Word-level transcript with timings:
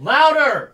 Louder! 0.00 0.72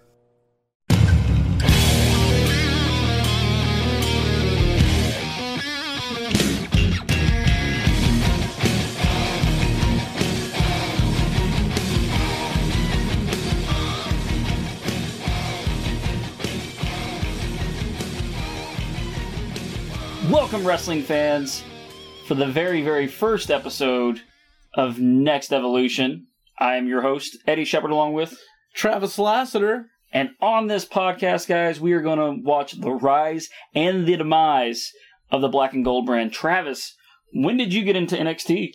Welcome, 20.30 20.66
wrestling 20.66 21.02
fans, 21.02 21.62
for 22.26 22.34
the 22.34 22.46
very, 22.46 22.82
very 22.82 23.06
first 23.06 23.50
episode 23.50 24.22
of 24.74 24.98
Next 24.98 25.52
Evolution. 25.52 26.26
I 26.58 26.76
am 26.76 26.88
your 26.88 27.02
host, 27.02 27.36
Eddy 27.46 27.64
Shepard, 27.64 27.90
along 27.90 28.14
with. 28.14 28.40
Travis 28.74 29.18
Lassiter. 29.18 29.86
And 30.12 30.30
on 30.40 30.66
this 30.66 30.84
podcast, 30.84 31.46
guys, 31.46 31.80
we 31.80 31.92
are 31.92 32.00
going 32.00 32.18
to 32.18 32.42
watch 32.42 32.72
the 32.72 32.90
rise 32.90 33.48
and 33.74 34.06
the 34.06 34.16
demise 34.16 34.90
of 35.30 35.40
the 35.40 35.48
black 35.48 35.72
and 35.72 35.84
gold 35.84 36.06
brand. 36.06 36.32
Travis, 36.32 36.96
when 37.32 37.56
did 37.56 37.72
you 37.72 37.84
get 37.84 37.96
into 37.96 38.16
NXT? 38.16 38.72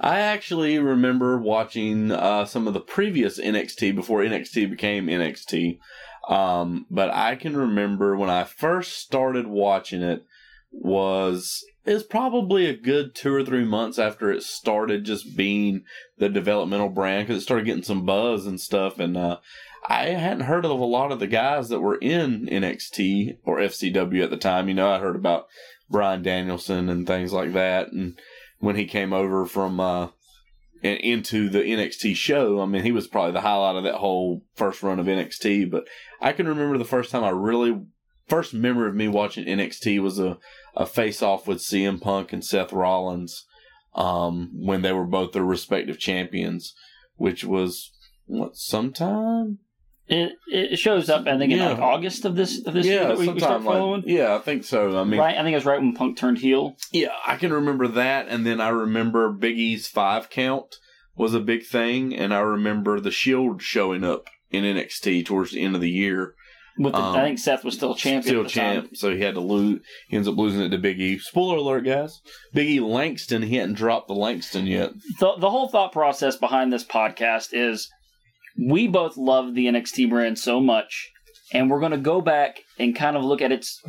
I 0.00 0.20
actually 0.20 0.78
remember 0.78 1.38
watching 1.38 2.12
uh, 2.12 2.44
some 2.44 2.66
of 2.66 2.74
the 2.74 2.80
previous 2.80 3.38
NXT 3.38 3.94
before 3.94 4.20
NXT 4.20 4.70
became 4.70 5.06
NXT. 5.06 5.78
Um, 6.28 6.86
but 6.90 7.10
I 7.10 7.36
can 7.36 7.56
remember 7.56 8.16
when 8.16 8.30
I 8.30 8.44
first 8.44 8.98
started 8.98 9.46
watching 9.46 10.02
it 10.02 10.24
was 10.70 11.64
is 11.88 12.02
probably 12.02 12.66
a 12.66 12.76
good 12.76 13.14
two 13.14 13.34
or 13.34 13.44
three 13.44 13.64
months 13.64 13.98
after 13.98 14.30
it 14.30 14.42
started 14.42 15.04
just 15.04 15.36
being 15.36 15.84
the 16.18 16.28
developmental 16.28 16.88
brand 16.88 17.26
because 17.26 17.42
it 17.42 17.44
started 17.44 17.66
getting 17.66 17.82
some 17.82 18.04
buzz 18.04 18.46
and 18.46 18.60
stuff 18.60 18.98
and 18.98 19.16
uh, 19.16 19.38
i 19.88 20.06
hadn't 20.06 20.44
heard 20.44 20.64
of 20.64 20.70
a 20.70 20.74
lot 20.74 21.10
of 21.12 21.18
the 21.18 21.26
guys 21.26 21.68
that 21.68 21.80
were 21.80 21.96
in 21.96 22.46
nxt 22.46 23.38
or 23.44 23.58
fcw 23.58 24.22
at 24.22 24.30
the 24.30 24.36
time 24.36 24.68
you 24.68 24.74
know 24.74 24.90
i 24.90 24.98
heard 24.98 25.16
about 25.16 25.46
Bryan 25.90 26.22
Danielson 26.22 26.88
and 26.88 27.06
things 27.06 27.32
like 27.32 27.52
that 27.54 27.92
and 27.92 28.18
when 28.58 28.76
he 28.76 28.84
came 28.84 29.12
over 29.12 29.46
from 29.46 29.80
uh, 29.80 30.08
into 30.82 31.48
the 31.48 31.60
NXT 31.60 32.14
show. 32.16 32.60
I 32.60 32.66
mean, 32.66 32.82
he 32.82 32.92
was 32.92 33.06
probably 33.06 33.32
the 33.32 33.40
highlight 33.40 33.76
of 33.76 33.84
that 33.84 33.96
whole 33.96 34.42
first 34.54 34.82
run 34.82 34.98
of 34.98 35.06
NXT. 35.06 35.70
But 35.70 35.88
I 36.20 36.32
can 36.32 36.46
remember 36.46 36.78
the 36.78 36.84
first 36.84 37.10
time 37.10 37.24
I 37.24 37.30
really, 37.30 37.80
first 38.26 38.54
memory 38.54 38.88
of 38.88 38.94
me 38.94 39.08
watching 39.08 39.46
NXT 39.46 40.00
was 40.00 40.18
a, 40.18 40.38
a 40.78 40.86
face 40.86 41.22
off 41.22 41.46
with 41.46 41.58
CM 41.58 42.00
Punk 42.00 42.32
and 42.32 42.42
Seth 42.42 42.72
Rollins 42.72 43.44
um, 43.94 44.50
when 44.54 44.80
they 44.82 44.92
were 44.92 45.04
both 45.04 45.32
their 45.32 45.44
respective 45.44 45.98
champions, 45.98 46.72
which 47.16 47.44
was 47.44 47.92
what 48.26 48.56
sometime. 48.56 49.58
It 50.10 50.32
it 50.46 50.78
shows 50.78 51.10
up, 51.10 51.26
I 51.26 51.36
think, 51.36 51.52
in 51.52 51.58
like 51.58 51.78
August 51.78 52.24
of 52.24 52.34
this 52.34 52.64
of 52.64 52.72
this 52.72 52.86
year 52.86 53.02
Yeah, 53.02 53.08
that 53.08 53.18
we, 53.18 53.28
we 53.28 53.38
start 53.38 53.60
sometime 53.60 53.64
like 53.66 53.76
following. 53.76 54.02
yeah, 54.06 54.34
I 54.34 54.38
think 54.38 54.64
so. 54.64 54.98
I 54.98 55.04
mean, 55.04 55.20
right, 55.20 55.36
I 55.36 55.42
think 55.42 55.52
it 55.52 55.56
was 55.56 55.66
right 55.66 55.78
when 55.80 55.92
Punk 55.92 56.16
turned 56.16 56.38
heel. 56.38 56.76
Yeah, 56.92 57.12
I 57.26 57.36
can 57.36 57.52
remember 57.52 57.86
that, 57.88 58.26
and 58.28 58.46
then 58.46 58.58
I 58.58 58.70
remember 58.70 59.30
Big 59.30 59.58
E's 59.58 59.86
five 59.86 60.30
count 60.30 60.76
was 61.14 61.34
a 61.34 61.40
big 61.40 61.66
thing, 61.66 62.16
and 62.16 62.32
I 62.32 62.38
remember 62.38 63.00
the 63.00 63.10
Shield 63.10 63.60
showing 63.60 64.02
up 64.02 64.28
in 64.50 64.64
NXT 64.64 65.26
towards 65.26 65.50
the 65.50 65.60
end 65.60 65.74
of 65.74 65.82
the 65.82 65.90
year. 65.90 66.34
With 66.78 66.92
the, 66.92 67.00
Um, 67.00 67.16
I 67.16 67.24
think 67.24 67.38
Seth 67.40 67.64
was 67.64 67.74
still 67.74 67.94
champion. 67.94 68.22
Still 68.22 68.40
at 68.42 68.46
the 68.48 68.52
time. 68.52 68.82
champ, 68.82 68.96
so 68.96 69.12
he 69.14 69.20
had 69.20 69.34
to 69.34 69.40
lose. 69.40 69.80
He 70.08 70.16
ends 70.16 70.28
up 70.28 70.36
losing 70.36 70.60
it 70.62 70.68
to 70.70 70.78
Big 70.78 71.00
E. 71.00 71.18
Spoiler 71.18 71.56
alert, 71.56 71.84
guys! 71.84 72.20
Big 72.54 72.68
E 72.70 72.80
Langston, 72.80 73.42
he 73.42 73.56
hadn't 73.56 73.74
dropped 73.74 74.06
the 74.08 74.14
Langston 74.14 74.66
yet. 74.66 74.92
the 75.18 75.34
the 75.38 75.50
whole 75.50 75.68
thought 75.68 75.92
process 75.92 76.36
behind 76.36 76.72
this 76.72 76.84
podcast 76.84 77.48
is 77.52 77.90
we 78.56 78.86
both 78.88 79.16
love 79.16 79.54
the 79.54 79.66
NXT 79.66 80.08
brand 80.08 80.38
so 80.38 80.60
much, 80.60 81.10
and 81.52 81.68
we're 81.70 81.80
going 81.80 81.92
to 81.92 81.98
go 81.98 82.20
back 82.20 82.60
and 82.78 82.94
kind 82.94 83.16
of 83.16 83.24
look 83.24 83.42
at 83.42 83.52
its 83.52 83.82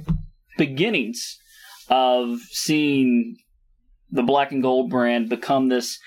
beginnings 0.57 1.37
of 1.89 2.39
seeing 2.51 3.35
the 4.11 4.23
black 4.23 4.51
and 4.51 4.61
gold 4.61 4.89
brand 4.89 5.29
become 5.29 5.69
this 5.69 5.99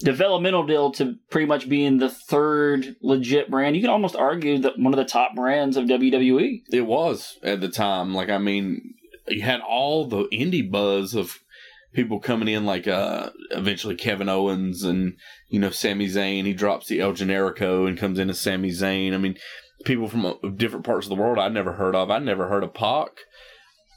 developmental 0.00 0.66
deal 0.66 0.90
to 0.92 1.16
pretty 1.30 1.46
much 1.46 1.68
being 1.68 1.98
the 1.98 2.08
third 2.08 2.96
legit 3.02 3.50
brand. 3.50 3.76
You 3.76 3.82
can 3.82 3.90
almost 3.90 4.16
argue 4.16 4.58
that 4.58 4.78
one 4.78 4.92
of 4.92 4.98
the 4.98 5.04
top 5.04 5.34
brands 5.34 5.76
of. 5.76 5.90
WWE. 5.90 6.62
It 6.72 6.86
was 6.86 7.38
at 7.42 7.60
the 7.60 7.68
time. 7.68 8.14
Like 8.14 8.30
I 8.30 8.38
mean, 8.38 8.94
you 9.28 9.42
had 9.42 9.60
all 9.60 10.06
the 10.06 10.24
indie 10.32 10.68
buzz 10.68 11.14
of 11.14 11.40
people 11.92 12.20
coming 12.20 12.48
in, 12.48 12.64
like 12.64 12.86
uh 12.86 13.30
eventually 13.50 13.96
Kevin 13.96 14.28
Owens 14.28 14.84
and 14.84 15.16
you 15.48 15.58
know 15.58 15.70
Sami 15.70 16.06
Zayn. 16.06 16.44
He 16.44 16.52
drops 16.52 16.86
the 16.86 17.00
El 17.00 17.12
Generico 17.12 17.86
and 17.86 17.98
comes 17.98 18.18
in 18.18 18.30
as 18.30 18.40
Sami 18.40 18.70
Zayn. 18.70 19.14
I 19.14 19.18
mean, 19.18 19.36
people 19.84 20.08
from 20.08 20.24
uh, 20.24 20.34
different 20.56 20.86
parts 20.86 21.06
of 21.06 21.10
the 21.10 21.20
world 21.20 21.38
I'd 21.38 21.52
never 21.52 21.72
heard 21.72 21.94
of. 21.94 22.10
I'd 22.10 22.22
never 22.22 22.48
heard 22.48 22.64
of 22.64 22.74
Pac. 22.74 23.10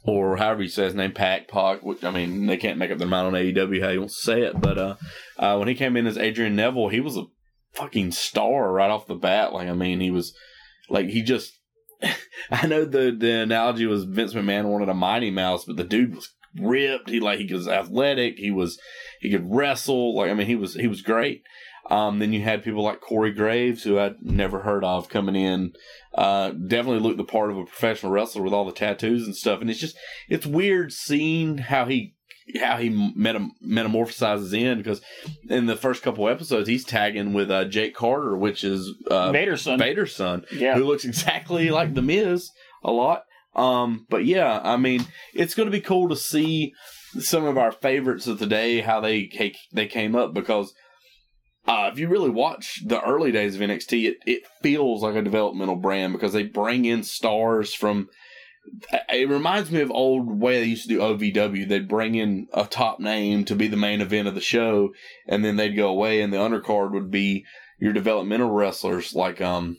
Or 0.06 0.36
however 0.36 0.64
you 0.64 0.70
say 0.70 0.84
his 0.84 0.96
name, 0.96 1.14
Pac, 1.14 1.48
Pac. 1.48 1.82
Which 1.82 2.04
I 2.04 2.12
mean, 2.12 2.46
they 2.46 2.58
can't 2.58 2.78
make 2.78 2.92
up 2.92 2.98
their 2.98 3.08
mind 3.08 3.28
on 3.28 3.34
AEW 3.34 3.82
how 3.82 3.92
he 3.92 3.98
wants 3.98 4.20
to 4.20 4.26
say 4.26 4.42
it. 4.42 4.60
But 4.60 4.78
uh, 4.78 4.96
uh, 5.38 5.56
when 5.58 5.68
he 5.68 5.76
came 5.76 5.96
in 5.96 6.08
as 6.08 6.18
Adrian 6.18 6.56
Neville, 6.56 6.90
he 6.90 7.00
was 7.00 7.16
a 7.16 7.26
fucking 7.74 8.12
star 8.12 8.72
right 8.72 8.92
off 8.92 9.08
the 9.08 9.16
bat. 9.16 9.54
Like 9.54 9.70
I 9.70 9.74
mean, 9.74 10.02
he 10.02 10.12
was 10.12 10.36
like 10.90 11.08
he 11.08 11.22
just 11.22 11.54
I 12.52 12.68
know 12.68 12.86
the 12.86 13.16
the 13.18 13.32
analogy 13.32 13.86
was 13.86 14.04
Vince 14.04 14.34
McMahon 14.34 14.66
wanted 14.66 14.90
a 14.90 14.94
Mighty 14.94 15.32
Mouse, 15.32 15.66
but 15.66 15.78
the 15.78 15.84
dude 15.84 16.16
was 16.16 16.30
ripped. 16.60 17.10
He 17.10 17.20
like 17.20 17.40
he 17.40 17.54
was 17.54 17.68
athletic. 17.68 18.36
He 18.38 18.52
was 18.52 18.80
he 19.20 19.32
could 19.32 19.50
wrestle. 19.50 20.16
Like 20.16 20.30
I 20.30 20.34
mean, 20.34 20.48
he 20.48 20.56
was 20.56 20.76
he 20.76 20.88
was 20.88 21.02
great. 21.02 21.44
Um, 21.90 22.20
then 22.20 22.32
you 22.32 22.42
had 22.42 22.64
people 22.64 22.84
like 22.84 23.02
Corey 23.02 23.34
Graves, 23.34 23.84
who 23.84 24.00
I'd 24.00 24.22
never 24.22 24.62
heard 24.62 24.86
of, 24.86 25.10
coming 25.10 25.36
in. 25.36 25.74
Uh, 26.16 26.52
definitely 26.52 27.00
looked 27.00 27.18
the 27.18 27.24
part 27.24 27.50
of 27.50 27.58
a 27.58 27.66
professional 27.66 28.12
wrestler 28.12 28.44
with 28.44 28.54
all 28.54 28.66
the 28.66 28.72
tattoos 28.72 29.26
and 29.26 29.36
stuff. 29.36 29.62
And 29.62 29.70
it's 29.70 29.80
just 29.80 29.96
it's 30.30 30.46
weird 30.46 30.92
seeing 30.94 31.58
how 31.58 31.86
he 31.86 32.14
how 32.60 32.78
he 32.78 32.90
metam- 32.90 33.52
metamorphosizes 33.66 34.54
in 34.54 34.78
because 34.78 35.02
in 35.50 35.66
the 35.66 35.76
first 35.76 36.04
couple 36.04 36.28
episodes 36.30 36.68
he's 36.68 36.84
tagging 36.84 37.34
with 37.34 37.50
uh, 37.50 37.66
Jake 37.66 37.96
Carter, 37.96 38.38
which 38.38 38.64
is 38.64 38.92
uh, 39.10 39.32
Vader's 39.32 39.62
son. 39.62 39.80
Vader's 39.80 40.16
son 40.16 40.46
Yeah. 40.52 40.76
who 40.76 40.84
looks 40.84 41.06
exactly 41.06 41.70
like 41.72 41.94
the 41.94 42.02
Miz 42.02 42.52
a 42.84 42.92
lot. 42.92 43.24
Um, 43.56 44.06
but 44.10 44.26
yeah, 44.26 44.60
I 44.64 44.78
mean, 44.78 45.06
it's 45.34 45.54
going 45.56 45.68
to 45.68 45.72
be 45.72 45.82
cool 45.82 46.10
to 46.10 46.16
see 46.16 46.74
some 47.20 47.46
of 47.46 47.58
our 47.58 47.72
favorites 47.72 48.26
of 48.28 48.40
the 48.40 48.48
day 48.48 48.82
how 48.82 49.00
they 49.00 49.30
they 49.72 49.86
came 49.88 50.16
up 50.16 50.34
because 50.34 50.74
uh, 51.68 51.90
if 51.92 52.00
you 52.00 52.08
really 52.08 52.30
watch 52.30 52.82
the 52.86 53.02
early 53.02 53.32
days 53.32 53.56
of 53.56 53.62
NXT, 53.62 54.06
it 54.06 54.18
it 54.26 54.44
feels 54.62 55.02
like 55.02 55.16
a 55.16 55.22
developmental 55.22 55.76
brand 55.76 56.14
because 56.14 56.34
they 56.34 56.44
bring 56.44 56.86
in 56.86 57.04
stars 57.04 57.74
from. 57.74 58.10
It 59.10 59.28
reminds 59.28 59.72
me 59.72 59.82
of 59.82 59.92
old 59.92 60.40
way 60.40 60.62
they 60.62 60.68
used 60.68 60.84
to 60.84 60.90
do 60.90 61.00
OVW. 61.00 61.68
They'd 61.68 61.88
bring 61.88 62.16
in 62.16 62.48
a 62.54 62.66
top 62.66 63.02
name 63.02 63.44
to 63.46 63.56
be 63.56 63.68
the 63.68 63.76
main 63.76 64.00
event 64.00 64.30
of 64.30 64.36
the 64.36 64.42
show, 64.42 64.94
and 65.28 65.44
then 65.44 65.58
they'd 65.58 65.76
go 65.76 65.90
away, 65.90 66.22
and 66.22 66.32
the 66.32 66.38
undercard 66.38 66.92
would 66.94 67.12
be 67.12 67.46
your 67.80 67.92
developmental 67.92 68.50
wrestlers 68.50 69.14
like 69.14 69.42
um 69.42 69.78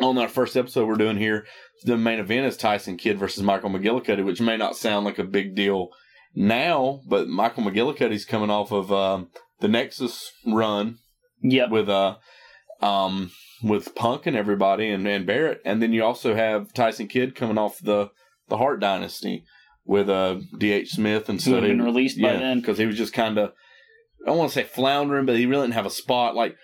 on 0.00 0.18
our 0.18 0.28
first 0.28 0.56
episode 0.56 0.86
we're 0.86 0.94
doing 0.94 1.16
here, 1.16 1.46
the 1.84 1.96
main 1.96 2.18
event 2.18 2.46
is 2.46 2.56
Tyson 2.56 2.96
Kidd 2.96 3.18
versus 3.18 3.42
Michael 3.42 3.70
McGillicuddy, 3.70 4.24
which 4.24 4.40
may 4.40 4.56
not 4.56 4.76
sound 4.76 5.04
like 5.04 5.18
a 5.18 5.24
big 5.24 5.54
deal 5.54 5.90
now, 6.34 7.00
but 7.06 7.28
Michael 7.28 7.64
McGillicuddy's 7.64 8.24
coming 8.24 8.50
off 8.50 8.72
of 8.72 8.92
um, 8.92 9.28
the 9.60 9.68
Nexus 9.68 10.30
run 10.46 10.98
Yep. 11.42 11.70
with 11.70 11.88
uh 11.88 12.16
um 12.80 13.30
with 13.62 13.94
Punk 13.94 14.26
and 14.26 14.36
everybody 14.36 14.88
and, 14.88 15.06
and 15.06 15.26
Barrett, 15.26 15.60
and 15.64 15.82
then 15.82 15.92
you 15.92 16.04
also 16.04 16.34
have 16.34 16.72
Tyson 16.72 17.08
Kidd 17.08 17.34
coming 17.34 17.58
off 17.58 17.78
the 17.78 18.10
the 18.48 18.56
Hart 18.56 18.80
Dynasty 18.80 19.44
with 19.84 20.08
uh 20.08 20.36
D.H. 20.58 20.90
Smith 20.90 21.28
and 21.28 21.40
so 21.42 21.60
been 21.60 21.82
released 21.82 22.20
by 22.20 22.34
then. 22.34 22.60
because 22.60 22.78
he 22.78 22.86
was 22.86 22.96
just 22.96 23.12
kind 23.12 23.38
of 23.38 23.52
I 24.24 24.30
don't 24.30 24.38
want 24.38 24.50
to 24.50 24.54
say 24.54 24.64
floundering, 24.64 25.26
but 25.26 25.36
he 25.36 25.46
really 25.46 25.62
didn't 25.62 25.74
have 25.74 25.86
a 25.86 25.90
spot. 25.90 26.34
Like 26.34 26.56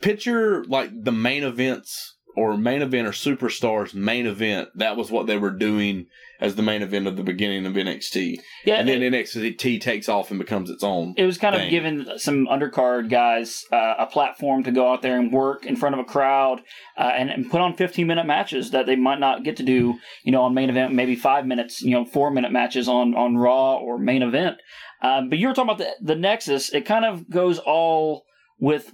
picture 0.00 0.64
like 0.68 0.90
the 1.04 1.12
main 1.12 1.42
events 1.42 2.15
or 2.36 2.56
main 2.56 2.82
event 2.82 3.06
or 3.06 3.12
superstars 3.12 3.94
main 3.94 4.26
event. 4.26 4.68
That 4.74 4.96
was 4.96 5.10
what 5.10 5.26
they 5.26 5.38
were 5.38 5.50
doing 5.50 6.06
as 6.40 6.54
the 6.54 6.62
main 6.62 6.82
event 6.82 7.06
of 7.06 7.16
the 7.16 7.22
beginning 7.22 7.64
of 7.64 7.72
NXT, 7.72 8.38
Yeah, 8.66 8.74
and 8.74 8.86
then 8.86 9.02
it, 9.02 9.12
NXT 9.12 9.80
takes 9.80 10.06
off 10.08 10.30
and 10.30 10.38
becomes 10.38 10.68
its 10.68 10.84
own. 10.84 11.14
it 11.16 11.24
was 11.24 11.38
kind 11.38 11.54
of 11.54 11.70
giving 11.70 12.06
some 12.18 12.46
undercard 12.46 13.08
guys 13.08 13.64
uh, 13.72 13.94
a 13.98 14.06
platform 14.06 14.62
to 14.64 14.70
go 14.70 14.92
out 14.92 15.00
there 15.00 15.18
and 15.18 15.32
work 15.32 15.64
in 15.64 15.76
front 15.76 15.94
of 15.94 15.98
a 15.98 16.04
crowd 16.04 16.60
uh, 16.98 17.10
and, 17.16 17.30
and 17.30 17.50
put 17.50 17.62
on 17.62 17.74
15 17.74 18.06
minute 18.06 18.26
matches 18.26 18.70
that 18.72 18.84
they 18.84 18.96
might 18.96 19.18
not 19.18 19.44
get 19.44 19.56
to 19.56 19.62
do, 19.62 19.94
you 20.24 20.32
know, 20.32 20.42
on 20.42 20.52
main 20.52 20.68
event, 20.68 20.92
maybe 20.92 21.16
five 21.16 21.46
minutes, 21.46 21.80
you 21.80 21.92
know, 21.92 22.04
four 22.04 22.30
minute 22.30 22.52
matches 22.52 22.86
on, 22.86 23.14
on 23.14 23.36
Raw 23.38 23.76
or 23.76 23.98
main 23.98 24.22
event. 24.22 24.58
Um, 25.02 25.30
but 25.30 25.38
you 25.38 25.48
were 25.48 25.54
talking 25.54 25.70
about 25.70 25.78
the, 25.78 26.14
the 26.14 26.16
Nexus. 26.16 26.70
It 26.72 26.84
kind 26.84 27.04
of 27.06 27.30
goes 27.30 27.58
all 27.58 28.24
with 28.58 28.90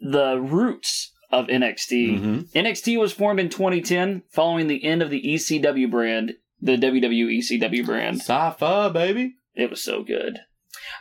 the 0.00 0.38
roots 0.40 1.12
of 1.30 1.46
NXT. 1.48 2.18
Mhm. 2.18 2.48
NXT 2.54 2.98
was 2.98 3.12
formed 3.12 3.40
in 3.40 3.48
2010 3.48 4.22
following 4.30 4.66
the 4.66 4.84
end 4.84 5.02
of 5.02 5.10
the 5.10 5.20
ECW 5.20 5.88
brand, 5.90 6.34
the 6.60 6.76
WWE 6.76 7.38
ECW 7.38 7.84
brand. 7.84 8.16
Sci-fi, 8.20 8.88
baby. 8.90 9.34
It 9.54 9.70
was 9.70 9.82
so 9.82 10.02
good. 10.02 10.38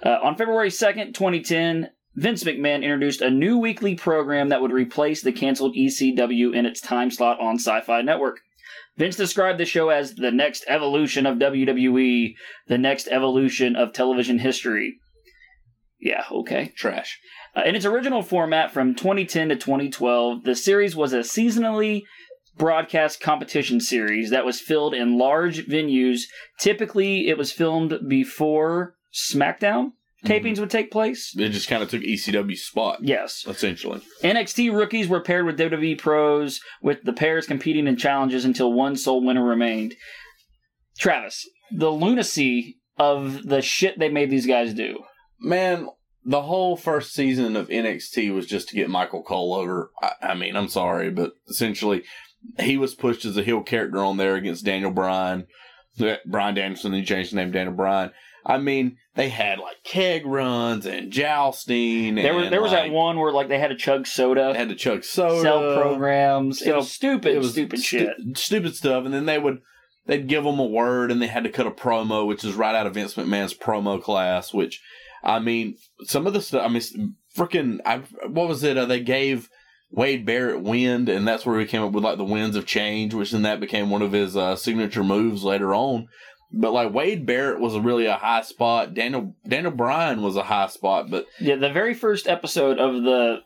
Uh, 0.03 0.17
on 0.23 0.35
February 0.35 0.69
2nd, 0.69 1.13
2010, 1.13 1.89
Vince 2.15 2.43
McMahon 2.45 2.81
introduced 2.81 3.21
a 3.21 3.29
new 3.29 3.57
weekly 3.57 3.95
program 3.95 4.49
that 4.49 4.61
would 4.61 4.71
replace 4.71 5.21
the 5.21 5.33
canceled 5.33 5.75
ECW 5.75 6.53
in 6.53 6.65
its 6.65 6.79
time 6.79 7.11
slot 7.11 7.39
on 7.39 7.55
Sci 7.55 7.81
Fi 7.81 8.01
Network. 8.01 8.39
Vince 8.97 9.17
described 9.17 9.59
the 9.59 9.65
show 9.65 9.89
as 9.89 10.15
the 10.15 10.31
next 10.31 10.63
evolution 10.67 11.25
of 11.25 11.37
WWE, 11.37 12.35
the 12.67 12.77
next 12.77 13.09
evolution 13.09 13.75
of 13.75 13.91
television 13.91 14.39
history. 14.39 14.97
Yeah, 15.99 16.23
okay. 16.31 16.71
Trash. 16.77 17.19
Uh, 17.55 17.61
in 17.65 17.75
its 17.75 17.85
original 17.85 18.21
format 18.21 18.71
from 18.71 18.95
2010 18.95 19.49
to 19.49 19.55
2012, 19.55 20.43
the 20.43 20.55
series 20.55 20.95
was 20.95 21.13
a 21.13 21.19
seasonally 21.19 22.01
broadcast 22.57 23.19
competition 23.21 23.79
series 23.79 24.29
that 24.29 24.45
was 24.45 24.59
filled 24.61 24.93
in 24.93 25.17
large 25.17 25.65
venues. 25.67 26.21
Typically, 26.59 27.27
it 27.27 27.37
was 27.37 27.51
filmed 27.51 27.97
before 28.07 28.95
SmackDown 29.13 29.91
tapings 30.25 30.59
would 30.59 30.71
take 30.71 30.89
place. 30.89 31.33
It 31.37 31.49
just 31.49 31.67
kind 31.67 31.83
of 31.83 31.89
took 31.89 32.01
ECW's 32.01 32.65
spot, 32.65 32.99
Yes. 33.03 33.45
essentially. 33.47 34.01
NXT 34.23 34.75
rookies 34.75 35.07
were 35.07 35.21
paired 35.21 35.45
with 35.45 35.59
WWE 35.59 35.97
pros, 35.99 36.59
with 36.81 37.03
the 37.03 37.13
pairs 37.13 37.45
competing 37.45 37.85
in 37.87 37.95
challenges 37.95 38.43
until 38.43 38.73
one 38.73 38.95
sole 38.95 39.23
winner 39.23 39.43
remained. 39.45 39.93
Travis, 40.97 41.47
the 41.71 41.91
lunacy 41.91 42.77
of 42.97 43.43
the 43.43 43.61
shit 43.61 43.99
they 43.99 44.09
made 44.09 44.29
these 44.31 44.47
guys 44.47 44.73
do. 44.73 45.03
Man, 45.39 45.89
the 46.25 46.41
whole 46.41 46.75
first 46.75 47.13
season 47.13 47.55
of 47.55 47.67
NXT 47.69 48.33
was 48.33 48.47
just 48.47 48.69
to 48.69 48.75
get 48.75 48.89
Michael 48.89 49.23
Cole 49.23 49.53
over. 49.53 49.91
I, 50.01 50.11
I 50.21 50.33
mean, 50.33 50.55
I'm 50.55 50.67
sorry, 50.69 51.11
but 51.11 51.33
essentially, 51.47 52.03
he 52.59 52.77
was 52.77 52.95
pushed 52.95 53.25
as 53.25 53.37
a 53.37 53.43
heel 53.43 53.61
character 53.61 53.99
on 53.99 54.17
there 54.17 54.35
against 54.35 54.65
Daniel 54.65 54.91
Bryan. 54.91 55.47
Brian 56.25 56.55
Danielson, 56.55 56.93
he 56.93 57.03
changed 57.05 57.31
the 57.31 57.37
name 57.37 57.51
to 57.51 57.57
Daniel 57.57 57.75
Bryan. 57.75 58.11
I 58.45 58.57
mean, 58.57 58.97
they 59.15 59.29
had 59.29 59.59
like 59.59 59.77
keg 59.83 60.25
runs 60.25 60.85
and 60.85 61.11
jousting. 61.11 62.15
There 62.15 62.33
was 62.35 62.49
there 62.49 62.61
was 62.61 62.71
like, 62.71 62.85
that 62.85 62.91
one 62.91 63.17
where 63.17 63.31
like 63.31 63.47
they 63.47 63.57
had 63.57 63.69
to 63.69 63.75
chug 63.75 64.05
soda, 64.05 64.51
They 64.51 64.59
had 64.59 64.69
to 64.69 64.75
chug 64.75 65.03
soda. 65.03 65.41
sell 65.41 65.81
programs. 65.81 66.61
it 66.61 66.75
was 66.75 66.91
stupid, 66.91 67.33
it 67.33 67.37
was 67.39 67.51
stupid 67.51 67.79
stu- 67.79 67.97
shit. 67.99 68.37
stupid 68.37 68.75
stuff. 68.75 69.05
And 69.05 69.13
then 69.13 69.25
they 69.25 69.39
would 69.39 69.61
they'd 70.05 70.27
give 70.27 70.43
them 70.43 70.59
a 70.59 70.65
word, 70.65 71.11
and 71.11 71.21
they 71.21 71.27
had 71.27 71.43
to 71.45 71.49
cut 71.49 71.65
a 71.65 71.71
promo, 71.71 72.27
which 72.27 72.43
is 72.43 72.53
right 72.53 72.75
out 72.75 72.85
of 72.87 72.93
Vince 72.93 73.15
McMahon's 73.15 73.53
promo 73.55 74.01
class. 74.01 74.53
Which 74.53 74.81
I 75.25 75.39
mean, 75.39 75.77
some 76.03 76.27
of 76.27 76.33
the 76.33 76.41
stuff. 76.41 76.63
I 76.63 76.67
mean, 76.67 77.15
freaking. 77.35 77.79
I 77.85 77.97
what 78.27 78.47
was 78.47 78.63
it? 78.63 78.77
Uh, 78.77 78.85
they 78.85 79.01
gave. 79.01 79.49
Wade 79.91 80.25
Barrett 80.25 80.61
wind, 80.61 81.07
and 81.07 81.25
that's 81.25 81.45
where 81.45 81.57
he 81.59 81.65
came 81.65 81.81
up 81.81 81.93
with 81.93 82.03
like 82.03 82.17
the 82.17 82.25
winds 82.25 82.57
of 82.57 82.65
change, 82.65 83.13
which 83.13 83.31
then 83.31 83.43
that 83.43 83.61
became 83.61 83.89
one 83.89 84.01
of 84.01 84.11
his 84.11 84.35
uh, 84.35 84.55
signature 84.55 85.03
moves 85.03 85.43
later 85.43 85.73
on. 85.73 86.07
But 86.51 86.73
like 86.73 86.93
Wade 86.93 87.25
Barrett 87.25 87.61
was 87.61 87.77
really 87.77 88.05
a 88.05 88.15
high 88.15 88.41
spot. 88.41 88.93
Daniel 88.93 89.35
Daniel 89.47 89.71
Bryan 89.71 90.21
was 90.21 90.35
a 90.35 90.43
high 90.43 90.67
spot, 90.67 91.09
but 91.09 91.27
Yeah, 91.39 91.55
the 91.55 91.71
very 91.71 91.93
first 91.93 92.27
episode 92.27 92.77
of 92.79 93.03
the 93.03 93.37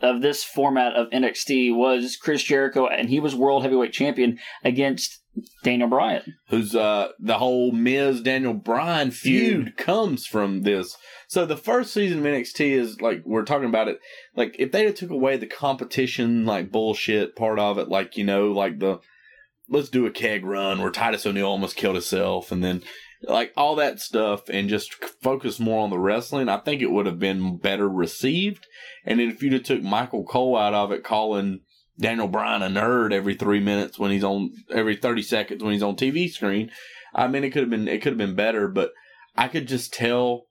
of 0.00 0.20
this 0.22 0.42
format 0.42 0.94
of 0.94 1.10
NXT 1.10 1.74
was 1.76 2.16
Chris 2.16 2.42
Jericho, 2.42 2.86
and 2.86 3.08
he 3.08 3.20
was 3.20 3.34
world 3.34 3.62
heavyweight 3.62 3.92
champion 3.92 4.38
against 4.64 5.21
Daniel 5.62 5.88
Bryan. 5.88 6.36
who's 6.48 6.74
uh 6.74 7.08
the 7.18 7.38
whole 7.38 7.72
Miz 7.72 8.20
Daniel 8.20 8.54
Bryan 8.54 9.10
feud 9.10 9.76
comes 9.76 10.26
from 10.26 10.62
this. 10.62 10.96
So 11.28 11.46
the 11.46 11.56
first 11.56 11.94
season 11.94 12.18
of 12.18 12.24
NXT 12.24 12.60
is 12.72 13.00
like 13.00 13.22
we're 13.24 13.44
talking 13.44 13.68
about 13.68 13.88
it. 13.88 13.98
Like 14.36 14.56
if 14.58 14.72
they 14.72 14.84
had 14.84 14.96
took 14.96 15.10
away 15.10 15.36
the 15.36 15.46
competition 15.46 16.44
like 16.44 16.70
bullshit 16.70 17.34
part 17.34 17.58
of 17.58 17.78
it, 17.78 17.88
like 17.88 18.16
you 18.16 18.24
know, 18.24 18.52
like 18.52 18.78
the 18.78 19.00
let's 19.68 19.88
do 19.88 20.06
a 20.06 20.10
keg 20.10 20.44
run 20.44 20.80
where 20.80 20.90
Titus 20.90 21.24
O'Neil 21.24 21.46
almost 21.46 21.76
killed 21.76 21.94
himself, 21.94 22.52
and 22.52 22.62
then 22.62 22.82
like 23.22 23.52
all 23.56 23.76
that 23.76 24.00
stuff, 24.00 24.48
and 24.48 24.68
just 24.68 24.92
focus 25.22 25.58
more 25.58 25.82
on 25.82 25.90
the 25.90 25.98
wrestling. 25.98 26.48
I 26.48 26.58
think 26.58 26.82
it 26.82 26.90
would 26.90 27.06
have 27.06 27.18
been 27.18 27.56
better 27.56 27.88
received. 27.88 28.66
And 29.04 29.18
then 29.18 29.30
if 29.30 29.42
you'd 29.42 29.54
have 29.54 29.62
took 29.62 29.82
Michael 29.82 30.24
Cole 30.24 30.56
out 30.56 30.74
of 30.74 30.92
it, 30.92 31.04
calling 31.04 31.60
Daniel 31.98 32.28
Bryan 32.28 32.62
a 32.62 32.68
nerd 32.68 33.12
every 33.12 33.34
three 33.34 33.60
minutes 33.60 33.98
when 33.98 34.10
he's 34.10 34.24
on 34.24 34.52
every 34.70 34.96
thirty 34.96 35.22
seconds 35.22 35.62
when 35.62 35.72
he's 35.72 35.82
on 35.82 35.96
TV 35.96 36.30
screen. 36.30 36.70
I 37.14 37.28
mean, 37.28 37.44
it 37.44 37.50
could 37.50 37.62
have 37.62 37.70
been 37.70 37.88
it 37.88 38.02
could 38.02 38.12
have 38.12 38.18
been 38.18 38.34
better, 38.34 38.68
but 38.68 38.92
I 39.36 39.48
could 39.48 39.68
just 39.68 39.92
tell 39.92 40.46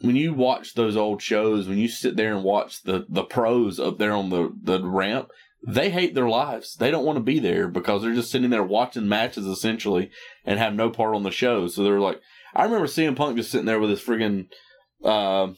when 0.00 0.16
you 0.16 0.34
watch 0.34 0.74
those 0.74 0.96
old 0.96 1.22
shows, 1.22 1.68
when 1.68 1.78
you 1.78 1.88
sit 1.88 2.16
there 2.16 2.34
and 2.34 2.44
watch 2.44 2.82
the 2.82 3.06
the 3.08 3.24
pros 3.24 3.78
up 3.78 3.98
there 3.98 4.12
on 4.12 4.30
the 4.30 4.52
the 4.62 4.84
ramp, 4.84 5.28
they 5.66 5.90
hate 5.90 6.14
their 6.14 6.28
lives. 6.28 6.74
They 6.74 6.90
don't 6.90 7.04
want 7.04 7.16
to 7.16 7.22
be 7.22 7.38
there 7.38 7.68
because 7.68 8.02
they're 8.02 8.14
just 8.14 8.30
sitting 8.30 8.50
there 8.50 8.62
watching 8.62 9.08
matches 9.08 9.46
essentially 9.46 10.10
and 10.44 10.58
have 10.58 10.74
no 10.74 10.90
part 10.90 11.14
on 11.14 11.22
the 11.22 11.30
show. 11.30 11.68
So 11.68 11.82
they're 11.82 12.00
like, 12.00 12.20
I 12.54 12.64
remember 12.64 12.86
CM 12.86 13.16
Punk 13.16 13.36
just 13.36 13.50
sitting 13.50 13.66
there 13.66 13.80
with 13.80 13.90
his 13.90 14.02
friggin' 14.02 14.48
uh, 15.02 15.48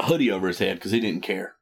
hoodie 0.00 0.30
over 0.30 0.48
his 0.48 0.58
head 0.58 0.76
because 0.76 0.92
he 0.92 1.00
didn't 1.00 1.22
care. 1.22 1.56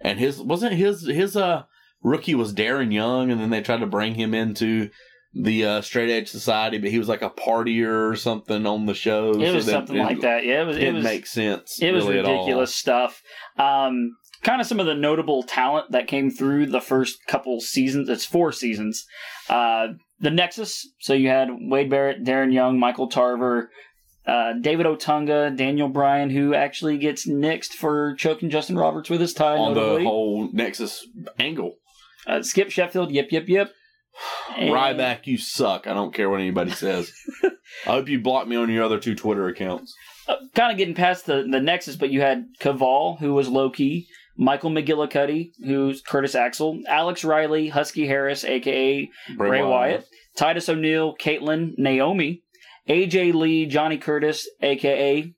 And 0.00 0.18
his 0.18 0.40
wasn't 0.40 0.74
his 0.74 1.06
his 1.06 1.36
uh 1.36 1.64
rookie 2.02 2.34
was 2.34 2.54
Darren 2.54 2.92
Young, 2.92 3.30
and 3.30 3.40
then 3.40 3.50
they 3.50 3.60
tried 3.62 3.80
to 3.80 3.86
bring 3.86 4.14
him 4.14 4.32
into 4.34 4.90
the 5.34 5.64
uh, 5.64 5.80
Straight 5.82 6.10
Edge 6.10 6.28
Society, 6.28 6.78
but 6.78 6.90
he 6.90 6.98
was 6.98 7.08
like 7.08 7.20
a 7.22 7.28
partier 7.30 8.10
or 8.10 8.16
something 8.16 8.64
on 8.66 8.86
the 8.86 8.94
show. 8.94 9.30
It 9.32 9.48
so 9.48 9.54
was 9.54 9.66
that- 9.66 9.72
something 9.72 9.96
it 9.96 10.02
like 10.02 10.20
that. 10.22 10.44
Yeah, 10.44 10.62
it 10.62 10.66
was. 10.66 10.76
It 10.76 10.80
Didn't 10.80 10.94
was. 10.96 11.04
make 11.04 11.26
sense. 11.26 11.78
it 11.82 11.92
was 11.92 12.06
really 12.06 12.18
ridiculous 12.18 12.74
stuff. 12.74 13.20
Um, 13.58 14.16
kind 14.42 14.60
of 14.60 14.66
some 14.66 14.80
of 14.80 14.86
the 14.86 14.94
notable 14.94 15.42
talent 15.42 15.90
that 15.92 16.06
came 16.06 16.30
through 16.30 16.66
the 16.66 16.80
first 16.80 17.18
couple 17.26 17.60
seasons. 17.60 18.08
It's 18.08 18.24
four 18.24 18.52
seasons. 18.52 19.04
Uh, 19.50 19.88
the 20.20 20.30
Nexus. 20.30 20.86
So 21.00 21.12
you 21.12 21.28
had 21.28 21.48
Wade 21.50 21.90
Barrett, 21.90 22.24
Darren 22.24 22.52
Young, 22.52 22.78
Michael 22.78 23.08
Tarver, 23.08 23.70
uh, 24.28 24.52
David 24.60 24.86
Otunga, 24.86 25.56
Daniel 25.56 25.88
Bryan, 25.88 26.30
who 26.30 26.54
actually 26.54 26.98
gets 26.98 27.26
nixed 27.26 27.72
for 27.72 28.14
choking 28.16 28.50
Justin 28.50 28.76
Roberts 28.78 29.08
with 29.10 29.20
his 29.20 29.32
tie. 29.34 29.56
on 29.56 29.74
the 29.74 30.04
whole 30.04 30.48
Nexus 30.52 31.06
angle. 31.38 31.76
uh, 32.26 32.42
Skip 32.42 32.70
Sheffield. 32.70 33.10
Yep, 33.10 33.28
yep, 33.32 33.48
yep. 33.48 33.72
And- 34.56 34.70
Ryback, 34.70 35.26
you 35.26 35.38
suck. 35.38 35.86
I 35.86 35.94
don't 35.94 36.12
care 36.14 36.28
what 36.30 36.40
anybody 36.40 36.70
says. 36.72 37.12
I 37.86 37.90
hope 37.90 38.08
you 38.08 38.20
block 38.20 38.46
me 38.48 38.56
on 38.56 38.70
your 38.70 38.84
other 38.84 38.98
two 38.98 39.14
Twitter 39.14 39.48
accounts. 39.48 39.94
uh, 40.28 40.36
kind 40.54 40.72
of 40.72 40.78
getting 40.78 40.94
past 40.94 41.26
the, 41.26 41.46
the 41.50 41.60
Nexus, 41.60 41.96
but 41.96 42.10
you 42.10 42.20
had 42.20 42.46
Kaval, 42.60 43.18
who 43.20 43.32
was 43.34 43.48
Loki, 43.48 44.08
Michael 44.36 44.70
McGillicuddy, 44.70 45.50
who's 45.64 46.00
Curtis 46.02 46.34
Axel, 46.34 46.80
Alex 46.88 47.24
Riley, 47.24 47.68
Husky 47.68 48.06
Harris, 48.06 48.44
aka 48.44 49.08
Bray, 49.36 49.62
Wyatt, 49.62 50.04
Titus 50.36 50.68
O'Neil, 50.68 51.14
Kaitlyn, 51.16 51.72
Naomi, 51.76 52.42
AJ 52.88 53.34
Lee, 53.34 53.66
Johnny 53.66 53.98
Curtis, 53.98 54.48
aka 54.62 55.32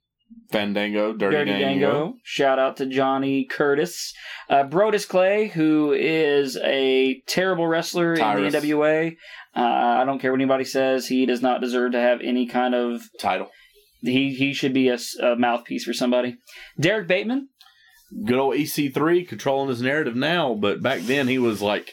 Fandango, 0.51 1.13
Dirty, 1.13 1.37
Dirty 1.37 1.51
Dango. 1.51 1.93
Dango. 1.93 2.15
Shout 2.23 2.59
out 2.59 2.77
to 2.79 2.87
Johnny 2.87 3.45
Curtis. 3.45 4.13
Uh, 4.49 4.65
Brodus 4.65 5.09
Clay, 5.09 5.49
who 5.49 5.93
is 5.93 6.57
a 6.57 7.21
terrible 7.27 7.67
wrestler 7.67 8.17
Tyrus. 8.17 8.55
in 8.55 8.61
the 8.61 8.69
NWA. 8.69 9.17
Uh, 9.57 9.61
I 9.61 10.05
don't 10.05 10.21
care 10.21 10.33
what 10.33 10.41
anybody 10.41 10.65
says. 10.65 11.07
He 11.07 11.27
does 11.27 11.43
not 11.43 11.61
deserve 11.61 11.93
to 11.93 12.01
have 12.01 12.21
any 12.23 12.47
kind 12.47 12.75
of 12.75 13.03
title. 13.21 13.49
he 14.01 14.35
he 14.35 14.53
should 14.53 14.73
be 14.75 14.89
a 14.89 14.99
mouthpiece 15.37 15.85
for 15.85 15.93
somebody. 15.93 16.37
Derrick 16.79 17.09
Bateman, 17.09 17.49
Good 18.25 18.39
old 18.39 18.55
EC3 18.57 19.27
controlling 19.29 19.69
his 19.69 19.83
narrative 19.83 20.17
now, 20.17 20.55
but 20.55 20.83
back 20.83 21.03
then 21.03 21.29
he 21.29 21.39
was 21.39 21.63
like 21.63 21.93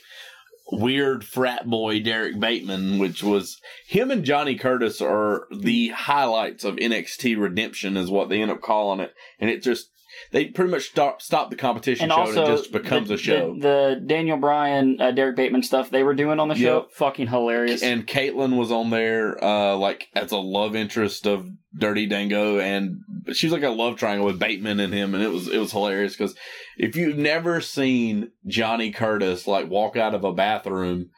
weird 0.71 1.23
frat 1.23 1.69
boy 1.69 2.01
Derrick 2.01 2.39
Bateman, 2.39 2.99
which 2.99 3.23
was 3.23 3.59
him 3.87 4.11
and 4.11 4.23
Johnny 4.23 4.55
Curtis 4.55 5.01
are 5.01 5.47
the 5.55 5.89
highlights 5.89 6.63
of 6.63 6.75
NXT 6.75 7.39
Redemption, 7.39 7.97
is 7.97 8.09
what 8.09 8.29
they 8.29 8.41
end 8.41 8.51
up 8.51 8.61
calling 8.61 8.99
it, 8.99 9.13
and 9.39 9.49
it 9.49 9.63
just 9.63 9.91
they 10.31 10.45
pretty 10.45 10.71
much 10.71 10.83
stop 10.89 11.21
stop 11.21 11.49
the 11.49 11.55
competition 11.55 12.03
and 12.05 12.11
show 12.11 12.19
also 12.19 12.43
and 12.45 12.53
it 12.53 12.57
just 12.57 12.71
becomes 12.71 13.07
the, 13.09 13.15
a 13.15 13.17
show. 13.17 13.53
The, 13.53 13.59
the 13.99 14.03
Daniel 14.05 14.37
Bryan, 14.37 14.97
uh, 14.99 15.11
Derrick 15.11 15.35
Bateman 15.35 15.63
stuff 15.63 15.89
they 15.89 16.03
were 16.03 16.13
doing 16.15 16.39
on 16.39 16.47
the 16.47 16.55
show, 16.55 16.77
Yep. 16.81 16.91
fucking 16.93 17.27
hilarious. 17.27 17.83
and 17.83 18.05
Kaitlyn 18.07 18.57
was 18.57 18.71
on 18.71 18.89
there, 18.89 19.43
uh, 19.43 19.75
like 19.75 20.07
as 20.15 20.31
a 20.31 20.37
love 20.37 20.75
interest 20.75 21.25
of 21.27 21.47
Dirty 21.77 22.05
Dango, 22.07 22.59
and 22.59 22.97
she 23.33 23.45
was 23.47 23.53
like 23.53 23.63
a 23.63 23.69
love 23.69 23.97
triangle 23.97 24.25
with 24.25 24.39
Bateman 24.39 24.79
and 24.79 24.93
him, 24.93 25.13
and 25.13 25.23
it 25.23 25.29
was 25.31 25.47
it 25.47 25.59
was 25.59 25.71
hilarious 25.71 26.15
because 26.15 26.35
if 26.77 26.95
you've 26.95 27.17
never 27.17 27.61
seen 27.61 28.31
Johnny 28.45 28.91
Curtis 28.91 29.45
like 29.47 29.69
walk 29.69 29.95
out 29.95 30.13
of 30.15 30.23
a 30.23 30.33
bathroom 30.33 31.09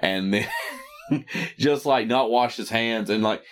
and 0.00 0.32
then 0.34 0.46
just 1.58 1.86
like 1.86 2.06
not 2.06 2.30
wash 2.30 2.56
his 2.56 2.70
hands 2.70 3.10
and 3.10 3.22
like 3.22 3.42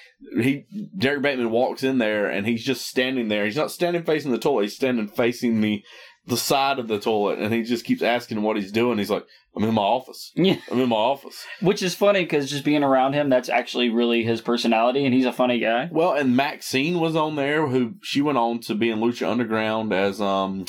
he 0.40 0.64
Derrick 0.96 1.22
Bateman 1.22 1.50
walks 1.50 1.82
in 1.82 1.98
there 1.98 2.28
and 2.30 2.46
he's 2.46 2.64
just 2.64 2.86
standing 2.86 3.28
there. 3.28 3.44
He's 3.44 3.56
not 3.56 3.70
standing 3.70 4.02
facing 4.02 4.32
the 4.32 4.38
toilet. 4.38 4.62
He's 4.62 4.76
standing 4.76 5.08
facing 5.08 5.60
the 5.60 5.82
the 6.26 6.36
side 6.36 6.78
of 6.78 6.88
the 6.88 6.98
toilet, 6.98 7.38
and 7.38 7.54
he 7.54 7.62
just 7.62 7.84
keeps 7.84 8.02
asking 8.02 8.42
what 8.42 8.56
he's 8.56 8.72
doing. 8.72 8.98
He's 8.98 9.10
like, 9.10 9.24
"I'm 9.54 9.62
in 9.62 9.74
my 9.74 9.82
office. 9.82 10.32
yeah, 10.34 10.56
I'm 10.70 10.80
in 10.80 10.88
my 10.88 10.96
office." 10.96 11.44
which 11.60 11.82
is 11.82 11.94
funny 11.94 12.22
because 12.22 12.50
just 12.50 12.64
being 12.64 12.82
around 12.82 13.12
him, 13.12 13.28
that's 13.28 13.48
actually 13.48 13.90
really 13.90 14.24
his 14.24 14.40
personality, 14.40 15.04
and 15.04 15.14
he's 15.14 15.24
a 15.24 15.32
funny 15.32 15.60
guy. 15.60 15.88
Well, 15.90 16.14
and 16.14 16.36
Maxine 16.36 16.98
was 16.98 17.14
on 17.14 17.36
there, 17.36 17.66
who 17.66 17.94
she 18.02 18.22
went 18.22 18.38
on 18.38 18.60
to 18.62 18.74
be 18.74 18.90
in 18.90 18.98
Lucha 18.98 19.30
Underground 19.30 19.92
as 19.92 20.20
um, 20.20 20.66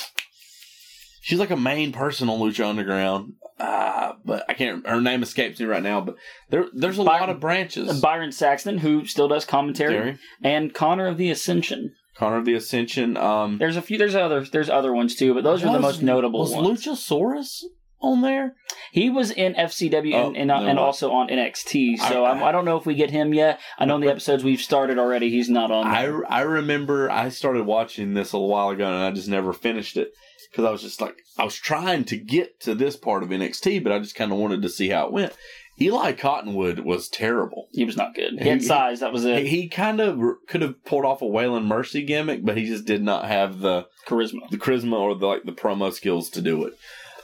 she's 1.22 1.40
like 1.40 1.52
a 1.52 1.58
main 1.58 1.92
person 1.92 2.30
on 2.30 2.40
Lucha 2.40 2.66
Underground. 2.66 3.34
Uh, 3.60 4.14
but 4.24 4.46
I 4.48 4.54
can't. 4.54 4.88
Her 4.88 5.02
name 5.02 5.24
escapes 5.24 5.60
me 5.60 5.66
right 5.66 5.82
now. 5.82 6.02
But 6.02 6.16
there, 6.50 6.66
there's 6.74 7.00
a 7.00 7.04
Byron- 7.04 7.22
lot 7.22 7.30
of 7.30 7.40
branches. 7.40 8.00
Byron 8.02 8.32
Saxton, 8.32 8.78
who 8.78 9.06
still 9.06 9.28
does 9.28 9.46
commentary, 9.46 10.18
and 10.44 10.74
Connor 10.74 11.08
of 11.08 11.18
the 11.18 11.32
Ascension. 11.32 11.94
Connor 12.16 12.38
of 12.38 12.46
the 12.46 12.54
Ascension. 12.56 13.16
Um, 13.18 13.58
There's 13.58 13.76
a 13.78 13.82
few. 13.82 13.98
There's 13.98 14.16
other. 14.16 14.44
There's 14.46 14.70
other 14.70 14.94
ones 14.94 15.16
too, 15.16 15.34
but 15.34 15.44
those 15.44 15.64
are 15.64 15.72
the 15.74 15.80
most 15.80 16.02
notable 16.04 16.42
Was 16.42 16.54
ones. 16.54 16.86
Luchasaurus 16.86 17.64
on 18.00 18.22
there? 18.22 18.54
He 18.92 19.10
was 19.10 19.32
in 19.32 19.54
FCW 19.56 20.14
Oh, 20.14 20.28
and 20.28 20.38
and, 20.38 20.48
no. 20.50 20.56
and 20.68 20.78
also 20.80 21.12
on 21.12 21.30
NXT. 21.30 21.98
So 21.98 22.26
I- 22.26 22.38
I, 22.38 22.50
I, 22.50 22.52
don't 22.52 22.64
know 22.66 22.78
if 22.78 22.86
we 22.86 22.94
get 22.94 23.10
him 23.10 23.34
yet. 23.34 23.60
I 23.80 23.86
know 23.86 23.96
in 23.96 24.02
the 24.02 24.10
episodes 24.12 24.44
we've 24.44 24.62
started 24.62 25.00
already. 25.00 25.30
He's 25.32 25.50
not 25.50 25.72
on. 25.72 25.88
I, 25.88 26.06
I 26.30 26.42
remember 26.42 27.10
I 27.10 27.30
started 27.30 27.66
watching 27.66 28.14
this 28.14 28.34
a 28.34 28.38
while 28.40 28.70
ago 28.70 28.86
and 28.86 29.04
I 29.04 29.10
just 29.12 29.28
never 29.30 29.52
finished 29.52 29.98
it 29.98 30.14
because 30.52 30.66
I 30.66 30.72
was 30.72 30.82
just 30.82 31.02
like 31.02 31.16
I 31.38 31.44
was 31.44 31.56
trying 31.56 32.04
to 32.06 32.18
get 32.18 32.60
to 32.62 32.76
this 32.76 32.96
part 32.96 33.24
of 33.24 33.30
NXT, 33.30 33.84
but 33.84 33.92
I 33.92 34.00
just 34.00 34.16
kind 34.16 34.32
of 34.32 34.38
wanted 34.38 34.62
to 34.64 34.70
see 34.70 34.90
how 34.90 35.08
it 35.08 35.14
went. 35.14 35.34
Eli 35.80 36.14
Cottonwood 36.14 36.80
was 36.80 37.08
terrible. 37.08 37.68
he 37.72 37.86
was 37.86 37.96
not 37.96 38.16
good. 38.16 38.34
He 38.42 38.50
had 38.50 38.64
size. 38.64 39.02
That 39.02 39.14
was 39.14 39.26
it. 39.26 39.44
He, 39.46 39.62
he 39.64 39.68
kind 39.70 40.00
of 40.02 40.20
r- 40.20 40.38
could 40.48 40.64
have 40.64 40.84
pulled 40.86 41.06
off 41.06 41.22
a 41.22 41.26
Waylon 41.26 41.66
Mercy 41.66 42.04
gimmick, 42.04 42.44
but 42.44 42.58
he 42.58 42.66
just 42.66 42.86
did 42.86 43.04
not 43.04 43.26
have 43.26 43.60
the 43.60 43.86
Charisma. 44.08 44.50
the 44.50 44.58
charisma 44.58 44.94
or 44.94 45.14
the 45.16 45.28
like 45.28 45.44
the 45.44 45.52
promo 45.52 45.94
skills 45.94 46.32
to 46.32 46.42
do 46.42 46.66
it. 46.66 46.74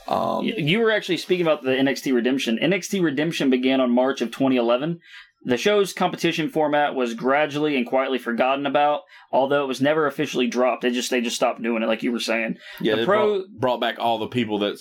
Um, 0.07 0.45
You- 0.45 0.53
You 0.57 0.79
were 0.81 0.91
actually 0.91 1.17
speaking 1.17 1.45
about 1.47 1.63
the 1.63 1.71
NXT 1.71 2.13
Redemption. 2.13 2.59
NXT 2.61 3.01
Redemption 3.01 3.49
began 3.49 3.81
on 3.81 3.89
March 3.89 4.21
of 4.21 4.29
2011. 4.29 4.99
The 5.45 5.57
show's 5.57 5.93
competition 5.93 6.49
format 6.49 6.95
was 6.95 7.13
gradually 7.13 7.75
and 7.75 7.85
quietly 7.85 8.17
forgotten 8.17 8.65
about, 8.65 9.01
although 9.31 9.63
it 9.63 9.67
was 9.67 9.81
never 9.81 10.07
officially 10.07 10.47
dropped. 10.47 10.83
They 10.83 10.91
just 10.91 11.09
they 11.09 11.21
just 11.21 11.35
stopped 11.35 11.61
doing 11.61 11.83
it, 11.83 11.87
like 11.87 12.03
you 12.03 12.11
were 12.11 12.19
saying. 12.19 12.57
Yeah, 12.79 12.95
The 12.95 13.01
they 13.01 13.05
pro- 13.05 13.37
brought, 13.39 13.47
brought 13.59 13.81
back 13.81 13.95
all 13.99 14.19
the 14.19 14.27
people 14.27 14.59
that 14.59 14.77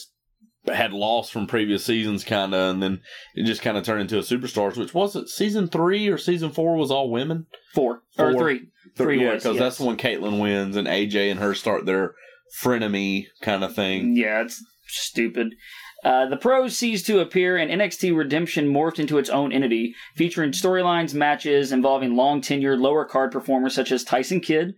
had 0.67 0.93
lost 0.93 1.33
from 1.33 1.47
previous 1.47 1.85
seasons, 1.85 2.23
kind 2.23 2.55
of, 2.55 2.71
and 2.75 2.83
then 2.83 3.01
it 3.35 3.45
just 3.45 3.63
kind 3.63 3.77
of 3.77 3.85
turned 3.85 4.03
into 4.03 4.19
a 4.19 4.23
superstars. 4.23 4.77
Which 4.77 4.95
was 4.95 5.17
it? 5.17 5.29
Season 5.29 5.67
three 5.67 6.09
or 6.09 6.19
season 6.19 6.51
four 6.51 6.77
was 6.77 6.91
all 6.91 7.11
women. 7.11 7.47
Four, 7.75 8.03
or 8.19 8.33
Four. 8.33 8.41
three. 8.41 8.69
Three 8.97 9.23
yeah, 9.23 9.35
because 9.35 9.57
yes. 9.57 9.59
that's 9.59 9.81
when 9.81 9.97
Kaitlyn 9.97 10.41
wins 10.41 10.77
and 10.77 10.87
AJ 10.87 11.31
and 11.31 11.41
her 11.41 11.55
start 11.55 11.87
their 11.87 12.15
frenemy 12.63 13.25
kind 13.41 13.65
of 13.65 13.75
thing. 13.75 14.17
Yeah, 14.17 14.43
it's 14.43 14.63
stupid. 14.87 15.55
Uh, 16.03 16.27
the 16.27 16.37
pros 16.37 16.77
ceased 16.77 17.07
to 17.07 17.21
appear, 17.21 17.57
and 17.57 17.71
NXT 17.71 18.17
Redemption 18.17 18.69
morphed 18.69 18.99
into 18.99 19.19
its 19.19 19.31
own 19.31 19.53
entity, 19.53 19.95
featuring 20.17 20.51
storylines, 20.51 21.15
matches 21.15 21.71
involving 21.71 22.17
long 22.17 22.41
tenured 22.41 22.81
lower 22.81 23.05
card 23.05 23.31
performers 23.31 23.75
such 23.75 23.93
as 23.93 24.03
Tyson 24.03 24.41
Kidd, 24.41 24.75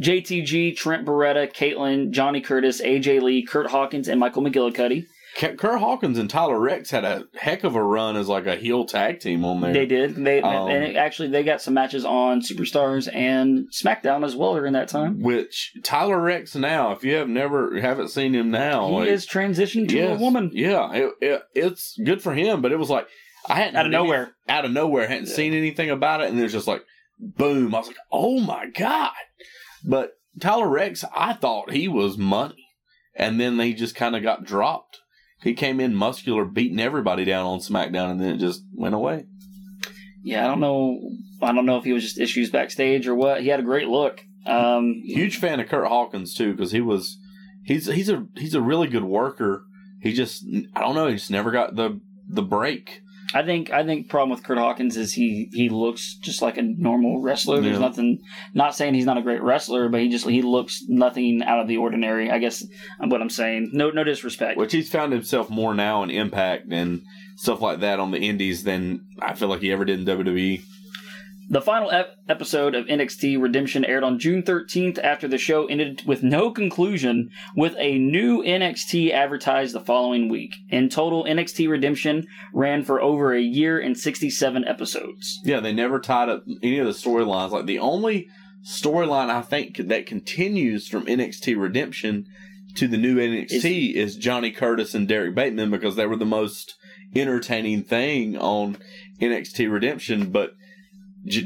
JTG, 0.00 0.76
Trent 0.76 1.04
Barreta, 1.04 1.52
Kaitlyn, 1.52 2.10
Johnny 2.10 2.40
Curtis, 2.40 2.80
AJ 2.80 3.20
Lee, 3.20 3.42
Kurt 3.44 3.70
Hawkins, 3.70 4.08
and 4.08 4.20
Michael 4.20 4.42
McGillicuddy. 4.42 5.06
K- 5.40 5.54
Kurt 5.56 5.80
Hawkins 5.80 6.18
and 6.18 6.28
Tyler 6.28 6.60
Reks 6.60 6.90
had 6.90 7.02
a 7.02 7.24
heck 7.34 7.64
of 7.64 7.74
a 7.74 7.82
run 7.82 8.14
as 8.14 8.28
like 8.28 8.46
a 8.46 8.56
heel 8.56 8.84
tag 8.84 9.20
team 9.20 9.42
on 9.42 9.62
there. 9.62 9.72
They 9.72 9.86
did. 9.86 10.14
They 10.14 10.42
Um, 10.42 10.68
and 10.68 10.98
actually 10.98 11.28
they 11.28 11.42
got 11.42 11.62
some 11.62 11.72
matches 11.72 12.04
on 12.04 12.42
Superstars 12.42 13.08
and 13.10 13.66
SmackDown 13.72 14.22
as 14.22 14.36
well 14.36 14.54
during 14.54 14.74
that 14.74 14.88
time. 14.88 15.22
Which 15.22 15.72
Tyler 15.82 16.20
Reks 16.20 16.54
now, 16.54 16.92
if 16.92 17.02
you 17.04 17.14
have 17.14 17.28
never 17.28 17.80
haven't 17.80 18.08
seen 18.08 18.34
him 18.34 18.50
now, 18.50 18.88
He 18.88 18.94
like, 18.96 19.08
is 19.08 19.26
transitioned 19.26 19.88
to 19.88 19.96
yes, 19.96 20.18
a 20.18 20.22
woman 20.22 20.50
Yeah, 20.52 20.92
it, 20.92 21.10
it, 21.22 21.42
it's 21.54 21.96
good 22.04 22.20
for 22.20 22.34
him, 22.34 22.60
but 22.60 22.70
it 22.72 22.78
was 22.78 22.90
like 22.90 23.06
I 23.48 23.54
hadn't 23.54 23.76
out 23.76 23.86
of 23.86 23.92
any- 23.94 24.02
nowhere. 24.04 24.32
out 24.46 24.66
of 24.66 24.72
nowhere, 24.72 25.08
hadn't 25.08 25.28
Yeah. 25.28 25.34
seen 25.36 25.54
anything 25.54 25.88
about 25.88 26.20
it, 26.20 26.28
and 26.28 26.38
there's 26.38 26.52
just 26.52 26.68
like 26.68 26.82
boom. 27.18 27.74
I 27.74 27.78
was 27.78 27.86
like, 27.86 27.96
oh 28.12 28.40
my 28.40 28.66
god! 28.66 29.12
But 29.84 30.12
Tyler 30.38 30.68
Reks, 30.68 31.02
I 31.16 31.32
thought 31.32 31.70
he 31.72 31.88
was 31.88 32.18
money, 32.18 32.66
and 33.14 33.40
then 33.40 33.58
he 33.58 33.72
just 33.72 33.94
kind 33.94 34.14
of 34.14 34.22
got 34.22 34.44
dropped. 34.44 34.98
He 35.42 35.54
came 35.54 35.80
in 35.80 35.94
muscular, 35.94 36.44
beating 36.44 36.80
everybody 36.80 37.24
down 37.24 37.46
on 37.46 37.58
SmackDown, 37.60 38.10
and 38.10 38.20
then 38.20 38.34
it 38.34 38.38
just 38.38 38.62
went 38.74 38.94
away. 38.94 39.26
Yeah, 40.22 40.44
I 40.44 40.48
don't 40.48 40.60
know. 40.60 41.00
I 41.40 41.52
don't 41.52 41.66
know 41.66 41.78
if 41.78 41.84
he 41.84 41.92
was 41.92 42.02
just 42.02 42.18
issues 42.20 42.50
backstage 42.50 43.08
or 43.08 43.14
what. 43.14 43.40
He 43.40 43.48
had 43.48 43.60
a 43.60 43.64
great 43.64 43.88
look. 43.88 44.22
Um, 44.46 45.00
Huge 45.04 45.38
fan 45.38 45.60
of 45.60 45.68
Kurt 45.68 45.88
Hawkins 45.88 46.34
too, 46.34 46.52
because 46.52 46.72
he 46.72 46.80
was 46.80 47.18
he's 47.64 47.86
he's 47.86 48.08
a 48.08 48.26
he's 48.36 48.54
a 48.54 48.60
really 48.60 48.88
good 48.88 49.04
worker. 49.04 49.64
He 50.00 50.12
just 50.12 50.44
I 50.74 50.80
don't 50.80 50.94
know, 50.94 51.06
he 51.06 51.14
just 51.14 51.30
never 51.30 51.50
got 51.50 51.76
the 51.76 52.00
the 52.28 52.42
break. 52.42 53.02
I 53.32 53.42
think 53.44 53.70
I 53.72 53.84
think 53.84 54.08
problem 54.08 54.30
with 54.30 54.44
Kurt 54.44 54.58
Hawkins 54.58 54.96
is 54.96 55.12
he 55.12 55.48
he 55.52 55.68
looks 55.68 56.14
just 56.14 56.42
like 56.42 56.56
a 56.56 56.62
normal 56.62 57.20
wrestler. 57.20 57.60
There's 57.60 57.78
nothing. 57.78 58.22
Not 58.54 58.74
saying 58.74 58.94
he's 58.94 59.04
not 59.04 59.18
a 59.18 59.22
great 59.22 59.42
wrestler, 59.42 59.88
but 59.88 60.00
he 60.00 60.08
just 60.08 60.28
he 60.28 60.42
looks 60.42 60.82
nothing 60.88 61.42
out 61.44 61.60
of 61.60 61.68
the 61.68 61.76
ordinary. 61.76 62.30
I 62.30 62.38
guess 62.38 62.64
what 62.98 63.22
I'm 63.22 63.30
saying. 63.30 63.70
No 63.72 63.90
no 63.90 64.04
disrespect. 64.04 64.58
Which 64.58 64.72
he's 64.72 64.90
found 64.90 65.12
himself 65.12 65.48
more 65.48 65.74
now 65.74 66.02
in 66.02 66.10
Impact 66.10 66.72
and 66.72 67.02
stuff 67.36 67.60
like 67.60 67.80
that 67.80 68.00
on 68.00 68.10
the 68.10 68.18
Indies 68.18 68.64
than 68.64 69.06
I 69.20 69.34
feel 69.34 69.48
like 69.48 69.60
he 69.60 69.72
ever 69.72 69.84
did 69.84 70.00
in. 70.00 70.06
WWE. 70.06 70.62
The 71.52 71.60
final 71.60 71.90
ep- 71.90 72.14
episode 72.28 72.76
of 72.76 72.86
NXT 72.86 73.42
Redemption 73.42 73.84
aired 73.84 74.04
on 74.04 74.20
June 74.20 74.44
13th 74.44 75.00
after 75.02 75.26
the 75.26 75.36
show 75.36 75.66
ended 75.66 76.02
with 76.06 76.22
no 76.22 76.52
conclusion, 76.52 77.30
with 77.56 77.74
a 77.76 77.98
new 77.98 78.40
NXT 78.44 79.10
advertised 79.10 79.74
the 79.74 79.80
following 79.80 80.28
week. 80.28 80.54
In 80.68 80.88
total, 80.88 81.24
NXT 81.24 81.68
Redemption 81.68 82.28
ran 82.54 82.84
for 82.84 83.02
over 83.02 83.34
a 83.34 83.40
year 83.40 83.80
and 83.80 83.98
67 83.98 84.64
episodes. 84.64 85.40
Yeah, 85.42 85.58
they 85.58 85.72
never 85.72 85.98
tied 85.98 86.28
up 86.28 86.44
any 86.62 86.78
of 86.78 86.86
the 86.86 86.92
storylines. 86.92 87.50
Like 87.50 87.66
the 87.66 87.80
only 87.80 88.28
storyline 88.64 89.28
I 89.28 89.42
think 89.42 89.76
that 89.76 90.06
continues 90.06 90.86
from 90.86 91.06
NXT 91.06 91.60
Redemption 91.60 92.26
to 92.76 92.86
the 92.86 92.96
new 92.96 93.16
NXT 93.16 93.94
is, 93.94 94.14
Johnny 94.14 94.52
Curtis 94.52 94.94
and 94.94 95.08
Derrick 95.08 95.34
Bateman 95.34 95.72
because 95.72 95.96
they 95.96 96.06
were 96.06 96.14
the 96.14 96.24
most 96.24 96.76
entertaining 97.16 97.82
thing 97.82 98.36
on 98.38 98.78
NXT 99.20 99.68
Redemption. 99.68 100.30
But 100.30 100.52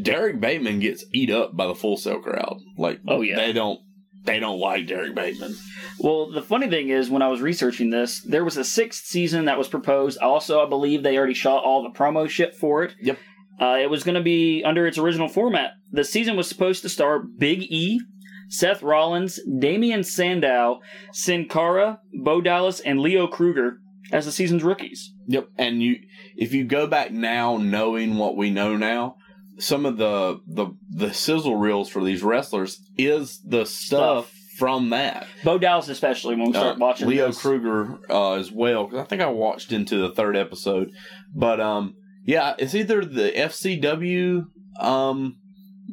Derrick 0.03 0.41
Bateman 0.41 0.81
gets 0.81 1.05
eat 1.13 1.31
up 1.31 1.57
by 1.57 1.67
the 1.67 1.75
Full 1.75 1.97
Sail 1.97 2.21
crowd. 2.21 2.59
Like, 2.79 3.01
Oh, 3.07 3.21
yeah. 3.23 3.37
they 3.37 3.53
don't 3.53 3.81
they 4.25 4.39
don't 4.41 4.59
like 4.59 4.87
Derrick 4.87 5.15
Bateman. 5.15 5.55
Well, 5.99 6.31
the 6.31 6.41
funny 6.41 6.69
thing 6.71 6.89
is, 6.89 7.11
when 7.11 7.21
I 7.21 7.29
was 7.29 7.43
researching 7.43 7.91
this, 7.91 8.23
there 8.23 8.43
was 8.45 8.57
a 8.57 8.65
sixth 8.65 9.05
season 9.05 9.45
that 9.45 9.59
was 9.59 9.69
proposed. 9.69 10.17
Also, 10.19 10.65
I 10.65 10.69
believe 10.69 11.03
they 11.03 11.19
already 11.19 11.35
shot 11.35 11.63
all 11.63 11.83
the 11.83 11.91
promo 11.99 12.27
shit 12.29 12.55
for 12.57 12.83
it. 12.85 12.95
Yep. 13.03 13.19
Uh, 13.61 13.77
it 13.81 13.91
was 13.91 14.03
going 14.03 14.15
to 14.17 14.23
be 14.23 14.63
under 14.65 14.87
its 14.87 14.97
original 14.99 15.29
format. 15.29 15.73
The 15.93 16.05
season 16.05 16.37
was 16.37 16.49
supposed 16.49 16.81
to 16.83 16.89
star 16.89 17.21
Big 17.21 17.63
E, 17.65 18.01
Seth 18.49 18.83
Rollins, 18.83 19.39
Damien 19.59 20.03
Sandow, 20.03 20.81
Sin 21.13 21.47
Cara, 21.47 22.01
Bo 22.23 22.41
Dallas, 22.41 22.81
and 22.81 23.01
Leo 23.01 23.27
Kruger 23.27 23.79
as 24.11 24.25
the 24.25 24.33
season's 24.33 24.65
rookies. 24.65 25.13
Yep. 25.29 25.49
And 25.59 25.83
you, 25.83 25.97
if 26.37 26.53
you 26.55 26.65
go 26.65 26.87
back 26.87 27.11
now, 27.13 27.59
knowing 27.59 28.17
what 28.17 28.37
we 28.37 28.51
know 28.51 28.77
now, 28.77 29.17
some 29.59 29.87
of 29.87 29.97
the 29.97 30.41
the 30.47 30.67
the 30.91 31.13
sizzle 31.15 31.57
reels 31.57 31.89
for 31.89 32.03
these 32.05 32.23
wrestlers 32.23 32.81
is 32.99 33.41
the 33.43 33.65
stuff, 33.67 34.27
Stuff. 34.29 34.33
from 34.59 34.91
that. 34.91 35.27
Bo 35.45 35.59
Dallas, 35.59 35.89
especially 35.89 36.37
when 36.37 36.47
we 36.49 36.53
start 36.53 36.77
Uh, 36.77 36.79
watching 36.81 37.09
Leo 37.09 37.29
this. 37.29 37.41
Kruger 37.41 37.99
uh, 38.11 38.33
as 38.35 38.51
well. 38.53 38.87
'cause 38.87 38.99
I 38.99 39.05
think 39.05 39.23
I 39.23 39.27
watched 39.27 39.73
into 39.73 39.97
the 39.99 40.11
third 40.15 40.37
episode, 40.37 40.91
but 41.35 41.61
um, 41.61 41.95
yeah, 42.25 42.55
it's 42.59 42.75
either 42.75 43.05
the 43.05 43.31
FCW 43.39 44.47
um 44.81 45.37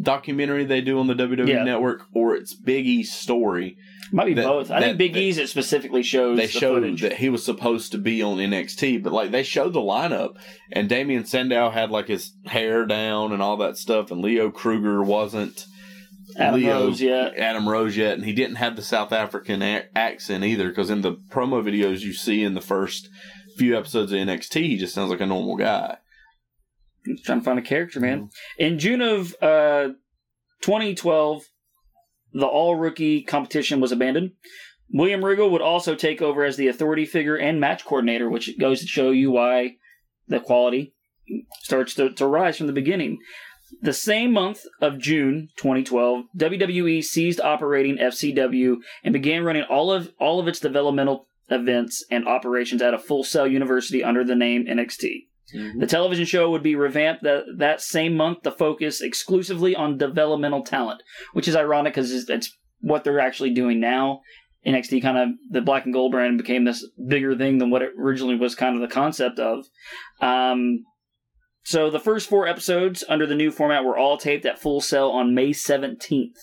documentary 0.02 0.66
they 0.66 0.82
do 0.82 1.00
on 1.00 1.08
the 1.08 1.14
WWE 1.14 1.48
Yeah. 1.48 1.64
network 1.64 2.06
or 2.16 2.36
it's 2.36 2.56
Big 2.56 2.88
E's 2.88 3.12
story. 3.14 3.76
Might 4.14 4.26
be 4.26 4.34
that- 4.34 4.44
both. 4.46 4.70
I 4.72 4.80
that- 4.80 4.86
think 4.86 4.98
Big 4.98 5.14
that- 5.14 5.22
E's 5.22 5.38
it 5.38 5.50
specifically 5.50 6.04
shows 6.04 6.38
they 6.38 6.46
the 6.46 6.52
showed 6.52 6.84
footage. 6.84 7.02
that 7.02 7.18
he 7.18 7.30
was 7.30 7.44
supposed 7.46 7.92
to 7.94 7.98
be 7.98 8.22
on 8.22 8.38
NXT, 8.40 8.98
but 9.04 9.14
like 9.14 9.32
they 9.32 9.44
showed 9.44 9.74
the 9.74 9.80
lineup, 9.80 10.36
and 10.72 10.90
Damien 10.90 11.26
Sandow 11.26 11.70
had 11.70 11.92
like 11.92 12.08
his 12.08 12.34
hair 12.46 12.86
down 12.86 13.32
and 13.32 13.42
all 13.42 13.58
that 13.58 13.78
stuff, 13.78 14.12
and 14.12 14.22
Leo 14.22 14.50
Kruger 14.52 15.02
wasn't 15.02 15.66
Adam 16.38 16.62
Leo, 16.62 16.86
Rose 16.86 17.02
yet. 17.02 17.38
Adam 17.38 17.68
Rose 17.68 17.96
yet, 17.98 18.14
and 18.16 18.26
he 18.26 18.34
didn't 18.34 18.56
have 18.56 18.76
the 18.76 18.82
South 18.82 19.12
African 19.12 19.62
a- 19.62 19.86
accent 19.96 20.44
either. 20.44 20.70
Because 20.70 20.90
in 20.90 21.02
the 21.02 21.14
promo 21.14 21.62
videos 21.64 22.02
you 22.02 22.14
see 22.14 22.44
in 22.44 22.54
the 22.54 22.62
first 22.62 23.10
few 23.58 23.78
episodes 23.78 24.12
of 24.14 24.18
NXT, 24.18 24.62
he 24.68 24.78
just 24.78 24.94
sounds 24.94 25.10
like 25.12 25.20
a 25.22 25.26
normal 25.26 25.58
guy. 25.58 25.98
Just 27.06 27.26
trying 27.26 27.40
to 27.40 27.44
find 27.46 27.60
a 27.60 27.64
character, 27.64 28.00
man. 28.00 28.20
Mm-hmm. 28.20 28.64
In 28.64 28.80
June 28.80 29.02
of 29.02 29.36
uh, 29.42 29.90
2012, 30.62 31.44
the 32.34 32.46
all 32.46 32.76
rookie 32.76 33.22
competition 33.24 33.80
was 33.80 33.92
abandoned. 33.92 34.32
William 34.94 35.24
Regal 35.24 35.50
would 35.50 35.62
also 35.62 35.96
take 35.96 36.22
over 36.22 36.44
as 36.44 36.58
the 36.58 36.68
authority 36.68 37.06
figure 37.06 37.38
and 37.38 37.60
match 37.60 37.86
coordinator, 37.86 38.30
which 38.30 38.58
goes 38.60 38.82
to 38.82 38.88
show 38.88 39.12
you 39.12 39.32
why 39.32 39.78
the 40.28 40.40
quality 40.40 40.94
starts 41.60 41.94
to, 41.96 42.10
to 42.10 42.28
rise 42.28 42.58
from 42.58 42.68
the 42.68 42.74
beginning. 42.74 43.20
The 43.82 43.94
same 43.94 44.34
month 44.34 44.66
of 44.82 44.98
June 44.98 45.50
2012, 45.56 46.26
WWE 46.38 47.04
ceased 47.04 47.40
operating 47.40 47.98
FCW 47.98 48.78
and 49.04 49.14
began 49.14 49.44
running 49.44 49.64
all 49.64 49.92
of 49.92 50.12
all 50.20 50.40
of 50.40 50.48
its 50.48 50.60
developmental 50.60 51.28
events 51.50 52.04
and 52.12 52.28
operations 52.28 52.82
at 52.82 52.94
a 52.94 53.00
Full 53.00 53.24
Sail 53.24 53.48
University 53.48 54.04
under 54.04 54.24
the 54.24 54.36
name 54.36 54.66
NXT. 54.66 55.28
The 55.78 55.88
television 55.88 56.26
show 56.26 56.50
would 56.52 56.64
be 56.64 56.76
revamped 56.76 57.24
that, 57.24 57.44
that 57.58 57.82
same 57.82 58.16
month 58.16 58.44
to 58.44 58.52
focus 58.52 59.02
exclusively 59.02 59.76
on 59.76 59.98
developmental 59.98 60.64
talent, 60.64 61.04
which 61.34 61.48
is 61.48 61.56
ironic 61.56 61.94
because 61.94 62.12
it's, 62.12 62.30
it's 62.30 62.58
what 62.80 63.04
they're 63.04 63.20
actually 63.20 63.54
doing 63.54 63.80
now. 63.80 64.22
NXT 64.66 65.02
kind 65.02 65.18
of, 65.18 65.30
the 65.50 65.62
black 65.62 65.86
and 65.86 65.94
gold 65.94 66.12
brand 66.12 66.38
became 66.38 66.66
this 66.66 66.88
bigger 67.08 67.36
thing 67.36 67.58
than 67.58 67.72
what 67.72 67.82
it 67.82 67.92
originally 67.98 68.36
was 68.36 68.56
kind 68.56 68.76
of 68.76 68.82
the 68.82 68.94
concept 68.94 69.40
of. 69.40 69.66
Um, 70.22 70.86
so 71.64 71.90
the 71.90 72.00
first 72.00 72.30
four 72.30 72.48
episodes 72.48 73.04
under 73.08 73.26
the 73.26 73.36
new 73.36 73.52
format 73.52 73.84
were 73.84 73.98
all 73.98 74.18
taped 74.18 74.46
at 74.46 74.60
Full 74.60 74.82
Sail 74.82 75.10
on 75.10 75.36
May 75.36 75.50
17th. 75.50 76.38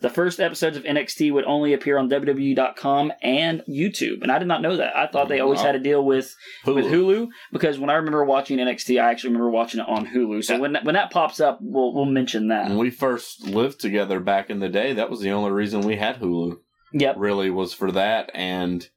The 0.00 0.10
first 0.10 0.40
episodes 0.40 0.76
of 0.76 0.84
NXT 0.84 1.32
would 1.32 1.44
only 1.44 1.72
appear 1.72 1.98
on 1.98 2.10
WWE.com 2.10 3.12
and 3.22 3.62
YouTube, 3.68 4.22
and 4.22 4.30
I 4.30 4.38
did 4.38 4.48
not 4.48 4.60
know 4.62 4.76
that. 4.76 4.96
I 4.96 5.06
thought 5.06 5.28
they 5.28 5.40
always 5.40 5.60
had 5.60 5.74
a 5.74 5.80
deal 5.80 6.04
with 6.04 6.34
with 6.66 6.86
Hulu 6.86 7.28
because 7.52 7.78
when 7.78 7.90
I 7.90 7.94
remember 7.94 8.24
watching 8.24 8.58
NXT, 8.58 9.00
I 9.00 9.10
actually 9.10 9.30
remember 9.30 9.50
watching 9.50 9.80
it 9.80 9.88
on 9.88 10.06
Hulu. 10.06 10.44
So 10.44 10.60
when 10.60 10.74
that, 10.74 10.84
when 10.84 10.94
that 10.94 11.10
pops 11.10 11.40
up, 11.40 11.58
we'll 11.62 11.94
we'll 11.94 12.04
mention 12.04 12.48
that. 12.48 12.68
When 12.68 12.78
we 12.78 12.90
first 12.90 13.44
lived 13.44 13.80
together 13.80 14.20
back 14.20 14.50
in 14.50 14.60
the 14.60 14.68
day, 14.68 14.92
that 14.92 15.10
was 15.10 15.20
the 15.20 15.30
only 15.30 15.50
reason 15.50 15.80
we 15.80 15.96
had 15.96 16.20
Hulu. 16.20 16.58
Yep. 16.92 17.16
Really 17.18 17.50
was 17.50 17.72
for 17.72 17.90
that 17.92 18.30
and 18.34 18.88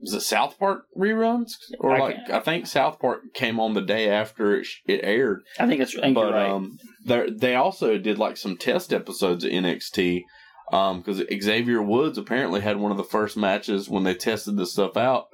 was 0.00 0.14
it 0.14 0.20
South 0.22 0.58
Park 0.58 0.84
reruns 0.96 1.52
or 1.78 1.92
I 1.92 1.98
like 1.98 2.16
can't- 2.16 2.30
I 2.32 2.40
think 2.40 2.66
South 2.66 2.98
Park 2.98 3.20
came 3.34 3.60
on 3.60 3.74
the 3.74 3.82
day 3.82 4.08
after 4.08 4.56
it, 4.56 4.64
sh- 4.64 4.80
it 4.86 5.00
aired. 5.02 5.42
I 5.58 5.66
think 5.66 5.80
it's 5.80 5.96
I 5.96 6.00
think 6.02 6.14
but 6.14 6.32
right. 6.32 6.48
um, 6.50 6.78
they 7.04 7.28
they 7.30 7.54
also 7.54 7.98
did 7.98 8.18
like 8.18 8.36
some 8.36 8.56
test 8.56 8.92
episodes 8.92 9.44
of 9.44 9.50
NXT 9.50 10.22
because 10.70 11.22
Xavier 11.42 11.82
Woods 11.82 12.16
apparently 12.16 12.60
had 12.60 12.76
one 12.78 12.92
of 12.92 12.96
the 12.96 13.04
first 13.04 13.36
matches 13.36 13.88
when 13.88 14.04
they 14.04 14.14
tested 14.14 14.56
this 14.56 14.72
stuff 14.72 14.96
out. 14.96 15.26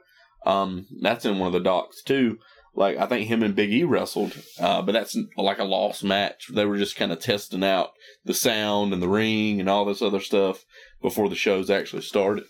Um, 0.46 0.86
that's 1.02 1.24
in 1.24 1.38
one 1.38 1.48
of 1.48 1.52
the 1.52 1.60
docs 1.60 2.02
too. 2.02 2.38
Like 2.74 2.96
I 2.98 3.06
think 3.06 3.26
him 3.28 3.42
and 3.42 3.54
Big 3.54 3.72
E 3.72 3.84
wrestled, 3.84 4.34
uh, 4.60 4.82
but 4.82 4.92
that's 4.92 5.16
like 5.36 5.58
a 5.58 5.64
lost 5.64 6.04
match. 6.04 6.48
They 6.52 6.64
were 6.64 6.76
just 6.76 6.96
kind 6.96 7.10
of 7.12 7.20
testing 7.20 7.64
out 7.64 7.90
the 8.24 8.34
sound 8.34 8.92
and 8.92 9.02
the 9.02 9.08
ring 9.08 9.60
and 9.60 9.68
all 9.68 9.84
this 9.84 10.02
other 10.02 10.20
stuff 10.20 10.64
before 11.00 11.28
the 11.28 11.34
shows 11.36 11.70
actually 11.70 12.02
started. 12.02 12.44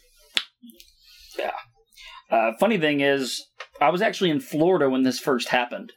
Uh, 2.30 2.52
funny 2.58 2.78
thing 2.78 3.00
is, 3.00 3.46
I 3.80 3.90
was 3.90 4.02
actually 4.02 4.30
in 4.30 4.40
Florida 4.40 4.90
when 4.90 5.02
this 5.02 5.18
first 5.18 5.48
happened. 5.48 5.92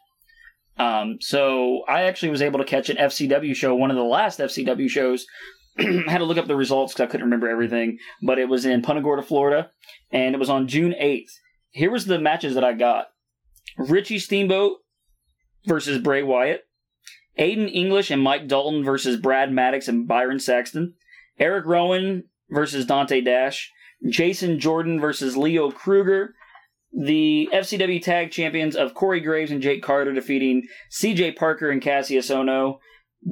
Um, 0.77 1.17
so 1.19 1.83
I 1.87 2.03
actually 2.03 2.29
was 2.29 2.41
able 2.41 2.59
to 2.59 2.65
catch 2.65 2.89
an 2.89 2.97
FCW 2.97 3.55
show, 3.55 3.75
one 3.75 3.91
of 3.91 3.97
the 3.97 4.03
last 4.03 4.39
FCW 4.39 4.89
shows. 4.89 5.25
I 5.79 6.03
had 6.07 6.19
to 6.19 6.25
look 6.25 6.37
up 6.37 6.47
the 6.47 6.55
results 6.55 6.93
because 6.93 7.03
I 7.07 7.11
couldn't 7.11 7.25
remember 7.25 7.49
everything, 7.49 7.97
but 8.21 8.39
it 8.39 8.47
was 8.47 8.65
in 8.65 8.81
Punta 8.81 9.01
Gorda, 9.01 9.21
Florida, 9.21 9.71
and 10.11 10.33
it 10.33 10.39
was 10.39 10.49
on 10.49 10.67
June 10.67 10.93
8th. 10.99 11.31
Here 11.71 11.91
was 11.91 12.05
the 12.05 12.19
matches 12.19 12.55
that 12.55 12.63
I 12.63 12.73
got. 12.73 13.07
Richie 13.77 14.19
Steamboat 14.19 14.77
versus 15.65 15.99
Bray 15.99 16.23
Wyatt. 16.23 16.63
Aiden 17.37 17.73
English 17.73 18.11
and 18.11 18.21
Mike 18.21 18.47
Dalton 18.47 18.83
versus 18.83 19.17
Brad 19.17 19.51
Maddox 19.51 19.87
and 19.87 20.07
Byron 20.07 20.39
Saxton. 20.39 20.95
Eric 21.39 21.65
Rowan 21.65 22.23
versus 22.49 22.85
Dante 22.85 23.21
Dash. 23.21 23.71
Jason 24.07 24.59
Jordan 24.59 24.99
versus 24.99 25.35
Leo 25.35 25.71
Kruger. 25.71 26.33
The 26.91 27.49
FCW 27.53 28.01
Tag 28.01 28.31
Champions 28.31 28.75
of 28.75 28.95
Corey 28.95 29.19
Graves 29.19 29.51
and 29.51 29.61
Jake 29.61 29.83
Carter 29.83 30.11
defeating 30.13 30.63
CJ 30.91 31.35
Parker 31.35 31.69
and 31.69 31.81
Cassius 31.81 32.29
Ohno. 32.29 32.79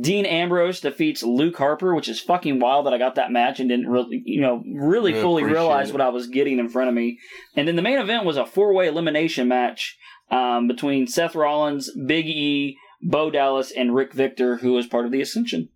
Dean 0.01 0.25
Ambrose 0.25 0.81
defeats 0.81 1.24
Luke 1.24 1.57
Harper, 1.57 1.95
which 1.95 2.09
is 2.09 2.19
fucking 2.19 2.59
wild 2.59 2.86
that 2.86 2.93
I 2.93 2.97
got 2.97 3.15
that 3.15 3.31
match 3.31 3.59
and 3.59 3.69
didn't 3.69 3.88
really, 3.88 4.21
you 4.25 4.41
know, 4.41 4.62
really 4.75 5.13
Yeah, 5.13 5.21
fully 5.21 5.43
realize 5.43 5.89
it. 5.89 5.93
what 5.93 6.01
I 6.01 6.09
was 6.09 6.27
getting 6.27 6.59
in 6.59 6.67
front 6.69 6.89
of 6.89 6.93
me. 6.95 7.17
And 7.55 7.67
then 7.67 7.77
the 7.77 7.81
main 7.81 7.97
event 7.97 8.25
was 8.25 8.36
a 8.38 8.45
four 8.45 8.74
way 8.74 8.88
elimination 8.88 9.47
match 9.47 9.97
um, 10.29 10.67
between 10.67 11.07
Seth 11.07 11.36
Rollins, 11.36 11.89
Big 12.05 12.27
E, 12.27 12.77
Bo 13.01 13.31
Dallas, 13.31 13.71
and 13.71 13.95
Rick 13.95 14.13
Victor, 14.13 14.57
who 14.57 14.74
was 14.74 14.88
part 14.88 15.05
of 15.05 15.12
the 15.13 15.21
Ascension. 15.21 15.69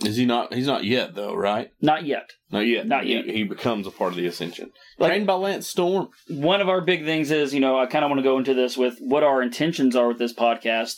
Is 0.00 0.16
he 0.16 0.24
not? 0.26 0.52
He's 0.52 0.66
not 0.66 0.84
yet 0.84 1.14
though, 1.14 1.34
right? 1.34 1.70
Not 1.80 2.04
yet. 2.04 2.30
Not 2.50 2.66
yet. 2.66 2.86
Not 2.86 3.06
yet. 3.06 3.26
He, 3.26 3.44
becomes 3.44 3.86
a 3.86 3.90
part 3.90 4.10
of 4.12 4.16
the 4.16 4.26
Ascension. 4.26 4.70
Like- 4.98 5.10
Trained 5.10 5.26
by 5.26 5.34
Lance 5.34 5.66
Storm. 5.68 6.08
one 6.28 6.60
of 6.60 6.68
our 6.68 6.80
big 6.80 7.04
things 7.04 7.30
is, 7.30 7.54
you 7.54 7.60
know, 7.60 7.78
I 7.78 7.86
kind 7.86 8.04
of 8.04 8.10
want 8.10 8.18
to 8.18 8.24
go 8.24 8.38
into 8.38 8.54
this 8.54 8.76
with 8.76 8.98
what 9.00 9.22
our 9.22 9.42
intentions 9.42 9.94
are 9.94 10.08
with 10.08 10.18
this 10.18 10.34
podcast. 10.34 10.96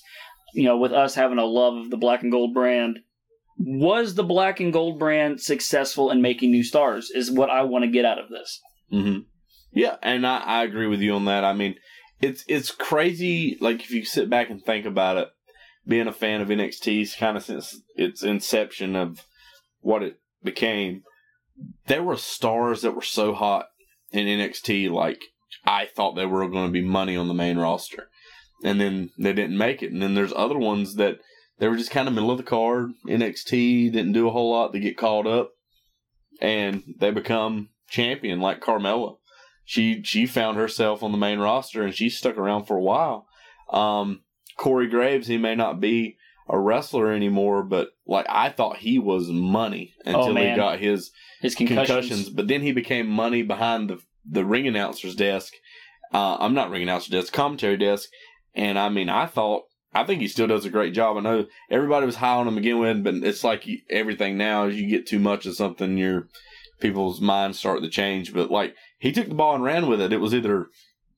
You 0.54 0.64
know, 0.64 0.78
with 0.78 0.92
us 0.92 1.14
having 1.16 1.38
a 1.38 1.44
love 1.44 1.74
of 1.76 1.90
the 1.90 1.96
black 1.96 2.22
and 2.22 2.30
gold 2.30 2.54
brand. 2.54 3.00
Was 3.58 4.14
the 4.14 4.22
black 4.24 4.58
and 4.60 4.72
gold 4.72 4.98
brand 4.98 5.40
successful 5.40 6.10
in 6.10 6.22
making 6.22 6.50
new 6.50 6.62
stars? 6.64 7.10
Is 7.14 7.30
what 7.30 7.50
I 7.50 7.62
want 7.62 7.84
to 7.84 7.90
get 7.90 8.04
out 8.04 8.18
of 8.18 8.28
this. 8.28 8.60
hmm 8.90 9.18
Yeah, 9.72 9.96
and 10.02 10.26
I, 10.26 10.38
I 10.38 10.64
agree 10.64 10.86
with 10.86 11.00
you 11.00 11.14
on 11.14 11.24
that. 11.26 11.44
I 11.44 11.52
mean, 11.52 11.74
it's 12.20 12.44
it's 12.48 12.70
crazy. 12.70 13.56
Like 13.60 13.80
if 13.82 13.90
you 13.90 14.04
sit 14.04 14.30
back 14.30 14.48
and 14.50 14.62
think 14.62 14.86
about 14.86 15.16
it, 15.18 15.28
being 15.86 16.06
a 16.06 16.12
fan 16.12 16.40
of 16.40 16.48
NXT 16.48 17.16
kind 17.18 17.36
of 17.36 17.44
since 17.44 17.80
its 17.96 18.22
inception 18.22 18.96
of 18.96 19.24
what 19.80 20.02
it 20.02 20.18
became, 20.42 21.02
there 21.86 22.02
were 22.02 22.16
stars 22.16 22.82
that 22.82 22.94
were 22.94 23.02
so 23.02 23.34
hot 23.34 23.66
in 24.10 24.26
NXT. 24.26 24.90
Like 24.90 25.20
I 25.64 25.86
thought 25.86 26.14
they 26.14 26.26
were 26.26 26.48
going 26.48 26.66
to 26.66 26.72
be 26.72 26.82
money 26.82 27.16
on 27.16 27.28
the 27.28 27.34
main 27.34 27.58
roster, 27.58 28.08
and 28.62 28.80
then 28.80 29.10
they 29.18 29.32
didn't 29.32 29.58
make 29.58 29.82
it. 29.82 29.92
And 29.92 30.02
then 30.02 30.14
there's 30.14 30.32
other 30.34 30.58
ones 30.58 30.94
that 30.96 31.18
they 31.58 31.68
were 31.68 31.76
just 31.76 31.90
kind 31.90 32.08
of 32.08 32.14
middle 32.14 32.30
of 32.30 32.38
the 32.38 32.44
card. 32.44 32.92
NXT 33.06 33.92
didn't 33.92 34.12
do 34.12 34.28
a 34.28 34.32
whole 34.32 34.50
lot 34.50 34.72
to 34.72 34.80
get 34.80 34.98
called 34.98 35.26
up, 35.26 35.50
and 36.40 36.82
they 36.98 37.10
become 37.10 37.70
champion 37.88 38.40
like 38.40 38.60
Carmella 38.60 39.16
she 39.64 40.02
she 40.02 40.26
found 40.26 40.56
herself 40.56 41.02
on 41.02 41.10
the 41.10 41.18
main 41.18 41.38
roster 41.38 41.82
and 41.82 41.94
she 41.94 42.10
stuck 42.10 42.36
around 42.36 42.64
for 42.64 42.76
a 42.76 42.82
while. 42.82 43.26
Um, 43.70 44.20
Corey 44.56 44.86
Graves, 44.88 45.26
he 45.26 45.38
may 45.38 45.54
not 45.54 45.80
be 45.80 46.16
a 46.48 46.58
wrestler 46.58 47.10
anymore, 47.12 47.62
but 47.62 47.90
like 48.06 48.26
I 48.28 48.50
thought 48.50 48.76
he 48.78 48.98
was 48.98 49.28
money 49.28 49.94
until 50.04 50.24
he 50.24 50.30
Oh, 50.30 50.34
man. 50.34 50.56
got 50.56 50.78
his 50.78 51.10
His 51.40 51.54
concussions. 51.54 51.86
concussions. 51.88 52.28
But 52.30 52.48
then 52.48 52.60
he 52.62 52.72
became 52.72 53.08
money 53.08 53.42
behind 53.42 53.90
the 53.90 54.00
the 54.30 54.44
ring 54.44 54.66
announcer's 54.66 55.14
desk. 55.14 55.52
Uh, 56.12 56.36
I'm 56.40 56.54
not 56.54 56.70
ring 56.70 56.82
announcer 56.82 57.10
desk, 57.10 57.32
commentary 57.32 57.76
desk. 57.76 58.08
And 58.54 58.78
I 58.78 58.88
mean, 58.88 59.08
I 59.08 59.26
thought 59.26 59.64
I 59.94 60.04
think 60.04 60.20
he 60.20 60.28
still 60.28 60.46
does 60.46 60.64
a 60.64 60.70
great 60.70 60.92
job. 60.92 61.16
I 61.16 61.20
know 61.20 61.46
everybody 61.70 62.04
was 62.06 62.16
high 62.16 62.34
on 62.36 62.48
him 62.48 62.58
again 62.58 62.78
with, 62.78 63.04
but 63.04 63.14
it's 63.14 63.44
like 63.44 63.66
everything 63.90 64.36
now. 64.36 64.66
As 64.66 64.76
you 64.80 64.88
get 64.88 65.06
too 65.06 65.18
much 65.18 65.46
of 65.46 65.56
something, 65.56 65.96
your 65.96 66.28
people's 66.80 67.20
minds 67.20 67.58
start 67.58 67.80
to 67.82 67.88
change. 67.88 68.32
But 68.34 68.50
like 68.50 68.74
he 68.98 69.12
took 69.12 69.28
the 69.28 69.34
ball 69.34 69.54
and 69.54 69.64
ran 69.64 69.86
with 69.86 70.00
it. 70.00 70.12
It 70.12 70.20
was 70.20 70.34
either 70.34 70.66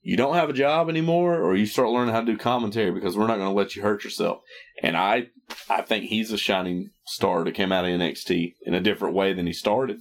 you 0.07 0.17
don't 0.17 0.35
have 0.35 0.49
a 0.49 0.53
job 0.55 0.89
anymore, 0.89 1.41
or 1.41 1.57
you 1.57 1.67
start 1.67 1.91
learning 1.91 2.15
how 2.15 2.21
to 2.21 2.27
do 2.27 2.39
commentary 2.39 2.93
because 2.93 3.17
we're 3.17 3.27
not 3.27 3.39
going 3.39 3.49
to 3.49 3.55
let 3.57 3.75
you 3.75 3.83
hurt 3.83 4.05
yourself. 4.05 4.39
And 4.81 4.97
I, 4.97 5.31
I 5.69 5.83
think 5.83 6.05
he's 6.05 6.31
a 6.31 6.39
shining 6.39 6.91
star 7.07 7.43
to 7.43 7.51
come 7.51 7.73
out 7.73 7.85
of 7.85 7.91
NXT 7.91 8.55
in 8.63 8.73
a 8.75 8.81
different 8.81 9.17
way 9.17 9.33
than 9.33 9.49
he 9.49 9.53
started. 9.53 9.99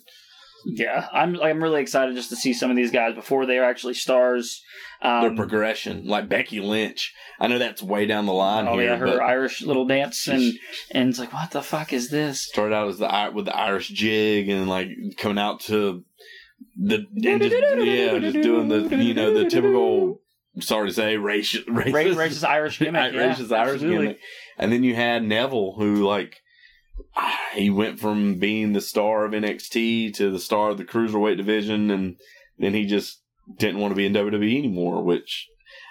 Yeah, 0.68 1.08
I'm 1.12 1.40
I'm 1.42 1.62
really 1.62 1.82
excited 1.82 2.16
just 2.16 2.30
to 2.30 2.36
see 2.36 2.54
some 2.54 2.70
of 2.72 2.76
these 2.76 2.92
guys 2.92 3.14
before 3.16 3.46
they 3.46 3.58
are 3.58 3.64
actually 3.70 3.94
stars. 3.96 4.62
Their 5.02 5.30
Um, 5.30 5.36
progression, 5.36 6.08
like 6.08 6.30
Becky 6.30 6.60
Lynch. 6.60 7.14
I 7.40 7.48
know 7.48 7.60
that's 7.60 7.84
way 7.84 8.06
down 8.08 8.26
the 8.26 8.34
line 8.34 8.68
oh 8.68 8.78
here, 8.78 8.92
yeah, 8.92 8.96
her 8.98 9.22
Irish 9.22 9.62
little 9.62 9.86
dance 9.86 10.28
and 10.28 10.54
and 10.90 11.10
it's 11.10 11.20
like 11.20 11.34
what 11.34 11.52
the 11.52 11.62
fuck 11.62 11.94
is 11.94 12.10
this? 12.10 12.40
started 12.42 12.74
out 12.74 12.88
as 12.88 12.98
the 12.98 13.32
with 13.34 13.46
the 13.46 13.56
Irish 13.56 13.90
jig 13.90 14.50
and 14.50 14.68
like 14.68 14.90
coming 15.18 15.38
out 15.38 15.60
to 15.62 16.04
the 16.78 17.00
just, 17.00 17.56
yeah, 17.86 18.20
just 18.20 18.42
doing 18.42 18.68
the 18.68 18.96
you 18.98 19.14
know 19.14 19.34
the 19.34 19.50
typical. 19.50 20.22
Sorry 20.60 20.88
to 20.88 20.94
say, 20.94 21.16
racist, 21.16 21.66
racist, 21.66 22.16
racist 22.16 22.48
Irish 22.48 22.80
gimmick. 22.80 23.14
yeah, 23.14 23.34
racist 23.34 23.52
Irish 23.52 23.74
absolutely. 23.76 24.06
gimmick. 24.06 24.20
And 24.58 24.72
then 24.72 24.84
you 24.84 24.96
had 24.96 25.24
Neville, 25.24 25.74
who 25.74 26.08
like 26.08 26.42
he 27.54 27.70
went 27.70 28.00
from 28.00 28.36
being 28.36 28.74
the 28.74 28.82
star 28.82 29.26
of 29.26 29.34
NXT 29.34 30.14
to 30.16 30.32
the 30.32 30.40
star 30.40 30.70
of 30.70 30.78
the 30.78 30.86
cruiserweight 30.86 31.38
division, 31.38 31.92
and 31.92 32.16
then 32.58 32.74
he 32.74 32.86
just 32.86 33.22
didn't 33.58 33.80
want 33.80 33.92
to 33.92 33.96
be 33.96 34.06
in 34.06 34.14
WWE 34.14 34.58
anymore, 34.58 35.04
which 35.04 35.48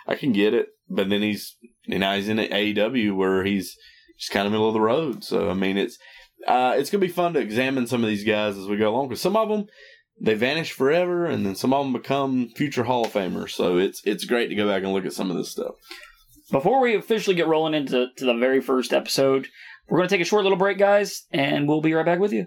I 0.06 0.14
can 0.14 0.32
get 0.32 0.54
it. 0.54 0.68
But 0.88 1.08
then 1.08 1.22
he's 1.22 1.56
and 1.88 2.00
now 2.00 2.14
he's 2.14 2.28
in 2.28 2.38
AEW 2.38 3.16
where 3.16 3.44
he's 3.44 3.76
just 4.18 4.32
kind 4.32 4.46
of 4.46 4.52
middle 4.52 4.68
of 4.68 4.74
the 4.74 4.80
road. 4.80 5.24
So 5.24 5.50
I 5.50 5.54
mean, 5.54 5.76
it's 5.76 5.98
uh, 6.46 6.74
it's 6.76 6.90
gonna 6.90 7.00
be 7.00 7.08
fun 7.08 7.34
to 7.34 7.40
examine 7.40 7.86
some 7.86 8.02
of 8.02 8.08
these 8.08 8.24
guys 8.24 8.56
as 8.56 8.66
we 8.66 8.76
go 8.76 8.90
along 8.90 9.08
because 9.08 9.22
some 9.22 9.36
of 9.36 9.48
them 9.48 9.66
they 10.20 10.34
vanish 10.34 10.72
forever, 10.72 11.26
and 11.26 11.44
then 11.44 11.54
some 11.54 11.72
of 11.72 11.84
them 11.84 11.92
become 11.92 12.48
future 12.50 12.84
Hall 12.84 13.04
of 13.04 13.12
Famers. 13.12 13.50
So 13.50 13.78
it's 13.78 14.02
it's 14.04 14.24
great 14.24 14.48
to 14.48 14.54
go 14.54 14.68
back 14.68 14.82
and 14.82 14.92
look 14.92 15.06
at 15.06 15.12
some 15.12 15.30
of 15.30 15.36
this 15.36 15.50
stuff. 15.50 15.74
Before 16.50 16.80
we 16.80 16.94
officially 16.94 17.36
get 17.36 17.48
rolling 17.48 17.74
into 17.74 18.08
to 18.16 18.24
the 18.24 18.34
very 18.34 18.60
first 18.60 18.92
episode, 18.92 19.48
we're 19.88 19.98
going 19.98 20.08
to 20.08 20.14
take 20.14 20.22
a 20.22 20.28
short 20.28 20.44
little 20.44 20.58
break, 20.58 20.78
guys, 20.78 21.24
and 21.30 21.66
we'll 21.66 21.80
be 21.80 21.94
right 21.94 22.06
back 22.06 22.18
with 22.18 22.32
you. 22.32 22.46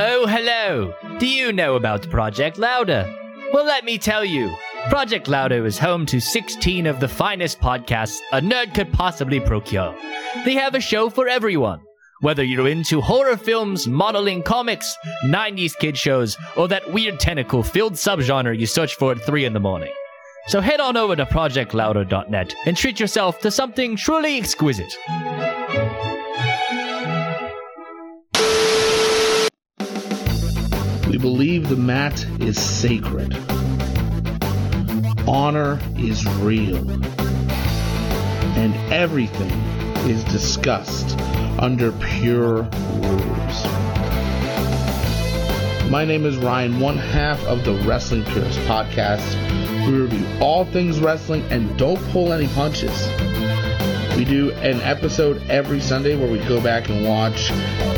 Oh, 0.00 0.26
hello! 0.26 0.94
Do 1.18 1.26
you 1.26 1.52
know 1.52 1.76
about 1.76 2.08
Project 2.10 2.58
Louder? 2.58 3.12
Well, 3.52 3.64
let 3.64 3.84
me 3.84 3.98
tell 3.98 4.24
you. 4.24 4.54
Project 4.88 5.28
Louder 5.28 5.66
is 5.66 5.78
home 5.78 6.06
to 6.06 6.20
16 6.20 6.86
of 6.86 7.00
the 7.00 7.08
finest 7.08 7.60
podcasts 7.60 8.20
a 8.32 8.40
nerd 8.40 8.74
could 8.74 8.92
possibly 8.92 9.40
procure. 9.40 9.94
They 10.44 10.54
have 10.54 10.74
a 10.74 10.80
show 10.80 11.10
for 11.10 11.28
everyone. 11.28 11.80
Whether 12.20 12.42
you're 12.42 12.66
into 12.66 13.00
horror 13.00 13.36
films, 13.36 13.86
modeling 13.86 14.42
comics, 14.42 14.96
90s 15.26 15.78
kid 15.78 15.96
shows, 15.96 16.36
or 16.56 16.66
that 16.66 16.92
weird 16.92 17.20
tentacle 17.20 17.62
filled 17.62 17.92
subgenre 17.92 18.58
you 18.58 18.66
search 18.66 18.96
for 18.96 19.12
at 19.12 19.20
3 19.20 19.44
in 19.44 19.52
the 19.52 19.60
morning. 19.60 19.92
So 20.48 20.60
head 20.60 20.80
on 20.80 20.96
over 20.96 21.14
to 21.14 21.24
projectlouder.net 21.24 22.56
and 22.66 22.76
treat 22.76 22.98
yourself 22.98 23.38
to 23.40 23.52
something 23.52 23.94
truly 23.94 24.36
exquisite. 24.36 24.92
We 31.06 31.18
believe 31.18 31.68
the 31.68 31.76
mat 31.76 32.26
is 32.40 32.60
sacred. 32.60 33.32
Honor 35.28 35.78
is 35.96 36.26
real. 36.38 36.78
And 38.58 38.74
everything 38.92 39.52
is 40.10 40.24
discussed 40.24 41.16
under 41.58 41.92
pure 41.92 42.62
rules. 42.62 43.64
My 45.90 46.04
name 46.04 46.26
is 46.26 46.36
Ryan, 46.36 46.80
one 46.80 46.98
half 46.98 47.42
of 47.44 47.64
the 47.64 47.72
Wrestling 47.86 48.24
Purist 48.26 48.58
podcast. 48.60 49.36
We 49.86 49.98
review 49.98 50.26
all 50.40 50.64
things 50.66 51.00
wrestling 51.00 51.42
and 51.50 51.76
don't 51.78 52.00
pull 52.10 52.32
any 52.32 52.46
punches. 52.48 53.08
We 54.16 54.24
do 54.24 54.52
an 54.56 54.80
episode 54.82 55.42
every 55.48 55.80
Sunday 55.80 56.16
where 56.16 56.30
we 56.30 56.38
go 56.40 56.60
back 56.60 56.88
and 56.88 57.06
watch 57.06 57.50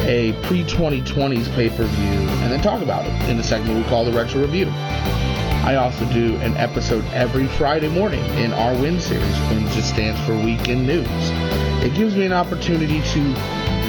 a 0.06 0.32
pre 0.42 0.64
2020s 0.64 1.52
pay 1.54 1.68
per 1.70 1.84
view 1.84 2.28
and 2.42 2.52
then 2.52 2.60
talk 2.60 2.82
about 2.82 3.06
it 3.06 3.28
in 3.28 3.36
the 3.36 3.42
segment 3.42 3.76
we 3.76 3.84
call 3.84 4.04
the 4.04 4.12
Retro 4.12 4.40
Review. 4.40 4.68
I 4.68 5.76
also 5.76 6.04
do 6.12 6.36
an 6.36 6.56
episode 6.56 7.04
every 7.12 7.46
Friday 7.46 7.88
morning 7.88 8.24
in 8.36 8.52
our 8.52 8.74
WIN 8.74 9.00
series. 9.00 9.38
WIN 9.50 9.68
just 9.68 9.90
stands 9.90 10.20
for 10.26 10.34
Weekend 10.36 10.86
News. 10.86 11.69
It 11.82 11.94
gives 11.94 12.14
me 12.14 12.26
an 12.26 12.32
opportunity 12.32 13.00
to 13.00 13.34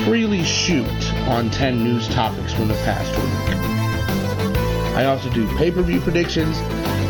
freely 0.06 0.44
shoot 0.44 1.14
on 1.28 1.50
10 1.50 1.84
news 1.84 2.08
topics 2.08 2.54
from 2.54 2.70
the 2.70 2.74
past 2.86 3.12
week. 3.18 3.62
I 4.96 5.06
also 5.06 5.30
do 5.30 5.48
pay 5.58 5.72
per 5.72 5.82
view 5.82 6.00
predictions 6.00 6.58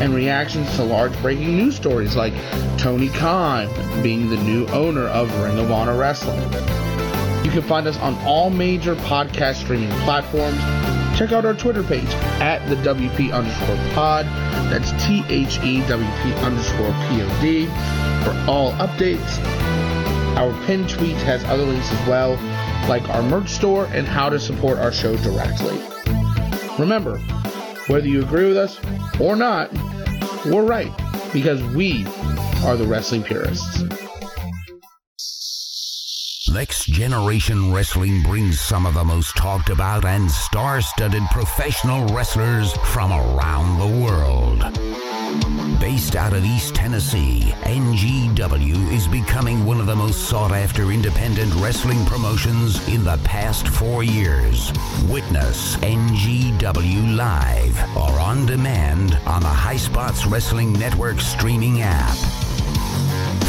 and 0.01 0.13
reactions 0.13 0.75
to 0.77 0.83
large 0.83 1.19
breaking 1.21 1.55
news 1.55 1.75
stories 1.75 2.15
like 2.15 2.33
Tony 2.77 3.09
Khan 3.09 3.67
being 4.01 4.29
the 4.29 4.37
new 4.37 4.65
owner 4.67 5.07
of 5.07 5.31
Ring 5.41 5.59
of 5.59 5.71
Honor 5.71 5.95
Wrestling. 5.95 6.41
You 7.45 7.51
can 7.51 7.61
find 7.61 7.85
us 7.85 7.97
on 7.97 8.15
all 8.25 8.49
major 8.49 8.95
podcast 8.95 9.55
streaming 9.55 9.91
platforms. 10.01 10.57
Check 11.17 11.31
out 11.31 11.45
our 11.45 11.53
Twitter 11.53 11.83
page 11.83 12.09
at 12.39 12.67
the 12.69 12.75
WP 12.77 13.31
underscore 13.31 13.93
pod. 13.93 14.25
That's 14.71 14.91
T 15.05 15.23
H 15.27 15.59
E 15.63 15.81
W 15.87 16.09
P 16.23 16.33
underscore 16.43 16.91
P 16.91 17.21
O 17.21 17.39
D 17.41 17.65
for 18.23 18.49
all 18.49 18.71
updates. 18.73 19.60
Our 20.37 20.53
pinned 20.65 20.89
tweet 20.89 21.17
has 21.17 21.43
other 21.45 21.63
links 21.63 21.91
as 21.91 22.07
well, 22.07 22.31
like 22.87 23.07
our 23.09 23.21
merch 23.21 23.49
store 23.49 23.85
and 23.87 24.07
how 24.07 24.29
to 24.29 24.39
support 24.39 24.79
our 24.79 24.91
show 24.91 25.15
directly. 25.17 25.79
Remember, 26.79 27.17
whether 27.87 28.07
you 28.07 28.21
agree 28.21 28.47
with 28.47 28.57
us 28.57 28.79
or 29.19 29.35
not, 29.35 29.71
we're 30.45 30.65
right 30.65 30.91
because 31.33 31.61
we 31.75 32.05
are 32.63 32.75
the 32.75 32.85
wrestling 32.87 33.23
purists. 33.23 33.83
Next 36.51 36.85
Generation 36.85 37.71
Wrestling 37.71 38.23
brings 38.23 38.59
some 38.59 38.85
of 38.85 38.93
the 38.93 39.03
most 39.03 39.37
talked 39.37 39.69
about 39.69 40.03
and 40.03 40.29
star 40.29 40.81
studded 40.81 41.23
professional 41.31 42.05
wrestlers 42.07 42.73
from 42.87 43.11
around 43.11 43.79
the 43.79 44.03
world. 44.03 45.10
Based 45.79 46.15
out 46.15 46.33
of 46.33 46.45
East 46.45 46.75
Tennessee, 46.75 47.53
NGW 47.63 48.91
is 48.91 49.07
becoming 49.07 49.65
one 49.65 49.79
of 49.79 49.87
the 49.87 49.95
most 49.95 50.29
sought 50.29 50.51
after 50.51 50.91
independent 50.91 51.53
wrestling 51.55 52.05
promotions 52.05 52.87
in 52.87 53.03
the 53.03 53.19
past 53.23 53.67
four 53.67 54.03
years. 54.03 54.71
Witness 55.07 55.77
NGW 55.77 57.15
Live 57.15 57.97
or 57.97 58.19
on 58.19 58.45
demand 58.45 59.15
on 59.25 59.41
the 59.41 59.47
High 59.47 59.77
Spots 59.77 60.25
Wrestling 60.25 60.73
Network 60.73 61.19
streaming 61.19 61.81
app. 61.81 62.15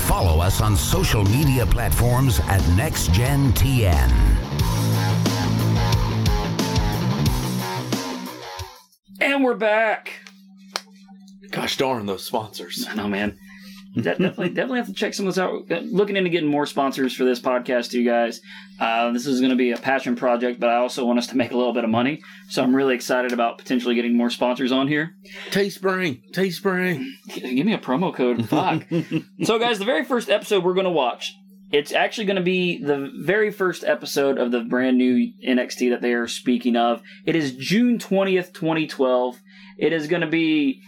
Follow 0.06 0.40
us 0.40 0.60
on 0.60 0.76
social 0.76 1.24
media 1.24 1.66
platforms 1.66 2.40
at 2.40 2.60
NextGenTN. 2.76 4.10
And 9.20 9.44
we're 9.44 9.54
back. 9.54 10.21
Gosh 11.52 11.76
darn 11.76 12.06
those 12.06 12.24
sponsors. 12.24 12.86
I 12.88 12.94
know, 12.96 13.08
man. 13.08 13.38
De- 13.94 14.00
definitely, 14.00 14.48
definitely 14.48 14.78
have 14.78 14.86
to 14.86 14.94
check 14.94 15.12
some 15.12 15.26
of 15.26 15.34
those 15.34 15.38
out. 15.38 15.70
Uh, 15.70 15.80
Looking 15.84 16.16
into 16.16 16.30
getting 16.30 16.48
more 16.48 16.64
sponsors 16.64 17.14
for 17.14 17.24
this 17.24 17.38
podcast, 17.40 17.90
too, 17.90 18.02
guys. 18.04 18.40
Uh, 18.80 19.12
this 19.12 19.26
is 19.26 19.38
going 19.40 19.50
to 19.50 19.56
be 19.56 19.72
a 19.72 19.76
passion 19.76 20.16
project, 20.16 20.58
but 20.58 20.70
I 20.70 20.76
also 20.76 21.04
want 21.04 21.18
us 21.18 21.26
to 21.26 21.36
make 21.36 21.50
a 21.52 21.56
little 21.58 21.74
bit 21.74 21.84
of 21.84 21.90
money. 21.90 22.22
So 22.48 22.62
I'm 22.62 22.74
really 22.74 22.94
excited 22.94 23.32
about 23.32 23.58
potentially 23.58 23.94
getting 23.94 24.16
more 24.16 24.30
sponsors 24.30 24.72
on 24.72 24.88
here. 24.88 25.14
Taste 25.50 25.82
Teespring, 25.82 26.22
Teespring. 26.32 27.04
G- 27.28 27.54
Give 27.54 27.66
me 27.66 27.74
a 27.74 27.78
promo 27.78 28.14
code. 28.14 28.48
Fuck. 28.48 28.84
so, 29.42 29.58
guys, 29.58 29.78
the 29.78 29.84
very 29.84 30.04
first 30.04 30.30
episode 30.30 30.64
we're 30.64 30.74
going 30.74 30.84
to 30.84 30.90
watch. 30.90 31.34
It's 31.70 31.92
actually 31.92 32.26
going 32.26 32.36
to 32.36 32.42
be 32.42 32.82
the 32.82 33.10
very 33.20 33.50
first 33.50 33.84
episode 33.84 34.38
of 34.38 34.50
the 34.52 34.60
brand 34.60 34.96
new 34.98 35.32
NXT 35.46 35.90
that 35.90 36.00
they 36.02 36.12
are 36.14 36.28
speaking 36.28 36.76
of. 36.76 37.02
It 37.26 37.34
is 37.36 37.54
June 37.56 37.98
20th, 37.98 38.52
2012. 38.54 39.38
It 39.78 39.92
is 39.94 40.06
going 40.06 40.20
to 40.20 40.28
be 40.28 40.82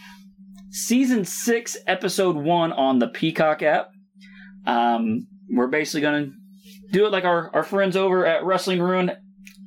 season 0.75 1.25
six, 1.25 1.77
episode 1.87 2.35
one 2.37 2.73
on 2.73 2.99
the 2.99 3.07
Peacock 3.07 3.63
app. 3.63 3.91
Um, 4.67 5.27
we're 5.49 5.69
basically 5.69 6.01
going 6.01 6.25
to 6.25 6.33
do 6.91 7.07
it 7.07 7.13
like 7.13 7.25
our, 7.25 7.51
our 7.55 7.63
friends 7.63 7.97
over 7.97 8.27
at 8.27 8.45
Wrestling 8.45 8.83
Ruin. 8.83 9.13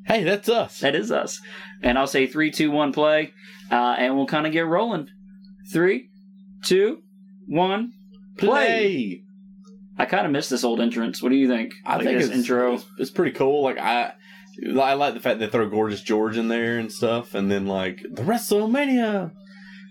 Hey, 0.05 0.23
that's 0.23 0.49
us. 0.49 0.79
That 0.79 0.95
is 0.95 1.11
us. 1.11 1.39
And 1.81 1.97
I'll 1.97 2.07
say 2.07 2.27
three, 2.27 2.51
two, 2.51 2.71
one, 2.71 2.91
play, 2.91 3.31
uh, 3.71 3.95
and 3.97 4.15
we'll 4.15 4.25
kind 4.25 4.45
of 4.45 4.53
get 4.53 4.65
rolling. 4.65 5.07
Three, 5.71 6.09
two, 6.65 7.03
one, 7.47 7.93
play. 8.37 9.21
I 9.97 10.05
kind 10.05 10.25
of 10.25 10.31
miss 10.31 10.49
this 10.49 10.63
old 10.63 10.81
entrance. 10.81 11.21
What 11.23 11.29
do 11.29 11.35
you 11.35 11.47
think? 11.47 11.73
I 11.85 11.95
Like 11.95 12.05
think 12.05 12.17
this 12.19 12.27
it's, 12.27 12.35
intro. 12.37 12.73
It's, 12.75 12.85
it's 12.99 13.11
pretty 13.11 13.31
cool. 13.31 13.63
Like 13.63 13.77
I, 13.77 14.13
I 14.79 14.93
like 14.93 15.13
the 15.13 15.19
fact 15.19 15.39
they 15.39 15.47
throw 15.47 15.69
Gorgeous 15.69 16.01
George 16.01 16.37
in 16.37 16.47
there 16.47 16.77
and 16.77 16.91
stuff, 16.91 17.33
and 17.33 17.49
then 17.49 17.65
like 17.65 18.01
the 18.09 18.23
WrestleMania. 18.23 19.31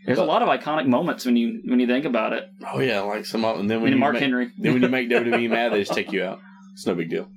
There's 0.06 0.18
a 0.18 0.24
lot 0.24 0.42
of 0.42 0.48
iconic 0.48 0.86
moments 0.86 1.26
when 1.26 1.36
you 1.36 1.60
when 1.64 1.80
you 1.80 1.86
think 1.86 2.04
about 2.04 2.32
it. 2.32 2.48
Oh 2.72 2.78
yeah, 2.80 3.00
like 3.00 3.26
some 3.26 3.44
of, 3.44 3.58
and 3.58 3.68
then 3.70 3.82
when 3.82 3.92
you 3.92 3.98
Mark 3.98 4.14
make, 4.14 4.22
Henry. 4.22 4.50
then 4.58 4.72
when 4.74 4.82
you 4.82 4.88
make 4.88 5.10
WWE 5.10 5.50
mad, 5.50 5.72
they 5.72 5.80
just 5.80 5.92
take 5.94 6.12
you 6.12 6.22
out. 6.22 6.40
It's 6.72 6.86
no 6.86 6.94
big 6.94 7.10
deal. 7.10 7.28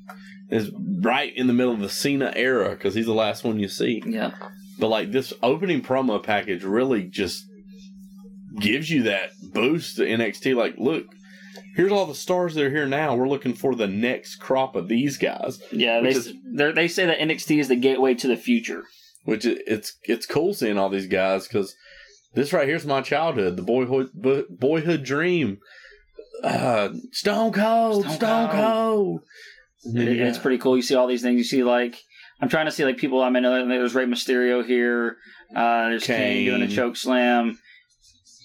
It's 0.50 0.70
right 1.02 1.32
in 1.36 1.48
the 1.48 1.54
middle 1.54 1.74
of 1.74 1.80
the 1.80 1.90
Cena 1.90 2.32
era 2.36 2.70
because 2.72 2.94
he's 2.96 3.06
the 3.06 3.14
last 3.14 3.44
one 3.44 3.60
you 3.60 3.68
see. 3.70 4.02
Yeah. 4.06 4.32
But 4.78 4.88
like 4.90 5.12
this 5.12 5.34
opening 5.44 5.82
promo 5.82 6.22
package 6.22 6.64
really 6.64 7.04
just 7.04 7.46
gives 8.60 8.90
you 8.90 9.04
that 9.04 9.32
boost 9.54 9.98
to 9.98 10.04
NXT. 10.04 10.56
Like, 10.56 10.76
look, 10.78 11.06
here's 11.76 11.92
all 11.92 12.06
the 12.06 12.16
stars 12.16 12.56
that 12.56 12.66
are 12.66 12.70
here 12.70 12.88
now. 12.88 13.16
We're 13.16 13.28
looking 13.28 13.54
for 13.54 13.76
the 13.76 13.88
next 13.88 14.38
crop 14.38 14.76
of 14.76 14.88
these 14.88 15.18
guys. 15.18 15.60
Yeah, 15.72 16.02
they 16.02 16.10
is- 16.10 16.34
they 16.54 16.88
say 16.88 17.06
that 17.06 17.20
NXT 17.20 17.60
is 17.60 17.68
the 17.68 17.76
gateway 17.76 18.14
to 18.16 18.28
the 18.28 18.38
future. 18.38 18.84
Which 19.26 19.46
it's 19.46 19.98
it's 20.06 20.26
cool 20.26 20.54
seeing 20.54 20.78
all 20.80 20.90
these 20.90 21.08
guys 21.08 21.48
because 21.48 21.76
this 22.34 22.54
right 22.54 22.68
here's 22.68 22.86
my 22.86 23.02
childhood, 23.02 23.56
the 23.58 23.64
boyhood 23.64 24.10
boyhood 24.50 25.04
dream. 25.04 25.60
Uh, 26.44 26.90
Stone 27.12 27.52
Cold, 27.52 28.04
Stone 28.04 28.16
Stone, 28.16 28.50
Cold. 28.50 29.22
Cold. 29.84 29.98
It- 29.98 30.20
It's 30.22 30.38
pretty 30.38 30.58
cool. 30.58 30.76
You 30.76 30.82
see 30.82 30.96
all 30.96 31.08
these 31.08 31.22
things. 31.22 31.38
You 31.38 31.44
see 31.44 31.64
like 31.64 31.98
I'm 32.42 32.50
trying 32.50 32.66
to 32.68 32.72
see 32.72 32.86
like 32.86 32.98
people. 32.98 33.22
I 33.22 33.30
mean, 33.30 33.44
there's 33.44 33.96
Rey 33.96 34.06
Mysterio 34.06 34.66
here. 34.66 35.18
Uh, 35.56 35.90
there's 35.90 36.06
Kane, 36.06 36.46
doing 36.46 36.62
a 36.62 36.68
choke 36.68 36.96
slam. 36.96 37.58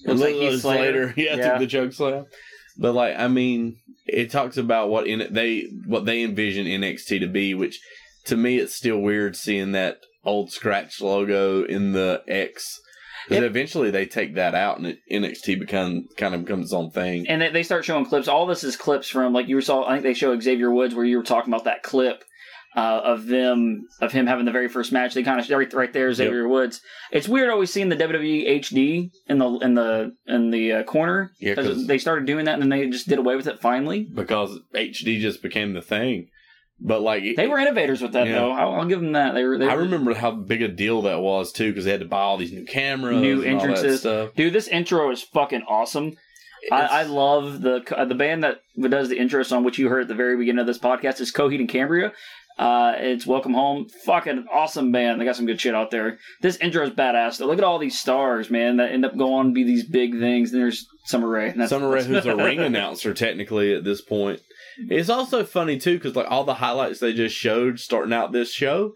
Looks 0.06 0.20
like 0.20 0.34
Heath 0.34 0.60
Slater. 0.60 1.14
yeah, 1.16 1.36
Yeah. 1.36 1.50
took 1.50 1.58
the 1.60 1.66
choke 1.66 1.92
slam. 1.92 2.26
But 2.76 2.94
like, 2.94 3.16
I 3.16 3.28
mean, 3.28 3.76
it 4.06 4.30
talks 4.30 4.56
about 4.56 4.88
what 4.90 5.06
in 5.06 5.32
they 5.32 5.68
what 5.86 6.04
they 6.06 6.22
envision 6.24 6.66
NXT 6.66 7.20
to 7.20 7.28
be, 7.28 7.54
which 7.54 7.80
to 8.26 8.36
me 8.36 8.56
it's 8.58 8.74
still 8.74 8.98
weird 8.98 9.36
seeing 9.36 9.72
that 9.72 9.98
old 10.24 10.50
scratch 10.50 11.00
logo 11.00 11.62
in 11.64 11.92
the 11.92 12.22
X. 12.26 12.80
Because 13.28 13.44
eventually 13.44 13.90
they 13.90 14.06
take 14.06 14.34
that 14.34 14.54
out 14.54 14.78
and 14.78 14.86
it, 14.86 14.98
NXT 15.10 15.58
become 15.58 16.08
kind 16.16 16.34
of 16.34 16.44
becomes 16.44 16.64
its 16.66 16.72
own 16.72 16.90
thing. 16.90 17.26
and 17.28 17.40
they, 17.40 17.50
they 17.50 17.62
start 17.62 17.84
showing 17.84 18.04
clips. 18.04 18.28
All 18.28 18.46
this 18.46 18.64
is 18.64 18.76
clips 18.76 19.08
from 19.08 19.32
like 19.32 19.48
you 19.48 19.60
saw. 19.60 19.84
I 19.84 19.92
think 19.92 20.02
they 20.02 20.14
show 20.14 20.38
Xavier 20.38 20.70
Woods 20.70 20.94
where 20.94 21.04
you 21.04 21.16
were 21.18 21.22
talking 21.24 21.52
about 21.52 21.64
that 21.64 21.82
clip 21.82 22.22
uh, 22.76 23.00
of 23.04 23.26
them 23.26 23.86
of 24.00 24.10
him 24.12 24.26
having 24.26 24.44
the 24.44 24.50
very 24.50 24.68
first 24.68 24.90
match. 24.92 25.14
They 25.14 25.22
kind 25.22 25.38
of 25.40 25.48
right, 25.48 25.72
right 25.72 25.92
there, 25.92 26.12
Xavier 26.12 26.48
Woods. 26.48 26.80
It's 27.12 27.28
weird 27.28 27.48
always 27.48 27.72
seeing 27.72 27.88
the 27.88 27.96
WWE 27.96 28.58
HD 28.60 29.10
in 29.28 29.38
the 29.38 29.46
in 29.58 29.74
the 29.74 30.16
in 30.26 30.50
the 30.50 30.72
uh, 30.72 30.82
corner 30.82 31.30
Yeah, 31.38 31.54
'cause- 31.54 31.86
they 31.86 31.98
started 31.98 32.26
doing 32.26 32.46
that 32.46 32.54
and 32.54 32.62
then 32.62 32.68
they 32.70 32.88
just 32.90 33.08
did 33.08 33.18
away 33.18 33.36
with 33.36 33.46
it 33.46 33.60
finally. 33.60 34.06
because 34.12 34.58
HD 34.74 35.20
just 35.20 35.40
became 35.42 35.72
the 35.72 35.82
thing. 35.82 36.28
But 36.80 37.02
like 37.02 37.22
They 37.36 37.46
were 37.46 37.58
innovators 37.58 38.02
with 38.02 38.12
that 38.12 38.26
Yeah. 38.26 38.34
though. 38.34 38.50
I'll, 38.50 38.74
I'll 38.80 38.84
give 38.86 39.00
them 39.00 39.12
that. 39.12 39.32
They 39.34 39.44
were. 39.44 39.56
They 39.58 39.68
I 39.68 39.76
were- 39.76 39.82
remember 39.82 40.12
how 40.14 40.32
big 40.32 40.60
a 40.60 40.68
deal 40.68 41.02
that 41.02 41.20
was 41.20 41.52
too, 41.52 41.70
because 41.70 41.84
they 41.84 41.92
had 41.92 42.00
to 42.00 42.06
buy 42.06 42.20
all 42.20 42.36
these 42.36 42.52
new 42.52 42.64
cameras, 42.64 43.20
New 43.20 43.42
and 43.42 43.56
all 43.56 43.66
that 43.66 43.68
entrances. 43.76 44.00
stuff. 44.00 44.34
Dude, 44.34 44.52
this 44.52 44.68
intro 44.68 45.10
is 45.10 45.22
fucking 45.22 45.62
awesome. 45.68 46.16
I, 46.72 46.82
I 46.86 47.02
love 47.04 47.60
the 47.60 47.82
uh, 47.96 48.04
the 48.06 48.14
band 48.14 48.42
that 48.44 48.60
does 48.80 49.08
the 49.08 49.18
intro 49.18 49.42
song, 49.42 49.64
which 49.64 49.78
you 49.78 49.88
heard 49.88 50.02
at 50.02 50.08
the 50.08 50.14
very 50.14 50.36
beginning 50.36 50.60
of 50.60 50.66
this 50.66 50.78
podcast, 50.78 51.20
is 51.20 51.30
Coheed 51.32 51.60
and 51.60 51.68
Cambria. 51.68 52.12
Uh, 52.58 52.94
it's 52.96 53.26
Welcome 53.26 53.52
Home. 53.54 53.88
Fucking 54.04 54.46
awesome 54.52 54.90
band. 54.92 55.20
They 55.20 55.24
got 55.24 55.36
some 55.36 55.44
good 55.46 55.60
shit 55.60 55.74
out 55.74 55.90
there. 55.90 56.18
This 56.40 56.56
intro 56.58 56.84
is 56.84 56.90
badass. 56.90 57.36
Though. 57.38 57.46
Look 57.46 57.58
at 57.58 57.64
all 57.64 57.78
these 57.78 57.98
stars, 57.98 58.48
man, 58.48 58.76
that 58.76 58.92
end 58.92 59.04
up 59.04 59.16
going 59.16 59.32
on 59.32 59.46
to 59.48 59.52
be 59.52 59.64
these 59.64 59.84
big 59.84 60.18
things. 60.20 60.52
And 60.52 60.62
there's 60.62 60.86
Summer 61.04 61.28
Rae. 61.28 61.46
and 61.48 61.54
that's- 61.54 61.70
Summer 61.70 61.88
Rae, 61.88 62.04
who's 62.04 62.24
a 62.26 62.36
ring 62.44 62.60
announcer 62.60 63.12
technically 63.12 63.74
at 63.74 63.82
this 63.84 64.00
point. 64.00 64.40
It's 64.90 65.08
also 65.08 65.44
funny 65.44 65.78
too 65.78 65.94
because 65.98 66.16
like 66.16 66.30
all 66.30 66.44
the 66.44 66.54
highlights 66.54 67.00
they 67.00 67.12
just 67.12 67.36
showed 67.36 67.78
starting 67.80 68.12
out 68.12 68.32
this 68.32 68.52
show 68.52 68.94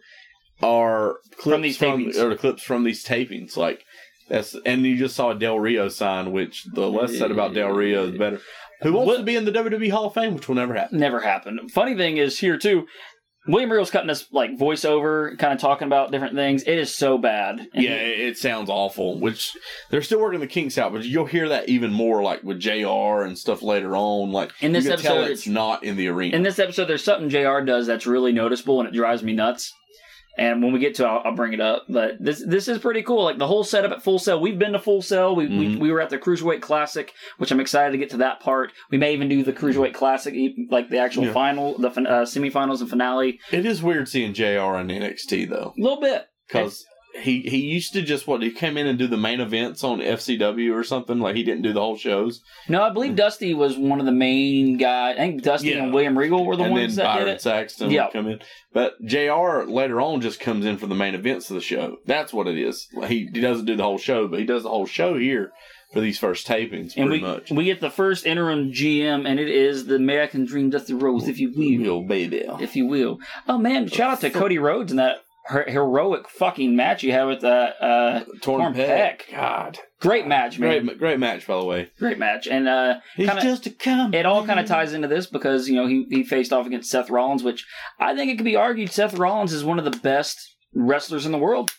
are 0.62 1.16
clips 1.38 1.42
From 1.42 1.62
these 1.62 1.78
tapings. 1.78 2.16
or 2.16 2.34
clips 2.36 2.62
from 2.62 2.84
these 2.84 3.04
tapings. 3.04 3.56
Like 3.56 3.84
That's 4.28 4.56
and 4.66 4.82
you 4.84 4.96
just 4.96 5.16
saw 5.16 5.30
a 5.30 5.34
Del 5.34 5.58
Rio 5.58 5.88
sign, 5.88 6.32
which 6.32 6.64
the 6.74 6.88
less 6.88 7.16
said 7.16 7.30
about 7.30 7.54
Del 7.54 7.70
Rio, 7.70 8.10
the 8.10 8.18
better. 8.18 8.40
Who 8.82 8.92
wants 8.92 9.06
What- 9.08 9.16
to 9.18 9.22
be 9.24 9.36
in 9.36 9.44
the 9.44 9.52
WWE 9.52 9.90
Hall 9.90 10.06
of 10.06 10.14
Fame, 10.14 10.34
which 10.34 10.46
will 10.48 10.54
never 10.54 10.74
happen. 10.74 10.98
Never 10.98 11.20
happened. 11.20 11.70
Funny 11.72 11.96
thing 11.96 12.16
is 12.16 12.38
here 12.40 12.56
too. 12.56 12.86
William 13.48 13.70
Regal's 13.70 13.90
cutting 13.90 14.08
this 14.08 14.30
like 14.32 14.56
voiceover, 14.58 15.36
kind 15.38 15.52
of 15.52 15.58
talking 15.58 15.86
about 15.86 16.12
different 16.12 16.34
things. 16.34 16.62
It 16.62 16.78
is 16.78 16.94
so 16.94 17.18
bad. 17.18 17.60
And 17.72 17.82
Yeah, 17.82 17.94
it, 17.94 18.20
it 18.20 18.38
sounds 18.38 18.68
awful. 18.68 19.18
Which 19.18 19.56
they're 19.90 20.02
still 20.02 20.20
working 20.20 20.40
the 20.40 20.46
kinks 20.46 20.78
out, 20.78 20.92
but 20.92 21.04
you'll 21.04 21.24
hear 21.26 21.48
that 21.48 21.68
even 21.68 21.92
more, 21.92 22.22
like 22.22 22.42
with 22.44 22.60
Jr. 22.60 23.22
and 23.22 23.36
stuff 23.36 23.62
later 23.62 23.96
on. 23.96 24.32
Like 24.32 24.52
In 24.60 24.72
this 24.72 24.84
you 24.84 24.90
can 24.90 25.00
tell 25.00 25.16
episode, 25.18 25.32
it's 25.32 25.46
not 25.46 25.82
in 25.82 25.96
the 25.96 26.08
arena. 26.08 26.36
In 26.36 26.42
this 26.42 26.58
episode, 26.58 26.84
there's 26.84 27.02
something 27.04 27.28
Jr. 27.28 27.60
does 27.60 27.86
that's 27.86 28.06
really 28.06 28.32
noticeable, 28.32 28.80
and 28.80 28.88
it 28.88 28.94
drives 28.94 29.22
me 29.22 29.32
nuts. 29.32 29.72
And 30.38 30.62
when 30.62 30.72
we 30.72 30.78
get 30.78 30.94
to, 30.96 31.04
it, 31.04 31.08
I'll, 31.08 31.22
I'll 31.24 31.34
bring 31.34 31.52
it 31.52 31.60
up. 31.60 31.84
But 31.88 32.12
this 32.20 32.42
this 32.46 32.68
is 32.68 32.78
pretty 32.78 33.02
cool. 33.02 33.24
Like 33.24 33.38
the 33.38 33.46
whole 33.46 33.64
setup 33.64 33.90
at 33.90 34.02
Full 34.04 34.18
Sail. 34.20 34.40
We've 34.40 34.58
been 34.58 34.72
to 34.72 34.78
Full 34.78 35.02
Sail. 35.02 35.34
We, 35.34 35.46
we 35.48 35.66
Mhm. 35.66 35.80
we 35.80 35.90
were 35.90 36.00
at 36.00 36.10
the 36.10 36.18
Cruiserweight 36.18 36.60
Classic, 36.62 37.12
which 37.38 37.50
I'm 37.50 37.58
excited 37.60 37.90
to 37.92 37.98
get 37.98 38.10
to 38.10 38.18
that 38.18 38.38
part. 38.40 38.72
We 38.90 38.98
may 38.98 39.12
even 39.14 39.28
do 39.28 39.42
the 39.42 39.52
Cruiserweight 39.52 39.94
Classic, 39.94 40.34
like 40.70 40.90
the 40.90 40.98
actual 40.98 41.24
Yeah. 41.26 41.32
final, 41.32 41.76
the 41.76 41.88
uh, 41.88 42.24
semifinals 42.24 42.80
and 42.80 42.88
finale. 42.88 43.40
it 43.50 43.66
is 43.66 43.82
weird 43.82 44.08
seeing 44.08 44.32
Jr. 44.32 44.44
in 44.78 44.86
NXT 44.90 45.48
though, 45.48 45.74
A 45.76 45.80
little 45.80 46.00
bit. 46.00 46.26
because 46.46 46.84
he 47.20 47.40
he 47.42 47.58
used 47.58 47.92
to 47.92 48.02
just 48.02 48.26
what 48.26 48.42
he 48.42 48.50
came 48.50 48.76
in 48.76 48.86
and 48.86 48.98
do 48.98 49.06
the 49.06 49.16
main 49.16 49.40
events 49.40 49.84
on 49.84 50.00
FCW 50.00 50.74
or 50.74 50.84
something. 50.84 51.18
Like 51.20 51.36
he 51.36 51.42
didn't 51.42 51.62
do 51.62 51.72
the 51.72 51.80
whole 51.80 51.96
shows. 51.96 52.42
No, 52.68 52.82
I 52.82 52.90
believe 52.90 53.16
Dusty 53.16 53.54
was 53.54 53.76
one 53.76 54.00
of 54.00 54.06
the 54.06 54.12
main 54.12 54.76
guys. 54.76 55.14
I 55.16 55.18
think 55.18 55.42
Dusty 55.42 55.70
Yeah. 55.70 55.84
and 55.84 55.92
William 55.94 56.16
Regal 56.18 56.44
were 56.44 56.56
the 56.56 56.64
and 56.64 56.72
ones 56.72 56.96
then 56.96 57.04
that 57.04 57.12
Byron 57.12 57.26
did 57.26 57.34
it. 57.36 57.42
Saxton 57.42 57.90
would 57.92 58.12
come 58.12 58.28
in. 58.28 58.40
But 58.72 58.94
JR 59.04 59.64
later 59.66 60.00
on 60.00 60.20
just 60.20 60.40
comes 60.40 60.64
in 60.64 60.76
for 60.78 60.86
the 60.86 60.94
main 60.94 61.14
events 61.14 61.50
of 61.50 61.54
the 61.54 61.60
show. 61.62 61.96
That's 62.06 62.32
what 62.32 62.46
it 62.46 62.58
is. 62.58 62.86
He 63.06 63.28
he 63.32 63.40
doesn't 63.40 63.64
do 63.66 63.76
the 63.76 63.82
whole 63.82 63.98
show, 63.98 64.28
but 64.28 64.38
he 64.40 64.46
does 64.46 64.62
the 64.62 64.68
whole 64.70 64.86
show 64.86 65.16
here 65.18 65.52
for 65.92 66.00
these 66.00 66.18
first 66.18 66.46
tapings 66.46 66.94
And 66.98 67.08
pretty 67.08 67.10
we 67.10 67.20
much. 67.20 67.50
we 67.50 67.64
get 67.64 67.80
the 67.80 67.88
first 67.90 68.26
interim 68.26 68.72
GM, 68.72 69.26
and 69.26 69.40
it 69.40 69.48
is 69.48 69.86
the 69.86 69.94
American 69.96 70.44
Dream 70.44 70.68
Dusty 70.68 70.92
Rhodes, 70.92 71.28
if 71.28 71.38
you 71.38 71.50
will. 71.50 71.62
Yo, 71.86 72.02
baby. 72.02 72.44
if 72.60 72.76
you 72.76 72.86
will. 72.86 73.18
Oh 73.48 73.56
man, 73.56 73.88
shout 73.88 74.10
out 74.10 74.20
to 74.20 74.28
Cody 74.30 74.58
Rhodes 74.58 74.92
and 74.92 74.98
that 74.98 75.22
heroic 75.48 76.28
fucking 76.28 76.76
match 76.76 77.02
you 77.02 77.12
had 77.12 77.24
with 77.24 77.42
uh, 77.44 77.72
uh 77.80 78.24
Torn, 78.42 78.60
Torn 78.60 78.74
Peck. 78.74 79.26
Peck. 79.26 79.26
God. 79.30 79.78
great 80.00 80.26
match, 80.26 80.58
man. 80.58 80.84
Great, 80.84 80.98
great 80.98 81.18
match, 81.18 81.46
by 81.46 81.58
the 81.58 81.64
way. 81.64 81.90
Great 81.98 82.18
match. 82.18 82.46
And 82.46 82.68
uh 82.68 83.00
It's 83.16 83.28
kinda, 83.28 83.42
just 83.42 83.66
a 83.66 83.70
come. 83.70 84.14
it 84.14 84.26
all 84.26 84.46
kind 84.46 84.60
of 84.60 84.66
ties 84.66 84.92
into 84.92 85.08
this 85.08 85.26
because 85.26 85.68
you 85.68 85.76
know 85.76 85.86
he, 85.86 86.06
he 86.10 86.22
faced 86.22 86.52
off 86.52 86.66
against 86.66 86.90
Seth 86.90 87.10
Rollins, 87.10 87.42
which 87.42 87.66
I 87.98 88.14
think 88.14 88.30
it 88.30 88.36
could 88.36 88.44
be 88.44 88.56
argued 88.56 88.90
Seth 88.90 89.18
Rollins 89.18 89.52
is 89.52 89.64
one 89.64 89.78
of 89.78 89.84
the 89.84 89.98
best 89.98 90.38
wrestlers 90.74 91.26
in 91.26 91.32
the 91.32 91.38
world. 91.38 91.70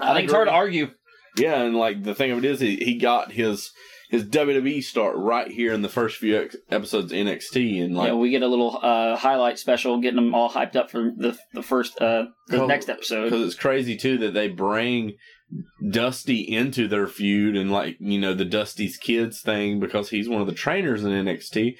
I, 0.00 0.10
I 0.10 0.14
think 0.14 0.24
it's 0.24 0.32
hard 0.32 0.48
to 0.48 0.54
argue. 0.54 0.90
Yeah, 1.36 1.62
and 1.62 1.76
like 1.76 2.02
the 2.02 2.14
thing 2.14 2.30
of 2.30 2.38
it 2.38 2.44
is, 2.44 2.60
he, 2.60 2.76
he 2.76 2.98
got 2.98 3.32
his 3.32 3.70
his 4.10 4.24
WWE 4.24 4.82
start 4.82 5.16
right 5.16 5.48
here 5.50 5.72
in 5.72 5.82
the 5.82 5.88
first 5.88 6.16
few 6.16 6.36
ex- 6.36 6.56
episodes 6.70 7.12
of 7.12 7.18
NXT, 7.18 7.82
and 7.84 7.96
like 7.96 8.08
yeah, 8.08 8.14
we 8.14 8.30
get 8.30 8.42
a 8.42 8.48
little 8.48 8.78
uh, 8.82 9.16
highlight 9.16 9.58
special, 9.58 10.00
getting 10.00 10.16
them 10.16 10.34
all 10.34 10.50
hyped 10.50 10.76
up 10.76 10.90
for 10.90 11.12
the 11.16 11.38
the 11.54 11.62
first 11.62 12.00
uh, 12.00 12.26
the 12.48 12.58
Cool. 12.58 12.66
next 12.68 12.88
episode. 12.88 13.24
because 13.24 13.46
it's 13.46 13.54
crazy 13.60 13.96
too 13.96 14.18
that 14.18 14.34
they 14.34 14.48
bring 14.48 15.14
Dusty 15.90 16.40
into 16.40 16.86
their 16.88 17.06
feud 17.06 17.56
and 17.56 17.70
like 17.72 17.96
you 18.00 18.18
know 18.20 18.34
the 18.34 18.44
Dusty's 18.44 18.96
kids 18.96 19.40
thing 19.40 19.80
because 19.80 20.10
he's 20.10 20.28
one 20.28 20.40
of 20.40 20.46
the 20.46 20.54
trainers 20.54 21.02
in 21.04 21.10
NXT. 21.10 21.76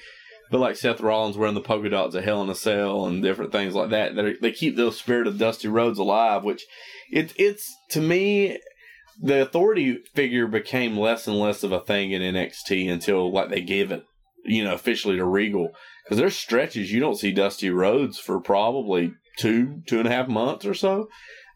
But 0.49 0.59
like 0.59 0.75
Seth 0.75 0.99
Rollins 0.99 1.37
wearing 1.37 1.53
the 1.55 1.61
polka 1.61 1.87
dots 1.89 2.13
of 2.13 2.25
Hell 2.25 2.41
in 2.43 2.49
a 2.49 2.55
Cell 2.55 3.05
and 3.05 3.23
different 3.23 3.53
things 3.53 3.73
like 3.73 3.91
that, 3.91 4.15
they 4.15 4.33
they 4.33 4.51
keep 4.51 4.75
the 4.75 4.91
spirit 4.91 5.27
of 5.27 5.37
Dusty 5.37 5.67
Rhodes 5.69 5.99
alive. 5.99 6.43
Which 6.43 6.65
it 7.11 7.33
it's 7.37 7.73
to 7.91 8.01
me 8.01 8.59
the 9.21 9.41
authority 9.41 9.99
figure 10.15 10.47
became 10.47 10.97
less 10.97 11.27
and 11.27 11.39
less 11.39 11.63
of 11.63 11.71
a 11.71 11.79
thing 11.79 12.11
in 12.11 12.21
NXT 12.21 12.91
until 12.91 13.31
like 13.31 13.49
they 13.49 13.61
gave 13.61 13.91
it 13.91 14.03
you 14.43 14.63
know 14.63 14.73
officially 14.73 15.17
to 15.17 15.25
Regal 15.25 15.71
because 16.03 16.17
there's 16.17 16.35
stretches 16.35 16.91
you 16.91 16.99
don't 16.99 17.19
see 17.19 17.31
Dusty 17.31 17.69
Rhodes 17.69 18.17
for 18.17 18.39
probably 18.39 19.13
two 19.37 19.81
two 19.85 19.99
and 19.99 20.07
a 20.07 20.11
half 20.11 20.27
months 20.27 20.65
or 20.65 20.73
so. 20.73 21.07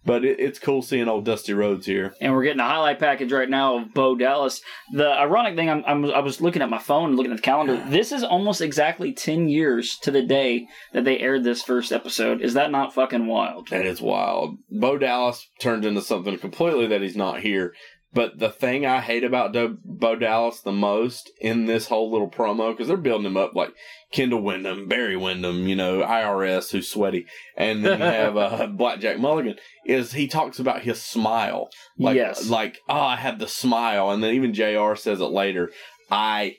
But 0.05 0.23
it, 0.23 0.39
it's 0.39 0.59
cool 0.59 0.81
seeing 0.81 1.07
old 1.07 1.25
Dusty 1.25 1.53
Rhodes 1.53 1.85
here. 1.87 2.13
and 2.21 2.31
we're 2.33 2.43
getting 2.43 2.59
a 2.59 2.67
highlight 2.67 2.99
package 2.99 3.31
right 3.31 3.49
now 3.49 3.79
of 3.79 3.93
Bo 3.93 4.15
Dallas. 4.15 4.61
The 4.93 5.07
ironic 5.09 5.55
thing, 5.55 5.69
I'm, 5.69 5.83
I'm, 5.87 6.05
I 6.05 6.19
was 6.19 6.41
looking 6.41 6.61
at 6.61 6.69
my 6.69 6.77
phone 6.77 7.09
and 7.09 7.17
looking 7.17 7.31
at 7.31 7.37
the 7.37 7.41
calendar. 7.41 7.83
This 7.95 8.11
is 8.11 8.23
almost 8.23 8.61
exactly 8.61 9.13
10 9.13 9.49
years 9.49 9.97
to 10.03 10.11
the 10.11 10.21
day 10.21 10.67
that 10.93 11.05
they 11.05 11.17
aired 11.19 11.43
this 11.43 11.63
first 11.63 11.91
episode. 11.91 12.41
Is 12.41 12.53
that 12.53 12.71
not 12.71 12.93
fucking 12.93 13.25
wild? 13.25 13.69
That 13.69 13.85
is 13.85 13.99
wild. 14.01 14.57
Bo 14.69 14.97
Dallas 14.97 15.47
turned 15.59 15.85
into 15.85 16.01
something 16.01 16.37
completely 16.37 16.87
that 16.87 17.01
he's 17.01 17.15
not 17.15 17.39
here. 17.41 17.73
But 18.13 18.39
the 18.39 18.49
thing 18.49 18.85
I 18.85 19.01
hate 19.01 19.25
about 19.25 19.51
Do- 19.51 19.77
Bo 19.83 20.15
Dallas 20.15 20.61
the 20.61 20.71
most 20.71 21.31
in 21.41 21.65
this 21.65 21.87
whole 21.87 22.11
little 22.11 22.29
promo, 22.29 22.71
because 22.71 22.87
they're 22.87 22.95
building 22.95 23.25
him 23.27 23.35
up 23.35 23.55
like 23.55 23.73
Kendall 24.15 24.41
Windham, 24.41 24.87
Barry 24.87 25.17
Windham, 25.17 25.67
you 25.67 25.75
know, 25.75 25.99
IRS, 25.99 26.71
who's 26.71 26.87
sweaty, 26.87 27.25
and 27.57 27.83
then 27.83 27.99
you 27.99 28.05
have 28.05 28.37
uh, 28.37 28.67
Blackjack 28.71 29.19
Mulligan, 29.19 29.55
is 29.85 30.13
he 30.13 30.27
talks 30.27 30.57
about 30.57 30.83
his 30.83 31.01
smile. 31.01 31.69
Like, 31.99 32.15
yes. 32.15 32.49
Like, 32.49 32.79
oh, 32.87 32.97
I 32.97 33.17
have 33.17 33.39
the 33.39 33.47
smile. 33.47 34.09
And 34.11 34.23
then 34.23 34.33
even 34.33 34.53
JR 34.53 34.95
says 34.95 35.19
it 35.19 35.25
later. 35.25 35.69
I 36.09 36.55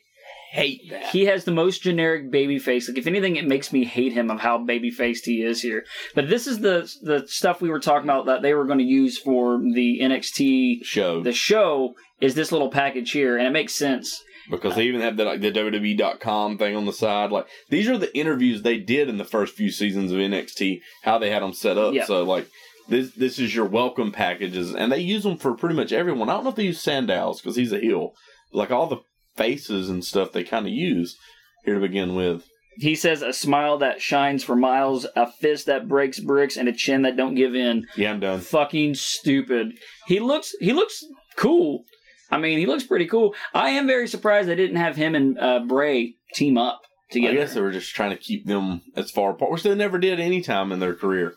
hate 0.50 0.82
that. 0.90 1.06
He 1.06 1.24
has 1.26 1.44
the 1.44 1.50
most 1.52 1.82
generic 1.82 2.30
baby 2.30 2.58
face. 2.58 2.88
Like 2.88 2.98
if 2.98 3.06
anything, 3.06 3.36
it 3.36 3.46
makes 3.46 3.72
me 3.72 3.84
hate 3.84 4.12
him 4.12 4.30
of 4.30 4.40
how 4.40 4.58
baby 4.58 4.90
faced 4.90 5.24
he 5.24 5.42
is 5.42 5.62
here. 5.62 5.86
But 6.14 6.28
this 6.28 6.46
is 6.46 6.58
the 6.58 6.92
the 7.02 7.26
stuff 7.26 7.62
we 7.62 7.70
were 7.70 7.80
talking 7.80 8.08
about 8.08 8.26
that 8.26 8.42
they 8.42 8.52
were 8.52 8.66
going 8.66 8.80
to 8.80 8.84
use 8.84 9.18
for 9.18 9.58
the 9.58 10.00
NXT 10.02 10.84
show. 10.84 11.22
the 11.22 11.32
show. 11.32 11.94
Is 12.18 12.34
this 12.34 12.50
little 12.50 12.70
package 12.70 13.10
here, 13.10 13.36
and 13.36 13.46
it 13.46 13.50
makes 13.50 13.74
sense. 13.74 14.22
Because 14.50 14.74
they 14.76 14.84
even 14.84 15.00
have 15.00 15.16
the 15.16 15.24
like 15.24 15.40
the 15.40 15.52
WWE.com 15.52 16.58
thing 16.58 16.76
on 16.76 16.86
the 16.86 16.92
side. 16.92 17.30
Like 17.30 17.46
these 17.70 17.88
are 17.88 17.98
the 17.98 18.16
interviews 18.16 18.62
they 18.62 18.78
did 18.78 19.08
in 19.08 19.18
the 19.18 19.24
first 19.24 19.54
few 19.54 19.70
seasons 19.70 20.12
of 20.12 20.18
NXT, 20.18 20.80
how 21.02 21.18
they 21.18 21.30
had 21.30 21.42
them 21.42 21.52
set 21.52 21.78
up. 21.78 21.94
Yeah. 21.94 22.04
So 22.04 22.24
like 22.24 22.48
this 22.88 23.12
this 23.14 23.38
is 23.38 23.54
your 23.54 23.66
welcome 23.66 24.12
packages, 24.12 24.74
and 24.74 24.90
they 24.90 25.00
use 25.00 25.22
them 25.22 25.36
for 25.36 25.54
pretty 25.54 25.74
much 25.74 25.92
everyone. 25.92 26.28
I 26.28 26.34
don't 26.34 26.44
know 26.44 26.50
if 26.50 26.56
they 26.56 26.64
use 26.64 26.80
Sandals 26.80 27.40
because 27.40 27.56
he's 27.56 27.72
a 27.72 27.80
heel. 27.80 28.12
Like 28.52 28.70
all 28.70 28.86
the 28.86 29.00
faces 29.36 29.90
and 29.90 30.04
stuff 30.04 30.32
they 30.32 30.44
kind 30.44 30.66
of 30.66 30.72
use 30.72 31.16
here 31.64 31.74
to 31.74 31.80
begin 31.80 32.14
with. 32.14 32.44
He 32.78 32.94
says 32.94 33.22
a 33.22 33.32
smile 33.32 33.78
that 33.78 34.02
shines 34.02 34.44
for 34.44 34.54
miles, 34.54 35.06
a 35.16 35.30
fist 35.30 35.66
that 35.66 35.88
breaks 35.88 36.20
bricks, 36.20 36.56
and 36.56 36.68
a 36.68 36.72
chin 36.72 37.02
that 37.02 37.16
don't 37.16 37.34
give 37.34 37.54
in. 37.54 37.86
Yeah, 37.96 38.10
I'm 38.10 38.20
done. 38.20 38.40
Fucking 38.40 38.94
stupid. 38.94 39.78
He 40.06 40.20
looks 40.20 40.54
he 40.60 40.72
looks 40.72 41.02
cool. 41.36 41.84
I 42.30 42.38
mean, 42.38 42.58
he 42.58 42.66
looks 42.66 42.84
pretty 42.84 43.06
cool. 43.06 43.34
I 43.54 43.70
am 43.70 43.86
very 43.86 44.08
surprised 44.08 44.48
they 44.48 44.54
didn't 44.56 44.76
have 44.76 44.96
him 44.96 45.14
and 45.14 45.38
uh, 45.38 45.60
Bray 45.60 46.14
team 46.34 46.58
up 46.58 46.82
together. 47.10 47.34
I 47.34 47.36
guess 47.36 47.54
they 47.54 47.60
were 47.60 47.70
just 47.72 47.94
trying 47.94 48.10
to 48.10 48.16
keep 48.16 48.46
them 48.46 48.82
as 48.96 49.10
far 49.10 49.30
apart, 49.30 49.52
which 49.52 49.62
they 49.62 49.74
never 49.74 49.98
did 49.98 50.18
any 50.18 50.40
time 50.42 50.72
in 50.72 50.80
their 50.80 50.94
career. 50.94 51.34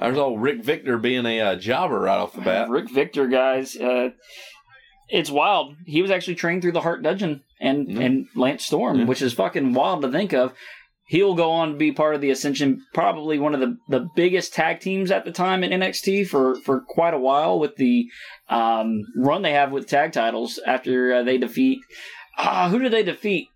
There's 0.00 0.16
old 0.16 0.40
Rick 0.40 0.64
Victor 0.64 0.96
being 0.96 1.26
a 1.26 1.40
uh, 1.40 1.56
jobber 1.56 2.00
right 2.00 2.16
off 2.18 2.32
the 2.32 2.40
bat. 2.40 2.70
Rick 2.70 2.90
Victor, 2.90 3.26
guys, 3.26 3.76
uh, 3.76 4.10
it's 5.10 5.30
wild. 5.30 5.74
He 5.84 6.00
was 6.00 6.10
actually 6.10 6.36
trained 6.36 6.62
through 6.62 6.72
the 6.72 6.80
Hart 6.80 7.02
Dungeon 7.02 7.42
and 7.60 7.90
Yeah. 7.90 8.00
and 8.00 8.26
Lance 8.34 8.64
Storm, 8.64 9.00
Yeah. 9.00 9.04
which 9.04 9.20
is 9.20 9.34
fucking 9.34 9.74
wild 9.74 10.00
to 10.02 10.10
think 10.10 10.32
of. 10.32 10.54
He'll 11.10 11.34
go 11.34 11.50
on 11.50 11.72
to 11.72 11.76
be 11.76 11.90
part 11.90 12.14
of 12.14 12.20
the 12.20 12.30
Ascension, 12.30 12.84
probably 12.94 13.40
one 13.40 13.52
of 13.52 13.58
the, 13.58 13.76
the 13.88 14.06
biggest 14.14 14.54
tag 14.54 14.78
teams 14.78 15.10
at 15.10 15.24
the 15.24 15.32
time 15.32 15.64
in 15.64 15.72
NXT 15.72 16.28
for, 16.28 16.54
for 16.60 16.82
quite 16.82 17.14
a 17.14 17.18
while 17.18 17.58
with 17.58 17.74
the 17.74 18.06
um, 18.48 19.02
run 19.16 19.42
they 19.42 19.50
have 19.50 19.72
with 19.72 19.88
tag 19.88 20.12
titles 20.12 20.60
after 20.64 21.12
uh, 21.16 21.22
they 21.24 21.36
defeat. 21.36 21.80
Ah, 22.38 22.68
who 22.70 22.78
did 22.78 22.92
they 22.92 23.02
defeat? 23.02 23.48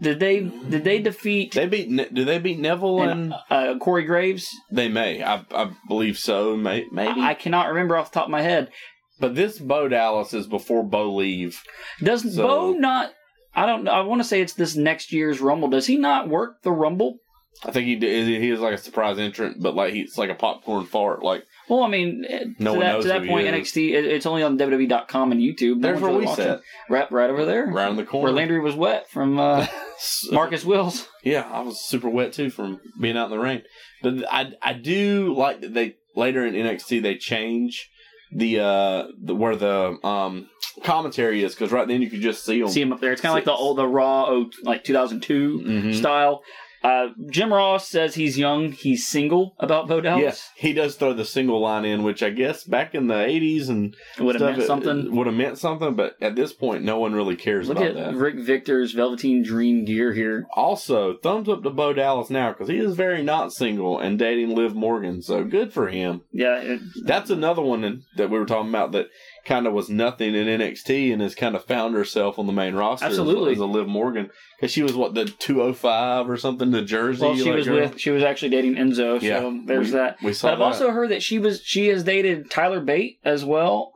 Did 0.00 0.20
they 0.20 0.40
did 0.42 0.84
they 0.84 1.00
defeat 1.00 1.52
They 1.54 1.66
beat. 1.66 1.90
Ne- 1.90 2.08
do 2.12 2.24
they 2.24 2.38
beat 2.38 2.60
Neville 2.60 3.02
and? 3.02 3.34
and, 3.50 3.74
uh, 3.76 3.78
Corey 3.80 4.04
Graves? 4.04 4.48
They 4.70 4.88
may. 4.88 5.24
I, 5.24 5.44
I 5.52 5.70
believe 5.88 6.18
so. 6.18 6.56
May, 6.56 6.86
maybe. 6.92 7.20
I 7.20 7.34
cannot 7.34 7.68
remember 7.68 7.96
off 7.96 8.12
the 8.12 8.20
top 8.20 8.26
of 8.26 8.30
my 8.30 8.42
head. 8.42 8.70
but 9.18 9.34
this 9.34 9.58
Bo 9.58 9.88
Dallas 9.88 10.32
is 10.34 10.46
before 10.46 10.84
Bo 10.84 11.14
leave. 11.14 11.60
Does 12.00 12.22
So- 12.34 12.46
Bo 12.46 12.72
not? 12.74 13.10
I 13.54 13.66
don't 13.66 13.84
know. 13.84 13.92
I 13.92 14.00
want 14.02 14.20
to 14.20 14.28
say 14.28 14.40
it's 14.40 14.54
this 14.54 14.76
next 14.76 15.12
year's 15.12 15.40
Rumble. 15.40 15.68
Does 15.68 15.86
he 15.86 15.96
not 15.96 16.28
work 16.28 16.62
the 16.62 16.72
Rumble? 16.72 17.18
I 17.64 17.70
think 17.70 17.86
he 17.86 17.94
did, 17.94 18.26
he 18.26 18.50
is 18.50 18.58
like 18.60 18.74
a 18.74 18.78
surprise 18.78 19.18
entrant, 19.18 19.62
but 19.62 19.74
like 19.74 19.94
he's 19.94 20.18
like 20.18 20.28
a 20.28 20.34
popcorn 20.34 20.86
fart. 20.86 21.22
Like 21.22 21.44
Well, 21.68 21.82
I 21.84 21.88
mean, 21.88 22.24
eh, 22.28 22.46
No 22.58 22.72
to 22.72 22.78
one 22.78 22.80
that, 22.80 22.92
knows 22.92 23.04
to 23.04 23.08
that 23.08 23.26
point. 23.26 23.46
NXT 23.46 23.92
it, 23.94 24.04
it's 24.06 24.26
only 24.26 24.42
on 24.42 24.58
WWE.com 24.58 25.32
and 25.32 25.40
YouTube. 25.40 25.76
No 25.76 25.82
there's 25.88 26.00
one's 26.00 26.02
where 26.02 26.18
we 26.20 26.26
watching. 26.26 26.44
sat, 26.44 26.60
Right, 26.90 27.10
right 27.12 27.30
over 27.30 27.44
there, 27.44 27.70
around 27.70 27.96
the 27.96 28.04
corner, 28.04 28.24
where. 28.24 28.32
Landry 28.32 28.60
was 28.60 28.74
wet 28.74 29.08
from 29.08 29.38
uh, 29.38 29.66
Marcus 30.32 30.64
Wills. 30.64 31.06
Yeah, 31.22 31.48
I 31.50 31.60
was 31.60 31.80
super 31.80 32.08
wet 32.10 32.32
too 32.32 32.50
from 32.50 32.80
being 33.00 33.16
out 33.16 33.26
in 33.26 33.30
the 33.30 33.38
rain. 33.38 33.62
But 34.02 34.24
I 34.30 34.52
I 34.60 34.72
do 34.72 35.32
like 35.34 35.60
that 35.60 35.72
they 35.74 35.94
later 36.16 36.44
in 36.44 36.54
NXT 36.54 37.02
they 37.02 37.16
change 37.16 37.88
the 38.34 38.60
uh 38.60 39.04
the, 39.22 39.34
where 39.34 39.56
the 39.56 39.98
um 40.04 40.48
commentary 40.82 41.42
is 41.44 41.54
because 41.54 41.70
right 41.70 41.86
then 41.86 42.02
you 42.02 42.10
could 42.10 42.20
just 42.20 42.44
see 42.44 42.60
them. 42.60 42.68
See 42.68 42.82
him 42.82 42.92
up 42.92 43.00
there. 43.00 43.12
It's 43.12 43.20
kind 43.22 43.30
of 43.30 43.36
like 43.36 43.44
the 43.44 43.52
old 43.52 43.78
the 43.78 43.86
Raw 43.86 44.26
oh, 44.28 44.50
like 44.62 44.84
2002 44.84 45.60
Mhm. 45.60 45.94
style. 45.94 46.42
Uh, 46.84 47.08
Jim 47.30 47.50
Ross 47.50 47.88
says 47.88 48.14
he's 48.14 48.36
young, 48.38 48.70
he's 48.72 49.08
single 49.08 49.56
about 49.58 49.88
Bo 49.88 50.02
Dallas. 50.02 50.22
Yes, 50.22 50.50
he 50.54 50.74
does 50.74 50.96
throw 50.96 51.14
the 51.14 51.24
single 51.24 51.58
line 51.60 51.86
in, 51.86 52.02
which 52.02 52.22
I 52.22 52.28
guess 52.28 52.62
back 52.62 52.94
in 52.94 53.06
the 53.06 53.14
'80s 53.14 53.70
and 53.70 53.96
Would 54.18 54.38
have 54.38 54.58
meant 54.58 54.66
something. 54.66 55.16
would 55.16 55.26
have 55.26 55.34
meant 55.34 55.56
something, 55.56 55.94
but 55.94 56.16
at 56.20 56.36
this 56.36 56.52
point, 56.52 56.84
no 56.84 56.98
one 56.98 57.14
really 57.14 57.36
cares 57.36 57.68
Look 57.68 57.78
about 57.78 57.88
at 57.88 57.94
that. 57.96 58.14
Rick 58.14 58.36
Victor's 58.40 58.92
Velveteen 58.92 59.42
Dream 59.42 59.86
gear 59.86 60.12
here. 60.12 60.46
Also, 60.54 61.16
thumbs 61.16 61.48
up 61.48 61.62
to 61.62 61.70
Bo 61.70 61.94
Dallas 61.94 62.28
now 62.28 62.52
because 62.52 62.68
he 62.68 62.76
is 62.76 62.94
very 62.94 63.22
not 63.22 63.54
single 63.54 63.98
and 63.98 64.18
dating 64.18 64.54
Liv 64.54 64.74
Morgan. 64.74 65.22
So 65.22 65.42
good 65.42 65.72
for 65.72 65.88
him. 65.88 66.20
Yeah, 66.32 66.60
it, 66.60 66.80
That's 67.04 67.30
another 67.30 67.62
one 67.62 68.04
that 68.16 68.28
we 68.28 68.38
were 68.38 68.44
talking 68.44 68.68
about 68.68 68.92
that 68.92 69.06
kind 69.44 69.66
of 69.66 69.72
was 69.72 69.88
nothing 69.90 70.34
in 70.34 70.46
NXT 70.46 71.12
and 71.12 71.20
has 71.20 71.34
kind 71.34 71.54
of 71.54 71.64
found 71.64 71.94
herself 71.94 72.38
on 72.38 72.46
the 72.46 72.52
main 72.52 72.74
roster. 72.74 73.06
Absolutely. 73.06 73.52
as 73.52 73.58
a 73.58 73.66
Liv 73.66 73.86
Morgan 73.86 74.30
because 74.58 74.72
she 74.72 74.82
was 74.82 74.94
what 74.94 75.14
the 75.14 75.26
205 75.26 76.28
or 76.30 76.36
something, 76.36 76.70
the 76.70 76.82
Jersey. 76.82 77.22
well, 77.24 77.36
she 77.36 77.44
like, 77.44 77.54
was 77.56 77.68
with 77.68 78.00
she 78.00 78.10
was 78.10 78.22
actually 78.22 78.48
dating 78.50 78.74
Enzo, 78.76 79.20
so 79.20 79.26
Yeah, 79.26 79.58
there's 79.66 79.88
we- 79.88 79.92
that. 79.98 80.22
we 80.22 80.32
saw 80.32 80.48
but 80.48 80.52
I've 80.54 80.58
that. 80.60 80.64
also 80.64 80.90
heard 80.90 81.10
that 81.10 81.22
she 81.22 81.38
was 81.38 81.60
she 81.62 81.88
has 81.88 82.04
dated 82.04 82.50
Tyler 82.50 82.80
Bate 82.80 83.18
as 83.24 83.44
well. 83.44 83.92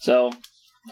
So 0.00 0.30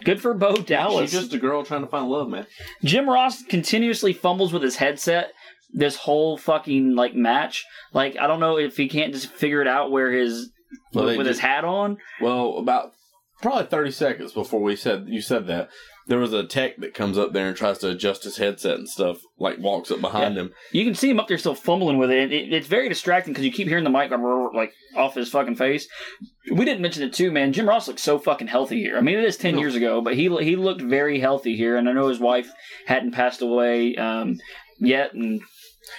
good 0.05 0.21
for 0.21 0.35
Bo 0.35 0.57
Dallas. 0.57 1.11
She's 1.11 1.21
just 1.21 1.33
a 1.33 1.39
girl 1.39 1.63
trying 1.65 1.83
to 1.83 1.87
find 1.87 2.09
love, 2.09 2.29
man. 2.29 2.47
Jim 2.85 3.09
Ross 3.09 3.43
continuously 3.43 4.13
fumbles 4.13 4.53
with 4.53 4.63
his 4.63 4.77
headset 4.77 5.31
this 5.73 5.97
whole 5.97 6.37
fucking 6.37 6.95
like 6.95 7.15
match. 7.15 7.65
Like 7.93 8.17
I 8.19 8.27
don't 8.27 8.41
know 8.41 8.59
if 8.59 8.77
he 8.77 8.89
can't 8.89 9.13
just 9.13 9.29
figure 9.29 9.61
it 9.63 9.69
out 9.69 9.91
where 9.93 10.11
his 10.11 10.51
Well, 10.93 11.17
with 11.17 11.27
his 11.27 11.39
hat 11.39 11.65
on. 11.65 11.99
Well, 12.21 12.59
about 12.59 12.93
probably 13.41 13.67
30 13.67 13.91
seconds 13.91 14.33
before 14.33 14.63
we 14.63 14.77
said 14.77 15.07
you 15.09 15.21
said 15.21 15.47
that, 15.47 15.71
there 16.09 16.19
was 16.19 16.33
a 16.33 16.45
tech 16.45 16.77
that 16.77 16.95
comes 16.95 17.19
up 17.19 17.33
there 17.33 17.49
and 17.49 17.57
tries 17.57 17.79
to 17.79 17.91
adjust 17.91 18.23
his 18.23 18.37
headset 18.37 18.77
and 18.77 18.89
stuff, 18.89 19.19
like 19.39 19.59
walks 19.59 19.91
up 19.91 20.01
behind 20.01 20.37
him. 20.37 20.53
You 20.71 20.85
can 20.85 20.95
see 20.95 21.11
him 21.11 21.19
up 21.19 21.27
there 21.27 21.37
still 21.37 21.57
fumbling 21.57 21.99
with 21.99 22.13
it. 22.13 22.33
it 22.33 22.53
it's 22.53 22.69
very 22.69 22.89
distracting 22.89 23.33
because 23.33 23.45
you 23.45 23.53
keep 23.53 23.67
hearing 23.67 23.83
the 23.83 23.91
mic 23.91 24.13
like 24.55 24.73
off 24.95 25.17
his 25.17 25.29
fucking 25.29 25.57
face. 25.57 25.89
We 26.51 26.65
didn't 26.65 26.83
mention 26.83 27.03
it 27.03 27.13
too, 27.13 27.33
man. 27.33 27.53
Jim 27.53 27.69
Ross 27.69 27.89
looks 27.89 28.03
so 28.03 28.21
fucking 28.21 28.47
healthy 28.47 28.81
here. 28.81 28.97
I 28.97 29.01
mean, 29.01 29.19
it 29.19 29.25
is 29.25 29.37
ten 29.37 29.59
years 29.59 29.75
ago, 29.75 30.01
but 30.01 30.15
he 30.15 30.29
he 30.45 30.55
looked 30.55 30.81
very 30.81 31.19
healthy 31.19 31.57
here, 31.57 31.77
and 31.77 31.89
I 31.89 31.93
know 31.93 32.09
his 32.09 32.21
wife 32.21 32.53
hadn't 32.87 33.13
passed 33.13 33.43
away 33.43 33.97
um, 33.97 34.39
yet, 34.79 35.13
and 35.13 35.41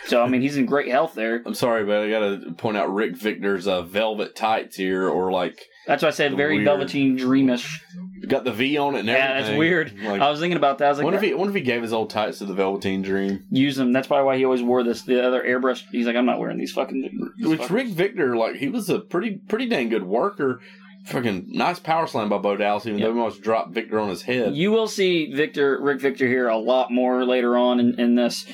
so 0.06 0.24
I 0.24 0.30
mean, 0.30 0.42
he's 0.42 0.56
in 0.56 0.66
great 0.66 0.90
health 0.90 1.16
there. 1.16 1.44
I'm 1.46 1.54
sorry, 1.54 1.84
but 1.84 1.98
I 1.98 2.10
gotta 2.10 2.54
point 2.54 2.78
out 2.78 2.94
Rick 2.94 3.18
Victor's 3.18 3.68
uh, 3.68 3.82
velvet 3.82 4.38
tights 4.38 4.78
here, 4.78 5.10
or 5.10 5.34
like 5.34 5.66
That's 5.88 6.04
why 6.04 6.10
I 6.10 6.12
said 6.12 6.36
very 6.36 6.56
Weird. 6.56 6.66
Velveteen 6.66 7.18
Dreamish. 7.18 7.80
got 8.28 8.44
the 8.44 8.52
V 8.52 8.78
on 8.78 8.96
it 8.96 9.00
and 9.00 9.08
Yeah, 9.08 9.14
everything. 9.16 9.46
that's 9.46 9.58
weird. 9.58 9.94
Like, 10.04 10.22
I 10.22 10.30
was 10.30 10.40
thinking 10.40 10.58
about 10.58 10.80
that. 10.80 10.86
I 10.86 10.90
was 10.90 10.98
like, 10.98 11.06
wonder 11.06 11.18
if 11.20 11.24
he 11.24 11.34
wonder 11.34 11.52
if 11.52 11.56
he 11.56 11.62
gave 11.62 11.82
his 11.82 11.94
old 11.94 12.10
tights 12.10 12.40
to 12.40 12.46
the 12.46 12.54
Velveteen 12.54 13.02
Dream. 13.02 13.46
use 13.50 13.76
them. 13.78 13.94
That's 13.94 14.08
probably 14.08 14.26
why 14.26 14.38
he 14.38 14.44
always 14.46 14.62
wore 14.62 14.84
this. 14.84 15.04
The 15.04 15.26
other 15.26 15.42
airbrush. 15.44 15.84
He's 15.92 16.06
like, 16.06 16.16
I'm 16.16 16.26
not 16.26 16.40
wearing 16.40 16.58
these 16.58 16.74
fucking. 16.74 17.32
these 17.38 17.48
Which 17.48 17.60
fucking- 17.62 17.76
Rick 17.76 17.88
Victor, 17.90 18.36
like 18.36 18.56
he 18.56 18.68
was 18.70 18.90
a 18.90 19.00
pretty 19.00 19.38
pretty 19.48 19.68
dang 19.68 19.90
good 19.90 20.04
worker. 20.04 20.60
Fucking 21.06 21.46
nice 21.52 21.80
power 21.80 22.06
slam 22.06 22.28
by 22.28 22.38
Bo 22.38 22.58
Dallas, 22.58 22.86
even 22.86 23.00
though 23.00 23.14
he 23.14 23.18
almost 23.20 23.42
dropped 23.42 23.74
Victor 23.74 23.98
on 23.98 24.10
his 24.10 24.24
head. 24.24 24.56
You 24.58 24.72
will 24.72 24.90
see 24.90 25.32
Victor, 25.34 25.80
Rick 25.82 26.02
Victor 26.02 26.28
here 26.28 26.50
a 26.50 26.58
lot 26.58 26.92
more 26.92 27.24
later 27.24 27.56
on 27.56 27.80
in, 27.80 27.98
in 27.98 28.16
this. 28.16 28.46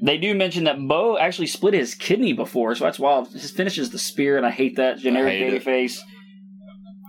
They 0.00 0.16
do 0.16 0.32
mention 0.32 0.62
that 0.64 0.78
Bo 0.78 1.18
actually 1.18 1.48
split 1.48 1.74
his 1.74 1.96
kidney 1.96 2.32
before, 2.34 2.76
so 2.76 2.84
that's 2.84 3.00
wild. 3.00 3.32
His 3.32 3.50
finishes 3.50 3.90
the 3.90 3.98
spear, 3.98 4.36
and 4.36 4.46
I 4.46 4.50
hate 4.52 4.76
that 4.76 4.98
generic 4.98 5.32
hate 5.32 5.52
it. 5.54 5.64
babyface. 5.64 5.98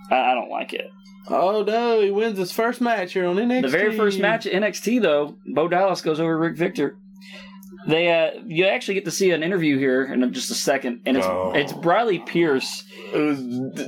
I, 0.09 0.31
I 0.31 0.33
don't 0.35 0.49
like 0.49 0.73
it. 0.73 0.89
Oh 1.29 1.63
no, 1.63 2.01
he 2.01 2.09
wins 2.11 2.37
his 2.39 2.51
first 2.51 2.81
match 2.81 3.13
here 3.13 3.27
on 3.27 3.35
NXT. 3.35 3.61
The 3.61 3.67
very 3.67 3.95
first 3.95 4.19
match 4.19 4.47
at 4.47 4.53
NXT, 4.63 5.01
though, 5.01 5.35
Bo 5.53 5.67
Dallas 5.67 6.01
goes 6.01 6.19
over 6.19 6.37
Rick 6.37 6.57
Victor. 6.57 6.97
They, 7.87 8.11
uh, 8.11 8.41
you 8.45 8.65
actually 8.65 8.95
get 8.95 9.05
to 9.05 9.11
see 9.11 9.31
an 9.31 9.41
interview 9.41 9.77
here 9.77 10.03
in 10.05 10.33
just 10.33 10.51
a 10.51 10.55
second, 10.55 11.01
and 11.05 11.15
it's 11.17 11.25
Oh. 11.25 11.53
it's 11.55 11.71
Briley 11.71 12.19
Pierce, 12.19 12.83
It 13.13 13.17
was 13.17 13.39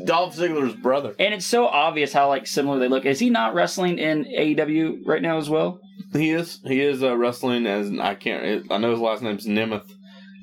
Dolph 0.06 0.36
Ziggler's 0.38 0.74
brother. 0.76 1.14
and 1.20 1.34
it's 1.34 1.46
so 1.46 1.68
obvious 1.68 2.14
how 2.14 2.30
like 2.30 2.48
similar 2.48 2.80
they 2.80 2.88
look. 2.88 3.06
Is 3.06 3.20
he 3.20 3.30
not 3.30 3.54
wrestling 3.54 3.98
in 4.00 4.26
AEW 4.26 5.02
right 5.06 5.22
now 5.22 5.38
as 5.38 5.50
well? 5.50 5.80
He 6.14 6.30
is. 6.32 6.60
He 6.66 6.80
is 6.82 7.04
uh, 7.04 7.18
wrestling 7.18 7.66
as 7.66 7.92
I 8.00 8.16
can't. 8.16 8.72
I 8.72 8.78
know 8.78 8.92
his 8.92 9.00
last 9.00 9.24
name's 9.24 9.46
Nemeth, 9.46 9.90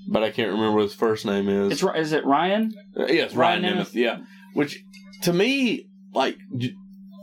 but 0.09 0.23
I 0.23 0.31
can't 0.31 0.51
remember 0.51 0.73
what 0.77 0.83
his 0.83 0.95
first 0.95 1.25
name 1.25 1.49
is. 1.49 1.73
It's 1.73 1.97
is 1.97 2.13
it 2.13 2.27
Ryan? 2.27 2.75
Uh, 2.99 3.07
yes, 3.07 3.35
Ryan 3.35 3.63
Ryan, 3.63 3.77
Nemeth. 3.77 3.81
Nemeth. 3.91 3.95
Yeah, 3.95 4.19
which 4.55 4.85
to 5.23 5.33
me, 5.33 5.87
like 6.15 6.37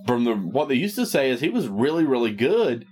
from 0.05 0.23
the 0.23 0.34
what 0.36 0.67
they 0.69 0.75
used 0.75 0.95
to 0.95 1.05
say 1.05 1.29
is 1.29 1.39
he 1.39 1.49
was 1.49 1.67
really 1.67 2.05
really 2.05 2.34
good, 2.34 2.86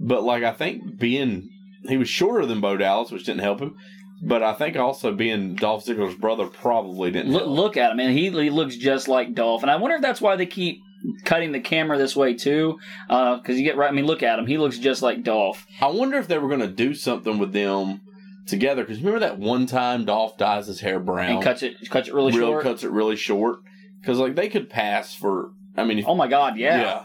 but 0.00 0.22
like 0.22 0.42
I 0.42 0.52
think 0.52 0.98
being 0.98 1.48
he 1.88 1.96
was 1.96 2.08
shorter 2.08 2.46
than 2.46 2.60
Bo 2.60 2.76
Dallas, 2.76 3.10
which 3.10 3.24
didn't 3.24 3.40
help 3.42 3.60
him. 3.60 3.74
But 4.22 4.42
I 4.42 4.52
think 4.52 4.76
also 4.76 5.14
being 5.14 5.54
Dolph 5.54 5.86
Ziggler's 5.86 6.14
brother 6.14 6.46
probably 6.46 7.10
didn't 7.10 7.32
Look, 7.32 7.46
look 7.46 7.76
at 7.78 7.90
him, 7.92 8.00
and 8.00 8.12
he, 8.12 8.28
he 8.28 8.50
looks 8.50 8.76
just 8.76 9.08
like 9.08 9.32
Dolph. 9.34 9.62
And 9.62 9.70
I 9.70 9.76
wonder 9.76 9.96
if 9.96 10.02
that's 10.02 10.20
why 10.20 10.36
they 10.36 10.44
keep 10.44 10.82
cutting 11.24 11.52
the 11.52 11.60
camera 11.60 11.96
this 11.96 12.14
way 12.14 12.34
too, 12.34 12.78
uh, 13.08 13.36
because 13.38 13.58
you 13.58 13.64
get 13.64 13.78
right. 13.78 13.88
I 13.88 13.92
mean, 13.94 14.04
look 14.04 14.22
at 14.22 14.38
him; 14.38 14.46
he 14.46 14.58
looks 14.58 14.76
just 14.78 15.00
like 15.00 15.22
Dolph. 15.24 15.66
I 15.80 15.86
wonder 15.86 16.18
if 16.18 16.28
they 16.28 16.36
were 16.36 16.48
going 16.48 16.60
to 16.60 16.68
do 16.68 16.92
something 16.92 17.38
with 17.38 17.54
them 17.54 18.02
together 18.46 18.82
because 18.82 18.98
remember 18.98 19.20
that 19.20 19.38
one 19.38 19.64
time 19.64 20.04
Dolph 20.04 20.36
dyes 20.36 20.66
his 20.66 20.80
hair 20.80 20.98
brown 20.98 21.36
And 21.36 21.42
cuts 21.42 21.62
it 21.62 21.76
cuts 21.88 22.08
it 22.08 22.14
really 22.14 22.32
real 22.32 22.48
short. 22.48 22.62
cuts 22.64 22.82
it 22.84 22.90
really 22.90 23.16
short 23.16 23.60
because 24.00 24.18
like 24.18 24.34
they 24.34 24.48
could 24.48 24.70
pass 24.70 25.14
for. 25.14 25.52
I 25.76 25.84
mean, 25.84 25.98
if, 25.98 26.08
Oh 26.08 26.14
my 26.14 26.28
God, 26.28 26.56
yeah. 26.56 26.80
yeah. 26.80 27.04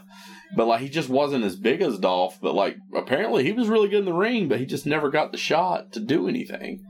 But 0.54 0.66
like 0.66 0.80
he 0.80 0.88
just 0.88 1.08
wasn't 1.08 1.44
as 1.44 1.56
big 1.56 1.82
as 1.82 1.98
Dolph, 1.98 2.38
but 2.40 2.54
like 2.54 2.76
apparently 2.94 3.44
he 3.44 3.52
was 3.52 3.68
really 3.68 3.88
good 3.88 4.00
in 4.00 4.04
the 4.04 4.12
ring, 4.12 4.48
but 4.48 4.58
he 4.58 4.66
just 4.66 4.86
never 4.86 5.10
got 5.10 5.32
the 5.32 5.38
shot 5.38 5.92
to 5.92 6.00
do 6.00 6.28
anything. 6.28 6.80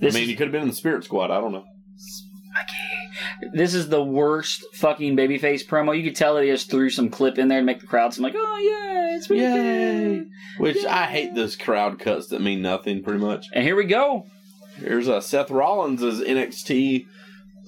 This 0.00 0.14
I 0.14 0.18
mean, 0.18 0.24
is, 0.24 0.28
he 0.30 0.36
could 0.36 0.46
have 0.48 0.52
been 0.52 0.62
in 0.62 0.68
the 0.68 0.74
Spirit 0.74 1.04
Squad. 1.04 1.30
I 1.30 1.40
don't 1.40 1.52
know. 1.52 1.64
this 3.52 3.74
is 3.74 3.88
the 3.88 4.02
worst 4.02 4.64
fucking 4.74 5.16
babyface 5.16 5.66
promo. 5.66 5.96
You 5.96 6.04
could 6.04 6.16
tell 6.16 6.34
that 6.34 6.44
he 6.44 6.50
just 6.50 6.70
threw 6.70 6.90
some 6.90 7.08
clip 7.08 7.38
in 7.38 7.48
there 7.48 7.60
to 7.60 7.64
make 7.64 7.80
the 7.80 7.86
crowd 7.86 8.14
seem 8.14 8.22
like, 8.22 8.34
oh 8.36 8.58
yeah, 8.58 9.16
it's 9.16 9.30
really 9.30 9.42
Yay! 9.42 10.16
good. 10.18 10.28
Which 10.58 10.84
I 10.84 11.06
hate 11.06 11.34
those 11.34 11.56
crowd 11.56 11.98
cuts 11.98 12.28
that 12.28 12.40
mean 12.40 12.62
nothing, 12.62 13.02
pretty 13.02 13.20
much. 13.20 13.46
And 13.52 13.64
here 13.64 13.76
we 13.76 13.84
go. 13.84 14.26
Here's 14.76 15.08
uh, 15.08 15.20
Seth 15.20 15.50
Rollins' 15.50 16.02
NXT, 16.02 17.06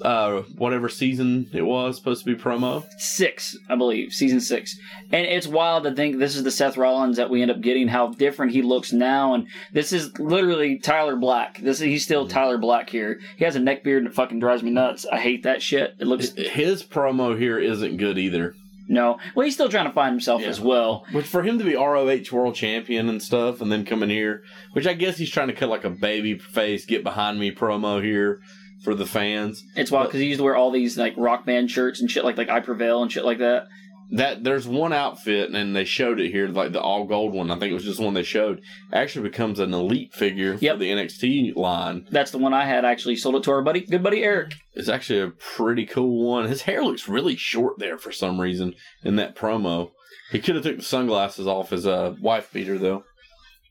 uh, 0.02 0.42
whatever 0.56 0.88
season 0.88 1.48
it 1.52 1.62
was 1.62 1.96
supposed 1.96 2.24
to 2.24 2.34
be 2.34 2.40
promo. 2.40 2.84
six, 2.98 3.56
I 3.68 3.74
believe, 3.76 4.12
season 4.12 4.40
six. 4.40 4.76
And 5.11 5.26
it's 5.26 5.46
wild 5.46 5.84
to 5.84 5.94
think 5.94 6.18
this 6.18 6.37
is 6.37 6.42
the 6.44 6.50
Seth 6.50 6.76
Rollins 6.76 7.16
that 7.16 7.30
we 7.30 7.42
end 7.42 7.50
up 7.50 7.61
getting, 7.61 7.88
how 7.88 8.08
different 8.08 8.52
he 8.52 8.62
looks 8.62 8.92
now. 8.92 9.34
And 9.34 9.46
this 9.72 9.92
is 9.92 10.16
literally 10.18 10.78
Tyler 10.78 11.16
Black. 11.16 11.58
This 11.61 11.78
is, 11.80 11.84
he's 11.87 12.04
still 12.04 12.28
Tyler 12.28 12.58
Black 12.58 12.90
here. 12.90 13.18
He 13.37 13.44
has 13.44 13.56
a 13.56 13.61
neck 13.61 13.82
beard 13.84 14.02
and 14.02 14.12
it 14.12 14.14
fucking 14.14 14.38
drives 14.40 14.62
me 14.62 14.70
nuts. 14.70 15.06
I 15.11 15.18
hate 15.20 15.42
that 15.44 15.62
shit. 15.62 15.94
It 15.98 16.06
looks 16.06 16.30
His 16.37 16.82
promo 16.82 17.38
here 17.38 17.58
isn't 17.58 17.96
good 17.96 18.18
either. 18.18 18.54
no. 18.88 19.18
Well, 19.34 19.44
he's 19.44 19.54
still 19.54 19.68
trying 19.68 19.87
to 19.87 19.92
find 19.92 20.12
himself 20.12 20.42
Yeah. 20.42 20.48
as 20.48 20.61
well. 20.61 21.04
But 21.12 21.24
for 21.26 21.42
him 21.42 21.58
to 21.58 21.64
be 21.64 21.74
ROH 21.74 22.30
World 22.32 22.54
Champion 22.54 23.08
and 23.08 23.22
stuff, 23.22 23.61
and 23.61 23.70
then 23.72 23.84
come 23.84 24.02
in 24.02 24.11
here, 24.11 24.42
which 24.72 24.87
I 24.87 24.94
guess 24.94 25.16
he's 25.18 25.30
trying 25.30 25.48
to 25.48 25.54
cut 25.54 25.68
like 25.68 25.84
a 25.84 25.90
baby 25.90 26.38
face, 26.38 26.87
get 26.87 27.02
behind 27.04 27.38
me 27.38 27.50
promo 27.50 28.02
here 28.02 28.40
for 28.84 28.94
the 28.94 29.06
fans. 29.06 29.62
It's 29.76 29.90
wild 29.90 30.08
because 30.08 30.20
he 30.20 30.26
used 30.26 30.38
to 30.38 30.44
wear 30.44 30.56
all 30.56 30.70
these 30.70 30.96
like 30.98 31.14
rock 31.16 31.44
band 31.46 31.70
shirts 31.70 32.00
and 32.00 32.10
shit 32.10 32.24
like 32.24 32.36
like 32.36 32.48
I 32.48 32.60
Prevail 32.60 33.02
and 33.02 33.10
shit 33.12 33.24
like 33.24 33.38
that. 33.38 33.66
That 34.12 34.42
there's 34.42 34.66
one 34.66 34.94
outfit, 34.94 35.50
and 35.50 35.76
they 35.76 35.84
showed 35.84 36.18
it 36.18 36.30
here, 36.30 36.48
like 36.48 36.72
the 36.72 36.80
all 36.80 37.04
gold 37.04 37.34
one. 37.34 37.50
I 37.50 37.58
think 37.58 37.70
it 37.70 37.74
was 37.74 37.84
just 37.84 38.00
one 38.00 38.14
they 38.14 38.22
showed. 38.22 38.62
Actually 38.90 39.28
becomes 39.28 39.58
an 39.58 39.74
elite 39.74 40.14
figure 40.14 40.56
Yep. 40.58 40.76
for 40.76 40.78
the 40.78 40.90
NXT 40.90 41.56
line. 41.56 42.06
That's 42.10 42.30
the 42.30 42.38
one 42.38 42.54
I 42.54 42.64
had 42.64 42.86
actually 42.86 43.16
sold 43.16 43.34
it 43.36 43.42
to 43.42 43.50
our 43.50 43.60
buddy, 43.60 43.80
good 43.82 44.02
buddy 44.02 44.22
Eric. 44.24 44.54
It's 44.72 44.88
actually 44.88 45.20
a 45.20 45.28
pretty 45.28 45.84
cool 45.84 46.26
one. 46.26 46.48
His 46.48 46.62
hair 46.62 46.82
looks 46.82 47.06
really 47.06 47.36
short 47.36 47.78
there 47.78 47.98
for 47.98 48.10
some 48.10 48.40
reason 48.40 48.74
in 49.04 49.16
that 49.16 49.36
promo. 49.36 49.90
He 50.32 50.38
could 50.40 50.54
have 50.54 50.64
took 50.64 50.78
the 50.78 50.82
sunglasses 50.84 51.46
off 51.46 51.68
his 51.68 51.86
uh, 51.86 52.14
wife 52.18 52.50
beater 52.50 52.78
though. 52.78 53.04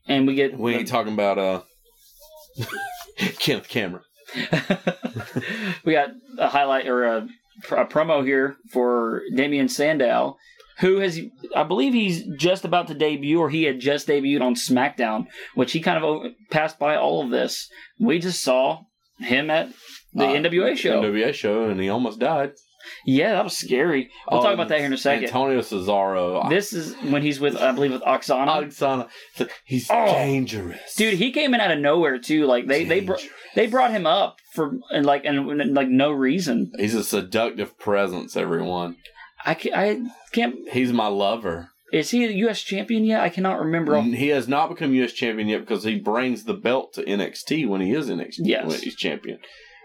And 0.06 0.24
we 0.24 0.36
get 0.36 0.56
We 0.56 0.72
ain't 0.74 0.86
talking 0.88 1.14
about 1.14 1.38
uh 1.38 1.62
Kenneth 3.40 3.68
Cameron. 3.68 4.04
we 5.84 5.92
got 5.92 6.10
a 6.38 6.48
highlight 6.48 6.86
or 6.86 7.04
a, 7.04 7.28
a 7.70 7.84
promo 7.86 8.24
here 8.24 8.56
for 8.70 9.22
Damien 9.34 9.68
Sandow, 9.68 10.36
who 10.80 10.98
has, 10.98 11.18
I 11.56 11.64
believe, 11.64 11.92
he's 11.94 12.24
just 12.36 12.64
about 12.64 12.88
to 12.88 12.94
debut, 12.94 13.40
or 13.40 13.50
he 13.50 13.64
had 13.64 13.80
just 13.80 14.06
debuted 14.08 14.42
on 14.42 14.54
SmackDown, 14.54 15.26
which 15.54 15.72
he 15.72 15.80
kind 15.80 16.02
of 16.02 16.32
passed 16.50 16.78
by 16.78 16.96
all 16.96 17.22
of 17.24 17.30
this. 17.30 17.68
We 17.98 18.18
just 18.18 18.42
saw 18.42 18.82
him 19.18 19.50
at 19.50 19.70
the 20.14 20.24
Uh, 20.26 20.34
NWA 20.34 20.76
show. 20.76 21.02
NWA 21.02 21.34
show, 21.34 21.64
and 21.64 21.80
he 21.80 21.88
almost 21.88 22.20
died. 22.20 22.52
Yeah, 23.04 23.32
that 23.32 23.44
was 23.44 23.56
scary. 23.56 24.10
We'll 24.30 24.40
Oh, 24.40 24.42
talk 24.44 24.54
about 24.54 24.68
that 24.68 24.78
here 24.78 24.86
in 24.86 24.92
a 24.92 24.98
second. 24.98 25.24
Antonio 25.24 25.60
Cesaro. 25.60 26.48
This 26.48 26.72
is 26.72 26.94
when 27.10 27.22
he's 27.22 27.40
with, 27.40 27.56
I 27.56 27.72
believe, 27.72 27.92
with 27.92 28.02
Aksana. 28.02 28.46
Alexana, 28.48 29.08
he's 29.64 29.88
Oh. 29.90 30.06
dangerous, 30.06 30.94
Dude, 30.96 31.14
he 31.14 31.32
came 31.32 31.54
in 31.54 31.60
out 31.60 31.70
of 31.70 31.78
nowhere 31.78 32.18
too. 32.18 32.46
Like 32.46 32.66
they 32.66 32.84
they 32.84 33.00
br- 33.00 33.14
they 33.54 33.66
brought 33.66 33.90
him 33.90 34.06
up 34.06 34.36
for 34.52 34.72
and 34.90 35.04
like 35.06 35.24
and, 35.24 35.50
and, 35.60 35.74
like 35.74 35.88
no 35.88 36.10
reason. 36.10 36.72
He's 36.78 36.94
a 36.94 37.04
seductive 37.04 37.78
presence. 37.78 38.36
Everyone, 38.36 38.96
I 39.44 39.54
can't, 39.54 39.74
I 39.74 40.00
can't 40.32 40.56
he's 40.72 40.92
my 40.92 41.06
lover. 41.08 41.70
Is 41.90 42.10
he 42.10 42.26
a 42.26 42.30
U.S. 42.30 42.60
champion 42.60 43.04
yet? 43.06 43.22
I 43.22 43.30
cannot 43.30 43.58
remember. 43.60 43.98
He 44.02 44.28
has 44.28 44.46
not 44.46 44.68
become 44.68 44.92
U.S. 44.94 45.12
champion 45.12 45.48
yet 45.48 45.60
because 45.60 45.84
he 45.84 45.98
brings 45.98 46.44
the 46.44 46.52
belt 46.52 46.92
to 46.94 47.02
NXT 47.02 47.66
when 47.66 47.80
he 47.80 47.92
is 47.94 48.10
NXT 48.10 48.40
Yes. 48.40 48.66
when 48.66 48.78
he's 48.78 48.94
champion. 48.94 49.38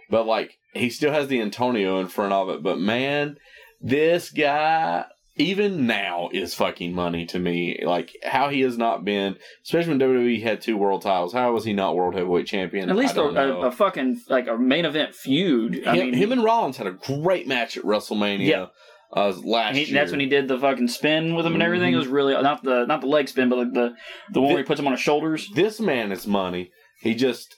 But 0.10 0.26
like 0.28 0.58
he 0.74 0.90
still 0.90 1.12
has 1.12 1.28
the 1.28 1.42
Antonio 1.42 2.00
in 2.00 2.08
front 2.08 2.34
of 2.34 2.50
it. 2.50 2.64
But 2.64 2.80
man, 2.80 3.38
this 3.82 4.30
guy 4.30 5.06
even 5.36 5.88
now 5.88 6.30
is 6.32 6.54
fucking 6.54 6.94
money 6.94 7.26
to 7.28 7.40
me. 7.40 7.80
Like 7.84 8.16
how 8.24 8.50
he 8.50 8.62
has 8.62 8.78
not 8.78 9.04
been, 9.04 9.36
especially 9.64 9.98
when 9.98 10.00
WWE 10.00 10.42
had 10.42 10.62
two 10.62 10.78
world 10.78 11.02
titles. 11.02 11.34
How 11.34 11.52
was 11.52 11.66
he 11.66 11.74
not 11.74 11.96
world 11.96 12.16
heavyweight 12.16 12.48
champion? 12.48 12.90
At 12.90 12.96
least 12.96 13.18
I 13.18 13.22
a, 13.22 13.26
a, 13.26 13.68
a 13.68 13.72
fucking 13.72 14.22
like 14.30 14.48
a 14.48 14.58
main 14.58 14.86
event 14.86 15.16
feud. 15.16 15.84
I 15.88 15.96
him, 15.96 16.12
mean, 16.12 16.14
him 16.14 16.32
and 16.32 16.44
Rollins 16.44 16.78
had 16.78 16.88
a 16.88 16.92
great 16.92 17.48
match 17.48 17.78
at 17.78 17.84
WrestleMania. 17.84 18.48
Yeah. 18.48 18.66
Uh, 19.16 19.32
last 19.44 19.76
he, 19.76 19.84
year. 19.84 19.94
that's 19.94 20.10
when 20.10 20.20
he 20.20 20.26
did 20.26 20.48
the 20.48 20.58
fucking 20.58 20.88
spin 20.88 21.36
with 21.36 21.46
him 21.46 21.54
and 21.54 21.62
everything. 21.62 21.92
Mhm. 21.92 21.98
It 21.98 22.00
was 22.00 22.08
really 22.08 22.34
not 22.34 22.64
the 22.64 22.86
not 22.86 23.02
the 23.02 23.08
leg 23.08 23.30
spin, 23.30 23.48
but 23.50 23.60
like 23.60 23.74
the 23.74 23.94
the 24.32 24.42
one 24.42 24.54
where 24.54 24.64
he 24.64 24.64
puts 24.64 24.80
him 24.80 24.88
on 24.88 24.94
his 24.94 25.02
shoulders. 25.02 25.50
this 25.54 25.80
man 25.80 26.12
is 26.12 26.26
money. 26.26 26.72
He 27.00 27.14
just 27.14 27.56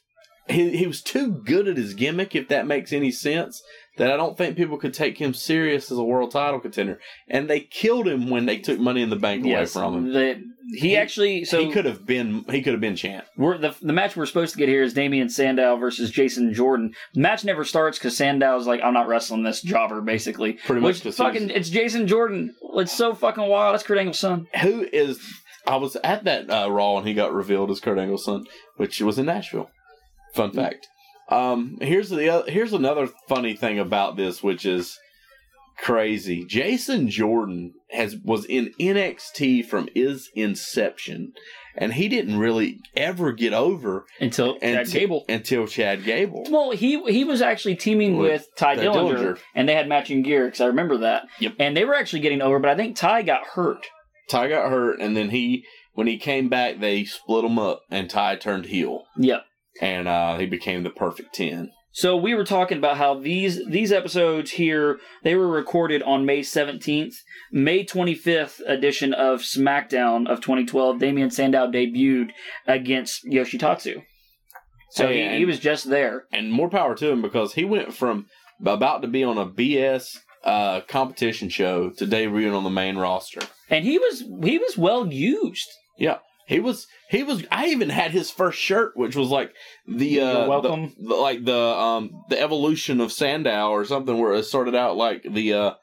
he 0.47 0.75
he 0.77 0.87
was 0.87 1.01
too 1.01 1.31
good 1.31 1.67
at 1.67 1.77
his 1.77 1.93
gimmick, 1.93 2.35
if 2.35 2.47
that 2.49 2.67
makes 2.67 2.93
any 2.93 3.11
sense. 3.11 3.61
That 3.97 4.11
I 4.11 4.17
don't 4.17 4.37
think 4.37 4.57
people 4.57 4.77
could 4.77 4.93
take 4.93 5.17
him 5.19 5.33
serious 5.33 5.89
as 5.89 5.97
a 5.97 6.03
world 6.03 6.31
title 6.31 6.59
contender, 6.59 6.99
and 7.29 7.49
they 7.49 7.61
killed 7.61 8.09
him 8.09 8.29
when 8.29 8.45
they 8.45 8.57
took 8.57 8.77
Money 8.77 9.01
in 9.01 9.09
the 9.09 9.15
Bank 9.15 9.45
away 9.45 9.65
from 9.67 9.93
him. 9.95 10.11
the, 10.13 10.43
he, 10.73 10.89
He- 10.89 10.97
actually 10.97 11.45
so 11.45 11.63
he 11.63 11.71
could 11.71 11.85
have 11.85 12.05
been 12.05 12.43
he 12.49 12.61
could 12.61 12.73
have 12.73 12.81
been 12.81 12.97
champ. 12.97 13.23
We're, 13.37 13.57
the 13.57 13.73
the 13.81 13.93
match 13.93 14.17
we're 14.17 14.25
supposed 14.25 14.51
to 14.51 14.57
get 14.57 14.67
here 14.67 14.83
is 14.83 14.93
Damien 14.93 15.29
Sandow 15.29 15.77
versus 15.77 16.11
Jason 16.11 16.53
Jordan. 16.53 16.93
The 17.13 17.21
match 17.21 17.45
never 17.45 17.63
starts 17.63 17.97
because 17.97 18.17
Sandow's 18.17 18.67
like, 18.67 18.81
I'm 18.83 18.93
not 18.93 19.07
wrestling 19.07 19.43
this 19.43 19.61
jobber, 19.61 20.01
basically. 20.01 20.53
Pretty 20.65 20.81
much 20.81 20.99
fucking, 20.99 21.49
it's 21.51 21.69
Jason 21.69 22.05
Jordan. 22.05 22.53
It's 22.73 22.91
so 22.91 23.13
fucking 23.15 23.47
wild. 23.47 23.75
That's 23.75 23.83
Kurt 23.83 23.97
Angle's 23.97 24.19
son. 24.19 24.47
Who 24.61 24.85
is? 24.91 25.19
I 25.65 25.77
was 25.77 25.95
at 26.03 26.25
that 26.25 26.49
uh, 26.49 26.69
Raw 26.69 26.97
and 26.97 27.07
he 27.07 27.13
got 27.13 27.33
revealed 27.33 27.71
as 27.71 27.79
Kurt 27.79 27.97
Angle's 27.97 28.25
son, 28.25 28.45
which 28.75 28.99
was 29.01 29.17
in 29.17 29.27
Nashville. 29.27 29.69
Fun 30.36 30.51
fact. 30.51 30.88
Um, 31.29 31.77
here's 31.81 32.09
the 32.09 32.29
other, 32.29 32.51
here's 32.51 32.73
another 32.73 33.07
funny 33.27 33.55
thing 33.55 33.79
about 33.79 34.15
this, 34.15 34.43
which 34.43 34.65
is 34.65 34.99
crazy. 35.77 36.45
Jason 36.45 37.09
Jordan 37.09 37.73
has 37.91 38.15
was 38.23 38.45
in 38.45 38.71
NXT 38.79 39.65
from 39.65 39.89
his 39.95 40.29
inception, 40.36 41.33
and 41.75 41.93
he 41.93 42.07
didn't 42.07 42.38
really 42.38 42.79
ever 42.95 43.31
get 43.31 43.53
over 43.53 44.05
Until 44.19 44.59
Chad 44.59 44.73
until- 44.81 44.99
Gable. 44.99 45.25
until 45.27 45.67
Chad 45.67 46.03
Gable. 46.03 46.45
Well, 46.49 46.71
he 46.71 47.01
he 47.11 47.23
was 47.23 47.41
actually 47.41 47.75
teaming 47.75 48.17
With 48.17 48.31
with 48.31 48.47
Ty 48.57 48.75
Ty 48.75 48.83
Dillinger, 48.86 49.17
Dillinger. 49.17 49.39
and 49.55 49.67
they 49.67 49.73
had 49.73 49.88
matching 49.89 50.21
gear 50.21 50.45
because 50.45 50.61
I 50.61 50.67
remember 50.67 50.97
that. 50.99 51.23
Yep. 51.39 51.53
And 51.59 51.75
they 51.75 51.86
were 51.86 51.95
actually 51.95 52.19
getting 52.21 52.41
over, 52.41 52.59
but 52.59 52.69
I 52.69 52.75
think 52.75 52.95
Ty 52.95 53.23
got 53.23 53.45
hurt. 53.47 53.88
Ty 54.29 54.49
got 54.49 54.69
hurt, 54.69 54.99
and 54.99 55.15
then 55.17 55.29
he 55.29 55.65
when 55.93 56.07
he 56.07 56.17
came 56.17 56.49
back, 56.49 56.79
they 56.79 57.03
split 57.05 57.45
him 57.45 57.57
up, 57.57 57.81
and 57.89 58.09
Ty 58.09 58.36
turned 58.36 58.65
heel, 58.67 59.03
Yep. 59.17 59.43
And 59.82 60.07
uh, 60.07 60.38
he 60.38 60.45
became 60.45 60.84
the 60.84 60.89
perfect 60.89 61.34
ten. 61.36 61.71
So 61.91 62.17
we 62.17 62.34
were 62.34 62.43
talking 62.43 62.78
about 62.78 62.97
how 62.97 63.19
these 63.19 63.65
these 63.67 63.91
episodes 63.91 64.51
here 64.51 64.99
they 65.23 65.36
were 65.36 65.47
recorded 65.47 66.01
on 66.03 66.26
May 66.26 66.41
17th, 66.41 67.13
May 67.53 67.86
25th 67.86 68.59
edition 68.67 69.13
of 69.13 69.39
SmackDown 69.41 70.28
of 70.28 70.41
2012. 70.41 70.99
Damien 70.99 71.32
Sandow 71.32 71.67
debuted 71.71 72.32
against 72.67 73.26
Yoshitatsu. 73.26 74.03
So 74.91 75.07
Hey, 75.07 75.15
he, 75.15 75.21
and- 75.21 75.38
he 75.38 75.45
was 75.45 75.59
just 75.59 75.89
there. 75.89 76.26
and 76.34 76.51
more 76.51 76.69
power 76.69 76.95
to 76.95 77.09
him 77.09 77.21
because 77.21 77.53
he 77.53 77.63
went 77.65 77.93
from 77.93 78.26
about 78.65 79.01
to 79.01 79.07
be 79.07 79.23
on 79.23 79.38
a 79.38 79.45
BS 79.45 80.17
uh, 80.43 80.82
competition 80.82 81.49
show 81.49 81.89
to 81.91 82.05
debuting 82.05 82.55
on 82.55 82.63
the 82.63 82.69
main 82.69 82.97
roster. 82.97 83.41
And 83.69 83.84
he 83.86 83.97
was 83.99 84.21
he 84.43 84.57
was 84.57 84.78
well 84.78 85.07
used. 85.11 85.67
Yeah, 85.97 86.17
he 86.47 86.59
was. 86.59 86.87
He 87.09 87.23
was. 87.23 87.43
I 87.51 87.67
even 87.67 87.89
had 87.89 88.11
his 88.11 88.29
first 88.31 88.59
shirt, 88.59 88.93
which 88.95 89.15
was 89.15 89.29
like 89.29 89.53
the 89.87 90.21
uh, 90.21 90.47
welcome. 90.47 90.93
the, 90.99 91.07
the- 91.07 91.15
like 91.15 91.45
the 91.45 91.57
um 91.59 92.23
the 92.29 92.39
evolution 92.41 93.01
of 93.01 93.11
Sandow 93.11 93.69
or 93.69 93.85
something, 93.85 94.17
where 94.17 94.33
it 94.33 94.43
started 94.43 94.75
out 94.75 94.95
like 94.97 95.23
the 95.29 95.53
uh 95.53 95.73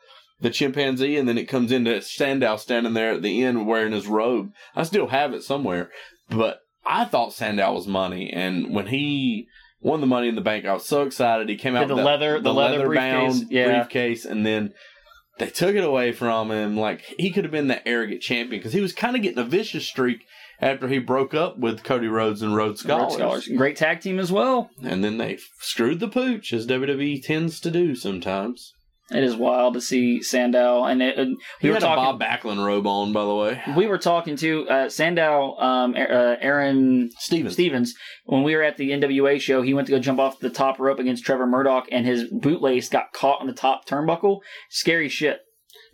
the 0.41 0.51
chimpanzee, 0.51 1.17
and 1.17 1.29
then 1.29 1.39
it 1.39 1.49
comes 1.49 1.71
into 1.73 2.01
Sandow 2.03 2.57
standing 2.57 2.95
there 2.95 3.13
at 3.15 3.23
the 3.23 3.43
end 3.45 3.67
wearing 3.67 3.93
his 3.93 4.07
robe. 4.07 4.51
I 4.75 4.83
still 4.85 5.09
have 5.09 5.33
it 5.35 5.43
somewhere, 5.45 5.91
but 6.29 6.59
I 6.85 7.05
thought 7.05 7.33
Sandow 7.33 7.73
was 7.75 7.87
money, 7.87 8.31
and 8.33 8.75
when 8.75 8.89
he 8.89 9.47
won 9.81 10.01
the 10.01 10.07
Money 10.07 10.29
in 10.29 10.35
the 10.37 10.41
Bank, 10.41 10.65
I 10.65 10.75
was 10.75 10.85
so 10.85 11.03
excited. 11.03 11.49
He 11.49 11.57
came 11.57 11.75
out 11.77 11.89
the 11.89 11.97
with 11.97 12.05
leather- 12.05 12.41
the 12.41 12.55
leather 12.55 12.87
briefcase, 12.87 13.41
bound 13.41 13.51
yeah. 13.53 13.67
briefcase, 13.81 14.25
and 14.25 14.45
then 14.47 14.73
they 15.39 15.47
took 15.49 15.75
it 15.75 15.83
away 15.85 16.13
from 16.13 16.51
him. 16.51 16.77
Like 16.77 17.03
he 17.19 17.31
could 17.31 17.45
have 17.45 17.51
been 17.53 17.69
that 17.69 17.83
arrogant 17.87 18.21
champion 18.23 18.61
because 18.61 18.73
he 18.73 18.81
was 18.81 18.93
kind 18.93 19.17
of 19.17 19.23
getting 19.23 19.39
a 19.39 19.45
vicious 19.45 19.87
streak 19.87 20.25
after 20.63 20.89
he 20.89 20.99
broke 20.99 21.35
up 21.35 21.59
with 21.59 21.83
Cody 21.83 22.07
Rhodes 22.07 22.41
and 22.41 22.55
Rhodes 22.55 22.85
Rhodes 22.87 23.15
Scholars. 23.15 23.45
Scholars. 23.45 23.49
Great 23.59 23.77
tag 23.77 24.01
team 24.01 24.19
as 24.19 24.31
well. 24.31 24.71
And 24.83 25.03
then 25.05 25.19
they 25.19 25.39
screwed 25.59 26.01
the 26.01 26.09
pooch, 26.09 26.53
as 26.53 26.67
WWE 26.67 27.23
tends 27.23 27.61
to 27.61 27.71
do 27.71 27.95
sometimes. 27.95 28.73
It 29.11 29.25
is 29.25 29.37
wild 29.37 29.75
to 29.75 29.81
see 29.81 30.23
Sandow 30.23 30.85
and, 30.85 31.03
it, 31.03 31.19
and 31.19 31.37
He 31.61 31.67
we 31.67 31.71
were 31.71 31.75
had 31.75 31.83
talking 31.83 32.05
a 32.05 32.17
Bob 32.17 32.21
Backlund 32.21 32.65
robe 32.65 32.87
on, 32.87 33.13
by 33.13 33.25
the 33.25 33.35
way. 33.35 33.61
we 33.77 33.87
were 33.87 33.99
talking 33.99 34.37
to 34.37 34.67
uh, 34.69 34.89
Sandow 34.89 35.59
um, 35.59 35.95
uh, 35.95 36.37
Aaron 36.41 37.11
Stevens. 37.19 37.53
Stevens, 37.53 37.95
when 38.25 38.43
we 38.43 38.55
were 38.57 38.63
at 38.63 38.79
the 38.79 38.91
NWA 38.91 39.39
show, 39.41 39.61
he 39.61 39.75
went 39.75 39.87
to 39.89 39.93
go 39.93 39.99
jump 39.99 40.19
off 40.19 40.39
the 40.39 40.49
top 40.49 40.79
rope 40.79 40.99
against 40.99 41.25
Trevor 41.25 41.47
Murdoch, 41.47 41.89
and 41.91 42.07
his 42.07 42.33
bootlace 42.33 42.91
got 42.91 43.13
caught 43.13 43.41
on 43.41 43.49
the 43.49 43.53
top 43.53 43.87
turnbuckle. 43.87 44.39
Scary 44.71 45.09
shit. 45.11 45.41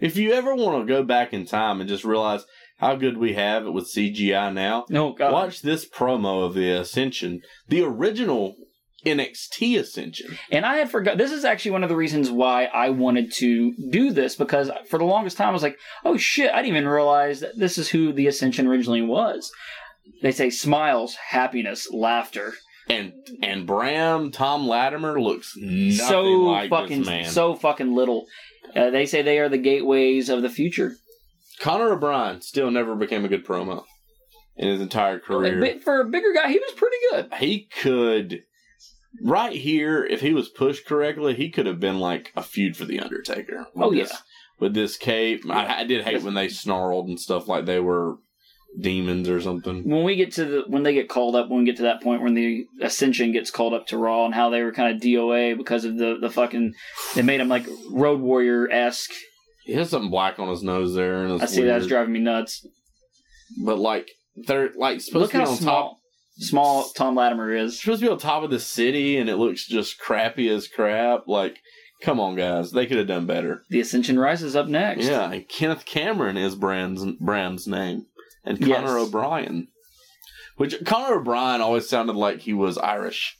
If 0.00 0.16
you 0.16 0.32
ever 0.32 0.54
want 0.54 0.86
to 0.86 0.92
go 0.92 1.02
back 1.02 1.32
in 1.32 1.44
time 1.44 1.80
and 1.80 1.88
just 1.88 2.04
realize 2.04 2.44
how 2.78 2.94
good 2.96 3.18
we 3.18 3.34
have 3.34 3.66
it 3.66 3.72
with 3.72 3.92
CGI 3.92 4.52
now, 4.52 4.86
No, 4.88 5.12
God. 5.12 5.32
watch 5.32 5.62
this 5.62 5.88
promo 5.88 6.44
of 6.44 6.54
the 6.54 6.70
Ascension, 6.70 7.42
the 7.68 7.82
original 7.82 8.56
NXT 9.06 9.78
Ascension. 9.78 10.36
And 10.50 10.66
I 10.66 10.76
had 10.76 10.90
forgot. 10.90 11.18
This 11.18 11.30
is 11.32 11.44
actually 11.44 11.70
one 11.72 11.82
of 11.84 11.88
the 11.88 11.96
reasons 11.96 12.30
why 12.30 12.64
I 12.64 12.90
wanted 12.90 13.32
to 13.34 13.72
do 13.90 14.12
this 14.12 14.34
because 14.34 14.70
for 14.88 14.98
the 14.98 15.04
longest 15.04 15.36
time 15.36 15.50
I 15.50 15.52
was 15.52 15.62
like, 15.62 15.78
"Oh 16.04 16.16
shit!" 16.16 16.50
I 16.52 16.56
didn't 16.62 16.76
even 16.76 16.88
realize 16.88 17.40
that 17.40 17.56
this 17.56 17.78
is 17.78 17.88
who 17.90 18.12
the 18.12 18.26
Ascension 18.26 18.66
originally 18.66 19.02
was. 19.02 19.52
They 20.22 20.32
say 20.32 20.50
smiles, 20.50 21.14
happiness, 21.14 21.88
laughter. 21.92 22.54
And 22.90 23.12
and 23.42 23.66
Bram 23.66 24.30
Tom 24.32 24.66
Latimer 24.66 25.20
looks 25.20 25.52
so 25.98 26.22
like 26.22 26.70
fucking, 26.70 27.00
this 27.00 27.06
man. 27.06 27.24
so 27.26 27.54
fucking 27.54 27.94
little. 27.94 28.26
Uh, 28.74 28.90
they 28.90 29.06
say 29.06 29.22
they 29.22 29.38
are 29.38 29.48
the 29.48 29.58
gateways 29.58 30.28
of 30.28 30.42
the 30.42 30.50
future. 30.50 30.94
Connor 31.60 31.92
O'Brien 31.92 32.40
still 32.40 32.70
never 32.70 32.94
became 32.94 33.24
a 33.24 33.28
good 33.28 33.44
promo 33.46 33.84
in 34.56 34.68
his 34.68 34.80
entire 34.80 35.18
career. 35.18 35.78
For 35.80 36.00
a 36.00 36.04
bigger 36.04 36.32
guy, 36.34 36.48
he 36.50 36.58
was 36.58 36.72
pretty 36.76 36.96
good. 37.10 37.34
he 37.34 37.68
could 37.80 38.42
right 39.22 39.52
here 39.52 40.04
if 40.04 40.20
he 40.20 40.32
was 40.34 40.48
pushed 40.50 40.84
correctly 40.86 41.34
he 41.34 41.48
could 41.50 41.64
have 41.66 41.80
been 41.80 41.98
like 41.98 42.30
a 42.36 42.42
feud 42.42 42.76
for 42.76 42.84
the 42.84 43.00
undertaker 43.00 43.66
Oh, 43.74 43.90
yeah. 43.90 44.02
this, 44.04 44.22
with 44.60 44.74
this 44.74 44.96
cape 44.98 45.44
I, 45.48 45.80
I 45.80 45.84
did 45.84 46.04
hate 46.04 46.22
when 46.22 46.34
they 46.34 46.48
snarled 46.48 47.08
and 47.08 47.18
stuff 47.18 47.48
like 47.48 47.64
they 47.64 47.80
were 47.80 48.16
demons 48.78 49.28
or 49.28 49.40
something 49.40 49.88
when 49.88 50.04
we 50.04 50.14
get 50.14 50.30
to 50.32 50.44
the 50.44 50.64
when 50.68 50.82
they 50.82 50.92
get 50.92 51.08
called 51.08 51.34
up 51.34 51.48
when 51.48 51.60
we 51.60 51.64
get 51.64 51.78
to 51.78 51.84
that 51.84 52.02
point 52.02 52.22
when 52.22 52.34
the 52.34 52.66
ascension 52.82 53.32
gets 53.32 53.50
called 53.50 53.72
up 53.72 53.86
to 53.86 53.96
raw 53.96 54.26
and 54.26 54.34
how 54.34 54.50
they 54.50 54.62
were 54.62 54.72
kind 54.72 54.94
of 54.94 55.00
doa 55.02 55.56
because 55.56 55.86
of 55.86 55.96
the 55.96 56.18
the 56.20 56.30
fucking 56.30 56.74
they 57.14 57.22
made 57.22 57.40
him 57.40 57.48
like 57.48 57.66
road 57.90 58.20
warrior 58.20 58.70
esque 58.70 59.14
he 59.68 59.74
has 59.74 59.90
something 59.90 60.10
black 60.10 60.38
on 60.38 60.48
his 60.48 60.62
nose 60.62 60.94
there 60.94 61.22
and 61.24 61.40
i 61.40 61.46
see 61.46 61.62
that's 61.62 61.86
driving 61.86 62.12
me 62.12 62.18
nuts 62.20 62.66
but 63.64 63.78
like 63.78 64.10
they're 64.46 64.70
like 64.76 65.00
supposed 65.00 65.22
look 65.22 65.30
to 65.32 65.38
be 65.38 65.44
how 65.44 65.50
on 65.50 65.56
small 65.56 65.88
top 65.90 65.96
small 66.38 66.84
tom 66.96 67.14
latimer 67.14 67.52
is 67.52 67.80
supposed 67.80 68.00
to 68.00 68.06
be 68.06 68.10
on 68.12 68.18
top 68.18 68.42
of 68.42 68.50
the 68.50 68.58
city 68.60 69.16
and 69.18 69.28
it 69.30 69.36
looks 69.36 69.66
just 69.66 69.98
crappy 69.98 70.48
as 70.48 70.66
crap 70.68 71.28
like 71.28 71.58
come 72.02 72.18
on 72.20 72.36
guys 72.36 72.70
they 72.72 72.86
could 72.86 72.96
have 72.98 73.06
done 73.08 73.26
better 73.26 73.62
the 73.70 73.80
ascension 73.80 74.18
rises 74.18 74.54
up 74.56 74.68
next 74.68 75.04
Yeah, 75.04 75.30
and 75.30 75.48
Kenneth 75.48 75.84
Cameron 75.84 76.36
is 76.36 76.54
Bram's, 76.54 77.04
Bram's 77.20 77.66
name. 77.66 78.06
And 78.44 78.58
Yes. 78.64 78.78
Connor 78.80 78.98
O'Brien. 78.98 79.66
Which 80.56 80.76
Connor 80.86 81.16
O'Brien 81.16 81.60
always 81.60 81.88
sounded 81.88 82.14
like 82.16 82.40
he 82.40 82.54
was 82.54 82.78
Irish. 82.78 83.36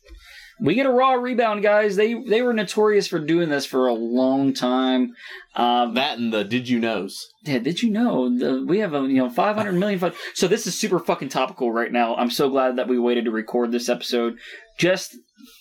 We 0.61 0.75
get 0.75 0.87
a 0.87 0.91
raw 0.91 1.13
rebound 1.13 1.63
guys 1.63 1.97
they 1.97 2.15
they 2.15 2.43
were 2.43 2.53
notorious 2.53 3.07
for 3.07 3.19
doing 3.19 3.49
this 3.49 3.67
for 3.67 3.87
a 3.87 3.95
long 3.95 4.53
time 4.53 5.15
um, 5.55 5.95
That 5.95 6.19
and 6.19 6.33
the 6.33 6.45
Did 6.45 6.69
You 6.69 6.79
Knows. 6.79 7.33
Yeah, 7.43 7.59
did 7.59 7.83
you 7.83 7.91
know 7.91 8.37
the, 8.37 8.65
we 8.65 8.79
have 8.79 8.95
a 8.95 9.01
you 9.01 9.17
know 9.17 9.29
500 9.29 9.73
million? 9.73 10.13
So 10.35 10.47
this 10.47 10.67
is 10.67 10.79
super 10.79 11.01
fucking 11.01 11.31
topical 11.31 11.73
right 11.73 11.91
now. 11.91 12.15
I'm 12.15 12.31
so 12.31 12.49
glad 12.49 12.77
that 12.77 12.89
we 12.89 12.99
waited 12.99 13.25
to 13.25 13.33
record 13.33 13.73
this 13.73 13.89
episode. 13.89 14.37
Just 14.79 15.17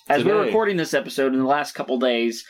as 0.08 0.24
we're 0.24 0.44
recording 0.46 0.78
this 0.78 0.94
episode 0.94 1.34
in 1.34 1.40
the 1.40 1.46
last 1.48 1.74
couple 1.74 1.98
days, 1.98 2.46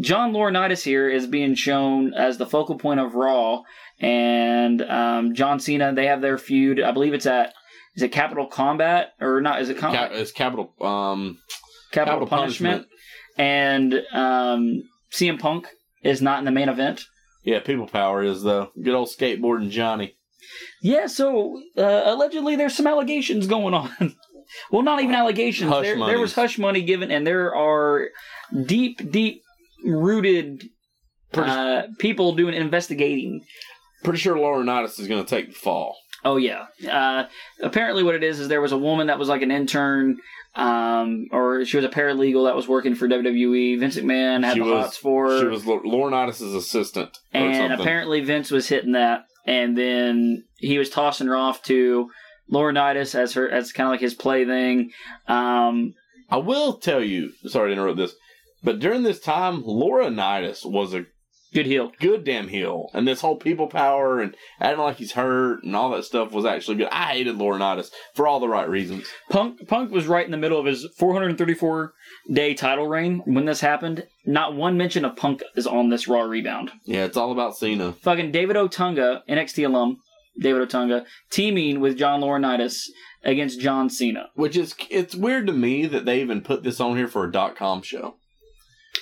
John 0.00 0.32
Laurinaitis 0.32 0.82
here 0.82 1.08
is 1.08 1.26
being 1.28 1.54
shown 1.54 2.14
as 2.14 2.38
the 2.38 2.46
focal 2.46 2.76
point 2.78 2.98
of 2.98 3.14
Raw, 3.14 3.62
and 4.00 4.82
um, 4.82 5.34
John 5.34 5.60
Cena. 5.60 5.92
They 5.94 6.06
have 6.06 6.20
their 6.20 6.38
feud. 6.38 6.80
I 6.80 6.90
believe 6.90 7.14
it's 7.14 7.26
at 7.26 7.54
is 7.94 8.02
it 8.02 8.10
Capital 8.10 8.46
Combat 8.46 9.10
or 9.20 9.40
not? 9.40 9.60
Is 9.62 9.68
it 9.68 9.78
Com- 9.78 9.94
Cap- 9.94 10.12
it's 10.12 10.32
capital 10.32 10.72
um 10.80 11.38
Capital, 11.92 12.20
capital 12.20 12.26
Punishment? 12.26 12.86
punishment. 12.88 12.88
And 13.38 13.94
um, 14.12 14.82
CM 15.12 15.38
Punk 15.38 15.68
is 16.02 16.20
not 16.20 16.38
in 16.38 16.44
the 16.44 16.50
main 16.50 16.68
event. 16.68 17.04
Yeah, 17.44 17.60
people 17.60 17.86
power 17.86 18.22
is 18.22 18.42
though. 18.42 18.70
Good 18.80 18.94
old 18.94 19.08
skateboarding 19.08 19.70
Johnny. 19.70 20.14
Yeah, 20.82 21.06
so 21.06 21.60
uh, 21.76 22.02
allegedly 22.04 22.56
there's 22.56 22.76
some 22.76 22.86
allegations 22.86 23.46
going 23.46 23.74
on. 23.74 23.90
well, 24.70 24.82
not 24.82 25.00
even 25.02 25.14
allegations. 25.14 25.70
Hush 25.70 25.84
there, 25.84 25.98
there 25.98 26.20
was 26.20 26.34
hush 26.34 26.58
money 26.58 26.82
given, 26.82 27.10
and 27.10 27.26
there 27.26 27.54
are 27.54 28.08
deep, 28.66 29.10
deep 29.10 29.42
rooted 29.84 30.64
uh, 31.34 31.84
people 31.98 32.34
doing 32.34 32.54
investigating. 32.54 33.44
Pretty 34.04 34.18
sure 34.18 34.36
Laurinaitis 34.36 34.98
is 34.98 35.08
going 35.08 35.24
to 35.24 35.28
take 35.28 35.48
the 35.48 35.54
fall. 35.54 35.96
Oh 36.24 36.36
yeah. 36.36 36.66
Uh, 36.88 37.26
apparently, 37.62 38.02
what 38.02 38.14
it 38.14 38.22
is 38.22 38.40
is 38.40 38.48
there 38.48 38.60
was 38.60 38.72
a 38.72 38.78
woman 38.78 39.08
that 39.08 39.18
was 39.18 39.28
like 39.28 39.42
an 39.42 39.50
intern, 39.50 40.18
um, 40.54 41.26
or 41.32 41.64
she 41.64 41.76
was 41.76 41.84
a 41.86 41.88
paralegal 41.88 42.46
that 42.46 42.56
was 42.56 42.68
working 42.68 42.94
for 42.94 43.08
WWE. 43.08 43.78
Vince 43.80 43.96
McMahon 43.96 44.44
had 44.44 44.54
She 44.54 44.60
the 44.60 44.66
was- 44.66 44.84
hots 44.84 44.96
for 44.96 45.28
her. 45.30 45.40
She 45.40 45.46
was 45.46 45.66
Lau- 45.66 45.80
Laurinaitis' 45.80 46.54
assistant 46.56 47.18
or 47.34 47.40
and 47.40 47.56
something. 47.56 47.80
apparently 47.80 48.20
Vince 48.20 48.50
was 48.50 48.68
hitting 48.68 48.92
that, 48.92 49.24
and 49.46 49.76
then 49.78 50.44
he 50.58 50.78
was 50.78 50.90
tossing 50.90 51.26
her 51.26 51.36
off 51.36 51.62
to 51.64 52.10
Laurinaitis 52.52 53.14
as 53.14 53.32
her 53.34 53.48
as 53.50 53.72
kind 53.72 53.86
of 53.86 53.92
like 53.92 54.00
his 54.00 54.14
plaything. 54.14 54.90
Um, 55.26 55.94
I 56.30 56.36
will 56.36 56.74
tell 56.74 57.02
you, 57.02 57.32
sorry 57.46 57.68
to 57.70 57.72
interrupt 57.72 57.96
this, 57.98 58.14
but 58.62 58.78
during 58.78 59.02
this 59.02 59.20
time, 59.20 59.62
Laurinaitis 59.64 60.64
was 60.64 60.92
a 60.94 61.04
good 61.52 61.66
heel. 61.66 61.92
good 62.00 62.24
damn 62.24 62.48
heel. 62.48 62.90
And 62.94 63.06
this 63.06 63.20
whole 63.20 63.36
people 63.36 63.66
power 63.66 64.20
and 64.20 64.36
acting 64.60 64.82
like 64.82 64.96
he's 64.96 65.12
hurt 65.12 65.62
and 65.62 65.74
all 65.76 65.90
that 65.90 66.04
stuff 66.04 66.32
was 66.32 66.44
actually 66.44 66.76
good. 66.76 66.88
I 66.90 67.06
hated 67.12 67.36
Laurinaitis 67.36 67.90
for 68.14 68.26
all 68.26 68.40
the 68.40 68.48
right 68.48 68.68
reasons. 68.68 69.06
Punk 69.30 69.66
Punk 69.68 69.90
was 69.90 70.06
right 70.06 70.24
in 70.24 70.30
the 70.30 70.36
middle 70.36 70.58
of 70.58 70.66
his 70.66 70.86
434 70.96 71.92
day 72.32 72.54
title 72.54 72.86
reign 72.86 73.22
when 73.24 73.44
this 73.44 73.60
happened. 73.60 74.06
Not 74.24 74.54
one 74.54 74.76
mention 74.76 75.04
of 75.04 75.16
Punk 75.16 75.42
is 75.56 75.66
on 75.66 75.90
this 75.90 76.08
Raw 76.08 76.22
rebound. 76.22 76.70
Yeah, 76.84 77.04
it's 77.04 77.16
all 77.16 77.32
about 77.32 77.56
Cena. 77.56 77.92
Fucking 77.92 78.32
David 78.32 78.56
Otunga, 78.56 79.22
NXT 79.28 79.66
alum, 79.66 79.98
David 80.40 80.68
Otunga, 80.68 81.04
teaming 81.30 81.80
with 81.80 81.98
John 81.98 82.20
Laurinaitis 82.20 82.88
against 83.24 83.60
John 83.60 83.90
Cena. 83.90 84.28
Which 84.34 84.56
is, 84.56 84.74
it's 84.90 85.14
weird 85.14 85.46
to 85.46 85.52
me 85.52 85.86
that 85.86 86.04
they 86.04 86.20
even 86.20 86.40
put 86.40 86.62
this 86.62 86.80
on 86.80 86.96
here 86.96 87.08
for 87.08 87.24
a 87.24 87.32
dot 87.32 87.56
com 87.56 87.82
show 87.82 88.16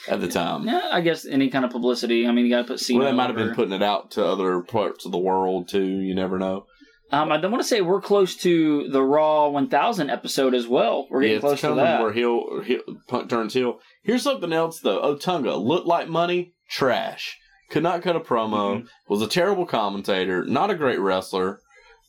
at 0.08 0.20
the 0.20 0.28
time. 0.28 0.66
Yeah, 0.66 0.88
I 0.90 1.00
guess 1.00 1.26
any 1.26 1.50
kind 1.50 1.64
of 1.64 1.70
publicity. 1.70 2.26
I 2.26 2.32
mean, 2.32 2.44
you 2.46 2.50
got 2.50 2.62
to 2.62 2.68
put 2.68 2.80
Cena. 2.80 3.00
Well, 3.00 3.08
they 3.10 3.16
might 3.16 3.26
have 3.28 3.36
been 3.36 3.54
putting 3.54 3.72
it 3.74 3.82
out 3.82 4.12
to 4.12 4.24
other 4.24 4.60
parts 4.60 5.04
of 5.06 5.12
the 5.12 5.18
world 5.18 5.68
too. 5.68 5.84
You 5.84 6.14
never 6.14 6.38
know. 6.38 6.66
Um, 7.12 7.32
I 7.32 7.38
don't 7.38 7.50
want 7.50 7.60
to 7.62 7.68
say 7.68 7.80
we're 7.80 8.00
close 8.00 8.36
to 8.36 8.88
the 8.88 9.02
Raw 9.02 9.48
1000 9.48 10.10
episode 10.10 10.54
as 10.54 10.68
well. 10.68 11.08
We're 11.10 11.22
getting 11.22 11.34
Yeah, 11.36 11.40
close 11.40 11.60
to 11.62 11.74
that. 11.74 12.00
where 12.00 12.12
heel, 12.12 12.62
heel 12.64 12.82
Punk 13.08 13.28
turns 13.28 13.52
heel. 13.54 13.80
Here's 14.04 14.22
something 14.22 14.52
else 14.52 14.78
though. 14.80 15.02
Otunga 15.02 15.60
looked 15.60 15.88
like 15.88 16.08
money, 16.08 16.54
trash. 16.68 17.36
Could 17.70 17.82
not 17.82 18.02
cut 18.02 18.14
a 18.16 18.20
promo. 18.20 18.76
Mm-hmm. 18.76 18.86
Was 19.08 19.22
a 19.22 19.26
terrible 19.28 19.66
commentator. 19.66 20.44
Not 20.44 20.70
a 20.70 20.76
great 20.76 21.00
wrestler. 21.00 21.60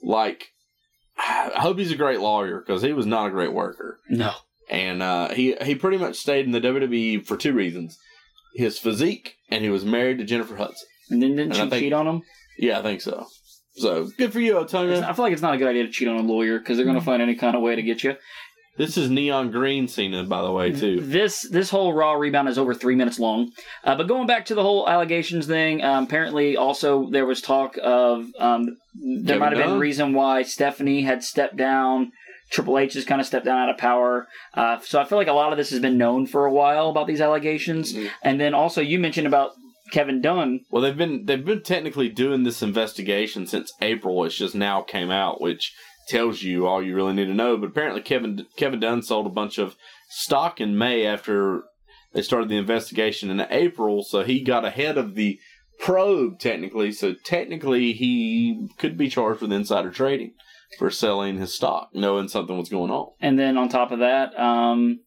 Like, 0.03 0.49
I 1.17 1.51
hope 1.55 1.79
he's 1.79 1.91
a 1.91 1.95
great 1.97 2.19
lawyer 2.19 2.63
because 2.63 2.83
he 2.83 2.93
was 2.93 3.05
not 3.07 3.27
a 3.27 3.31
great 3.31 3.53
worker. 3.53 3.97
No. 4.09 4.33
And 4.72 5.03
uh, 5.03 5.30
he 5.34 5.55
he 5.61 5.76
pretty 5.76 5.97
much 5.97 6.15
stayed 6.17 6.45
in 6.45 6.51
the 6.53 6.61
WWE 6.61 7.26
for 7.26 7.36
two 7.38 7.53
reasons: 7.53 7.97
his 8.55 8.80
physique 8.80 9.36
and 9.49 9.63
he 9.63 9.69
was 9.69 9.84
married 9.86 10.17
to 10.19 10.24
Jennifer 10.24 10.55
Hudson. 10.55 10.88
And 11.09 11.22
then 11.22 11.36
didn't 11.36 11.51
And 11.51 11.55
she 11.55 11.69
think- 11.69 11.84
cheat 11.84 11.93
on 11.93 12.07
him? 12.07 12.22
Yeah, 12.57 12.80
I 12.80 12.82
think 12.82 13.01
so. 13.01 13.26
So 13.76 14.09
good 14.17 14.32
for 14.34 14.39
you, 14.39 14.53
Otunga. 14.55 15.03
I 15.03 15.13
feel 15.13 15.24
like 15.24 15.34
it's 15.34 15.41
not 15.41 15.53
a 15.53 15.57
good 15.57 15.67
idea 15.67 15.84
to 15.84 15.91
cheat 15.91 16.07
on 16.07 16.17
a 16.17 16.22
lawyer 16.22 16.59
because 16.59 16.78
they're 16.78 16.86
going 16.86 16.99
to 16.99 17.03
find 17.05 17.22
any 17.22 17.36
kind 17.36 17.55
of 17.55 17.61
way 17.61 17.76
to 17.76 17.82
get 17.82 18.03
you. 18.03 18.15
This 18.78 18.97
is 18.97 19.09
neon 19.09 19.51
green 19.51 19.88
Cena, 19.89 20.24
by 20.24 20.41
the 20.41 20.51
way, 20.51 20.72
too. 20.72 21.01
This 21.01 21.41
this 21.49 21.69
whole 21.69 21.93
Raw 21.93 22.13
rebound 22.13 22.47
is 22.47 22.57
over 22.57 22.74
three 22.74 22.95
minutes 22.95 23.19
long. 23.19 23.51
Uh, 23.84 23.95
but 23.95 24.07
going 24.07 24.28
back 24.28 24.45
to 24.45 24.55
the 24.55 24.61
whole 24.63 24.88
allegations 24.88 25.45
thing, 25.47 25.84
um, 25.84 26.05
apparently 26.05 26.55
also 26.55 27.09
there 27.11 27.26
was 27.26 27.41
talk 27.41 27.78
of 27.84 28.26
um, 28.39 28.78
there 29.26 29.39
might 29.39 29.51
have 29.53 29.61
been 29.65 29.76
a 29.76 29.80
reason 29.80 30.13
why 30.13 30.43
Stephanie 30.43 31.01
had 31.03 31.24
stepped 31.24 31.57
down. 31.57 32.11
Triple 32.51 32.77
H 32.77 32.93
has 32.95 33.05
kind 33.05 33.21
of 33.21 33.27
stepped 33.27 33.45
down 33.45 33.59
out 33.59 33.69
of 33.69 33.77
power. 33.77 34.27
Uh, 34.53 34.77
so 34.81 34.99
I 34.99 35.05
feel 35.05 35.17
like 35.17 35.27
a 35.27 35.33
lot 35.33 35.53
of 35.53 35.57
this 35.57 35.69
has 35.69 35.79
been 35.79 35.97
known 35.97 36.27
for 36.27 36.45
a 36.45 36.51
while 36.51 36.89
about 36.89 37.07
these 37.07 37.21
allegations. 37.21 37.93
Mhm. 37.93 38.09
And 38.23 38.41
then 38.41 38.53
also 38.53 38.81
you 38.81 38.99
mentioned 38.99 39.27
about 39.27 39.51
Kevin 39.91 40.21
Dunn. 40.21 40.61
Well, 40.69 40.81
they've 40.81 40.97
been 40.97 41.25
they've 41.25 41.43
been 41.43 41.63
technically 41.63 42.09
doing 42.09 42.43
this 42.43 42.61
investigation 42.61 43.47
since 43.47 43.71
April. 43.81 44.23
It's 44.25 44.35
just 44.35 44.53
now 44.55 44.81
came 44.81 45.11
out, 45.11 45.41
which 45.41 45.73
tells 46.07 46.43
you 46.43 46.67
all 46.67 46.83
you 46.83 46.95
really 46.95 47.13
need 47.13 47.25
to 47.27 47.33
know. 47.33 47.57
But 47.57 47.67
apparently, 47.67 48.01
Kevin 48.01 48.45
Kevin 48.57 48.79
Dunn 48.79 49.01
sold 49.01 49.27
a 49.27 49.29
bunch 49.29 49.57
of 49.57 49.75
stock 50.09 50.59
in 50.59 50.77
May 50.77 51.05
after 51.05 51.63
they 52.13 52.21
started 52.21 52.49
the 52.49 52.57
investigation 52.57 53.29
in 53.29 53.45
April, 53.49 54.03
so 54.03 54.23
he 54.23 54.41
got 54.41 54.65
ahead 54.65 54.97
of 54.97 55.15
the 55.15 55.39
probe 55.79 56.39
technically. 56.39 56.91
So 56.91 57.13
technically, 57.25 57.93
he 57.93 58.67
could 58.77 58.97
be 58.97 59.09
charged 59.09 59.41
with 59.41 59.53
insider 59.53 59.89
trading 59.91 60.33
for 60.80 60.89
selling 60.89 61.38
his 61.38 61.53
stock, 61.53 61.89
knowing 61.93 62.28
something 62.28 62.57
was 62.57 62.69
going 62.69 62.91
on. 62.91 63.11
And 63.19 63.38
then 63.38 63.57
on 63.57 63.69
top 63.69 63.91
of 63.91 63.99
that, 63.99 64.38
um, 64.39 64.99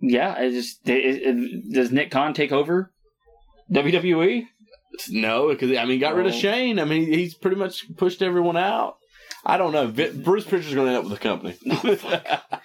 yeah, 0.00 0.38
it 0.40 0.52
just 0.52 0.88
it, 0.88 0.92
it- 1.22 1.72
does 1.72 1.90
Nick 1.90 2.10
Khan 2.10 2.34
take 2.34 2.52
over? 2.52 2.92
WWE? 3.72 4.44
No, 5.10 5.48
because 5.48 5.76
I 5.76 5.84
mean, 5.84 6.00
got 6.00 6.14
rid 6.14 6.26
of. 6.26 6.34
Shane. 6.34 6.78
I 6.78 6.84
mean, 6.84 7.12
he's 7.12 7.34
pretty 7.34 7.56
much 7.56 7.84
pushed 7.96 8.22
everyone 8.22 8.56
out. 8.56 8.96
I 9.44 9.56
don't 9.58 9.72
know. 9.72 9.86
Vi- 9.88 10.10
Bruce 10.12 10.44
Pritchard's 10.44 10.74
going 10.74 10.86
to 10.86 10.94
end 10.94 11.04
up 11.04 11.10
with 11.10 11.20
the 11.20 11.28
company. 11.28 11.56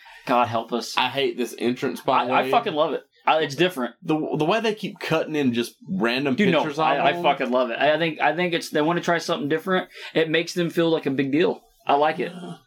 God 0.25 0.47
help 0.47 0.71
us. 0.71 0.95
I 0.97 1.07
hate 1.09 1.37
this 1.37 1.53
entrance. 1.57 2.01
By 2.01 2.25
the 2.25 2.31
I, 2.31 2.41
way, 2.43 2.47
I 2.47 2.51
fucking 2.51 2.73
love 2.73 2.93
it. 2.93 3.03
I, 3.25 3.41
it's 3.41 3.55
different, 3.55 3.95
the 4.01 4.15
the 4.37 4.45
way 4.45 4.59
they 4.61 4.73
keep 4.73 4.99
cutting 4.99 5.35
in 5.35 5.53
just 5.53 5.75
random 5.87 6.35
dude. 6.35 6.51
No, 6.51 6.59
pictures. 6.61 6.79
I, 6.79 6.99
I 7.09 7.21
fucking 7.21 7.51
love 7.51 7.69
it. 7.69 7.77
I 7.79 7.97
think 7.97 8.19
I 8.19 8.35
think 8.35 8.53
it's 8.53 8.69
they 8.69 8.81
want 8.81 8.97
to 8.97 9.03
try 9.05 9.17
something 9.19 9.47
different. 9.49 9.89
It 10.13 10.29
makes 10.29 10.53
them 10.53 10.69
feel 10.69 10.89
like 10.89 11.05
a 11.05 11.11
big 11.11 11.31
deal. 11.31 11.61
I 11.85 11.93
like 11.95 12.19
it. 12.19 12.31
I 12.33 12.57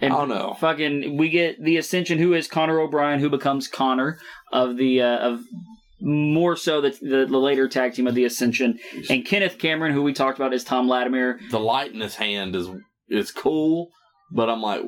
And 0.00 0.12
don't 0.12 0.28
know. 0.28 0.56
fucking, 0.60 1.16
we 1.16 1.28
get 1.30 1.62
the 1.62 1.76
Ascension, 1.76 2.18
who 2.18 2.34
is 2.34 2.48
Connor 2.48 2.80
O'Brien, 2.80 3.20
who 3.20 3.30
becomes 3.30 3.68
Connor 3.68 4.18
of 4.52 4.76
the 4.76 5.00
uh, 5.00 5.18
of 5.18 5.40
more 6.00 6.56
so 6.56 6.80
the, 6.80 6.90
the 7.00 7.26
the 7.26 7.38
later 7.38 7.68
tag 7.68 7.94
team 7.94 8.06
of 8.06 8.14
the 8.14 8.24
Ascension, 8.24 8.78
and 9.08 9.24
Kenneth 9.24 9.58
Cameron, 9.58 9.92
who 9.94 10.02
we 10.02 10.12
talked 10.12 10.38
about, 10.38 10.52
is 10.52 10.64
Tom 10.64 10.86
Latimer. 10.88 11.38
The 11.50 11.60
light 11.60 11.92
in 11.92 12.00
his 12.00 12.16
hand 12.16 12.54
is 12.56 12.68
is 13.08 13.30
cool, 13.30 13.88
but 14.32 14.50
I'm 14.50 14.60
like, 14.60 14.82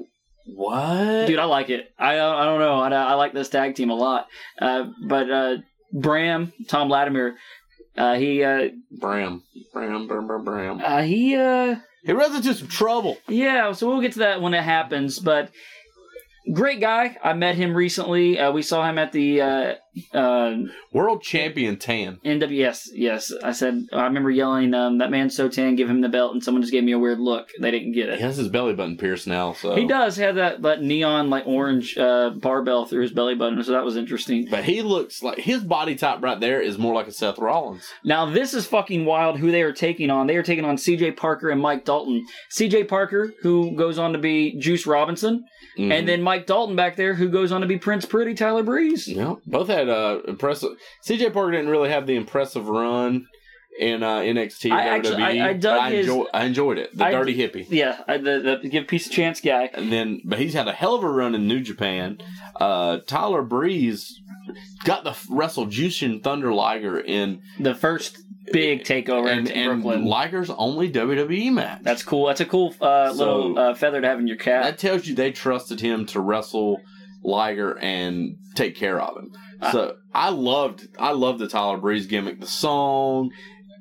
what? 0.47 1.27
Dude, 1.27 1.39
I 1.39 1.45
like 1.45 1.71
it. 1.71 1.91
I 1.99 2.15
I 2.15 2.45
don't 2.45 2.61
know. 2.61 2.81
I, 2.81 2.89
I 2.89 3.15
like 3.15 3.33
this 3.33 3.49
tag 3.49 3.75
team 3.75 3.91
a 3.91 3.95
lot. 3.95 4.29
Uh, 4.61 4.85
but 5.07 5.31
uh, 5.31 5.57
Bram, 5.93 6.53
Tom 6.69 6.89
Latimer, 6.89 7.35
uh, 7.97 8.15
he 8.15 8.43
uh, 8.45 8.69
Bram, 8.91 9.43
Bram, 9.73 10.07
Bram, 10.07 10.27
Bram, 10.27 10.45
Bram. 10.45 10.81
uh, 10.85 11.03
he 11.03 11.37
uh, 11.37 11.77
He 12.05 12.13
runs 12.13 12.37
into 12.37 12.55
some 12.55 12.69
trouble. 12.69 13.19
yeah. 13.29 13.73
So 13.73 13.89
we'll 13.89 14.01
get 14.01 14.13
to 14.13 14.19
that 14.21 14.41
when 14.41 14.55
it 14.55 14.63
happens. 14.63 15.19
But 15.19 15.51
great 16.53 16.81
guy. 16.81 17.17
I 17.23 17.33
met 17.33 17.57
him 17.57 17.75
recently. 17.75 18.39
Uh, 18.39 18.53
we 18.53 18.63
saw 18.63 18.89
him 18.89 18.99
at 18.99 19.13
the 19.13 19.41
uh, 19.41 19.75
uh, 20.13 20.57
World 20.93 21.23
champion 21.23 21.77
tan. 21.77 22.19
NWS. 22.25 22.89
Yes, 22.95 23.33
I 23.43 23.53
said. 23.53 23.87
I 23.93 24.05
remember 24.05 24.31
yelling, 24.31 24.75
um, 24.75 24.99
"That 24.99 25.11
man's 25.11 25.37
so 25.37 25.49
tan. 25.49 25.77
Give 25.77 25.89
him 25.89 26.01
the 26.01 26.09
belt." 26.09 26.33
And 26.33 26.43
someone 26.43 26.63
just 26.63 26.73
gave 26.73 26.85
me 26.85 26.93
a 26.93 26.99
weird 26.99 27.19
look. 27.19 27.49
They 27.61 27.71
didn't 27.71 27.93
get 27.93 28.09
it. 28.09 28.19
He 28.19 28.23
has 28.23 28.37
his 28.37 28.49
belly 28.49 28.75
button 28.75 28.97
pierced 28.97 29.27
now, 29.27 29.53
so 29.53 29.75
He 29.75 29.87
does 29.87 30.17
have 30.17 30.37
that, 30.37 30.63
that 30.63 30.83
neon 30.83 31.31
like 31.31 31.47
orange 31.47 31.97
uh, 31.97 32.31
barbell 32.31 32.87
through 32.87 33.03
his 33.03 33.13
belly 33.13 33.35
button, 33.35 33.63
so 33.63 33.73
that 33.73 33.85
was 33.85 33.97
interesting. 33.97 34.49
But 34.51 34.65
he 34.65 34.83
looks 34.83 35.23
like 35.23 35.39
his 35.39 35.63
body 35.65 35.97
type 35.97 36.23
right 36.23 36.39
there 36.39 36.61
is 36.61 36.79
more 36.79 36.95
like 36.95 37.07
a 37.07 37.13
Seth 37.13 37.39
Rollins. 37.39 37.85
Now 38.05 38.27
this 38.27 38.55
is 38.55 38.67
fucking 38.67 39.05
wild. 39.05 39.39
Who 39.39 39.51
they 39.51 39.63
are 39.63 39.73
taking 39.73 40.11
on? 40.11 40.27
They 40.27 40.37
are 40.37 40.43
taking 40.43 40.65
on 40.65 40.79
C.J. 40.79 41.13
Parker 41.13 41.51
and 41.51 41.61
Mike 41.61 41.85
Dalton. 41.85 42.25
C.J. 42.51 42.85
Parker, 42.85 43.33
who 43.43 43.75
goes 43.77 43.99
on 43.99 44.13
to 44.13 44.19
be 44.19 44.59
Juice 44.59 44.87
Robinson, 44.87 45.45
Mhm. 45.79 45.93
and 45.93 46.09
then 46.09 46.23
Mike 46.23 46.47
Dalton 46.47 46.75
back 46.77 46.97
there, 46.97 47.15
who 47.15 47.29
goes 47.29 47.53
on 47.53 47.61
to 47.61 47.67
be 47.67 47.79
Prince 47.79 48.05
Pretty 48.07 48.35
Tyler 48.35 48.63
Breeze. 48.63 49.07
Yeah, 49.09 49.35
both 49.47 49.69
had 49.69 49.89
uh, 49.89 50.21
impressive. 50.27 50.71
CJ 51.07 51.33
Parker 51.33 51.53
didn't 51.53 51.69
really 51.71 51.91
have 51.91 52.07
the 52.07 52.17
impressive 52.17 52.67
run 52.69 53.27
in 53.79 54.03
uh, 54.03 54.21
NXT. 54.21 54.71
I 54.73 54.85
actually- 54.89 55.17
WWE, 55.23 55.43
I- 55.43 55.49
I 55.49 55.53
dug 55.53 55.79
but 55.81 55.93
his- 55.93 56.07
enjoy- 56.09 56.27
I 56.33 56.45
enjoyed 56.45 56.79
it. 56.79 56.97
The 56.97 57.05
I 57.05 57.11
dirty 57.11 57.35
d- 57.35 57.43
hippie. 57.47 57.67
Yeah, 57.69 57.99
I, 58.09 58.17
the, 58.17 58.59
the 58.63 58.69
give 58.71 58.87
peace 58.87 59.07
a 59.07 59.11
chance 59.11 59.41
guy. 59.43 59.69
And 59.75 59.93
then, 59.93 60.23
but 60.25 60.39
he's 60.39 60.55
had 60.55 60.67
a 60.67 60.73
hell 60.73 60.95
of 60.95 61.05
a 61.05 61.11
run 61.11 61.35
in 61.35 61.47
New 61.47 61.61
Japan. 61.61 62.19
Uh, 62.59 63.01
Tyler 63.07 63.43
Breeze 63.43 64.19
got 64.85 65.05
the 65.05 65.15
wrestle 65.29 65.67
Jushin 65.67 66.23
Thunder 66.23 66.55
Liger 66.55 66.99
in 66.99 67.43
The 67.61 67.75
first 67.75 68.17
big 68.53 68.85
takeover 68.85 69.29
and, 69.31 69.49
in 69.49 69.71
and 69.71 69.83
Brooklyn. 69.83 70.05
Liger's 70.07 70.51
only 70.51 70.91
WWE 70.91 71.53
match. 71.53 71.81
That's 71.83 72.03
cool. 72.03 72.27
That's 72.27 72.41
a 72.41 72.47
cool 72.47 72.75
uh, 72.81 73.13
So- 73.13 73.17
little 73.25 73.59
uh, 73.59 73.75
feather 73.75 74.01
to 74.01 74.07
have 74.09 74.19
in 74.21 74.27
your 74.27 74.37
cap. 74.37 74.63
that 74.65 74.79
tells 74.79 75.07
you 75.07 75.15
they 75.15 75.33
trusted 75.33 75.81
him 75.81 76.07
to 76.07 76.21
wrestle 76.21 76.81
Liger 77.23 77.79
and 77.79 78.37
take 78.55 78.77
care 78.77 79.01
of 79.01 79.17
him. 79.17 79.33
So 79.73 79.97
I 80.15 80.29
loved 80.31 80.87
I 80.99 81.13
loved 81.13 81.39
the 81.39 81.49
Tyler 81.49 81.79
Breeze 81.79 82.07
gimmick, 82.07 82.41
the 82.41 82.47
song. 82.47 83.31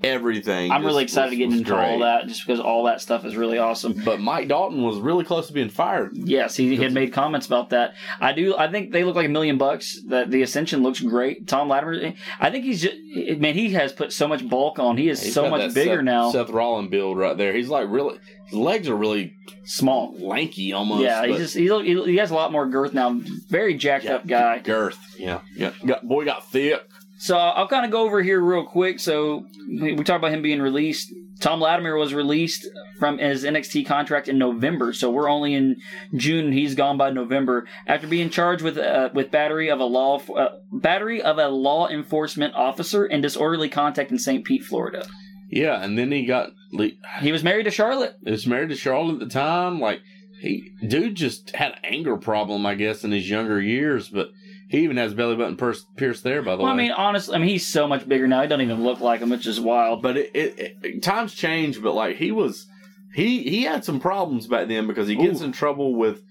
Everything. 0.04 0.72
I'm 0.72 0.86
really 0.86 1.06
just 1.06 1.14
excited 1.16 1.32
to 1.32 1.36
get 1.38 1.52
into 1.52 1.76
all 1.76 2.00
that 2.00 2.28
just 2.28 2.46
because 2.46 2.60
all 2.60 2.86
that 2.86 3.02
stuff 3.02 3.26
is 3.26 3.36
really 3.36 3.58
awesome. 3.58 4.02
But 4.04 4.20
Mike 4.20 4.48
Dalton 4.48 4.84
was 4.84 5.00
really 5.00 5.24
close 5.24 5.48
to 5.48 5.54
being 5.54 5.70
fired. 5.70 6.12
Yes, 6.16 6.56
he 6.56 6.76
had 6.78 6.94
made 6.94 7.14
comments 7.14 7.48
about 7.48 7.70
that. 7.72 7.94
I 8.20 8.34
do. 8.34 8.56
I 8.58 8.70
think 8.70 8.92
they 8.92 9.04
look 9.04 9.16
like 9.16 9.26
a 9.26 9.30
million 9.30 9.58
bucks. 9.58 10.02
That 10.08 10.30
the 10.30 10.42
Ascension 10.42 10.84
looks 10.84 11.00
great. 11.00 11.48
Tom 11.48 11.70
Latimer. 11.70 12.14
I 12.40 12.50
think 12.50 12.66
he's 12.66 12.82
just 12.82 12.96
man. 13.40 13.54
He 13.54 13.74
has 13.74 13.94
put 13.94 14.12
so 14.14 14.28
much 14.28 14.48
bulk 14.48 14.80
on. 14.80 14.98
He 14.98 15.10
is 15.10 15.22
He's 15.22 15.34
so 15.34 15.50
much 15.50 15.74
bigger 15.74 15.98
Seth, 15.98 16.04
now. 16.04 16.32
Seth 16.32 16.50
Rollins 16.50 16.90
build 16.90 17.18
right 17.18 17.38
there. 17.38 17.54
He's 17.54 17.70
like 17.70 17.88
really. 17.90 18.20
His 18.46 18.54
legs 18.54 18.88
are 18.90 18.96
really 18.96 19.34
Small. 19.64 20.16
lanky 20.20 20.72
almost. 20.72 21.02
Yeah, 21.02 21.26
he 21.26 21.36
just 21.36 21.56
he, 21.56 21.68
he 21.68 22.04
he 22.04 22.18
has 22.18 22.30
a 22.30 22.36
lot 22.36 22.52
more 22.52 22.68
girth 22.68 22.94
now. 22.94 23.20
Very 23.50 23.74
jacked 23.74 24.06
yeah, 24.06 24.16
up 24.16 24.28
guy. 24.28 24.60
Girth. 24.60 25.00
Yeah. 25.18 25.42
Yeah. 25.56 25.72
Got, 25.84 26.08
boy 26.08 26.26
got 26.26 26.50
thick. 26.52 26.80
So 27.18 27.38
I'll 27.38 27.68
kind 27.68 27.86
of 27.86 27.92
go 27.92 28.02
over 28.04 28.22
here 28.22 28.40
real 28.42 28.66
quick. 28.66 29.00
So 29.00 29.46
we 29.70 29.96
talked 29.98 30.10
about 30.22 30.32
him 30.34 30.42
being 30.42 30.62
released. 30.62 31.14
Tom 31.40 31.60
Latimer 31.62 31.96
was 31.98 32.14
released 32.14 32.68
from 33.00 33.18
his 33.18 33.44
NXT 33.44 33.86
contract 33.86 34.28
in 34.28 34.38
November. 34.38 34.94
So 34.94 35.12
we're 35.12 35.30
only 35.30 35.54
in 35.54 35.78
June. 36.16 36.52
He's 36.52 36.76
gone 36.76 36.98
by 36.98 37.10
November 37.10 37.68
after 37.88 38.08
being 38.08 38.30
charged 38.30 38.64
with 38.64 38.78
uh, 38.78 39.10
with 39.14 39.32
battery 39.32 39.70
of 39.70 39.80
a 39.80 39.86
law 39.86 40.20
uh, 40.34 40.50
battery 40.72 41.22
of 41.22 41.38
a 41.38 41.48
law 41.50 41.88
enforcement 41.90 42.54
officer 42.56 43.04
and 43.06 43.22
disorderly 43.22 43.70
contact 43.70 44.12
in 44.12 44.20
St. 44.20 44.46
Pete, 44.46 44.64
Florida. 44.64 45.06
Yeah, 45.50 45.82
and 45.84 45.98
then 45.98 46.12
he 46.12 46.26
got. 46.26 46.52
le- 46.72 46.92
He 47.22 47.32
was 47.32 47.44
married 47.44 47.64
to 47.66 47.72
Charlotte. 47.72 48.16
He 48.24 48.32
was 48.32 48.48
married 48.48 48.70
to 48.70 48.76
Charlotte 48.76 49.16
at 49.22 49.28
the 49.28 49.34
time. 49.34 49.80
Like 49.80 50.00
he, 50.42 50.72
dude, 50.88 51.16
just 51.16 51.52
had 51.56 51.74
an 51.74 51.80
anger 51.84 52.16
problem, 52.18 52.66
I 52.66 52.76
guess, 52.76 53.04
in 53.04 53.12
his 53.12 53.30
younger 53.30 53.62
years. 53.62 54.08
But 54.10 54.30
he 54.70 54.80
even 54.80 54.98
has 54.98 55.14
belly 55.14 55.36
button 55.36 55.56
pers- 55.58 55.86
pierced 55.96 56.24
there, 56.24 56.42
by 56.42 56.56
the 56.56 56.64
Well, 56.64 56.68
way. 56.76 56.84
I 56.84 56.84
mean, 56.88 56.92
honestly, 56.92 57.36
I 57.36 57.38
mean 57.40 57.50
he's 57.50 57.68
so 57.68 57.88
much 57.88 58.08
bigger 58.08 58.28
now. 58.28 58.42
He 58.42 58.48
doesn't 58.48 58.62
even 58.66 58.84
look 58.84 59.00
like 59.00 59.22
him, 59.22 59.30
which 59.30 59.46
is 59.48 59.60
wild. 59.60 60.02
but 60.02 60.18
it, 60.18 60.32
it, 60.36 60.78
it 60.84 61.04
times 61.04 61.34
change. 61.34 61.82
But 61.82 61.94
like 61.94 62.18
he 62.18 62.32
was, 62.32 62.68
he 63.14 63.44
he 63.44 63.64
had 63.64 63.86
some 63.86 64.00
problems 64.00 64.48
back 64.48 64.68
then 64.68 64.88
because 64.88 65.08
he 65.08 65.16
gets 65.16 65.42
Ooh. 65.42 65.46
in 65.46 65.52
trouble 65.52 65.96
with 65.96 66.22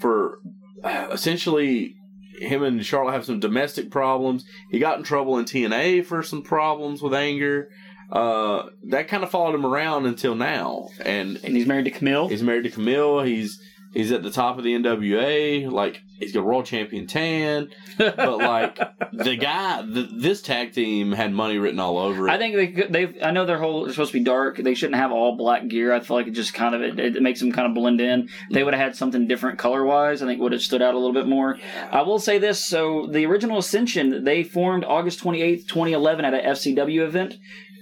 for 0.00 0.38
uh, 0.82 1.08
essentially 1.12 1.94
him 2.40 2.64
and 2.64 2.84
Charlotte 2.84 3.12
have 3.12 3.24
some 3.24 3.38
domestic 3.40 3.90
problems. 3.90 4.44
He 4.70 4.78
got 4.80 4.98
in 4.98 5.04
trouble 5.04 5.38
in 5.38 5.44
TNA 5.44 6.04
for 6.04 6.22
some 6.22 6.42
problems 6.42 7.00
with 7.00 7.14
anger. 7.14 7.68
Uh, 8.10 8.66
that 8.88 9.08
kind 9.08 9.22
of 9.22 9.30
followed 9.30 9.54
him 9.54 9.64
around 9.64 10.04
until 10.06 10.34
now, 10.34 10.88
and 11.04 11.38
And 11.42 11.56
he's 11.56 11.66
married 11.66 11.86
to 11.86 11.90
Camille. 11.90 12.28
He's 12.28 12.42
married 12.42 12.64
to 12.64 12.70
Camille. 12.70 13.22
He's 13.22 13.58
he's 13.92 14.12
at 14.12 14.22
the 14.22 14.30
top 14.30 14.58
of 14.58 14.64
the 14.64 14.74
NWA. 14.74 15.70
Like 15.70 16.02
he's 16.24 16.32
got 16.32 16.44
world 16.44 16.66
champion 16.66 17.06
tan. 17.06 17.70
But 17.98 18.16
like 18.38 18.76
the 19.12 19.36
guy, 19.40 19.82
th 19.82 20.08
this 20.12 20.42
tag 20.42 20.72
team 20.72 21.12
had 21.12 21.32
money 21.32 21.58
written 21.58 21.78
all 21.80 21.98
over 21.98 22.28
it. 22.28 22.32
I 22.32 22.38
think 22.38 22.56
they 22.56 22.66
could- 22.68 22.92
they 22.92 23.20
I 23.22 23.30
know 23.30 23.46
their 23.46 23.58
whole 23.58 23.84
they're 23.84 23.92
supposed 23.92 24.12
to 24.12 24.18
be 24.18 24.24
dark. 24.24 24.56
They 24.58 24.74
shouldn't 24.74 24.96
have 24.96 25.12
all 25.12 25.36
black 25.36 25.68
gear. 25.68 25.92
I 25.92 26.00
feel 26.00 26.16
like 26.16 26.26
it 26.26 26.32
just 26.32 26.54
kind 26.54 26.74
of 26.74 26.82
it, 26.82 26.98
it 26.98 27.22
makes 27.22 27.40
them 27.40 27.52
kind 27.52 27.68
of 27.68 27.74
blend 27.74 28.00
in. 28.00 28.28
They 28.50 28.64
would 28.64 28.74
have 28.74 28.82
had 28.82 28.96
something 28.96 29.26
different 29.28 29.58
color 29.58 29.84
wise. 29.84 30.22
I 30.22 30.26
think 30.26 30.40
would 30.40 30.52
have 30.52 30.62
stood 30.62 30.82
out 30.82 30.94
a 30.94 30.98
little 30.98 31.12
bit 31.14 31.26
more. 31.26 31.58
I 31.90 32.02
will 32.02 32.18
say 32.18 32.38
this: 32.38 32.64
so 32.64 33.06
the 33.10 33.26
original 33.26 33.58
Ascension 33.58 34.24
they 34.24 34.42
formed 34.42 34.84
August 34.84 35.18
twenty 35.20 35.42
eighth, 35.42 35.66
twenty 35.66 35.92
eleven, 35.92 36.24
at 36.24 36.34
a 36.34 36.38
FCW 36.38 37.00
event. 37.06 37.34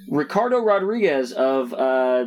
Ricardo 0.09 0.59
Rodriguez 0.59 1.33
of 1.33 1.73
uh, 1.73 2.27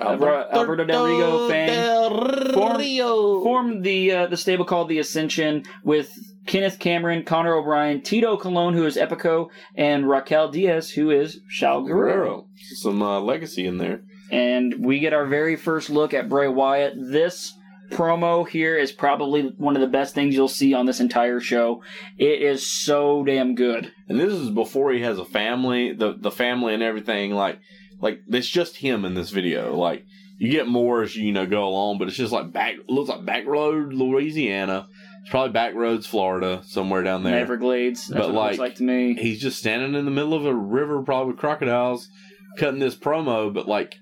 Alberto, 0.00 0.48
Alberto 0.50 0.84
Del 0.84 1.04
Rio 1.06 1.48
fame 1.48 2.52
formed, 2.52 3.42
formed 3.42 3.84
the 3.84 4.12
uh, 4.12 4.26
the 4.26 4.36
stable 4.36 4.64
called 4.64 4.88
the 4.88 4.98
Ascension 4.98 5.64
with 5.82 6.12
Kenneth 6.46 6.78
Cameron, 6.78 7.24
Connor 7.24 7.54
O'Brien, 7.54 8.00
Tito 8.02 8.36
Colon, 8.36 8.74
who 8.74 8.86
is 8.86 8.96
Epico, 8.96 9.48
and 9.74 10.08
Raquel 10.08 10.50
Diaz, 10.50 10.90
who 10.90 11.10
is 11.10 11.40
Shaul 11.50 11.86
Guerrero. 11.86 12.14
Guerrero. 12.14 12.48
Some 12.76 13.02
uh, 13.02 13.20
legacy 13.20 13.66
in 13.66 13.78
there. 13.78 14.02
And 14.30 14.84
we 14.84 14.98
get 14.98 15.12
our 15.12 15.26
very 15.26 15.56
first 15.56 15.90
look 15.90 16.14
at 16.14 16.28
Bray 16.28 16.48
Wyatt. 16.48 16.94
This 16.96 17.52
promo 17.90 18.46
here 18.46 18.76
is 18.76 18.92
probably 18.92 19.52
one 19.56 19.74
of 19.74 19.80
the 19.80 19.88
best 19.88 20.14
things 20.14 20.34
you'll 20.34 20.48
see 20.48 20.74
on 20.74 20.86
this 20.86 21.00
entire 21.00 21.40
show. 21.40 21.82
It 22.18 22.42
is 22.42 22.66
so 22.66 23.24
damn 23.24 23.54
good. 23.54 23.92
And 24.08 24.20
this 24.20 24.32
is 24.32 24.50
before 24.50 24.92
he 24.92 25.00
has 25.02 25.18
a 25.18 25.24
family, 25.24 25.92
the 25.92 26.14
the 26.18 26.30
family 26.30 26.74
and 26.74 26.82
everything. 26.82 27.32
Like 27.32 27.60
like 28.00 28.20
it's 28.28 28.48
just 28.48 28.76
him 28.76 29.04
in 29.04 29.14
this 29.14 29.30
video. 29.30 29.76
Like 29.76 30.04
you 30.38 30.50
get 30.50 30.68
more 30.68 31.02
as 31.02 31.16
you, 31.16 31.26
you 31.26 31.32
know 31.32 31.46
go 31.46 31.66
along, 31.66 31.98
but 31.98 32.08
it's 32.08 32.16
just 32.16 32.32
like 32.32 32.52
back 32.52 32.76
looks 32.88 33.08
like 33.10 33.24
back 33.24 33.46
road 33.46 33.92
Louisiana. 33.92 34.88
It's 35.22 35.30
probably 35.30 35.52
back 35.52 35.74
roads 35.74 36.06
Florida 36.06 36.62
somewhere 36.64 37.02
down 37.02 37.22
there. 37.24 37.38
Everglades. 37.38 38.06
That's 38.08 38.26
But 38.26 38.34
what 38.34 38.40
it 38.40 38.44
looks 38.48 38.58
like- 38.58 38.70
like 38.70 38.74
to 38.76 38.82
me. 38.84 39.14
he's 39.14 39.40
just 39.40 39.58
standing 39.58 39.94
in 39.94 40.04
the 40.04 40.10
middle 40.10 40.34
of 40.34 40.46
a 40.46 40.54
river, 40.54 41.02
probably 41.02 41.32
with 41.32 41.40
crocodiles, 41.40 42.08
cutting 42.56 42.78
this 42.80 42.94
promo. 42.96 43.52
But 43.52 43.66
like, 43.66 43.96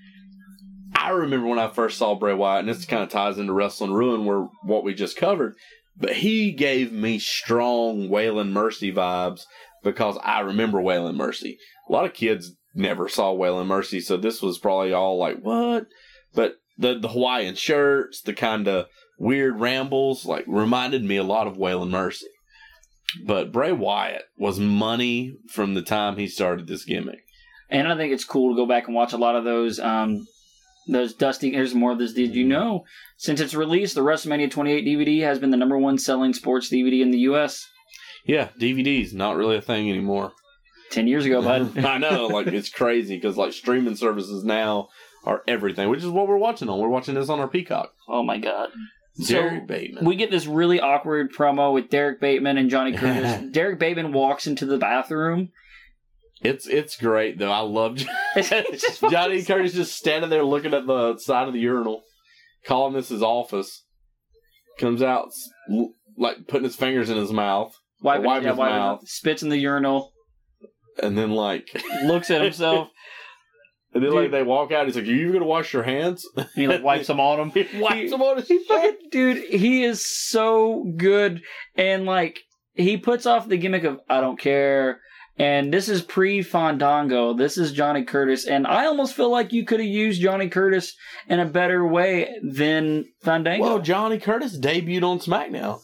I 0.94 1.10
remember 1.10 1.46
when 1.46 1.58
I 1.58 1.68
first 1.68 1.98
saw 1.98 2.14
Bray 2.14 2.34
Wyatt, 2.34 2.60
and 2.60 2.68
this 2.68 2.84
kind 2.84 3.02
of 3.02 3.08
ties 3.08 3.38
into 3.38 3.52
Wrestling 3.52 3.92
Ruin, 3.92 4.24
where 4.24 4.46
what 4.62 4.84
we 4.84 4.94
just 4.94 5.16
covered. 5.16 5.54
But 5.98 6.12
he 6.16 6.52
gave 6.52 6.92
me 6.92 7.18
strong 7.18 8.08
Waylon 8.08 8.50
Mercy 8.52 8.92
vibes 8.92 9.42
because 9.82 10.18
I 10.22 10.40
remember 10.40 10.78
Waylon 10.78 11.16
Mercy. 11.16 11.58
A 11.88 11.92
lot 11.92 12.04
of 12.04 12.12
kids 12.12 12.52
never 12.76 13.08
saw 13.08 13.34
Waylon 13.34 13.66
Mercy, 13.66 14.00
so 14.00 14.16
this 14.16 14.42
was 14.42 14.58
probably 14.58 14.92
all 14.92 15.18
like, 15.18 15.40
what? 15.40 15.86
But 16.34 16.56
the 16.78 16.98
the 16.98 17.08
Hawaiian 17.08 17.54
shirts, 17.54 18.20
the 18.20 18.34
kind 18.34 18.68
of 18.68 18.86
weird 19.18 19.58
rambles, 19.58 20.26
like 20.26 20.44
reminded 20.46 21.02
me 21.04 21.16
a 21.16 21.24
lot 21.24 21.46
of 21.46 21.56
Waylon 21.56 21.90
Mercy. 21.90 22.28
But 23.24 23.52
Bray 23.52 23.72
Wyatt 23.72 24.24
was 24.36 24.58
money 24.58 25.36
from 25.48 25.74
the 25.74 25.82
time 25.82 26.16
he 26.16 26.26
started 26.28 26.66
this 26.66 26.84
gimmick. 26.84 27.20
And 27.70 27.88
I 27.88 27.96
think 27.96 28.12
it's 28.12 28.24
cool 28.24 28.52
to 28.52 28.56
go 28.56 28.66
back 28.66 28.86
and 28.86 28.94
watch 28.94 29.12
a 29.12 29.18
lot 29.18 29.36
of 29.36 29.44
those. 29.44 29.80
Um, 29.80 30.26
those 30.88 31.14
dusty. 31.14 31.50
Here's 31.50 31.74
more 31.74 31.92
of 31.92 31.98
this. 31.98 32.12
Did 32.12 32.34
you 32.34 32.46
know? 32.46 32.84
Since 33.16 33.40
its 33.40 33.54
release, 33.54 33.94
the 33.94 34.02
WrestleMania 34.02 34.50
28 34.50 34.84
DVD 34.84 35.22
has 35.22 35.38
been 35.38 35.50
the 35.50 35.56
number 35.56 35.78
one 35.78 35.98
selling 35.98 36.32
sports 36.32 36.70
DVD 36.70 37.00
in 37.00 37.10
the 37.10 37.18
U.S. 37.20 37.66
Yeah, 38.24 38.48
DVDs 38.60 39.12
not 39.12 39.36
really 39.36 39.56
a 39.56 39.62
thing 39.62 39.90
anymore. 39.90 40.32
Ten 40.90 41.06
years 41.06 41.24
ago, 41.24 41.42
bud. 41.42 41.78
I 41.84 41.98
know, 41.98 42.26
like 42.28 42.46
it's 42.48 42.68
crazy 42.68 43.16
because 43.16 43.36
like 43.36 43.52
streaming 43.52 43.96
services 43.96 44.44
now 44.44 44.88
are 45.24 45.42
everything, 45.48 45.88
which 45.88 46.02
is 46.04 46.08
what 46.10 46.28
we're 46.28 46.36
watching 46.38 46.68
on. 46.68 46.78
We're 46.78 46.88
watching 46.88 47.14
this 47.14 47.28
on 47.28 47.40
our 47.40 47.48
Peacock. 47.48 47.92
oh 48.08 48.22
my 48.22 48.38
god. 48.38 48.68
Derrick 49.26 49.62
So, 49.62 49.66
Bateman. 49.66 50.04
We 50.04 50.14
get 50.16 50.30
this 50.30 50.46
really 50.46 50.78
awkward 50.78 51.32
promo 51.32 51.72
with 51.72 51.88
Derrick 51.88 52.20
Bateman 52.20 52.58
and 52.58 52.68
Johnny 52.68 52.92
Curtis. 52.92 53.44
Derrick 53.50 53.78
Bateman 53.78 54.12
walks 54.12 54.46
into 54.46 54.66
the 54.66 54.76
bathroom. 54.76 55.48
it's 56.42 56.66
it's 56.66 56.96
great 56.98 57.38
though. 57.38 57.50
I 57.50 57.60
love 57.60 57.96
Johnny 59.10 59.42
Curtis 59.42 59.72
just 59.72 59.96
standing 59.96 60.30
there 60.30 60.44
looking 60.44 60.74
at 60.74 60.86
the 60.86 61.16
side 61.18 61.48
of 61.48 61.54
the 61.54 61.60
urinal, 61.60 62.02
calling 62.66 62.92
this 62.94 63.08
his 63.08 63.22
office. 63.22 63.84
Comes 64.78 65.00
out 65.02 65.30
like 66.18 66.46
putting 66.46 66.64
his 66.64 66.76
fingers 66.76 67.08
in 67.08 67.16
his 67.16 67.32
mouth, 67.32 67.74
Wiping, 68.02 68.26
Wiping 68.26 68.44
yeah, 68.44 68.50
his 68.50 68.58
wiping 68.58 68.76
mouth. 68.76 69.08
spits 69.08 69.42
in 69.42 69.48
the 69.48 69.56
urinal, 69.58 70.12
and 71.02 71.16
then 71.16 71.30
like, 71.32 71.68
looks 72.04 72.30
at 72.30 72.42
himself, 72.42 72.88
and 73.94 74.02
then 74.04 74.12
like 74.12 74.30
they 74.30 74.42
walk 74.42 74.72
out. 74.72 74.86
He's 74.86 74.96
like, 74.96 75.04
"Are 75.06 75.08
you 75.08 75.32
gonna 75.32 75.44
wash 75.44 75.72
your 75.72 75.82
hands?" 75.82 76.26
he 76.54 76.66
like 76.66 76.82
wipes 76.82 77.06
them 77.08 77.20
on 77.20 77.38
him. 77.40 77.50
He 77.66 77.78
wipes 77.80 77.94
He- 77.96 78.08
them 78.08 78.22
on 78.22 78.36
his 78.36 78.48
He 78.48 78.64
fucking 78.64 78.96
dude, 79.10 79.44
he 79.44 79.84
is 79.84 80.04
so 80.06 80.84
good, 80.96 81.42
and 81.76 82.04
like 82.06 82.40
he 82.74 82.96
puts 82.96 83.26
off 83.26 83.48
the 83.48 83.56
gimmick 83.56 83.84
of 83.84 84.00
I 84.08 84.20
don't 84.20 84.38
care. 84.38 85.00
And 85.38 85.70
this 85.70 85.90
is 85.90 86.00
pre 86.00 86.40
Fandango. 86.40 87.34
This 87.34 87.58
is 87.58 87.72
Johnny 87.72 88.04
Curtis, 88.04 88.46
and 88.46 88.66
I 88.66 88.86
almost 88.86 89.14
feel 89.14 89.30
like 89.30 89.52
you 89.52 89.66
could 89.66 89.80
have 89.80 89.88
used 89.88 90.22
Johnny 90.22 90.48
Curtis 90.48 90.94
in 91.28 91.40
a 91.40 91.44
better 91.44 91.86
way 91.86 92.36
than 92.42 93.04
Fandango. 93.20 93.62
Well, 93.62 93.78
Johnny 93.80 94.18
Curtis 94.18 94.58
debuted 94.58 95.02
on 95.02 95.18
SmackDown, 95.18 95.80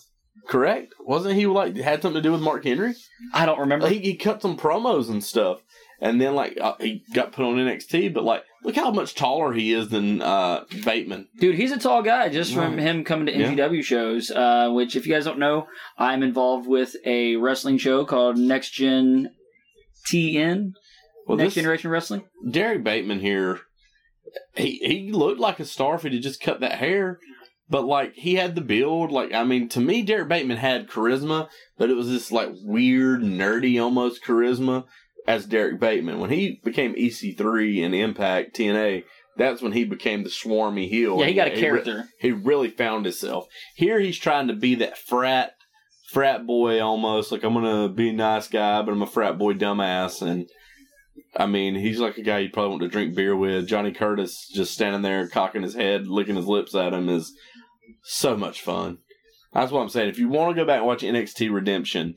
correct? 0.48 0.94
Wasn't 1.00 1.34
he 1.34 1.46
like 1.46 1.76
had 1.76 2.02
something 2.02 2.22
to 2.22 2.26
do 2.28 2.32
with 2.32 2.40
Mark 2.40 2.64
Henry? 2.64 2.94
I 3.32 3.46
don't 3.46 3.60
remember. 3.60 3.88
He, 3.88 3.98
he 4.00 4.16
cut 4.16 4.42
some 4.42 4.56
promos 4.56 5.08
and 5.08 5.22
stuff, 5.22 5.60
and 6.00 6.20
then 6.20 6.34
like 6.34 6.58
uh, 6.60 6.74
he 6.80 7.02
got 7.14 7.32
put 7.32 7.44
on 7.44 7.54
NXT. 7.56 8.12
But 8.14 8.24
like, 8.24 8.44
look 8.64 8.74
how 8.76 8.90
much 8.90 9.14
taller 9.14 9.52
he 9.52 9.72
is 9.72 9.88
than 9.88 10.20
uh, 10.22 10.64
Bateman. 10.84 11.28
Dude, 11.38 11.54
he's 11.56 11.72
a 11.72 11.78
tall 11.78 12.02
guy 12.02 12.28
just 12.28 12.52
from 12.52 12.74
Right. 12.76 12.82
him 12.82 13.04
coming 13.04 13.26
to 13.26 13.36
Yeah. 13.36 13.48
NGW 13.52 13.82
shows. 13.84 14.30
Uh, 14.30 14.70
which, 14.72 14.96
if 14.96 15.06
you 15.06 15.12
guys 15.12 15.24
don't 15.24 15.38
know, 15.38 15.66
I'm 15.98 16.22
involved 16.22 16.66
with 16.66 16.96
a 17.04 17.36
wrestling 17.36 17.78
show 17.78 18.04
called 18.04 18.36
Next 18.38 18.70
Gen 18.70 19.30
TN, 20.10 20.72
Well, 21.26 21.38
Next 21.38 21.54
this 21.54 21.62
Generation 21.62 21.90
Wrestling. 21.90 22.24
Derrick 22.50 22.82
Bateman 22.82 23.20
here, 23.20 23.60
he 24.56 24.78
he 24.82 25.12
looked 25.12 25.38
like 25.40 25.60
a 25.60 25.64
star 25.64 25.94
if 25.94 26.02
he 26.02 26.18
just 26.18 26.40
cut 26.40 26.60
that 26.60 26.78
hair. 26.78 27.18
But 27.72 27.86
like 27.86 28.12
he 28.16 28.34
had 28.34 28.54
the 28.54 28.60
build, 28.60 29.10
like 29.10 29.32
I 29.32 29.44
mean, 29.44 29.66
to 29.70 29.80
me, 29.80 30.02
Derrick 30.02 30.28
Bateman 30.28 30.58
had 30.58 30.90
charisma, 30.90 31.48
but 31.78 31.88
it 31.88 31.94
was 31.94 32.06
this 32.06 32.30
like 32.30 32.50
weird, 32.62 33.22
nerdy, 33.22 33.82
almost 33.82 34.22
charisma 34.22 34.84
as 35.26 35.46
Derrick 35.46 35.80
Bateman. 35.80 36.20
When 36.20 36.28
he 36.28 36.60
became 36.62 36.94
EC3 36.94 37.82
and 37.82 37.94
Impact 37.94 38.54
TNA, 38.54 39.04
that's 39.38 39.62
when 39.62 39.72
he 39.72 39.84
became 39.84 40.22
the 40.22 40.28
swarmy 40.28 40.86
heel. 40.86 41.18
Yeah, 41.18 41.24
he 41.24 41.32
got 41.32 41.48
a 41.48 41.52
re- 41.52 41.60
character. 41.60 42.08
he 42.20 42.30
really 42.30 42.68
found 42.68 43.06
himself. 43.06 43.46
Here 43.74 43.98
he's 43.98 44.18
trying 44.18 44.48
to 44.48 44.54
be 44.54 44.74
that 44.74 44.98
frat 44.98 45.54
frat 46.10 46.46
boy 46.46 46.78
almost. 46.78 47.32
Like 47.32 47.42
I'm 47.42 47.54
gonna 47.54 47.88
be 47.88 48.10
a 48.10 48.12
nice 48.12 48.48
guy, 48.48 48.82
but 48.82 48.92
I'm 48.92 49.00
a 49.00 49.06
frat 49.06 49.38
boy 49.38 49.54
dumbass 49.54 50.20
and 50.20 50.46
I 51.34 51.46
mean, 51.46 51.74
he's 51.74 51.98
like 51.98 52.18
a 52.18 52.22
guy 52.22 52.40
you'd 52.40 52.52
probably 52.52 52.70
want 52.70 52.82
to 52.82 52.88
drink 52.88 53.14
beer 53.14 53.34
with. 53.34 53.66
Johnny 53.66 53.92
Curtis 53.92 54.48
just 54.52 54.74
standing 54.74 55.00
there, 55.02 55.26
cocking 55.28 55.62
his 55.62 55.74
head, 55.74 56.06
licking 56.06 56.36
his 56.36 56.46
lips 56.46 56.74
at 56.74 56.92
him 56.92 57.08
is 57.08 57.32
so 58.02 58.36
much 58.36 58.60
fun. 58.62 58.98
That's 59.52 59.70
what 59.70 59.80
I'm 59.82 59.88
saying. 59.88 60.08
If 60.08 60.18
you 60.18 60.28
want 60.28 60.54
to 60.56 60.60
go 60.62 60.66
back 60.66 60.78
and 60.78 60.86
watch 60.86 61.02
NXT 61.02 61.52
Redemption, 61.52 62.14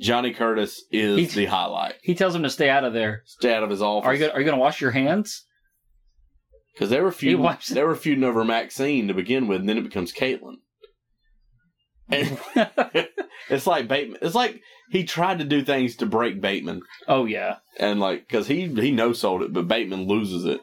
Johnny 0.00 0.32
Curtis 0.32 0.82
is 0.90 1.16
He's- 1.18 1.34
the 1.34 1.46
highlight. 1.46 1.94
He 2.02 2.14
tells 2.14 2.34
him 2.34 2.42
to 2.42 2.50
stay 2.50 2.68
out 2.68 2.84
of 2.84 2.92
there. 2.92 3.22
Stay 3.26 3.54
out 3.54 3.62
of 3.62 3.70
his 3.70 3.82
office. 3.82 4.06
Are 4.06 4.14
you 4.14 4.20
gonna, 4.20 4.32
are 4.32 4.40
you 4.40 4.44
going 4.44 4.56
to 4.56 4.60
wash 4.60 4.80
your 4.80 4.90
hands? 4.90 5.46
Because 6.74 6.88
they 6.90 7.00
were 7.00 7.12
feuding, 7.12 7.46
they 7.70 7.84
were 7.84 7.94
feuding 7.94 8.24
over 8.24 8.44
Maxine 8.44 9.06
to 9.08 9.14
begin 9.14 9.46
with, 9.46 9.60
and 9.60 9.68
then 9.68 9.76
it 9.78 9.82
becomes 9.84 10.12
Kaitlyn. 10.12 10.54
And 12.08 12.38
it's 13.50 13.66
like 13.66 13.88
Bateman. 13.88 14.18
It's 14.22 14.34
like 14.34 14.60
he 14.90 15.04
tried 15.04 15.38
to 15.38 15.44
do 15.44 15.62
things 15.62 15.96
to 15.96 16.06
break 16.06 16.40
Bateman, 16.40 16.80
oh 17.08 17.26
yeah. 17.26 17.56
and 17.78 18.00
like 18.00 18.26
because 18.26 18.46
he 18.46 18.66
he 18.68 18.90
no 18.90 19.12
sold 19.12 19.42
it, 19.42 19.52
but 19.52 19.68
Bateman 19.68 20.06
loses 20.08 20.44
it. 20.46 20.60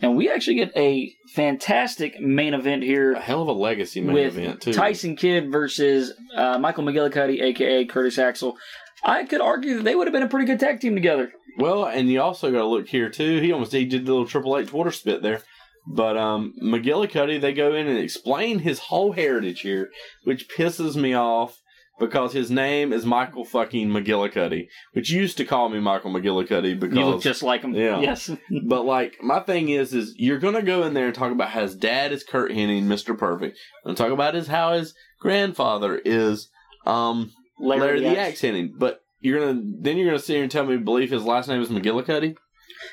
And 0.00 0.16
we 0.16 0.30
actually 0.30 0.56
get 0.56 0.76
a 0.76 1.14
fantastic 1.34 2.20
main 2.20 2.52
event 2.54 2.82
here. 2.82 3.14
A 3.14 3.20
hell 3.20 3.42
of 3.42 3.48
a 3.48 3.52
legacy 3.52 4.00
main 4.00 4.14
with 4.14 4.36
event 4.36 4.60
too. 4.60 4.72
Tyson 4.72 5.16
Kidd 5.16 5.50
versus 5.50 6.12
uh, 6.34 6.58
Michael 6.58 6.84
McGillicuddy, 6.84 7.40
aka 7.42 7.84
Curtis 7.86 8.18
Axel. 8.18 8.56
I 9.02 9.24
could 9.24 9.40
argue 9.40 9.76
that 9.76 9.84
they 9.84 9.94
would 9.94 10.06
have 10.06 10.12
been 10.12 10.22
a 10.22 10.28
pretty 10.28 10.46
good 10.46 10.60
tag 10.60 10.80
team 10.80 10.94
together. 10.94 11.32
Well, 11.58 11.86
and 11.86 12.10
you 12.10 12.20
also 12.20 12.50
got 12.50 12.58
to 12.58 12.66
look 12.66 12.88
here 12.88 13.08
too. 13.08 13.40
He 13.40 13.52
almost 13.52 13.72
he 13.72 13.86
did 13.86 14.04
the 14.04 14.12
little 14.12 14.26
Triple 14.26 14.58
H 14.58 14.72
water 14.72 14.90
spit 14.90 15.22
there. 15.22 15.42
But 15.86 16.16
um, 16.16 16.54
McGillicuddy, 16.62 17.40
they 17.40 17.54
go 17.54 17.74
in 17.74 17.86
and 17.86 17.98
explain 17.98 18.58
his 18.58 18.80
whole 18.80 19.12
heritage 19.12 19.60
here, 19.60 19.90
which 20.24 20.48
pisses 20.48 20.96
me 20.96 21.14
off 21.14 21.60
because 21.98 22.32
his 22.32 22.50
name 22.50 22.92
is 22.92 23.06
Michael 23.06 23.44
fucking 23.44 23.88
McGillicuddy, 23.88 24.68
which 24.92 25.10
used 25.10 25.36
to 25.38 25.44
call 25.44 25.68
me 25.68 25.80
Michael 25.80 26.12
McGillicuddy 26.12 26.78
because. 26.78 26.96
You 26.96 27.04
look 27.04 27.22
just 27.22 27.42
like 27.42 27.62
him. 27.62 27.74
Yeah. 27.74 28.00
Yes. 28.00 28.30
but 28.64 28.84
like 28.84 29.16
my 29.22 29.40
thing 29.40 29.68
is, 29.68 29.94
is 29.94 30.14
you're 30.16 30.38
gonna 30.38 30.62
go 30.62 30.84
in 30.84 30.94
there 30.94 31.06
and 31.06 31.14
talk 31.14 31.32
about 31.32 31.50
how 31.50 31.62
his 31.62 31.74
dad 31.74 32.12
is 32.12 32.24
Curt 32.24 32.52
Hennig, 32.52 32.84
Mr. 32.84 33.16
Perfect, 33.16 33.58
and 33.84 33.96
talk 33.96 34.12
about 34.12 34.34
his 34.34 34.46
how 34.46 34.72
his 34.72 34.94
grandfather 35.20 36.00
is 36.04 36.48
um 36.84 37.32
Larry, 37.58 38.00
the 38.00 38.18
Axe 38.18 38.40
Hennig, 38.40 38.70
but. 38.78 39.00
You're 39.18 39.40
gonna 39.40 39.62
then 39.80 39.96
you're 39.96 40.06
gonna 40.06 40.18
sit 40.18 40.34
here 40.34 40.42
and 40.42 40.52
tell 40.52 40.66
me 40.66 40.76
believe 40.76 41.10
his 41.10 41.24
last 41.24 41.48
name 41.48 41.60
is 41.60 41.70
McGillicuddy? 41.70 42.36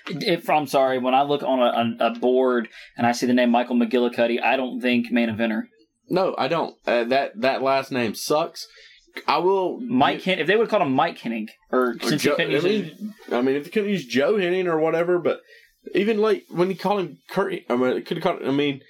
If 0.07 0.49
I'm 0.49 0.67
sorry, 0.67 0.97
when 0.97 1.13
I 1.13 1.23
look 1.23 1.43
on 1.43 1.59
a, 1.99 2.07
a 2.07 2.11
board 2.17 2.69
and 2.97 3.05
I 3.05 3.11
see 3.11 3.25
the 3.25 3.33
name 3.33 3.51
Michael 3.51 3.75
McGillicuddy, 3.75 4.41
I 4.41 4.55
don't 4.55 4.79
think 4.79 5.11
main 5.11 5.29
eventer. 5.29 5.63
No, 6.09 6.35
I 6.37 6.47
don't. 6.47 6.75
Uh, 6.85 7.03
that 7.05 7.39
that 7.41 7.61
last 7.61 7.91
name 7.91 8.15
sucks. 8.15 8.67
I 9.28 9.38
will 9.38 9.80
Mike 9.80 10.22
Hen- 10.24 10.39
if 10.39 10.47
they 10.47 10.55
would 10.55 10.64
have 10.64 10.70
called 10.70 10.82
him 10.84 10.93
Mike 10.93 11.20
Hennig, 11.20 11.49
or, 11.72 11.91
or 11.91 11.99
since 12.01 12.24
Joe, 12.24 12.32
he 12.32 12.36
couldn't 12.38 12.66
I 12.66 12.70
use 12.70 13.01
I 13.32 13.41
mean, 13.41 13.55
if 13.55 13.66
they 13.66 13.70
couldn't 13.70 13.89
use 13.89 14.05
Joe 14.05 14.34
Hennig 14.34 14.66
or 14.66 14.80
whatever, 14.80 15.20
but 15.20 15.41
even 15.93 16.20
like 16.20 16.45
when 16.49 16.70
you 16.70 16.76
call 16.76 16.99
him 16.99 17.20
Kurt, 17.30 17.53
I 17.70 17.76
mean, 17.76 18.03
could 18.03 18.18
have 18.18 18.24
called. 18.24 18.43
I 18.43 18.51
mean, 18.51 18.82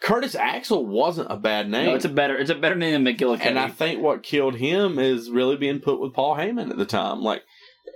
Curtis 0.00 0.34
Axel 0.34 0.86
wasn't 0.86 1.30
a 1.30 1.36
bad 1.36 1.68
name. 1.68 1.86
no, 1.86 1.94
it's 1.94 2.04
a 2.04 2.10
better 2.10 2.36
it's 2.36 2.50
a 2.50 2.54
better 2.54 2.74
name 2.74 3.04
than 3.04 3.14
McGillicuddy. 3.14 3.46
and 3.46 3.58
I 3.58 3.68
think 3.68 4.02
what 4.02 4.22
killed 4.22 4.56
him 4.56 4.98
is 4.98 5.30
really 5.30 5.56
being 5.56 5.80
put 5.80 6.00
with 6.00 6.14
Paul 6.14 6.36
Heyman 6.36 6.70
at 6.70 6.78
the 6.78 6.86
time. 6.86 7.22
Like 7.22 7.42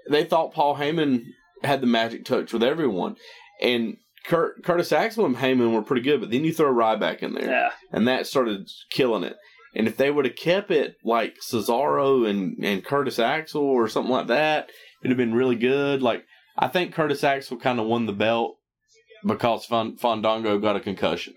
they 0.09 0.25
thought 0.25 0.55
Paul 0.55 0.77
Heyman 0.77 1.25
had 1.63 1.81
the 1.81 1.87
magic 1.87 2.25
touch 2.25 2.53
with 2.53 2.63
everyone, 2.63 3.17
and 3.63 3.97
Kurt, 4.27 4.63
Curtis 4.65 4.93
Axel 4.93 5.27
and 5.27 5.37
Heyman 5.37 5.73
were 5.73 5.83
pretty 5.83 6.03
good. 6.03 6.21
But 6.21 6.31
then 6.31 6.45
you 6.45 6.53
throw 6.53 6.73
Ryback 6.73 7.19
in 7.19 7.35
there, 7.35 7.51
yeah. 7.51 7.71
and 7.93 8.09
that 8.09 8.27
started 8.27 8.69
killing 8.91 9.25
it. 9.25 9.37
And 9.75 9.87
if 9.87 9.97
they 9.97 10.11
would 10.11 10.25
have 10.25 10.37
kept 10.37 10.71
it 10.71 10.97
like 11.05 11.37
Cesaro 11.49 12.29
and, 12.29 12.57
and 12.65 12.85
Curtis 12.85 13.19
Axel 13.19 13.63
or 13.63 13.89
something 13.89 14.11
like 14.13 14.27
that, 14.27 14.69
it'd 15.03 15.11
have 15.11 15.17
been 15.19 15.35
really 15.35 15.57
good. 15.57 16.03
Like 16.03 16.25
I 16.59 16.69
think 16.69 16.93
Curtis 16.95 17.23
Axel 17.25 17.57
kind 17.57 17.79
of 17.79 17.87
won 17.87 18.07
the 18.07 18.13
belt 18.13 18.57
because 19.25 19.67
Fandango 19.67 20.59
got 20.59 20.77
a 20.77 20.81
concussion. 20.81 21.35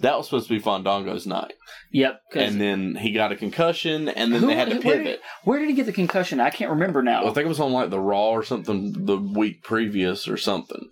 That 0.00 0.16
was 0.16 0.26
supposed 0.26 0.46
to 0.46 0.54
be 0.54 0.60
Fandango's 0.60 1.26
night, 1.26 1.54
Yep. 1.92 2.20
and 2.34 2.60
then 2.60 2.94
he 2.94 3.10
got 3.10 3.32
a 3.32 3.36
concussion, 3.36 4.08
and 4.08 4.32
then 4.32 4.42
Who- 4.42 4.46
they 4.46 4.54
had 4.54 4.68
to 4.68 4.74
where 4.74 4.82
pivot. 4.82 5.04
did, 5.04 5.20
where 5.42 5.58
did 5.58 5.68
he 5.68 5.74
get 5.74 5.86
the 5.86 5.92
concussion? 5.92 6.38
I 6.38 6.50
can't 6.50 6.70
remember 6.70 7.02
now. 7.02 7.22
I 7.22 7.32
think 7.32 7.46
it 7.46 7.48
was 7.48 7.58
on 7.58 7.72
like 7.72 7.90
the 7.90 7.98
Raw 7.98 8.28
or 8.30 8.44
something 8.44 9.06
the 9.06 9.16
week 9.18 9.64
previous 9.64 10.28
or 10.28 10.36
something. 10.36 10.88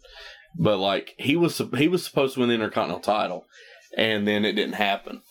But 0.58 0.78
like 0.78 1.14
he 1.18 1.36
was 1.36 1.60
he 1.76 1.86
was 1.86 2.04
supposed 2.04 2.34
to 2.34 2.40
win 2.40 2.48
the 2.48 2.56
Intercontinental 2.56 3.00
title, 3.00 3.44
and 3.96 4.26
then 4.26 4.44
it 4.44 4.52
didn't 4.54 4.74
happen 4.74 5.22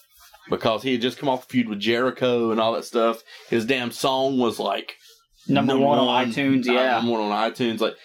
because 0.50 0.84
he 0.84 0.94
had 0.94 1.02
just 1.02 1.18
come 1.18 1.30
off 1.30 1.46
a 1.46 1.48
feud 1.48 1.68
with 1.70 1.80
Jericho 1.80 2.52
and 2.52 2.60
all 2.60 2.74
that 2.74 2.86
stuff. 2.86 3.24
His 3.50 3.66
damn 3.66 3.92
song 3.92 4.38
was 4.38 4.60
like 4.60 4.96
number, 5.48 5.78
one, 5.78 6.00
on 6.00 6.28
iTunes. 6.28 6.68
uh, 6.68 6.74
Yeah. 6.74 6.92
number 6.98 7.12
one 7.14 7.22
on 7.32 7.52
iTunes. 7.52 7.80
Like 7.80 7.96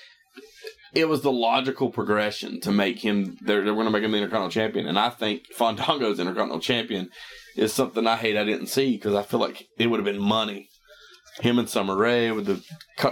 it 0.94 1.08
was 1.08 1.22
the 1.22 1.32
logical 1.32 1.90
progression 1.90 2.60
to 2.62 2.72
make 2.72 2.98
him. 2.98 3.36
They're 3.42 3.62
they're 3.64 3.74
going 3.74 3.86
to 3.86 3.90
make 3.92 4.02
him 4.02 4.10
the 4.12 4.18
Intercontinental 4.18 4.50
champion, 4.50 4.86
and 4.86 4.98
I 4.98 5.10
think 5.10 5.46
Fandango's 5.54 6.18
Intercontinental 6.18 6.60
champion 6.60 7.10
is 7.56 7.72
something 7.72 8.06
I 8.06 8.16
hate 8.16 8.36
I 8.36 8.44
didn't 8.44 8.66
see 8.68 8.92
because 8.92 9.14
I 9.14 9.22
feel 9.22 9.40
like 9.40 9.66
it 9.78 9.86
would 9.88 9.98
have 9.98 10.04
been 10.04 10.20
money. 10.22 10.68
Him 11.40 11.58
and 11.58 11.68
Summer 11.68 11.96
Rae 11.96 12.30
with 12.32 12.46
the 12.46 12.62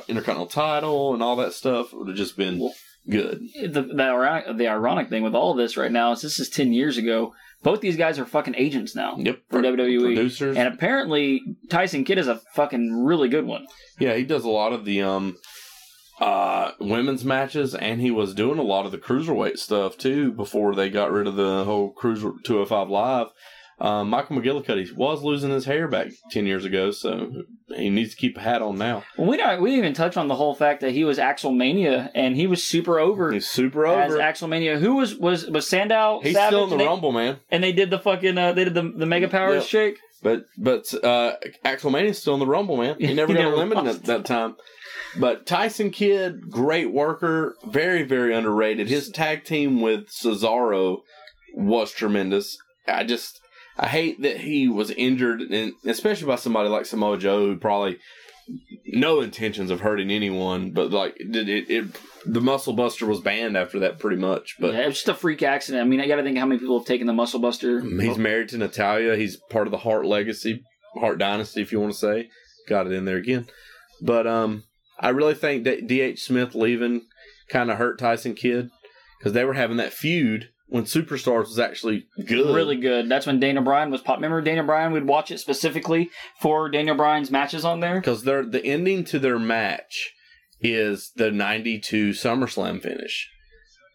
Intercontinental 0.08 0.46
title 0.46 1.14
and 1.14 1.22
all 1.22 1.36
that 1.36 1.52
stuff 1.52 1.92
would 1.92 2.08
have 2.08 2.16
just 2.16 2.36
been 2.36 2.68
good. 3.08 3.40
the 3.62 3.82
the 3.82 4.02
ironic, 4.02 4.56
the 4.56 4.68
ironic 4.68 5.08
thing 5.08 5.22
with 5.22 5.34
all 5.34 5.54
this 5.54 5.76
right 5.76 5.92
now 5.92 6.12
is 6.12 6.22
this 6.22 6.38
is 6.40 6.48
ten 6.50 6.72
years 6.72 6.98
ago. 6.98 7.32
Both 7.62 7.80
these 7.80 7.96
guys 7.96 8.18
are 8.18 8.24
fucking 8.24 8.54
agents 8.56 8.94
now 8.94 9.16
Yep, 9.18 9.40
for 9.50 9.60
WWE, 9.60 10.00
producers. 10.14 10.56
and 10.56 10.68
apparently 10.72 11.40
Tyson 11.68 12.04
Kidd 12.04 12.18
is 12.18 12.28
a 12.28 12.36
fucking 12.54 13.04
really 13.04 13.28
good 13.28 13.46
one. 13.46 13.66
Yeah, 13.98 14.14
he 14.14 14.24
does 14.24 14.44
a 14.44 14.48
lot 14.50 14.72
of 14.72 14.84
the 14.84 15.02
um 15.02 15.36
uh 16.20 16.72
women's 16.80 17.24
matches 17.24 17.74
and 17.74 18.00
he 18.00 18.10
was 18.10 18.34
doing 18.34 18.58
a 18.58 18.62
lot 18.62 18.84
of 18.86 18.92
the 18.92 18.98
cruiserweight 18.98 19.56
stuff 19.58 19.96
too 19.96 20.32
before 20.32 20.74
they 20.74 20.90
got 20.90 21.12
rid 21.12 21.26
of 21.28 21.36
the 21.36 21.64
whole 21.64 21.90
cruiser 21.92 22.32
205 22.44 22.88
live. 22.88 23.28
Um, 23.80 24.10
Michael 24.10 24.36
McGillicuddy 24.36 24.92
was 24.96 25.22
losing 25.22 25.50
his 25.50 25.64
hair 25.64 25.86
back 25.86 26.08
10 26.32 26.46
years 26.46 26.64
ago, 26.64 26.90
so 26.90 27.44
he 27.76 27.90
needs 27.90 28.10
to 28.10 28.16
keep 28.16 28.36
a 28.36 28.40
hat 28.40 28.60
on 28.60 28.76
now. 28.76 29.04
Well, 29.16 29.28
we 29.28 29.36
don't 29.36 29.62
we 29.62 29.70
didn't 29.70 29.84
even 29.84 29.94
touch 29.94 30.16
on 30.16 30.26
the 30.26 30.34
whole 30.34 30.54
fact 30.56 30.80
that 30.80 30.90
he 30.90 31.04
was 31.04 31.16
Axelmania 31.18 32.10
and 32.14 32.34
he 32.34 32.48
was 32.48 32.64
super 32.64 32.98
over 32.98 33.30
He's 33.30 33.46
super 33.46 33.86
as 33.86 34.10
over. 34.12 34.20
Axelmania. 34.20 34.80
Who 34.80 34.96
was 34.96 35.14
was 35.14 35.46
was 35.46 35.68
Sandow? 35.68 36.18
He's 36.22 36.34
Savage 36.34 36.48
still 36.48 36.64
in 36.64 36.70
the 36.70 36.76
they, 36.78 36.86
Rumble, 36.86 37.12
man. 37.12 37.38
and 37.50 37.62
they 37.62 37.72
did 37.72 37.90
the 37.90 38.00
fucking 38.00 38.36
uh, 38.36 38.52
they 38.52 38.64
did 38.64 38.74
the 38.74 38.82
the 38.82 39.06
Mega 39.06 39.28
Powers 39.28 39.62
Yep. 39.62 39.66
shake. 39.66 39.98
But 40.24 40.46
but 40.58 40.92
uh 41.04 41.34
Axelmania's 41.64 42.18
still 42.18 42.34
in 42.34 42.40
the 42.40 42.46
Rumble, 42.46 42.76
man. 42.78 42.96
He 42.98 43.14
never 43.14 43.32
He 43.32 43.38
got 43.38 43.52
eliminated 43.52 43.94
at 43.94 44.04
that 44.06 44.24
time. 44.24 44.56
But 45.20 45.46
Tyson 45.46 45.90
Kidd, 45.92 46.50
great 46.50 46.92
worker, 46.92 47.54
very 47.64 48.02
very 48.02 48.34
underrated. 48.34 48.88
His 48.88 49.08
tag 49.08 49.44
team 49.44 49.80
with 49.80 50.08
Cesaro 50.08 50.98
was 51.54 51.92
tremendous. 51.92 52.58
I 52.88 53.04
just 53.04 53.37
I 53.78 53.86
hate 53.86 54.22
that 54.22 54.38
he 54.38 54.68
was 54.68 54.90
injured, 54.90 55.40
and 55.40 55.72
especially 55.86 56.26
by 56.26 56.36
somebody 56.36 56.68
like 56.68 56.86
Samoa 56.86 57.16
Joe, 57.16 57.46
who 57.46 57.56
probably 57.56 57.98
no 58.86 59.20
intentions 59.20 59.70
of 59.70 59.80
hurting 59.80 60.10
anyone, 60.10 60.70
but 60.70 60.90
like 60.90 61.16
it, 61.18 61.48
it, 61.48 61.70
it 61.70 62.00
the 62.26 62.40
Muscle 62.40 62.72
Buster 62.72 63.06
was 63.06 63.20
banned 63.20 63.56
after 63.56 63.78
that 63.80 63.98
pretty 63.98 64.16
much. 64.16 64.56
But 64.58 64.74
yeah, 64.74 64.80
it 64.80 64.86
was 64.86 64.96
just 64.96 65.08
a 65.08 65.14
freak 65.14 65.42
accident. 65.42 65.84
I 65.84 65.86
mean, 65.86 66.00
I 66.00 66.08
got 66.08 66.16
to 66.16 66.22
think 66.22 66.38
how 66.38 66.46
many 66.46 66.58
people 66.58 66.78
have 66.78 66.86
taken 66.86 67.06
the 67.06 67.12
Muscle 67.12 67.40
Buster. 67.40 67.80
He's 67.80 68.18
married 68.18 68.48
to 68.50 68.58
Natalya. 68.58 69.16
He's 69.16 69.36
part 69.36 69.66
of 69.66 69.70
the 69.70 69.78
Hart 69.78 70.06
legacy, 70.06 70.62
Hart 70.94 71.18
dynasty, 71.18 71.60
if 71.62 71.72
you 71.72 71.80
want 71.80 71.92
to 71.92 71.98
say. 71.98 72.30
Got 72.68 72.86
it 72.86 72.92
in 72.92 73.04
there 73.04 73.16
again. 73.16 73.46
But 74.00 74.26
um, 74.26 74.64
I 74.98 75.10
really 75.10 75.34
think 75.34 75.64
that 75.64 75.86
D.H. 75.86 76.22
Smith 76.22 76.54
leaving 76.54 77.02
kind 77.48 77.70
of 77.70 77.78
hurt 77.78 77.98
Tyson 77.98 78.34
Kidd 78.34 78.70
because 79.18 79.32
they 79.32 79.44
were 79.44 79.54
having 79.54 79.76
that 79.78 79.92
feud 79.92 80.50
when 80.68 80.84
Superstars 80.84 81.44
was 81.48 81.58
actually 81.58 82.06
good. 82.26 82.54
Really 82.54 82.76
good. 82.76 83.08
That's 83.08 83.26
when 83.26 83.40
Daniel 83.40 83.64
Bryan 83.64 83.90
was 83.90 84.00
pop. 84.02 84.16
Remember 84.16 84.40
Daniel 84.40 84.66
Bryan 84.66 84.92
would 84.92 85.06
watch 85.06 85.30
it 85.30 85.38
specifically 85.38 86.10
for 86.40 86.68
Daniel 86.68 86.96
Bryan's 86.96 87.30
matches 87.30 87.64
on 87.64 87.80
there. 87.80 87.96
Because 88.00 88.24
they're 88.24 88.44
the 88.44 88.64
ending 88.64 89.04
to 89.04 89.18
their 89.18 89.38
match 89.38 90.12
is 90.60 91.12
the 91.16 91.30
'92 91.30 92.10
SummerSlam 92.10 92.82
finish. 92.82 93.28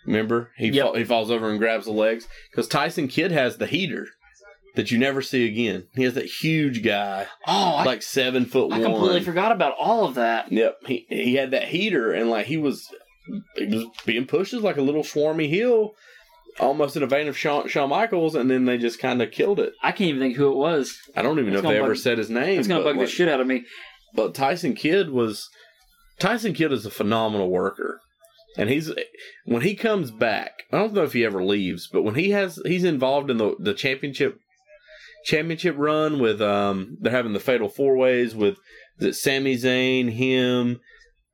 Remember, 0.05 0.51
he 0.57 0.67
Yep. 0.69 0.83
fall, 0.85 0.95
he 0.95 1.03
falls 1.05 1.31
over 1.31 1.49
and 1.49 1.59
grabs 1.59 1.85
the 1.85 1.91
legs 1.91 2.27
because 2.51 2.67
Tyson 2.67 3.07
Kidd 3.07 3.31
has 3.31 3.57
the 3.57 3.67
heater 3.67 4.07
that 4.75 4.91
you 4.91 4.97
never 4.97 5.21
see 5.21 5.47
again. 5.47 5.85
He 5.95 6.03
has 6.03 6.15
that 6.15 6.25
huge 6.25 6.83
guy, 6.83 7.27
Oh, 7.47 7.75
I, 7.77 7.83
like 7.85 8.01
seven 8.01 8.45
foot 8.45 8.73
I 8.73 8.79
one. 8.79 8.83
completely 8.91 9.21
forgot 9.23 9.51
about 9.53 9.75
all 9.79 10.05
of 10.05 10.15
that. 10.15 10.51
Yep, 10.51 10.77
he 10.87 11.05
he 11.09 11.35
had 11.35 11.51
that 11.51 11.69
heater, 11.69 12.11
and 12.11 12.29
like 12.29 12.47
he 12.47 12.57
was, 12.57 12.85
he 13.55 13.65
was 13.67 13.85
being 14.05 14.25
pushed 14.25 14.53
as 14.53 14.61
like 14.61 14.77
a 14.77 14.81
little 14.81 15.03
swarmy 15.03 15.47
heel, 15.47 15.91
almost 16.59 16.95
in 16.95 17.03
a 17.03 17.07
vein 17.07 17.27
of 17.27 17.37
Shawn, 17.37 17.67
Shawn 17.67 17.89
Michaels, 17.89 18.35
and 18.35 18.49
then 18.49 18.65
they 18.65 18.77
just 18.77 18.99
kind 18.99 19.21
of 19.21 19.31
killed 19.31 19.59
it. 19.59 19.73
I 19.81 19.91
can't 19.91 20.09
even 20.09 20.21
think 20.21 20.35
who 20.35 20.51
it 20.51 20.55
was. 20.55 20.97
I 21.15 21.21
don't 21.21 21.39
even 21.39 21.53
It's 21.53 21.63
know 21.63 21.69
if 21.69 21.73
they 21.73 21.79
gonna 21.79 21.85
ever 21.85 21.95
said 21.95 22.17
his 22.17 22.29
name. 22.29 22.59
It's 22.59 22.67
gonna 22.67 22.83
bug 22.83 22.97
like, 22.97 23.05
the 23.05 23.11
shit 23.11 23.29
out 23.29 23.41
of 23.41 23.47
me. 23.47 23.65
But 24.13 24.35
Tyson 24.35 24.75
Kidd 24.75 25.09
was 25.09 25.49
Tyson 26.19 26.53
Kidd 26.53 26.71
is 26.71 26.85
a 26.85 26.91
phenomenal 26.91 27.49
worker. 27.49 27.99
And 28.57 28.69
he's 28.69 28.91
when 29.45 29.63
he 29.63 29.73
comes 29.75 30.11
back, 30.11 30.63
I 30.71 30.77
don't 30.77 30.93
know 30.93 31.03
if 31.03 31.13
he 31.13 31.25
ever 31.25 31.43
leaves, 31.43 31.89
but 31.91 32.03
when 32.03 32.15
he 32.15 32.31
has 32.31 32.61
he's 32.65 32.83
involved 32.83 33.31
in 33.31 33.37
the 33.37 33.55
the 33.59 33.73
championship 33.73 34.37
championship 35.25 35.75
run 35.77 36.19
with 36.19 36.41
um 36.41 36.97
they're 37.01 37.11
having 37.11 37.33
the 37.33 37.39
fatal 37.39 37.69
four 37.69 37.97
ways 37.97 38.35
with 38.35 38.57
is 38.99 39.07
it 39.07 39.13
Sami 39.15 39.55
Zayn, 39.55 40.11
him, 40.11 40.79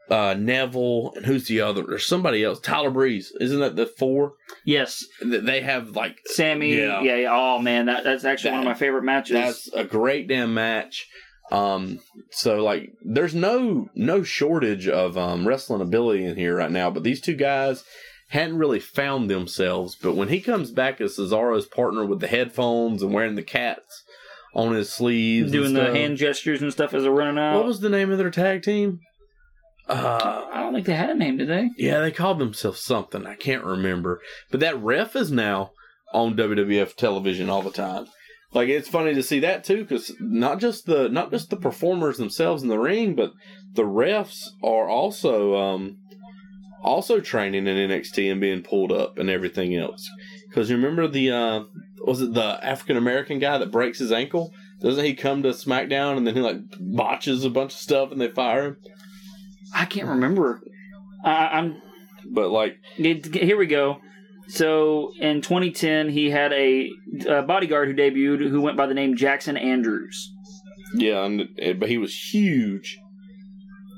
uh, 0.10 0.34
Neville, 0.38 1.14
and 1.16 1.26
who's 1.26 1.47
the 1.47 1.62
other? 1.62 1.84
There's 1.84 2.05
somebody 2.05 2.43
else. 2.43 2.60
Tyler 2.60 2.89
Breeze. 2.89 3.32
Isn't 3.39 3.60
that 3.60 3.76
the 3.76 3.86
four? 3.86 4.34
Yes, 4.66 5.05
They 5.22 5.62
have 5.62 5.95
like 5.95 6.18
Sami. 6.26 6.76
Yeah. 6.76 7.01
Yeah. 7.01 7.16
yeah, 7.16 7.30
Oh 7.32 7.60
man, 7.60 7.86
that 7.86 8.03
that's 8.03 8.26
actually 8.26 8.51
one 8.51 8.62
of 8.62 8.66
my 8.66 8.74
favorite 8.74 9.03
matches. 9.03 9.34
That's 9.34 9.74
a 9.74 9.84
great 9.84 10.28
damn 10.28 10.53
match. 10.53 11.07
Um, 11.51 11.99
so 12.32 12.64
like, 12.64 12.91
there's 13.01 13.34
no 13.34 13.89
no 13.95 14.24
shortage 14.24 14.88
of 14.88 15.18
um, 15.18 15.47
wrestling 15.47 15.82
ability 15.82 16.26
in 16.26 16.36
here 16.36 16.55
right 16.55 16.72
now. 16.72 16.89
But 16.89 17.03
these 17.03 17.22
two 17.22 17.36
guys 17.36 17.84
hadn't 18.30 18.57
really 18.57 18.80
found 18.80 19.30
themselves. 19.30 19.95
But 19.95 20.16
when 20.16 20.30
he 20.30 20.41
comes 20.41 20.72
back 20.72 21.01
as 21.01 21.18
Cesaro's 21.18 21.66
partner 21.66 22.05
with 22.05 22.20
the 22.20 22.28
headphones 22.28 23.01
and 23.01 23.14
wearing 23.14 23.36
the 23.36 23.43
cats 23.43 24.03
on 24.53 24.74
his 24.74 24.91
sleeves, 24.91 25.51
doing 25.51 25.74
the 25.74 25.91
hand 25.91 26.18
gestures 26.18 26.62
and 26.62 26.72
stuff 26.72 26.93
as 26.93 27.03
they're 27.03 27.12
running 27.12 27.38
out. 27.38 27.55
What 27.55 27.66
was 27.66 27.80
the 27.80 27.89
name 27.89 28.12
of 28.12 28.18
their 28.18 28.32
tag 28.32 28.64
team? 28.64 28.99
Uh, 29.90 30.46
I 30.54 30.62
don't 30.62 30.74
think 30.74 30.86
they 30.86 30.94
had 30.96 31.10
a 31.10 31.16
name, 31.16 31.38
did 31.38 31.50
they? 31.50 31.70
yeah, 31.78 32.00
they 32.00 32.12
called 32.12 32.40
themselves 32.40 32.80
something. 32.80 33.26
I 33.26 33.36
can't 33.36 33.64
remember. 33.64 34.22
But 34.52 34.60
that 34.60 34.82
ref 34.82 35.16
is 35.16 35.32
now 35.32 35.72
on 36.14 36.36
WWF 36.36 36.96
television 36.96 37.50
all 37.50 37.62
the 37.62 37.72
time. 37.72 38.06
Like 38.52 38.70
it's 38.70 38.88
funny 38.90 39.14
to 39.14 39.24
see 39.24 39.40
that 39.42 39.64
too, 39.64 39.84
because 39.84 40.12
not 40.20 40.60
just 40.60 40.86
the 40.86 41.08
not 41.10 41.30
just 41.32 41.50
the 41.50 41.58
performers 41.58 42.18
themselves 42.18 42.64
in 42.64 42.70
the 42.70 42.80
ring, 42.80 43.16
but 43.16 43.32
the 43.74 43.84
refs 43.84 44.48
are 44.64 44.90
also 44.90 45.56
um 45.56 45.98
also 46.82 47.20
training 47.20 47.68
in 47.68 47.90
NXT 47.90 48.32
and 48.32 48.42
being 48.42 48.64
pulled 48.64 48.92
up 48.92 49.20
and 49.20 49.30
everything 49.30 49.76
else. 49.76 50.10
Because 50.48 50.70
you 50.70 50.78
remember 50.78 51.08
the 51.08 51.30
uh 51.32 51.64
was 52.06 52.22
it 52.22 52.34
the 52.34 52.60
African 52.64 52.98
American 52.98 53.38
guy 53.38 53.58
that 53.60 53.72
breaks 53.72 54.00
his 54.00 54.12
ankle? 54.12 54.52
Doesn't 54.82 55.06
he 55.06 55.14
come 55.14 55.44
to 55.44 55.50
SmackDown 55.50 56.18
and 56.18 56.26
then 56.26 56.36
he 56.36 56.42
like 56.42 56.58
botches 56.80 57.44
a 57.46 57.50
bunch 57.52 57.74
of 57.74 57.80
stuff 57.80 58.12
and 58.12 58.20
they 58.20 58.30
fire 58.30 58.66
him? 58.66 58.78
I 59.74 59.86
can't 59.86 60.08
remember. 60.08 60.62
I, 61.24 61.48
I'm 61.48 61.82
But 62.32 62.50
like 62.50 62.78
it- 62.98 63.34
here 63.36 63.58
we 63.58 63.68
go. 63.68 64.00
So 64.48 65.12
in 65.20 65.42
2010, 65.42 66.10
he 66.10 66.30
had 66.32 66.52
a, 66.54 66.90
uh 67.30 67.42
bodyguard 67.44 67.88
who 67.88 67.94
debuted 67.96 68.50
who 68.50 68.62
went 68.62 68.78
by 68.78 68.88
the 68.88 68.94
name 68.96 69.16
Jackson 69.16 69.58
Andrews, 69.58 70.34
Yeah, 70.96 71.24
and 71.26 71.48
but 71.80 71.88
he 71.90 71.98
was 72.00 72.16
huge. 72.34 72.98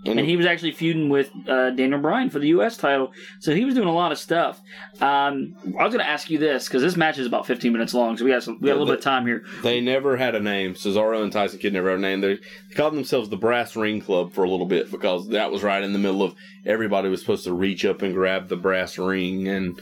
And 0.05 0.19
he 0.19 0.35
was 0.35 0.45
actually 0.45 0.71
feuding 0.71 1.09
with 1.09 1.29
uh, 1.47 1.69
Daniel 1.71 1.99
Bryan 1.99 2.29
for 2.29 2.39
the 2.39 2.47
U.S. 2.49 2.75
title. 2.77 3.11
So 3.39 3.53
he 3.53 3.65
was 3.65 3.75
doing 3.75 3.87
a 3.87 3.93
lot 3.93 4.11
of 4.11 4.17
stuff. 4.17 4.59
Um, 4.99 5.55
I 5.79 5.83
was 5.83 5.93
going 5.93 6.03
to 6.03 6.09
ask 6.09 6.29
you 6.29 6.39
this 6.39 6.67
because 6.67 6.81
this 6.81 6.97
match 6.97 7.19
is 7.19 7.27
about 7.27 7.45
15 7.45 7.71
minutes 7.71 7.93
long, 7.93 8.17
so 8.17 8.25
we 8.25 8.31
got 8.31 8.43
some, 8.43 8.59
we 8.59 8.67
got 8.67 8.73
a 8.73 8.79
little 8.79 8.87
bit 8.87 8.97
of 8.97 9.03
time 9.03 9.25
here. 9.27 9.43
they 9.61 9.79
never 9.79 10.17
had 10.17 10.33
a 10.33 10.39
name. 10.39 10.73
Cesaro 10.73 11.21
and 11.21 11.31
Tyson 11.31 11.59
Kidd 11.59 11.73
never 11.73 11.89
had 11.89 11.99
a 11.99 12.01
name. 12.01 12.21
They, 12.21 12.35
they 12.35 12.75
called 12.75 12.95
themselves 12.95 13.29
the 13.29 13.37
Brass 13.37 13.75
Ring 13.75 14.01
Club 14.01 14.33
for 14.33 14.43
a 14.43 14.49
little 14.49 14.65
bit 14.65 14.89
because 14.89 15.29
that 15.29 15.51
was 15.51 15.61
right 15.63 15.83
in 15.83 15.93
the 15.93 15.99
middle 15.99 16.23
of 16.23 16.33
everybody 16.65 17.09
was 17.09 17.21
supposed 17.21 17.43
to 17.43 17.53
reach 17.53 17.85
up 17.85 18.01
and 18.01 18.13
grab 18.13 18.49
the 18.49 18.57
brass 18.57 18.97
ring 18.97 19.47
and 19.47 19.79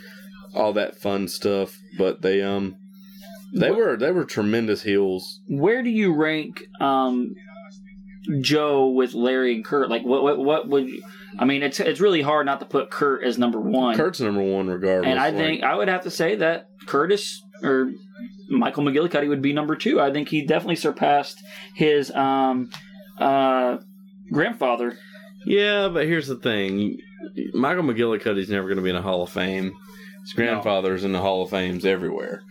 all 0.53 0.73
that 0.73 0.99
fun 0.99 1.27
stuff. 1.27 1.77
But 1.97 2.21
they 2.21 2.41
um 2.41 2.75
they 3.53 3.71
were 3.71 3.97
they 3.97 4.11
were 4.11 4.25
tremendous 4.25 4.83
heels. 4.83 5.39
Where 5.47 5.81
do 5.81 5.89
you 5.89 6.13
rank 6.13 6.61
um, 6.79 7.33
Joe 8.41 8.89
with 8.89 9.13
Larry 9.13 9.55
and 9.55 9.65
Curt? 9.65 9.89
Like 9.89 10.03
what 10.03 10.23
what 10.23 10.37
what 10.37 10.67
would 10.69 10.87
you? 10.87 11.03
I 11.37 11.45
mean, 11.45 11.63
it's 11.63 11.79
it's 11.79 11.99
really 11.99 12.21
hard 12.21 12.45
not 12.45 12.59
to 12.59 12.65
put 12.65 12.89
Curt 12.89 13.23
as 13.23 13.37
number 13.37 13.59
one. 13.59 13.95
Curt's 13.95 14.19
number 14.19 14.41
one 14.41 14.67
regardless. 14.67 15.09
And 15.09 15.19
I 15.19 15.29
like- 15.29 15.35
think 15.35 15.63
I 15.63 15.75
would 15.75 15.87
have 15.87 16.03
to 16.03 16.11
say 16.11 16.35
that 16.35 16.67
Curtis 16.85 17.41
or 17.63 17.91
Michael 18.49 18.83
McGillicuddy 18.83 19.29
would 19.29 19.41
be 19.41 19.53
number 19.53 19.75
two. 19.75 20.01
I 20.01 20.11
think 20.11 20.29
he 20.29 20.45
definitely 20.45 20.75
surpassed 20.75 21.41
his 21.75 22.11
um, 22.11 22.69
uh, 23.19 23.77
grandfather. 24.31 24.97
Yeah, 25.45 25.87
but 25.89 26.05
here's 26.05 26.27
the 26.27 26.35
thing: 26.35 26.97
Michael 27.53 27.83
McGillicuddy's 27.83 28.49
never 28.49 28.67
going 28.67 28.77
to 28.77 28.83
be 28.83 28.89
in 28.89 28.95
a 28.95 29.01
Hall 29.01 29.23
of 29.23 29.29
Fame. 29.29 29.73
His 30.23 30.33
grandfather's 30.33 31.03
in 31.05 31.11
the 31.13 31.21
Hall 31.21 31.43
of 31.43 31.49
Fames 31.49 31.85
everywhere, 31.85 32.41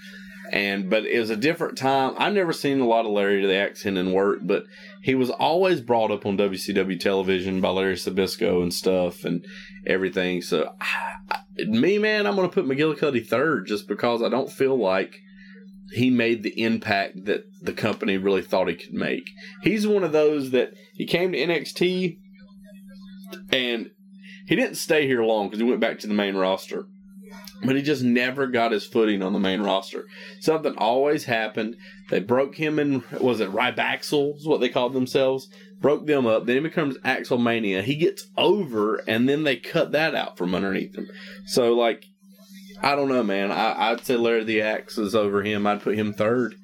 and 0.52 0.88
but 0.88 1.04
it 1.04 1.18
was 1.18 1.30
a 1.30 1.36
different 1.36 1.78
time. 1.78 2.14
I've 2.18 2.34
never 2.34 2.52
seen 2.52 2.80
a 2.80 2.86
lot 2.86 3.04
of 3.04 3.12
Larry 3.12 3.44
the 3.44 3.54
Axe 3.54 3.84
Hennig 3.84 4.12
work, 4.12 4.40
but 4.42 4.64
he 5.02 5.14
was 5.14 5.30
always 5.30 5.80
brought 5.80 6.10
up 6.10 6.26
on 6.26 6.38
WCW 6.38 6.98
television 6.98 7.60
by 7.60 7.70
Larry 7.70 7.94
Zbyszko 7.94 8.62
and 8.62 8.72
stuff 8.72 9.24
and 9.24 9.44
everything. 9.86 10.42
So, 10.42 10.74
me, 11.56 11.98
man, 11.98 12.26
I'm 12.26 12.36
to 12.36 12.48
put 12.48 12.64
McGillicuddy 12.64 13.26
third 13.26 13.66
just 13.66 13.88
because 13.88 14.22
I 14.22 14.28
don't 14.28 14.50
feel 14.50 14.76
like 14.76 15.16
he 15.92 16.10
made 16.10 16.42
the 16.42 16.62
impact 16.62 17.24
that 17.24 17.44
the 17.62 17.72
company 17.72 18.16
really 18.16 18.42
thought 18.42 18.68
he 18.68 18.74
could 18.74 18.92
make. 18.92 19.30
He's 19.62 19.86
one 19.86 20.04
of 20.04 20.12
those 20.12 20.50
that 20.50 20.72
he 20.94 21.06
came 21.06 21.32
to 21.32 21.38
NXT 21.38 22.18
and 23.50 23.90
he 24.46 24.56
didn't 24.56 24.76
stay 24.76 25.06
here 25.06 25.22
long 25.22 25.46
because 25.46 25.60
he 25.60 25.66
went 25.66 25.80
back 25.80 25.98
to 26.00 26.06
the 26.06 26.14
main 26.14 26.36
roster. 26.36 26.86
But 27.64 27.74
he 27.74 27.82
just 27.82 28.02
never 28.02 28.46
got 28.46 28.72
his 28.72 28.86
footing 28.86 29.22
on 29.22 29.32
the 29.32 29.40
main 29.40 29.60
roster. 29.60 30.04
Something 30.40 30.74
always 30.78 31.24
happened. 31.24 31.76
They 32.08 32.20
broke 32.20 32.54
him 32.54 32.78
in, 32.78 33.02
was 33.20 33.40
it 33.40 33.50
Rybaxel, 33.50 34.36
is 34.36 34.46
what 34.46 34.60
they 34.60 34.68
called 34.68 34.92
themselves? 34.92 35.48
Broke 35.80 36.06
them 36.06 36.26
up. 36.26 36.46
Then 36.46 36.56
he 36.56 36.62
becomes 36.62 36.96
Axel 37.04 37.38
Mania. 37.38 37.82
He 37.82 37.96
gets 37.96 38.28
over, 38.36 38.96
and 39.08 39.28
then 39.28 39.42
they 39.44 39.56
cut 39.56 39.92
that 39.92 40.14
out 40.14 40.38
from 40.38 40.54
underneath 40.54 40.96
him. 40.96 41.08
So, 41.46 41.74
like, 41.74 42.04
I 42.82 42.94
don't 42.94 43.08
know, 43.08 43.22
man. 43.22 43.50
I, 43.50 43.90
I'd 43.90 44.04
say 44.04 44.16
Larry 44.16 44.44
the 44.44 44.62
Axe 44.62 44.98
is 44.98 45.14
over 45.14 45.42
him. 45.42 45.66
I'd 45.66 45.82
put 45.82 45.96
him 45.96 46.12
third. 46.12 46.54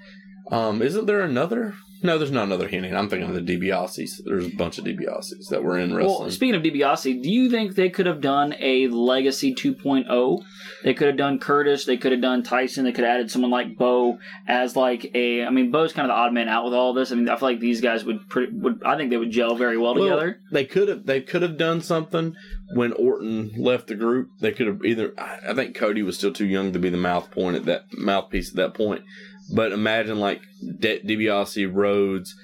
Um, 0.51 0.81
isn't 0.83 1.07
there 1.07 1.23
another? 1.23 1.75
No, 2.05 2.19
there's 2.19 2.31
not 2.31 2.45
another 2.45 2.69
Hennig. 2.69 2.95
I'm 2.95 3.09
thinking 3.09 3.31
of 3.31 3.35
the 3.35 3.41
DiBiase's. 3.57 4.21
There's 4.27 4.45
a 4.45 4.55
bunch 4.55 4.77
of 4.77 4.85
DiBiase's 4.85 5.49
that 5.49 5.65
were 5.65 5.79
in 5.79 5.95
wrestling. 5.95 6.21
Well, 6.21 6.31
speaking 6.31 6.55
of 6.55 6.63
DiBiase, 6.63 7.23
do 7.23 7.31
you 7.31 7.49
think 7.49 7.77
they 7.77 7.89
could 7.89 8.05
have 8.05 8.21
done 8.21 8.55
a 8.61 8.89
Legacy 8.89 9.55
2.0? 9.55 10.45
They 10.83 10.93
could 10.93 11.07
have 11.07 11.17
done 11.17 11.39
Curtis. 11.39 11.87
They 11.87 11.97
could 11.97 12.13
have 12.13 12.21
done 12.21 12.43
Tyson. 12.43 12.85
They 12.85 12.93
could 12.93 13.05
have 13.05 13.15
added 13.15 13.31
someone 13.31 13.51
like 13.51 13.79
Bo 13.79 14.19
as 14.47 14.77
like 14.77 15.13
a. 15.15 15.45
I 15.45 15.51
mean, 15.51 15.71
Bo's 15.71 15.95
kind 15.95 16.05
of 16.05 16.15
the 16.15 16.21
odd 16.21 16.35
man 16.35 16.47
out 16.47 16.67
with 16.67 16.75
all 16.75 16.93
this. 16.93 17.11
I 17.11 17.15
mean, 17.15 17.27
I 17.31 17.37
feel 17.37 17.49
like 17.49 17.61
these 17.61 17.81
guys 17.81 18.05
would. 18.05 18.29
Pretty, 18.29 18.53
would 18.53 18.83
I 18.85 18.99
think 18.99 19.09
they 19.09 19.17
would 19.17 19.31
gel 19.31 19.57
very 19.57 19.79
well, 19.79 19.95
Well, 19.95 20.05
together. 20.05 20.41
They 20.53 20.67
could 20.67 20.89
have 20.89 21.07
they 21.07 21.23
could 21.23 21.41
have 21.41 21.57
done 21.57 21.81
something 21.81 22.37
when 22.75 22.93
Orton 22.93 23.55
left 23.57 23.87
the 23.87 23.95
group. 23.95 24.29
They 24.41 24.53
could 24.53 24.67
have 24.67 24.85
either 24.85 25.15
I 25.17 25.39
I 25.49 25.55
think 25.55 25.75
Cody 25.75 26.03
was 26.03 26.19
still 26.19 26.35
too 26.35 26.47
young 26.47 26.75
to 26.75 26.79
be 26.79 26.91
the 26.91 26.99
mouth 26.99 27.31
point 27.31 27.57
at 27.57 27.65
that 27.65 27.87
mouthpiece 27.97 28.51
at 28.51 28.57
that 28.57 28.75
point. 28.75 29.05
But 29.53 29.73
imagine 29.73 30.19
like 30.19 30.43
De- 30.79 31.01
DiBiase, 31.01 31.73
Rhodes, 31.73 32.35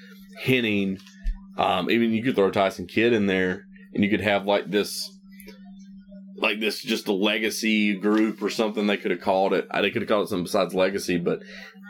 Hennig, 0.43 0.99
um, 1.57 1.89
even 1.89 2.13
you 2.13 2.23
could 2.23 2.35
throw 2.35 2.51
Tyson 2.51 2.87
Kidd 2.87 3.13
in 3.13 3.25
there, 3.27 3.65
and 3.93 4.03
you 4.03 4.09
could 4.09 4.21
have 4.21 4.45
like 4.45 4.69
this, 4.69 5.11
like 6.37 6.59
this 6.59 6.81
just 6.81 7.07
a 7.07 7.13
legacy 7.13 7.95
group 7.95 8.41
or 8.41 8.49
something. 8.49 8.87
They 8.87 8.97
could 8.97 9.11
have 9.11 9.21
called 9.21 9.53
it. 9.53 9.67
They 9.73 9.91
could 9.91 10.01
have 10.01 10.09
called 10.09 10.27
it 10.27 10.29
something 10.29 10.45
besides 10.45 10.73
legacy, 10.73 11.17
but 11.17 11.41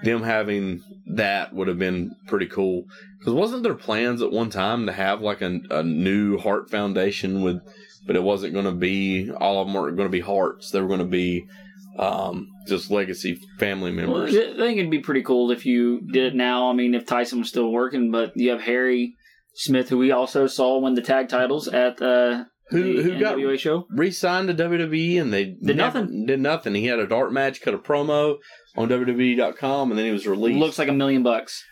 them 0.03 0.23
having 0.23 0.81
that 1.15 1.53
would 1.53 1.67
have 1.67 1.79
been 1.79 2.15
pretty 2.27 2.47
cool. 2.47 2.85
Because 3.19 3.33
wasn't 3.33 3.63
there 3.63 3.75
plans 3.75 4.21
at 4.21 4.31
one 4.31 4.49
time 4.49 4.87
to 4.87 4.91
have 4.91 5.21
like 5.21 5.41
a, 5.41 5.59
a 5.69 5.83
new 5.83 6.37
Hart 6.37 6.71
Foundation 6.71 7.43
with, 7.43 7.61
but 8.07 8.15
it 8.15 8.23
wasn't 8.23 8.53
going 8.53 8.65
to 8.65 8.71
be 8.71 9.29
all 9.31 9.61
of 9.61 9.67
them 9.67 9.75
weren't 9.75 9.95
going 9.95 10.07
to 10.07 10.11
be 10.11 10.21
Harts. 10.21 10.71
They 10.71 10.81
were 10.81 10.87
going 10.87 10.99
to 10.99 11.05
be 11.05 11.45
um, 11.97 12.47
just 12.67 12.91
legacy 12.91 13.39
family 13.59 13.91
Well, 13.95 14.07
members. 14.07 14.35
I 14.35 14.55
think 14.57 14.77
it'd 14.77 14.91
be 14.91 14.99
pretty 14.99 15.23
cool 15.23 15.51
if 15.51 15.65
you 15.65 16.01
did 16.11 16.33
it 16.33 16.35
now. 16.35 16.69
I 16.69 16.73
mean, 16.73 16.93
if 16.95 17.05
Tyson 17.05 17.39
was 17.39 17.49
still 17.49 17.71
working, 17.71 18.11
but 18.11 18.31
you 18.35 18.51
have 18.51 18.61
Harry 18.61 19.15
Smith, 19.53 19.89
who 19.89 19.97
we 19.97 20.11
also 20.11 20.47
saw 20.47 20.79
win 20.79 20.93
the 20.93 21.01
tag 21.01 21.29
titles 21.29 21.67
at 21.67 22.01
uh, 22.01 22.45
Who- 22.71 23.01
who 23.01 23.19
got- 23.19 23.37
NWA 23.37 23.57
show. 23.59 23.85
Re-signed 23.89 24.47
to 24.47 24.53
WWE 24.53 25.17
and 25.21 25.31
they 25.33 25.45
Did 25.45 25.77
never- 25.77 25.99
nothing. 25.99 26.25
Did 26.25 26.39
nothing. 26.39 26.75
He 26.75 26.87
had 26.87 26.99
a 26.99 27.07
dart 27.07 27.31
match, 27.33 27.61
cut 27.61 27.73
a 27.73 27.77
promo 27.77 28.37
on 28.77 28.89
WWE.com, 28.89 29.91
and 29.91 29.97
then 29.97 30.05
he 30.05 30.11
was 30.11 30.25
released. 30.27 30.59
Looks 30.59 30.79
like 30.79 30.87
a 30.87 30.93
million 30.93 31.23
bucks. 31.23 31.63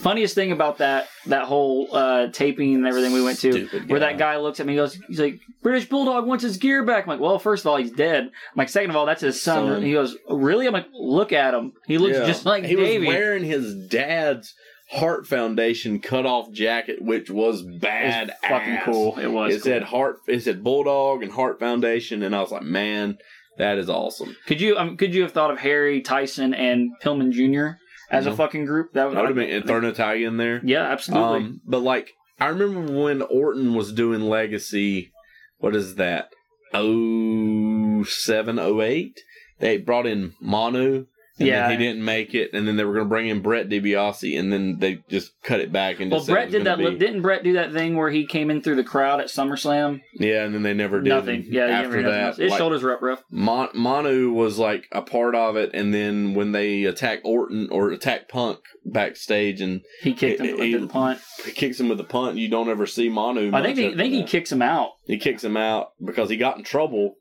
Funniest 0.00 0.36
thing 0.36 0.52
about 0.52 0.78
that 0.78 1.08
that 1.26 1.42
whole 1.44 1.88
uh, 1.92 2.28
taping 2.28 2.76
and 2.76 2.86
everything 2.86 3.12
we 3.12 3.20
went 3.20 3.40
to, 3.40 3.66
where 3.88 3.98
that 3.98 4.16
guy 4.16 4.36
looks 4.36 4.60
at 4.60 4.66
me, 4.66 4.74
and 4.74 4.78
goes, 4.78 4.94
he's 5.08 5.18
like, 5.18 5.40
British 5.60 5.88
Bulldog 5.88 6.24
wants 6.24 6.44
his 6.44 6.56
gear 6.56 6.84
back. 6.84 7.02
I'm 7.04 7.08
like, 7.08 7.20
well, 7.20 7.40
first 7.40 7.64
of 7.64 7.66
all, 7.66 7.76
he's 7.76 7.90
dead. 7.90 8.22
I'm 8.26 8.30
like, 8.54 8.68
second 8.68 8.90
of 8.90 8.96
all, 8.96 9.06
that's 9.06 9.22
his 9.22 9.42
son. 9.42 9.66
Son. 9.68 9.82
He 9.82 9.92
goes, 9.92 10.16
really? 10.30 10.68
I'm 10.68 10.72
like, 10.72 10.86
look 10.94 11.32
at 11.32 11.52
him. 11.52 11.72
He 11.88 11.98
looks 11.98 12.16
Yeah. 12.16 12.26
just 12.26 12.46
like 12.46 12.64
he 12.64 12.76
Davey. 12.76 13.06
was 13.06 13.08
wearing 13.08 13.42
his 13.44 13.74
dad's 13.88 14.54
Hart 14.88 15.26
Foundation 15.26 16.00
cut 16.00 16.26
off 16.26 16.52
jacket, 16.52 17.02
which 17.02 17.28
was 17.28 17.62
bad. 17.62 18.28
It's 18.28 18.48
fucking 18.48 18.78
cool. 18.84 19.18
It 19.18 19.26
was. 19.26 19.54
It 19.54 19.62
said 19.62 19.82
Hart. 19.82 20.18
It 20.28 20.40
said 20.42 20.62
Bulldog 20.62 21.22
and 21.22 21.32
Hart 21.32 21.58
Foundation, 21.58 22.22
and 22.22 22.34
I 22.34 22.40
was 22.40 22.52
like, 22.52 22.62
man, 22.62 23.18
that 23.58 23.78
is 23.78 23.90
awesome. 23.90 24.36
Could 24.46 24.60
you 24.60 24.76
um, 24.76 24.96
could 24.96 25.14
you 25.14 25.22
have 25.22 25.32
thought 25.32 25.50
of 25.50 25.58
Harry 25.58 26.02
Tyson 26.02 26.54
and 26.54 26.92
Pillman 27.02 27.32
Jr. 27.32 27.78
as 28.10 28.26
a 28.26 28.36
fucking 28.36 28.64
group? 28.64 28.92
That 28.92 29.08
I 29.08 29.08
would 29.08 29.16
have 29.16 29.34
been 29.34 29.50
and 29.50 29.66
throw 29.66 29.80
Natalya 29.80 30.28
in 30.28 30.36
there. 30.36 30.60
Yeah, 30.64 30.82
absolutely. 30.82 31.46
Um, 31.46 31.60
but 31.64 31.80
like, 31.80 32.12
I 32.38 32.46
remember 32.46 32.92
when 32.92 33.22
Orton 33.22 33.74
was 33.74 33.92
doing 33.92 34.20
Legacy. 34.20 35.10
What 35.58 35.74
is 35.74 35.96
that? 35.96 36.30
Oh 36.72 38.04
seven, 38.04 38.58
oh 38.58 38.80
eight. 38.82 39.20
They 39.58 39.78
brought 39.78 40.06
in 40.06 40.34
Manu, 40.40 41.06
And 41.38 41.48
Yeah. 41.48 41.70
he 41.70 41.76
didn't 41.76 42.02
make 42.02 42.34
it, 42.34 42.50
and 42.54 42.66
then 42.66 42.76
they 42.76 42.84
were 42.84 42.94
going 42.94 43.04
to 43.04 43.08
bring 43.08 43.28
in 43.28 43.40
Brett 43.40 43.68
DiBiase, 43.68 44.38
and 44.38 44.50
then 44.50 44.78
they 44.78 45.02
just 45.10 45.32
cut 45.42 45.60
it 45.60 45.70
back 45.70 46.00
and 46.00 46.10
Well, 46.10 46.24
Brett 46.24 46.50
did 46.50 46.64
that. 46.64 46.78
Be... 46.78 46.94
Didn't 46.96 47.20
Brett 47.20 47.44
do 47.44 47.52
that 47.54 47.72
thing 47.74 47.94
where 47.94 48.10
he 48.10 48.26
came 48.26 48.50
in 48.50 48.62
through 48.62 48.76
the 48.76 48.84
crowd 48.84 49.20
at 49.20 49.26
SummerSlam? 49.26 50.00
Yeah, 50.14 50.44
and 50.44 50.54
then 50.54 50.62
they 50.62 50.72
never 50.72 51.00
did. 51.02 51.10
Nothing. 51.10 51.42
And 51.42 51.52
Yeah, 51.52 51.66
after 51.66 52.02
that, 52.04 52.36
his 52.36 52.50
like, 52.50 52.58
shoulders 52.58 52.82
were 52.82 52.94
up 52.94 53.02
rough. 53.02 53.22
Mon- 53.30 53.68
Manu 53.74 54.32
was 54.32 54.58
like 54.58 54.88
a 54.92 55.02
part 55.02 55.34
of 55.34 55.56
it, 55.56 55.72
and 55.74 55.92
then 55.92 56.32
when 56.32 56.52
they 56.52 56.84
attack 56.84 57.20
Orton 57.22 57.68
or 57.70 57.90
attack 57.90 58.28
Punk 58.30 58.60
backstage, 58.86 59.60
and 59.60 59.82
He 60.02 60.14
kicked 60.14 60.40
him 60.40 60.56
He- 60.56 60.72
with 60.72 60.80
the 60.82 60.88
punt. 60.88 61.20
he 61.44 61.50
kicks 61.52 61.78
him 61.78 61.90
with 61.90 61.98
the 61.98 62.04
punt, 62.04 62.38
you 62.38 62.48
don't 62.48 62.70
ever 62.70 62.86
see 62.86 63.10
Manu. 63.10 63.50
I 63.52 63.62
think 63.62 63.76
he, 63.76 63.88
I 63.88 63.94
think 63.96 64.14
he 64.14 64.22
kicks 64.24 64.50
him 64.50 64.62
out. 64.62 64.92
he 65.06 65.18
kicks 65.18 65.44
him 65.44 65.56
out 65.58 65.88
because 66.02 66.30
he 66.30 66.38
got 66.38 66.56
in 66.56 66.64
trouble 66.64 67.16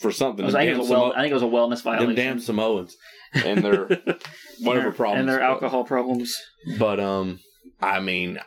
for 0.00 0.10
something. 0.10 0.44
I, 0.44 0.46
was, 0.46 0.54
I, 0.56 0.64
think 0.64 0.76
it 0.76 0.78
was 0.80 0.90
a 0.90 0.92
well, 0.94 1.12
I 1.12 1.20
think 1.20 1.30
it 1.30 1.34
was 1.34 1.42
a 1.42 1.46
wellness 1.46 1.82
them 1.84 1.96
violation. 1.98 2.14
damn 2.16 2.40
Samoans 2.40 2.96
and 3.32 3.62
their 3.62 3.84
whatever 4.60 4.88
And 4.88 4.96
problems 4.96 5.20
and 5.20 5.28
their 5.28 5.38
but- 5.38 5.44
alcohol 5.44 5.84
problems. 5.84 6.36
But 6.78 7.00
um, 7.00 7.40
I 7.80 8.00
mean, 8.00 8.38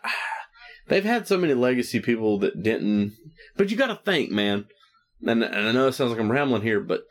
they've 0.88 1.04
had 1.04 1.28
so 1.28 1.38
many 1.38 1.54
legacy 1.54 2.00
people 2.00 2.38
that 2.40 2.62
didn't. 2.64 3.14
But 3.58 3.72
you 3.72 3.78
got 3.78 3.88
to 3.88 3.96
think, 4.04 4.32
man. 4.32 4.66
And, 5.26 5.44
and 5.44 5.68
I 5.68 5.72
know 5.72 5.88
it 5.88 5.94
sounds 5.94 6.12
like 6.12 6.20
I'm 6.20 6.32
rambling 6.32 6.64
here, 6.64 6.80
but 6.82 7.04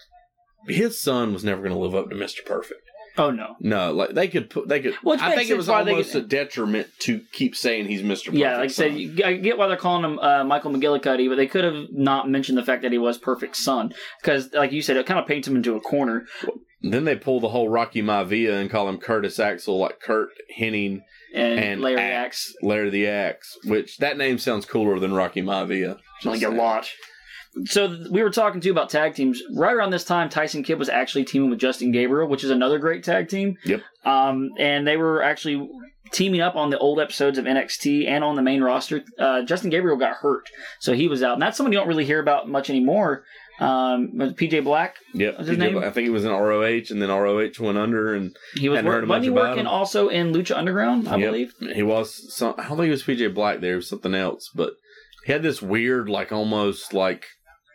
his 0.68 1.00
son 1.00 1.32
was 1.32 1.44
never 1.44 1.62
going 1.62 1.72
to 1.72 1.78
live 1.78 1.94
up 1.94 2.08
to 2.10 2.14
Mister 2.14 2.42
Perfect. 2.44 2.80
Oh 3.18 3.30
no. 3.30 3.56
No, 3.60 3.92
like 3.92 4.10
they 4.14 4.26
could 4.28 4.48
put 4.48 4.68
they 4.68 4.80
could. 4.80 4.94
Which 5.02 5.20
I 5.20 5.34
think 5.36 5.50
it 5.50 5.56
was 5.56 5.68
why 5.68 5.82
they 5.84 5.90
almost 5.90 6.12
could- 6.12 6.24
a 6.24 6.28
detriment 6.28 6.88
to 7.00 7.20
keep 7.32 7.54
saying 7.56 7.86
he's 7.86 8.02
Mister. 8.02 8.30
Perfect. 8.30 8.40
Yeah, 8.40 8.56
like 8.56 8.64
I 8.64 8.66
said, 8.68 8.94
you- 8.96 9.22
I 9.24 9.34
get 9.34 9.58
why 9.58 9.66
they're 9.66 9.76
calling 9.76 10.04
him 10.04 10.18
uh, 10.18 10.44
Michael 10.44 10.70
McGillicuddy, 10.70 11.28
but 11.28 11.36
they 11.36 11.46
could 11.46 11.64
have 11.64 11.88
not 11.90 12.28
mentioned 12.30 12.56
the 12.56 12.64
fact 12.64 12.82
that 12.82 12.92
he 12.92 12.96
was 12.98 13.18
Perfect 13.18 13.56
Son, 13.56 13.92
because, 14.22 14.50
like 14.54 14.72
you 14.72 14.80
said, 14.82 14.96
it 14.96 15.04
kind 15.04 15.20
of 15.20 15.26
paints 15.26 15.46
him 15.48 15.56
into 15.56 15.76
a 15.76 15.80
corner. 15.80 16.24
Then 16.82 17.04
they 17.04 17.16
pull 17.16 17.40
the 17.40 17.48
whole 17.48 17.68
Rocky 17.68 18.02
Maivia 18.02 18.60
and 18.60 18.70
call 18.70 18.88
him 18.88 18.98
Curtis 18.98 19.38
Axel, 19.38 19.78
like 19.78 20.00
Curt 20.00 20.30
Hennig, 20.58 21.02
And, 21.34 21.58
And 21.60 21.80
Larry 21.80 22.00
Axe. 22.00 22.54
Larry 22.62 22.90
the 22.90 23.06
Axe, 23.06 23.56
which 23.64 23.98
that 23.98 24.18
name 24.18 24.38
sounds 24.38 24.66
cooler 24.66 24.98
than 24.98 25.14
Rocky 25.14 25.42
Maivia. 25.42 25.98
like 26.24 26.42
a 26.42 26.48
lot. 26.48 26.90
So 27.66 27.98
we 28.10 28.22
were 28.22 28.30
talking 28.30 28.60
too 28.60 28.70
about 28.70 28.88
tag 28.88 29.14
teams. 29.14 29.42
Right 29.54 29.74
around 29.74 29.90
this 29.90 30.04
time, 30.04 30.28
Tyson 30.30 30.62
Kidd 30.62 30.78
was 30.78 30.88
actually 30.88 31.24
teaming 31.24 31.50
with 31.50 31.58
Justin 31.58 31.92
Gabriel, 31.92 32.26
which 32.28 32.44
is 32.44 32.50
another 32.50 32.78
great 32.78 33.04
tag 33.04 33.28
team. 33.28 33.58
Yep. 33.64 33.82
Um, 34.04 34.52
and 34.58 34.86
they 34.86 34.96
were 34.96 35.22
actually 35.22 35.68
teaming 36.12 36.40
up 36.40 36.56
on 36.56 36.70
the 36.70 36.78
old 36.78 36.98
episodes 36.98 37.38
of 37.38 37.44
NXT 37.44 38.06
and 38.08 38.24
on 38.24 38.36
the 38.36 38.42
main 38.42 38.62
roster. 38.62 39.02
Uh, 39.18 39.42
Justin 39.42 39.70
Gabriel 39.70 39.98
got 39.98 40.16
hurt, 40.16 40.48
so 40.80 40.94
he 40.94 41.08
was 41.08 41.22
out. 41.22 41.34
And 41.34 41.42
that's 41.42 41.56
someone 41.56 41.72
you 41.72 41.78
don't 41.78 41.88
really 41.88 42.04
hear 42.06 42.20
about 42.20 42.48
much 42.48 42.70
anymore. 42.70 43.24
Um, 43.62 44.16
was 44.18 44.32
PJ 44.32 44.64
Black, 44.64 44.96
Yep, 45.14 45.38
his 45.38 45.58
name? 45.58 45.78
I 45.78 45.90
think 45.90 46.04
he 46.04 46.10
was 46.10 46.24
in 46.24 46.30
ROH, 46.30 46.90
and 46.90 47.00
then 47.00 47.08
ROH 47.10 47.50
went 47.60 47.78
under, 47.78 48.14
and 48.14 48.36
he 48.54 48.68
was 48.68 48.78
Hadn't 48.78 48.90
heard 48.90 49.00
much 49.06 49.08
wasn't 49.08 49.24
he 49.24 49.30
about 49.30 49.48
working 49.50 49.60
him. 49.60 49.66
also 49.68 50.08
in 50.08 50.32
Lucha 50.32 50.56
Underground, 50.56 51.08
I 51.08 51.16
Yep. 51.16 51.28
believe. 51.30 51.54
He 51.74 51.82
was 51.82 52.34
some. 52.34 52.54
I 52.58 52.68
don't 52.68 52.76
think 52.78 52.88
it 52.88 52.90
was 52.90 53.02
PJ 53.04 53.34
Black. 53.34 53.60
There 53.60 53.76
was 53.76 53.88
something 53.88 54.14
else, 54.14 54.50
but 54.54 54.74
he 55.26 55.32
had 55.32 55.42
this 55.42 55.62
weird, 55.62 56.08
like 56.08 56.32
almost 56.32 56.92
like 56.92 57.26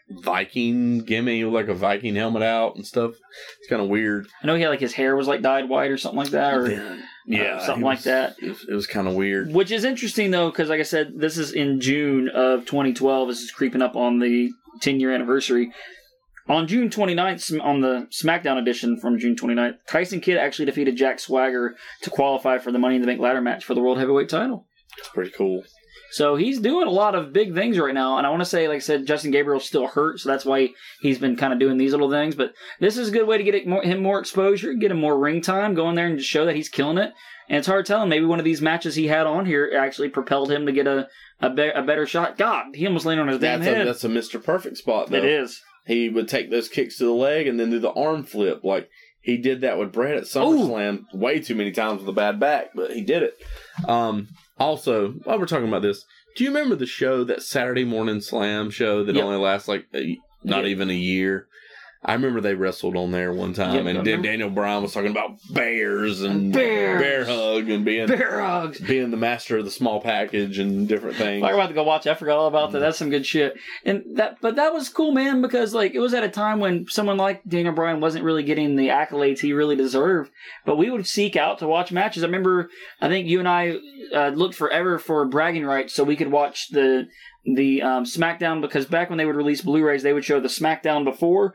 Viking 0.09 0.99
gimme, 0.99 1.43
like 1.45 1.67
a 1.67 1.73
Viking 1.73 2.15
helmet 2.15 2.43
out 2.43 2.75
and 2.75 2.85
stuff. 2.85 3.11
It's 3.59 3.69
kind 3.69 3.81
of 3.81 3.89
weird. 3.89 4.27
I 4.41 4.47
know 4.47 4.55
he 4.55 4.61
had 4.61 4.69
like 4.69 4.79
his 4.79 4.93
hair 4.93 5.15
was 5.15 5.27
like 5.27 5.41
dyed 5.41 5.67
white 5.67 5.91
or 5.91 5.97
something 5.97 6.19
like 6.19 6.29
that, 6.29 6.53
or 6.53 6.71
yeah, 7.25 7.55
uh, 7.55 7.65
something 7.65 7.83
he 7.83 7.85
like 7.85 8.03
that. 8.03 8.35
It 8.41 8.49
was, 8.49 8.65
was 8.67 8.87
kind 8.87 9.07
of 9.07 9.15
weird. 9.15 9.53
Which 9.53 9.71
is 9.71 9.83
interesting 9.83 10.31
though, 10.31 10.49
because 10.49 10.69
like 10.69 10.79
I 10.79 10.83
said, 10.83 11.13
this 11.17 11.37
is 11.37 11.51
in 11.51 11.81
June 11.81 12.29
of 12.29 12.61
2012. 12.65 13.27
This 13.27 13.41
is 13.41 13.51
creeping 13.51 13.81
up 13.81 13.95
on 13.95 14.19
the 14.19 14.51
10 14.81 14.99
year 14.99 15.13
anniversary. 15.13 15.71
On 16.49 16.65
June 16.65 16.89
29th, 16.89 17.61
on 17.61 17.81
the 17.81 18.07
SmackDown 18.09 18.57
edition 18.57 18.97
from 19.01 19.19
June 19.19 19.35
29th, 19.35 19.79
Tyson 19.89 20.21
Kidd 20.21 20.37
actually 20.37 20.63
defeated 20.63 20.95
Jack 20.95 21.19
Swagger 21.19 21.75
to 22.03 22.09
qualify 22.09 22.57
for 22.57 22.71
the 22.71 22.79
Money 22.79 22.95
in 22.95 23.01
the 23.01 23.07
Bank 23.07 23.19
ladder 23.19 23.41
match 23.41 23.65
for 23.65 23.73
the 23.73 23.81
World 23.81 23.97
Heavyweight 23.97 24.29
title. 24.29 24.65
It's 24.97 25.09
pretty 25.09 25.31
cool. 25.31 25.63
So 26.11 26.35
he's 26.35 26.59
doing 26.59 26.87
a 26.87 26.91
lot 26.91 27.15
of 27.15 27.33
big 27.33 27.53
things 27.53 27.77
right 27.77 27.93
now. 27.93 28.17
And 28.17 28.25
I 28.25 28.29
want 28.29 28.41
to 28.41 28.45
say, 28.45 28.67
like 28.67 28.77
I 28.77 28.79
said, 28.79 29.05
Justin 29.05 29.31
Gabriel's 29.31 29.65
still 29.65 29.87
hurt, 29.87 30.19
so 30.19 30.29
that's 30.29 30.45
why 30.45 30.69
he's 31.01 31.19
been 31.19 31.35
kind 31.35 31.51
of 31.53 31.59
doing 31.59 31.77
these 31.77 31.91
little 31.91 32.09
things. 32.09 32.33
But 32.35 32.53
this 32.79 32.97
is 32.97 33.09
a 33.09 33.11
good 33.11 33.27
way 33.27 33.37
to 33.37 33.43
get 33.43 33.55
it 33.55 33.67
more, 33.67 33.83
him 33.83 34.01
more 34.01 34.19
exposure, 34.19 34.73
get 34.73 34.91
him 34.91 34.99
more 34.99 35.17
ring 35.19 35.41
time, 35.41 35.73
go 35.73 35.89
in 35.89 35.95
there 35.95 36.07
and 36.07 36.17
just 36.17 36.29
show 36.29 36.45
that 36.45 36.55
he's 36.55 36.69
killing 36.69 36.97
it. 36.97 37.11
And 37.49 37.57
it's 37.59 37.67
hard 37.67 37.85
telling. 37.85 38.09
Maybe 38.09 38.25
one 38.25 38.39
of 38.39 38.45
these 38.45 38.61
matches 38.61 38.95
he 38.95 39.07
had 39.07 39.25
on 39.27 39.45
here 39.45 39.73
actually 39.77 40.09
propelled 40.09 40.51
him 40.51 40.65
to 40.65 40.71
get 40.71 40.87
a 40.87 41.07
a, 41.39 41.49
be- 41.49 41.69
a 41.69 41.83
better 41.83 42.05
shot. 42.07 42.37
God, 42.37 42.75
he 42.75 42.87
almost 42.87 43.05
landed 43.05 43.21
on 43.23 43.27
his 43.29 43.39
damn 43.39 43.59
That's 43.59 43.71
a, 43.71 43.75
head. 43.75 43.87
that's 43.87 44.03
a 44.03 44.09
Mr. 44.09 44.43
Perfect 44.43 44.77
spot, 44.77 45.09
though. 45.09 45.17
it 45.17 45.25
is. 45.25 45.61
He 45.85 46.09
would 46.09 46.27
take 46.27 46.49
those 46.49 46.67
kicks 46.67 46.97
to 46.97 47.05
the 47.05 47.11
leg 47.11 47.47
and 47.47 47.59
then 47.59 47.69
do 47.69 47.79
the 47.79 47.91
arm 47.91 48.23
flip. 48.23 48.63
Like 48.63 48.89
he 49.21 49.37
did 49.37 49.61
that 49.61 49.77
with 49.77 49.91
Bret 49.93 50.17
at 50.17 50.23
SummerSlam 50.23 51.03
way 51.13 51.39
too 51.39 51.55
many 51.55 51.71
times 51.71 51.99
with 51.99 52.09
a 52.09 52.13
bad 52.13 52.39
back, 52.39 52.71
but 52.75 52.91
he 52.91 53.01
did 53.01 53.23
it. 53.23 53.35
Um, 53.87 54.27
also, 54.59 55.11
while 55.23 55.39
we're 55.39 55.45
talking 55.45 55.67
about 55.67 55.81
this, 55.81 56.05
do 56.35 56.43
you 56.43 56.49
remember 56.49 56.75
the 56.75 56.85
show, 56.85 57.23
that 57.23 57.41
Saturday 57.41 57.83
Morning 57.85 58.21
Slam 58.21 58.69
show 58.69 59.03
that 59.03 59.15
Yep. 59.15 59.23
only 59.25 59.37
lasts 59.37 59.67
like 59.67 59.87
a, 59.93 60.17
not 60.43 60.63
Yeah. 60.63 60.69
even 60.71 60.89
a 60.89 60.93
year? 60.93 61.47
I 62.03 62.13
remember 62.13 62.39
they 62.41 62.53
wrestled 62.53 62.95
on 62.95 63.11
there 63.11 63.33
one 63.33 63.53
time, 63.53 63.75
Yep, 63.75 63.85
I 63.85 63.89
and 63.89 64.07
then. 64.07 64.21
Daniel 64.21 64.49
Bryan 64.49 64.83
was 64.83 64.93
talking 64.93 65.11
about 65.11 65.31
bears 65.49 66.21
and 66.21 66.53
Bears. 66.53 67.01
bear 67.01 67.25
hug 67.25 67.69
and 67.69 67.83
being 67.83 68.07
Bear 68.07 68.39
hugs. 68.39 68.79
being 68.79 69.09
the 69.11 69.17
master 69.17 69.57
of 69.57 69.65
the 69.65 69.71
small 69.71 69.99
package 69.99 70.59
and 70.59 70.87
different 70.87 71.17
things. 71.17 71.43
I'm 71.43 71.55
about 71.55 71.67
to 71.67 71.73
go 71.73 71.83
watch. 71.83 72.05
I 72.07 72.13
forgot 72.13 72.37
all 72.37 72.47
about 72.47 72.71
that. 72.71 72.79
That's 72.79 72.97
some 72.97 73.09
good 73.09 73.25
shit. 73.25 73.57
And 73.83 74.03
that, 74.15 74.37
but 74.41 74.55
that 74.57 74.73
was 74.73 74.89
cool, 74.89 75.11
man, 75.11 75.41
because 75.41 75.73
like 75.73 75.95
it 75.95 75.99
was 75.99 76.13
at 76.13 76.23
a 76.23 76.29
time 76.29 76.59
when 76.59 76.85
someone 76.87 77.17
like 77.17 77.41
Daniel 77.47 77.73
Bryan 77.73 77.99
wasn't 77.99 78.23
really 78.23 78.43
getting 78.43 78.75
the 78.75 78.89
accolades 78.89 79.39
he 79.39 79.51
really 79.53 79.75
deserved. 79.75 80.31
But 80.65 80.77
we 80.77 80.89
would 80.91 81.07
seek 81.07 81.35
out 81.35 81.59
to 81.59 81.67
watch 81.67 81.91
matches. 81.91 82.23
I 82.23 82.27
remember, 82.27 82.69
I 83.01 83.07
think 83.09 83.27
you 83.27 83.39
and 83.39 83.47
I 83.49 83.77
uh, 84.13 84.29
looked 84.29 84.55
forever 84.55 84.99
for 84.99 85.25
bragging 85.25 85.65
rights 85.65 85.93
so 85.93 86.03
we 86.03 86.15
could 86.15 86.31
watch 86.31 86.69
the 86.69 87.07
the 87.55 87.81
um, 87.81 88.03
SmackDown 88.03 88.61
because 88.61 88.85
back 88.85 89.09
when 89.09 89.17
they 89.17 89.25
would 89.25 89.35
release 89.37 89.61
Blu-rays, 89.61 90.03
they 90.03 90.11
would 90.11 90.25
show 90.25 90.39
the 90.41 90.49
SmackDown 90.49 91.05
before. 91.05 91.53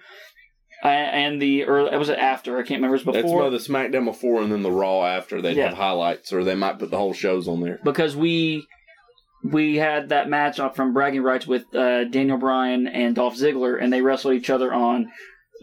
And 0.82 1.40
the 1.40 1.64
or 1.64 1.80
it 1.92 1.96
was 1.98 2.08
it 2.08 2.18
after 2.18 2.56
I 2.56 2.62
can't 2.62 2.78
remember 2.78 2.96
it 2.96 3.04
was 3.04 3.14
That's 3.14 3.22
before 3.24 3.42
about 3.46 3.50
the 3.52 3.58
SmackDown 3.72 4.04
before 4.04 4.42
and 4.42 4.50
then 4.50 4.62
the 4.62 4.70
Raw 4.72 5.04
after. 5.04 5.40
They'd 5.40 5.56
Yeah. 5.56 5.68
have 5.68 5.76
highlights, 5.78 6.32
or 6.32 6.42
they 6.42 6.54
might 6.56 6.78
put 6.78 6.90
the 6.90 6.98
whole 6.98 7.12
shows 7.12 7.46
on 7.48 7.60
there. 7.60 7.78
because 7.84 8.16
we 8.16 8.66
we 9.44 9.76
had 9.76 10.08
that 10.10 10.28
match 10.28 10.60
up 10.60 10.76
from 10.76 10.92
bragging 10.92 11.22
rights 11.22 11.46
with 11.46 11.72
uh, 11.74 12.04
Daniel 12.04 12.38
Bryan 12.38 12.86
and 12.86 13.14
Dolph 13.14 13.36
Ziggler, 13.36 13.80
and 13.80 13.92
they 13.92 14.00
wrestled 14.00 14.34
each 14.34 14.50
other 14.50 14.72
on 14.72 15.10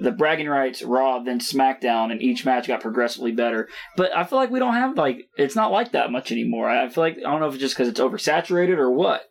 the 0.02 0.12
bragging 0.12 0.48
rights 0.48 0.82
Raw, 0.82 1.20
then 1.20 1.40
SmackDown, 1.40 2.12
and 2.12 2.22
each 2.22 2.46
match 2.46 2.68
got 2.68 2.80
progressively 2.82 3.32
better. 3.34 3.68
But 3.98 4.16
I 4.16 4.24
feel 4.24 4.38
like 4.40 4.50
we 4.52 4.60
don't 4.60 4.74
have 4.76 4.96
like 4.98 5.28
it's 5.38 5.56
not 5.56 5.72
like 5.72 5.92
that 5.92 6.12
much 6.12 6.32
anymore. 6.32 6.70
I 6.70 6.88
feel 6.90 7.04
like 7.04 7.18
I 7.18 7.30
don't 7.30 7.42
know 7.42 7.48
if 7.48 7.56
it's 7.56 7.62
just 7.62 7.76
because 7.76 7.90
it's 7.90 8.00
oversaturated 8.00 8.78
or 8.78 8.90
what. 8.92 9.24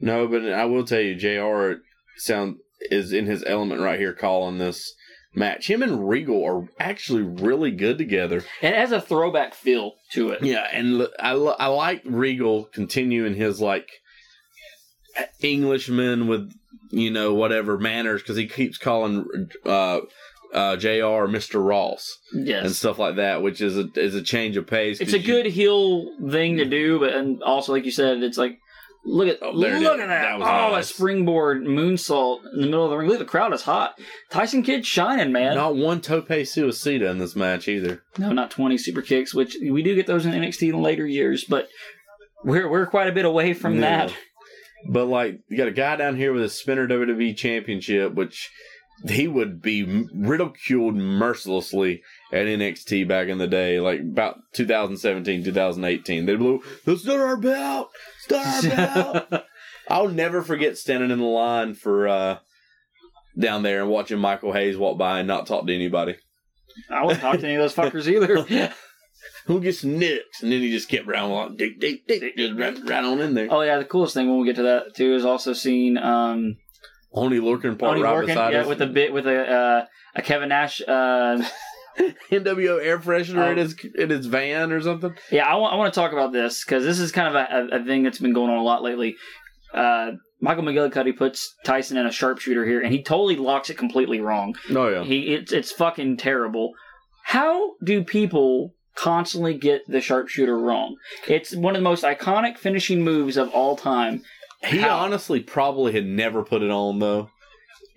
No, 0.00 0.26
but 0.28 0.44
I 0.50 0.64
will 0.64 0.84
tell 0.84 1.00
you, 1.00 1.14
Jr. 1.16 1.80
sound 2.16 2.56
is 2.80 3.12
in 3.12 3.26
his 3.26 3.44
element 3.46 3.80
right 3.80 3.98
here, 3.98 4.12
calling 4.12 4.58
this 4.58 4.94
match. 5.34 5.68
Him 5.68 5.82
and 5.82 6.08
Regal 6.08 6.44
are 6.44 6.68
actually 6.80 7.22
really 7.22 7.70
good 7.70 7.98
together. 7.98 8.42
And 8.62 8.74
it 8.74 8.78
has 8.78 8.92
a 8.92 9.00
throwback 9.00 9.54
feel 9.54 9.94
to 10.12 10.30
it. 10.30 10.42
Yeah, 10.42 10.66
and 10.72 11.06
I 11.18 11.32
I 11.32 11.66
like 11.66 12.02
Regal 12.04 12.64
continuing 12.72 13.34
his 13.34 13.60
like 13.60 13.88
Englishman 15.40 16.26
with 16.28 16.52
you 16.90 17.10
know 17.10 17.34
whatever 17.34 17.78
manners 17.78 18.22
because 18.22 18.36
he 18.36 18.46
keeps 18.46 18.78
calling 18.78 19.26
uh 19.66 20.00
uh 20.54 20.76
Jr. 20.76 21.26
Mister 21.26 21.60
Ross 21.60 22.18
and 22.64 22.72
stuff 22.74 22.98
like 22.98 23.16
that, 23.16 23.42
which 23.42 23.60
is 23.60 23.76
a 23.76 23.88
is 23.96 24.14
a 24.14 24.22
change 24.22 24.56
of 24.56 24.66
pace. 24.66 25.00
It's 25.00 25.12
a 25.12 25.18
you- 25.18 25.26
good 25.26 25.46
heel 25.46 26.10
thing 26.30 26.56
to 26.58 26.64
do, 26.64 26.98
but 27.00 27.12
and 27.14 27.42
also 27.42 27.72
like 27.72 27.84
you 27.84 27.90
said, 27.90 28.22
it's 28.22 28.38
like 28.38 28.58
look 29.08 29.28
at 29.28 29.38
Oh, 29.42 29.50
look 29.50 29.70
at 29.72 29.80
that! 29.80 30.08
That 30.08 30.38
was 30.38 30.48
oh, 30.48 30.74
nice. 30.74 30.90
a 30.90 30.94
springboard 30.94 31.64
moonsault 31.64 32.40
in 32.54 32.60
the 32.60 32.66
middle 32.66 32.84
of 32.84 32.90
the 32.90 32.96
ring. 32.96 33.08
Look, 33.08 33.18
the 33.18 33.24
crowd 33.24 33.52
is 33.52 33.62
hot. 33.62 33.98
Tyson 34.30 34.62
Kidd 34.62 34.86
shining, 34.86 35.32
man. 35.32 35.54
not 35.54 35.76
one 35.76 36.00
tope 36.00 36.28
suicida 36.28 37.10
in 37.10 37.18
this 37.18 37.34
match 37.36 37.68
either. 37.68 38.02
No, 38.18 38.32
not 38.32 38.50
20 38.50 38.78
super 38.78 39.02
kicks, 39.02 39.34
which 39.34 39.56
we 39.62 39.82
do 39.82 39.94
get 39.94 40.06
those 40.06 40.26
in 40.26 40.32
NXT 40.32 40.68
in 40.72 40.82
later 40.82 41.06
years, 41.06 41.44
but 41.44 41.68
we're 42.44 42.68
we're 42.70 42.86
quite 42.86 43.08
a 43.08 43.12
bit 43.12 43.24
away 43.24 43.54
from 43.54 43.74
Yeah. 43.76 44.06
that. 44.06 44.14
But 44.88 45.06
like, 45.06 45.40
you 45.48 45.56
got 45.56 45.68
a 45.68 45.72
guy 45.72 45.96
down 45.96 46.16
here 46.16 46.32
with 46.32 46.42
a 46.44 46.48
spinner 46.48 46.86
WWE 46.86 47.36
championship, 47.36 48.14
which 48.14 48.50
he 49.08 49.26
would 49.28 49.60
be 49.62 50.06
ridiculed 50.14 50.94
mercilessly 50.94 52.02
at 52.32 52.46
NXT 52.46 53.08
back 53.08 53.28
in 53.28 53.38
the 53.38 53.46
day, 53.46 53.80
like 53.80 54.00
about 54.00 54.38
2017, 54.54 55.44
2018. 55.44 56.26
They 56.26 56.36
blew, 56.36 56.62
that's 56.84 57.04
not 57.04 57.18
our 57.18 57.36
belt, 57.36 57.90
it's 58.28 58.66
our 58.66 58.76
belt. 58.76 59.44
I'll 59.88 60.08
never 60.08 60.42
forget 60.42 60.76
standing 60.76 61.10
in 61.10 61.18
the 61.18 61.24
line 61.24 61.74
for 61.74 62.08
uh 62.08 62.38
down 63.38 63.62
there 63.62 63.80
and 63.80 63.90
watching 63.90 64.18
Michael 64.18 64.52
Hayes 64.52 64.76
walk 64.76 64.98
by 64.98 65.20
and 65.20 65.28
not 65.28 65.46
talk 65.46 65.66
to 65.66 65.74
anybody. 65.74 66.16
I 66.90 67.04
wouldn't 67.04 67.20
talk 67.20 67.38
to 67.38 67.46
any 67.46 67.54
of 67.54 67.62
those 67.62 67.74
fuckers 67.74 68.06
either. 68.06 68.72
Who 69.46 69.60
gets 69.60 69.82
nicks? 69.82 70.42
And 70.42 70.52
then 70.52 70.60
he 70.60 70.70
just 70.70 70.88
kept 70.88 71.08
around 71.08 71.30
like 71.30 71.56
dick, 71.56 71.80
dick, 71.80 72.06
dick, 72.06 72.36
just 72.36 72.58
right, 72.58 72.78
right 72.84 73.04
on 73.04 73.20
in 73.20 73.34
there. 73.34 73.48
oh 73.50 73.62
yeah, 73.62 73.78
the 73.78 73.84
coolest 73.84 74.14
thing 74.14 74.28
when 74.28 74.40
we 74.40 74.46
get 74.46 74.56
to 74.56 74.62
that 74.64 74.94
too 74.94 75.14
is 75.14 75.24
also 75.24 75.54
seeing 75.54 75.96
um 75.96 76.56
Oney 77.12 77.38
Lorcan 77.38 77.78
part 77.78 77.92
Tony 77.92 78.02
right 78.02 78.14
Lorcan 78.14 78.26
beside 78.26 78.52
yeah, 78.52 78.60
us. 78.60 78.66
with 78.66 78.82
a 78.82 78.86
bit 78.86 79.12
with 79.12 79.26
a 79.26 79.50
uh, 79.50 79.86
a 80.14 80.22
Kevin 80.22 80.50
Nash 80.50 80.82
uh, 80.86 81.42
NWO 82.30 82.82
air 82.84 82.98
freshener 82.98 83.46
Oh. 83.46 83.50
in 83.52 83.58
his 83.58 83.76
in 83.96 84.10
his 84.10 84.26
van 84.26 84.72
or 84.72 84.80
something. 84.80 85.14
Yeah, 85.30 85.46
I 85.46 85.56
want 85.56 85.74
I 85.74 85.76
want 85.76 85.92
to 85.92 86.00
talk 86.00 86.12
about 86.12 86.32
this 86.32 86.64
because 86.64 86.84
this 86.84 86.98
is 86.98 87.12
kind 87.12 87.28
of 87.28 87.34
a, 87.34 87.76
a, 87.76 87.80
a 87.80 87.84
thing 87.84 88.02
that's 88.02 88.18
been 88.18 88.32
going 88.32 88.50
on 88.50 88.58
a 88.58 88.62
lot 88.62 88.82
lately. 88.82 89.16
Uh, 89.74 90.12
Michael 90.40 90.62
McGillicuddy 90.64 91.16
puts 91.16 91.52
Tyson 91.64 91.96
in 91.96 92.06
a 92.06 92.12
sharpshooter 92.12 92.64
here, 92.64 92.80
and 92.80 92.92
he 92.92 93.02
totally 93.02 93.36
locks 93.36 93.70
it 93.70 93.76
completely 93.78 94.20
wrong. 94.20 94.54
Oh 94.70 94.88
yeah. 94.88 95.02
He 95.02 95.34
it's 95.34 95.52
it's 95.52 95.72
fucking 95.72 96.16
terrible. 96.18 96.72
How 97.24 97.72
do 97.84 98.02
people 98.04 98.74
constantly 98.94 99.54
get 99.54 99.82
the 99.88 100.00
sharpshooter 100.00 100.58
wrong? 100.58 100.96
It's 101.26 101.54
one 101.54 101.74
of 101.74 101.80
the 101.80 101.84
most 101.84 102.04
iconic 102.04 102.56
finishing 102.56 103.02
moves 103.02 103.36
of 103.36 103.48
all 103.50 103.76
time. 103.76 104.22
He 104.64 104.78
How? 104.78 104.98
honestly 104.98 105.40
probably 105.40 105.92
had 105.92 106.06
never 106.06 106.42
put 106.42 106.62
it 106.62 106.70
on 106.70 106.98
though. 106.98 107.30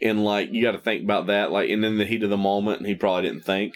And 0.02 0.24
like 0.24 0.50
you 0.52 0.62
got 0.64 0.72
to 0.72 0.80
think 0.80 1.04
about 1.04 1.28
that. 1.28 1.52
Like, 1.52 1.70
and 1.70 1.84
in 1.86 1.98
the 1.98 2.06
heat 2.06 2.24
of 2.24 2.30
the 2.30 2.38
moment, 2.38 2.86
he 2.86 2.96
probably 2.96 3.30
didn't 3.30 3.46
think. 3.46 3.74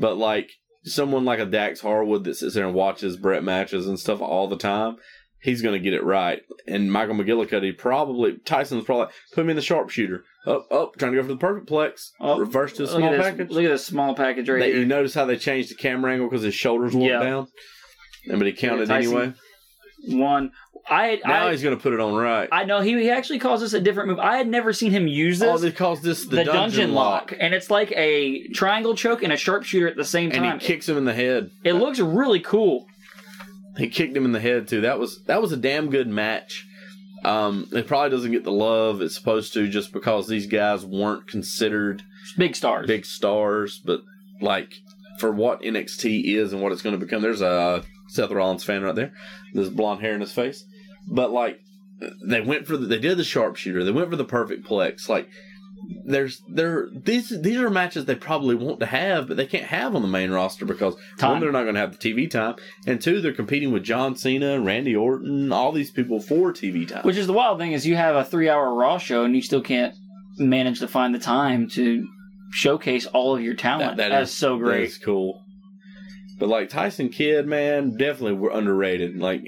But 0.00 0.16
like 0.16 0.50
someone 0.84 1.24
like 1.24 1.38
a 1.40 1.46
Dax 1.46 1.80
Harwood 1.80 2.24
that 2.24 2.34
sits 2.36 2.54
there 2.54 2.64
and 2.66 2.74
watches 2.74 3.16
Bret 3.16 3.44
matches 3.44 3.86
and 3.86 3.98
stuff 3.98 4.20
all 4.22 4.48
the 4.48 4.56
time, 4.56 4.96
he's 5.42 5.60
gonna 5.62 5.78
get 5.78 5.92
it 5.92 6.04
right. 6.04 6.40
And 6.66 6.90
Michael 6.92 7.16
McGillicuddy 7.16 7.76
probably 7.76 8.38
Tyson's 8.44 8.84
probably 8.84 9.06
like, 9.06 9.14
put 9.34 9.44
me 9.44 9.50
in 9.50 9.56
the 9.56 9.62
sharpshooter. 9.62 10.24
Up, 10.46 10.66
up, 10.70 10.96
trying 10.96 11.12
to 11.12 11.16
go 11.18 11.22
for 11.22 11.28
the 11.28 11.36
perfect 11.36 11.68
plex. 11.68 12.10
Oh, 12.20 12.38
Reverse 12.38 12.72
to 12.74 12.82
a 12.82 12.84
Look 12.84 12.90
small 12.96 13.04
at 13.12 13.16
this, 13.18 13.26
package. 13.26 13.50
Look 13.50 13.64
at 13.64 13.68
this 13.70 13.84
small 13.84 14.14
package 14.14 14.48
right 14.48 14.60
That 14.60 14.68
here. 14.68 14.78
you 14.78 14.86
notice 14.86 15.12
how 15.12 15.26
they 15.26 15.36
changed 15.36 15.70
the 15.70 15.74
camera 15.74 16.12
angle 16.12 16.28
because 16.30 16.42
his 16.44 16.54
shoulders 16.54 16.94
went 16.94 17.10
Yeah. 17.10 17.18
down. 17.22 17.48
And 18.28 18.38
but 18.38 18.46
he 18.46 18.52
counted 18.54 18.88
Tyson- 18.88 19.12
anyway. 19.14 19.34
One, 20.06 20.52
I 20.88 21.20
Now 21.24 21.48
I, 21.48 21.50
he's 21.50 21.62
gonna 21.62 21.76
put 21.76 21.92
it 21.92 22.00
on 22.00 22.14
right. 22.14 22.48
I 22.52 22.64
know 22.64 22.80
he, 22.80 22.92
he 23.00 23.10
actually 23.10 23.38
calls 23.38 23.60
this 23.60 23.72
a 23.72 23.80
different 23.80 24.08
move. 24.10 24.18
I 24.18 24.36
had 24.36 24.48
never 24.48 24.72
seen 24.72 24.92
him 24.92 25.06
use 25.06 25.42
oh, 25.42 25.52
this. 25.52 25.62
they 25.62 25.72
calls 25.72 26.00
this 26.02 26.24
the, 26.26 26.36
the, 26.36 26.44
dungeon, 26.44 26.94
lock. 26.94 27.32
and 27.38 27.54
it's 27.54 27.70
like 27.70 27.92
a 27.92 28.48
triangle 28.48 28.94
choke 28.94 29.22
and 29.22 29.32
a 29.32 29.36
sharpshooter 29.36 29.88
at 29.88 29.96
the 29.96 30.04
same 30.04 30.30
time. 30.30 30.44
and 30.44 30.62
he 30.62 30.66
kicks 30.66 30.88
him 30.88 30.96
in 30.96 31.04
the 31.04 31.14
head. 31.14 31.50
it 31.64 31.74
looks 31.74 31.98
really 31.98 32.40
cool. 32.40 32.86
He 33.76 33.88
kicked 33.88 34.16
him 34.16 34.24
in 34.24 34.32
the 34.32 34.40
head 34.40 34.66
too. 34.68 34.80
That 34.82 34.98
was 34.98 35.22
that 35.24 35.40
was 35.42 35.52
a 35.52 35.56
damn 35.56 35.90
good 35.90 36.08
match. 36.08 36.66
Um, 37.24 37.66
it 37.72 37.86
probably 37.86 38.10
doesn't 38.10 38.30
get 38.30 38.44
the 38.44 38.52
love 38.52 39.02
it's 39.02 39.14
supposed 39.14 39.52
to 39.54 39.68
just 39.68 39.92
because 39.92 40.28
these 40.28 40.46
guys 40.46 40.84
weren't 40.86 41.26
considered 41.26 42.02
Big 42.36 42.54
stars. 42.54 42.86
big 42.86 43.04
stars, 43.04 43.80
but 43.84 44.02
like 44.40 44.72
for 45.18 45.32
what 45.32 45.62
NXT 45.62 46.24
is 46.26 46.52
and 46.52 46.62
what 46.62 46.72
it's 46.72 46.82
going 46.82 46.98
to 46.98 47.04
become. 47.04 47.22
There's 47.22 47.40
a 47.40 47.82
Seth 48.08 48.30
Rollins 48.30 48.64
fan 48.64 48.82
right 48.82 48.94
there. 48.94 49.12
This 49.54 49.68
blonde 49.68 50.00
hair 50.00 50.14
in 50.14 50.20
his 50.20 50.32
face, 50.32 50.64
but 51.06 51.30
like 51.30 51.60
they 52.24 52.40
went 52.40 52.66
for 52.66 52.76
the, 52.76 52.86
they 52.86 52.98
did 52.98 53.18
the 53.18 53.24
sharpshooter. 53.24 53.84
They 53.84 53.92
went 53.92 54.10
for 54.10 54.16
the 54.16 54.24
perfect 54.24 54.66
plex. 54.66 55.08
Like 55.08 55.28
there's 56.04 56.42
there 56.48 56.88
these 56.92 57.28
these 57.40 57.58
are 57.58 57.70
matches 57.70 58.04
they 58.04 58.14
probably 58.14 58.54
want 58.54 58.80
to 58.80 58.86
have, 58.86 59.28
but 59.28 59.36
they 59.36 59.46
can't 59.46 59.64
have 59.64 59.94
on 59.94 60.02
the 60.02 60.08
main 60.08 60.30
roster 60.30 60.64
because 60.64 60.96
Time. 61.18 61.32
one 61.32 61.40
they're 61.40 61.52
not 61.52 61.62
going 61.62 61.74
to 61.74 61.80
have 61.80 61.98
the 61.98 62.14
TV 62.14 62.30
time, 62.30 62.56
and 62.86 63.00
two 63.00 63.20
they're 63.20 63.32
competing 63.32 63.72
with 63.72 63.84
John 63.84 64.16
Cena, 64.16 64.60
Randy 64.60 64.94
Orton, 64.94 65.52
all 65.52 65.72
these 65.72 65.90
people 65.90 66.20
for 66.20 66.52
TV 66.52 66.86
time. 66.86 67.02
Which 67.02 67.16
is 67.16 67.26
the 67.26 67.32
wild 67.32 67.58
thing 67.58 67.72
is 67.72 67.86
you 67.86 67.96
have 67.96 68.16
a 68.16 68.24
three 68.24 68.48
hour 68.48 68.74
Raw 68.74 68.98
show 68.98 69.24
and 69.24 69.34
you 69.34 69.42
still 69.42 69.62
can't 69.62 69.94
manage 70.38 70.80
to 70.80 70.88
find 70.88 71.14
the 71.14 71.18
time 71.18 71.68
to 71.70 72.06
showcase 72.50 73.06
all 73.06 73.34
of 73.36 73.42
your 73.42 73.54
talent. 73.54 73.96
That's 73.96 74.30
is- 74.30 74.36
so 74.36 74.56
great. 74.56 74.82
That's 74.84 74.98
cool. 74.98 75.42
But 76.38 76.48
like 76.48 76.68
Tyson 76.68 77.08
Kidd, 77.08 77.46
man, 77.46 77.96
definitely 77.96 78.34
were 78.34 78.50
underrated. 78.50 79.16
Like 79.18 79.42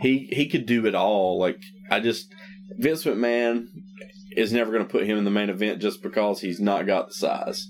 he- 0.00 0.28
he 0.30 0.48
could 0.48 0.66
do 0.66 0.86
it 0.86 0.94
all. 0.94 1.38
Like 1.38 1.60
I 1.90 2.00
just 2.00 2.32
Vince 2.78 3.04
McMahon 3.04 3.66
is 4.36 4.52
never 4.52 4.70
going 4.72 4.84
to 4.84 4.90
put 4.90 5.06
him 5.06 5.18
in 5.18 5.24
the 5.24 5.30
main 5.30 5.50
event 5.50 5.80
just 5.80 6.02
because 6.02 6.40
he's 6.40 6.60
not 6.60 6.86
got 6.86 7.08
the 7.08 7.14
size. 7.14 7.66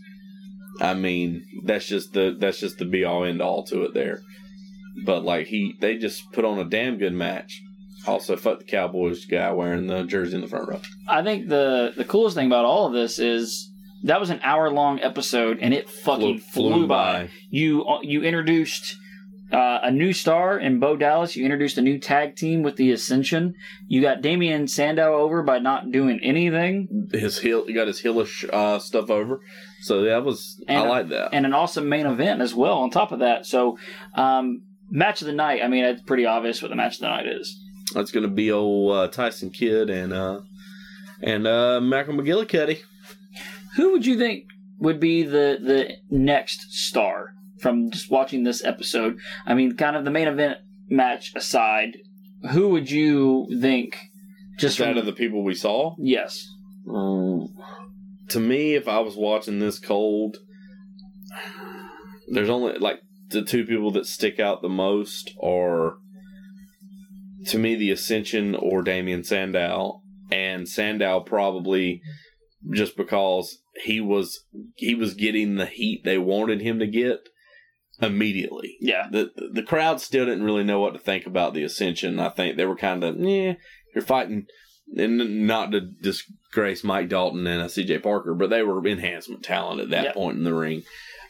I 0.81 0.95
mean, 0.95 1.45
that's 1.65 1.87
just 1.87 2.13
the 2.13 2.37
that's 2.39 2.61
just 2.61 2.79
the 2.79 2.85
be 2.85 3.05
all 3.05 3.25
end 3.25 3.41
all 3.43 3.65
to 3.67 3.83
it 3.85 3.95
there. 3.95 4.21
But 5.05 5.25
like 5.25 5.47
he, 5.47 5.75
they 5.81 5.97
just 5.97 6.31
put 6.33 6.45
on 6.45 6.59
a 6.59 6.65
damn 6.65 6.99
good 6.99 7.13
match. 7.15 7.61
Also, 8.07 8.35
fuck 8.37 8.59
the 8.59 8.65
Cowboys 8.65 9.27
guy 9.27 9.53
wearing 9.53 9.87
the 9.87 10.05
jersey 10.05 10.35
in 10.35 10.41
the 10.41 10.47
front 10.49 10.69
row. 10.69 10.81
I 11.09 11.23
think 11.23 11.49
the 11.49 11.93
the 11.97 12.05
coolest 12.05 12.35
thing 12.37 12.47
about 12.47 12.65
all 12.65 12.87
of 12.87 12.93
this 12.93 13.19
is 13.19 13.70
that 14.05 14.21
was 14.21 14.31
an 14.31 14.41
hour 14.43 14.71
long 14.71 15.01
episode 15.01 15.59
and 15.61 15.75
it 15.75 15.89
fucking 15.89 16.39
flew, 16.41 16.87
by. 16.87 17.29
You 17.51 17.85
uh, 17.85 18.01
you 18.03 18.23
introduced 18.23 18.97
uh, 19.53 19.81
a 19.83 19.91
new 19.91 20.13
star 20.13 20.59
in 20.59 20.79
Bo 20.79 20.97
Dallas. 20.97 21.35
You 21.37 21.45
introduced 21.45 21.77
a 21.77 21.83
new 21.83 21.99
tag 21.99 22.37
team 22.37 22.63
with 22.63 22.77
the 22.77 22.93
Ascension. 22.93 23.55
You 23.89 24.01
got 24.01 24.23
Damien 24.23 24.69
Sandow 24.69 25.15
over 25.17 25.43
by 25.43 25.59
not 25.59 25.91
doing 25.91 26.21
anything, 26.23 27.09
His 27.13 27.39
heel, 27.41 27.67
he 27.67 27.73
got 27.73 27.89
his 27.89 28.01
heelish 28.01 28.49
uh, 28.53 28.79
stuff 28.79 29.11
over. 29.11 29.41
So 29.83 30.03
that 30.03 30.25
was 30.25 30.63
I 30.69 30.75
And- 30.75 30.89
like 30.89 31.09
that. 31.09 31.31
and 31.33 31.45
an 31.47 31.53
awesome 31.53 31.89
main 31.89 32.07
event 32.07 32.41
as 32.43 32.55
well. 32.55 32.79
On 32.79 32.91
top 32.91 33.11
of 33.13 33.19
that, 33.21 33.45
so 33.47 33.77
um, 34.15 34.63
match 34.91 35.21
of 35.21 35.27
the 35.27 35.33
night. 35.33 35.63
I 35.65 35.69
mean, 35.69 35.85
it's 35.85 36.03
pretty 36.03 36.27
obvious 36.27 36.63
what 36.63 36.69
the 36.69 36.77
match 36.77 36.95
of 36.97 37.01
the 37.01 37.09
night 37.09 37.27
is. 37.27 37.59
That's 37.95 38.13
gonna 38.13 38.29
be 38.29 38.53
old 38.53 38.97
uh, 38.97 39.09
Tyson 39.09 39.51
Kidd 39.51 39.91
and 39.91 40.13
uh, 40.13 40.41
and 41.23 41.47
uh, 41.47 41.81
Michael 41.81 42.15
McGillicuddy. 42.15 42.83
Who 43.77 43.93
would 43.93 44.07
you 44.07 44.19
think 44.19 44.45
would 44.79 45.01
be 45.01 45.23
the 45.23 45.59
the 45.61 45.97
next 46.11 46.73
star 46.73 47.35
from 47.61 47.91
just 47.91 48.11
watching 48.11 48.45
this 48.45 48.65
episode? 48.65 49.19
I 49.47 49.55
mean, 49.55 49.77
kind 49.77 49.97
of 49.97 50.05
the 50.05 50.11
main 50.11 50.29
event 50.29 50.59
match 50.89 51.33
aside, 51.35 51.99
who 52.53 52.71
would 52.71 52.91
you 52.91 53.47
think? 53.61 53.99
Just 54.59 54.81
out 54.81 54.99
of 54.99 55.07
the 55.07 55.13
people 55.13 55.43
we 55.43 55.55
saw, 55.55 55.95
yes, 55.99 56.47
um, 56.87 57.49
to 58.29 58.41
me, 58.41 58.75
if 58.75 58.89
I 58.89 59.01
was 59.01 59.17
watching 59.17 59.59
this 59.59 59.79
cold, 59.79 60.37
there's 62.29 62.51
only 62.51 62.79
like 62.79 63.01
the 63.29 63.43
two 63.43 63.65
people 63.65 63.91
that 63.93 64.07
stick 64.07 64.39
out 64.41 64.63
the 64.63 64.69
most 64.69 65.35
are 65.43 65.99
to 67.47 67.59
me 67.59 67.75
the 67.75 67.91
Ascension 67.91 68.55
or 68.55 68.83
Damien 68.83 69.25
Sandow, 69.25 70.03
and 70.31 70.69
Sandow 70.69 71.21
probably 71.21 72.03
just 72.73 72.97
because 72.97 73.59
he 73.85 74.01
was 74.01 74.45
he 74.77 74.95
was 74.95 75.15
getting 75.15 75.55
the 75.57 75.67
heat 75.67 76.03
they 76.05 76.19
wanted 76.19 76.61
him 76.61 76.79
to 76.79 76.87
get 76.87 77.29
immediately. 78.03 78.77
yeah, 78.81 79.09
the 79.11 79.31
the 79.53 79.63
crowd 79.63 80.01
still 80.01 80.27
didn't 80.27 80.45
really 80.45 80.65
know 80.65 80.81
what 80.81 80.93
to 80.95 80.99
think 80.99 81.27
about 81.27 81.55
the 81.55 81.63
ascension. 81.63 82.19
I 82.19 82.29
think 82.31 82.57
they 82.57 82.67
were 82.67 82.77
kind 82.77 83.05
of 83.05 83.17
yeah, 83.19 83.55
you're 83.95 84.03
fighting, 84.05 84.47
and 84.97 85.47
not 85.47 85.73
to 85.73 85.81
disgrace 85.81 86.83
Mike 86.85 87.09
Dalton 87.09 87.47
and 87.47 87.63
uh, 87.63 87.69
C.J. 87.69 87.99
Parker, 87.99 88.35
but 88.35 88.51
they 88.51 88.63
were 88.63 88.85
enhancement 88.87 89.43
talent 89.43 89.81
at 89.81 89.91
that 89.91 90.05
Yep. 90.05 90.15
point 90.15 90.39
in 90.39 90.45
the 90.45 90.55
ring. 90.55 90.83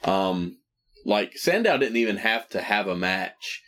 Um, 0.04 0.56
like 1.04 1.36
Sandow 1.36 1.76
didn't 1.78 1.96
even 1.96 2.18
have 2.18 2.48
to 2.50 2.60
have 2.60 2.86
a 2.86 2.96
match, 2.96 3.62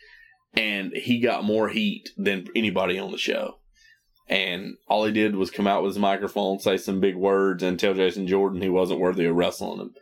and 0.55 0.93
he 0.93 1.19
got 1.19 1.43
more 1.43 1.69
heat 1.69 2.09
than 2.17 2.47
anybody 2.55 2.97
on 2.97 3.11
the 3.11 3.17
show. 3.17 3.57
And 4.29 4.75
all 4.87 5.05
he 5.05 5.11
did 5.11 5.35
was 5.35 5.51
come 5.51 5.67
out 5.67 5.83
with 5.83 5.91
his 5.91 5.99
microphone, 5.99 6.59
say 6.59 6.77
some 6.77 6.99
big 6.99 7.15
words, 7.15 7.61
and 7.61 7.79
tell 7.79 7.93
Jason 7.93 8.25
Jordan 8.25 8.61
he 8.61 8.69
wasn't 8.69 9.01
worthy 9.01 9.25
of 9.25 9.35
wrestling 9.35 9.79
him. 9.79 9.93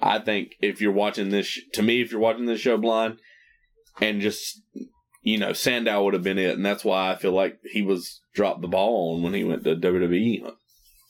I 0.00 0.18
think 0.20 0.54
if 0.60 0.80
you're 0.80 0.92
watching 0.92 1.30
this, 1.30 1.60
to 1.74 1.82
me, 1.82 2.00
if 2.00 2.12
you're 2.12 2.20
watching 2.20 2.46
this 2.46 2.60
show 2.60 2.76
blind, 2.76 3.18
and 4.00 4.20
just 4.20 4.60
you 5.22 5.38
know, 5.38 5.52
Sandow 5.52 6.04
would 6.04 6.14
have 6.14 6.22
been 6.22 6.38
it, 6.38 6.56
and 6.56 6.66
that's 6.66 6.84
why 6.84 7.12
I 7.12 7.16
feel 7.16 7.32
like 7.32 7.58
he 7.70 7.82
was 7.82 8.20
dropped 8.34 8.60
the 8.60 8.68
ball 8.68 9.14
on 9.14 9.22
when 9.22 9.34
he 9.34 9.44
went 9.44 9.64
to 9.64 9.76
WWE 9.76 10.52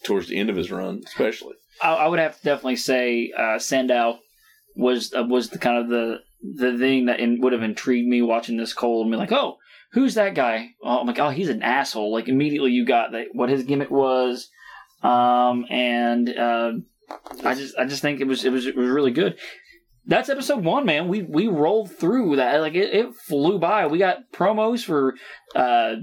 towards 0.05 0.28
the 0.28 0.37
end 0.37 0.51
of 0.51 0.57
his 0.57 0.70
run, 0.70 1.03
especially. 1.07 1.55
I, 1.80 1.95
I 1.95 2.09
would 2.09 2.18
have 2.18 2.37
to 2.37 2.45
definitely 2.45 2.76
say 2.76 3.33
uh, 3.37 3.59
Sandow 3.59 4.18
was 4.76 5.14
uh, 5.14 5.24
was 5.24 5.51
the 5.51 5.59
kind 5.59 5.78
of 5.78 5.89
the 5.89 6.20
the 6.43 6.76
thing 6.76 7.07
that 7.07 7.20
in, 7.20 7.41
would 7.41 7.53
have 7.53 7.62
intrigued 7.62 8.09
me 8.09 8.20
watching 8.20 8.57
this 8.57 8.74
cold 8.74 9.07
and 9.07 9.12
be 9.12 9.16
like, 9.16 9.33
oh, 9.33 9.57
who's 9.93 10.14
that 10.14 10.34
guy? 10.34 10.70
Oh, 10.82 11.01
I'm 11.01 11.07
like, 11.07 11.18
oh, 11.18 11.30
he's 11.30 11.49
an 11.49 11.62
asshole. 11.62 12.12
Like 12.12 12.28
immediately 12.28 12.72
you 12.72 12.84
got 12.84 13.12
that 13.12 13.28
what 13.32 13.51
his 13.51 13.64
gimmick 13.64 13.90
was, 13.90 14.51
um, 15.03 15.66
and 15.70 16.28
uh, 16.28 16.72
I 17.45 17.55
just 17.55 17.76
I 17.78 17.84
just 17.84 18.03
think 18.03 18.20
it 18.20 18.26
was 18.26 18.45
it 18.45 18.53
was 18.53 18.66
it 18.66 18.76
was 18.76 18.88
really 18.88 19.12
good. 19.12 19.38
That's 20.05 20.28
episode 20.28 20.64
one, 20.64 20.84
man. 20.84 21.09
We 21.09 21.22
we 21.22 21.47
rolled 21.47 21.90
through 21.93 22.36
that 22.36 22.61
like 22.61 22.74
it, 22.74 22.94
it 22.94 23.14
flew 23.14 23.59
by. 23.59 23.86
We 23.86 23.98
got 23.98 24.32
promos 24.32 24.85
for 24.85 25.14
uh, 25.55 25.94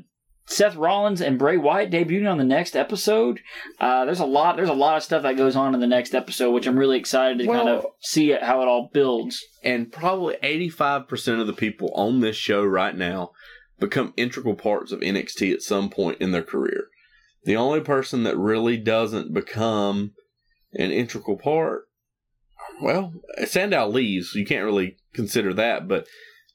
Seth 0.45 0.75
Rollins 0.75 1.21
and 1.21 1.37
Bray 1.37 1.57
Wyatt 1.57 1.91
debuting 1.91 2.29
on 2.29 2.37
the 2.37 2.43
next 2.43 2.75
episode. 2.75 3.39
Uh, 3.79 4.05
there's 4.05 4.19
a 4.19 4.25
lot. 4.25 4.55
There's 4.55 4.69
a 4.69 4.73
lot 4.73 4.97
of 4.97 5.03
stuff 5.03 5.23
that 5.23 5.37
goes 5.37 5.55
on 5.55 5.73
in 5.73 5.79
the 5.79 5.87
next 5.87 6.15
episode, 6.15 6.51
which 6.51 6.65
I'm 6.65 6.77
really 6.77 6.97
excited 6.97 7.37
to 7.39 7.45
kind 7.45 7.69
of 7.69 7.85
see 7.99 8.31
it, 8.31 8.41
how 8.41 8.61
it 8.61 8.67
all 8.67 8.89
builds. 8.91 9.43
And 9.63 9.91
probably 9.91 10.37
85% 10.41 11.41
of 11.41 11.47
the 11.47 11.53
people 11.53 11.91
on 11.93 12.21
this 12.21 12.35
show 12.35 12.63
right 12.63 12.95
now 12.95 13.31
become 13.79 14.13
integral 14.17 14.55
parts 14.55 14.91
of 14.91 14.99
NXT 14.99 15.53
at 15.53 15.61
some 15.61 15.89
point 15.89 16.21
in 16.21 16.31
their 16.31 16.43
career. 16.43 16.87
The 17.45 17.55
only 17.55 17.81
person 17.81 18.23
that 18.23 18.37
really 18.37 18.77
doesn't 18.77 19.33
become 19.33 20.11
an 20.73 20.91
integral 20.91 21.37
part, 21.37 21.85
well, 22.81 23.13
Sandow 23.45 23.87
leaves, 23.87 24.31
so 24.31 24.39
you 24.39 24.45
can't 24.45 24.65
really 24.65 24.97
consider 25.13 25.53
that, 25.53 25.87
but 25.87 26.07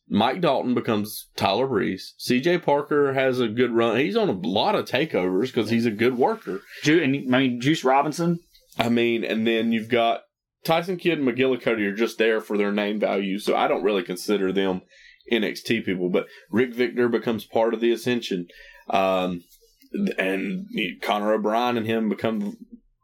Mike 0.09 0.41
Dalton 0.41 0.75
becomes 0.75 1.29
Tyler 1.37 1.67
Breeze. 1.67 2.15
CJ 2.21 2.63
Parker 2.63 3.15
has 3.15 3.41
a 3.41 3.49
good 3.49 3.73
run. 3.73 3.97
He's 3.97 4.17
on 4.17 4.29
a 4.29 4.33
lot 4.33 4.75
of 4.75 4.85
takeovers 4.85 5.47
because 5.47 5.71
he's 5.71 5.87
a 5.87 5.91
good 5.91 6.19
worker. 6.19 6.61
Ju- 6.83 7.03
and 7.03 7.35
I 7.35 7.39
mean 7.39 7.61
Juice 7.61 7.85
Robinson. 7.85 8.41
I 8.79 8.89
mean, 8.89 9.25
and 9.25 9.47
then 9.47 9.73
you've 9.73 9.89
got 9.89 10.23
Tyson 10.65 10.97
Kidd 10.97 11.19
and 11.19 11.29
McGillicuddy 11.29 11.87
are 11.87 11.95
just 11.95 12.19
there 12.19 12.41
for 12.41 12.59
their 12.59 12.73
name 12.73 13.01
value, 13.01 13.39
so 13.39 13.57
I 13.57 13.69
don't 13.69 13.85
really 13.85 14.03
consider 14.03 14.53
them 14.53 14.83
NXT 15.33 15.85
people. 15.85 16.09
But 16.11 16.27
Rick 16.51 16.75
Victor 16.75 17.09
becomes 17.09 17.45
part 17.45 17.75
of 17.75 17.81
the 17.81 17.93
Ascension, 17.93 18.49
um, 18.91 19.43
and 20.19 20.67
Konnor 21.03 21.33
O'Brian 21.35 21.77
and 21.77 21.87
him 21.87 22.09
become. 22.09 22.57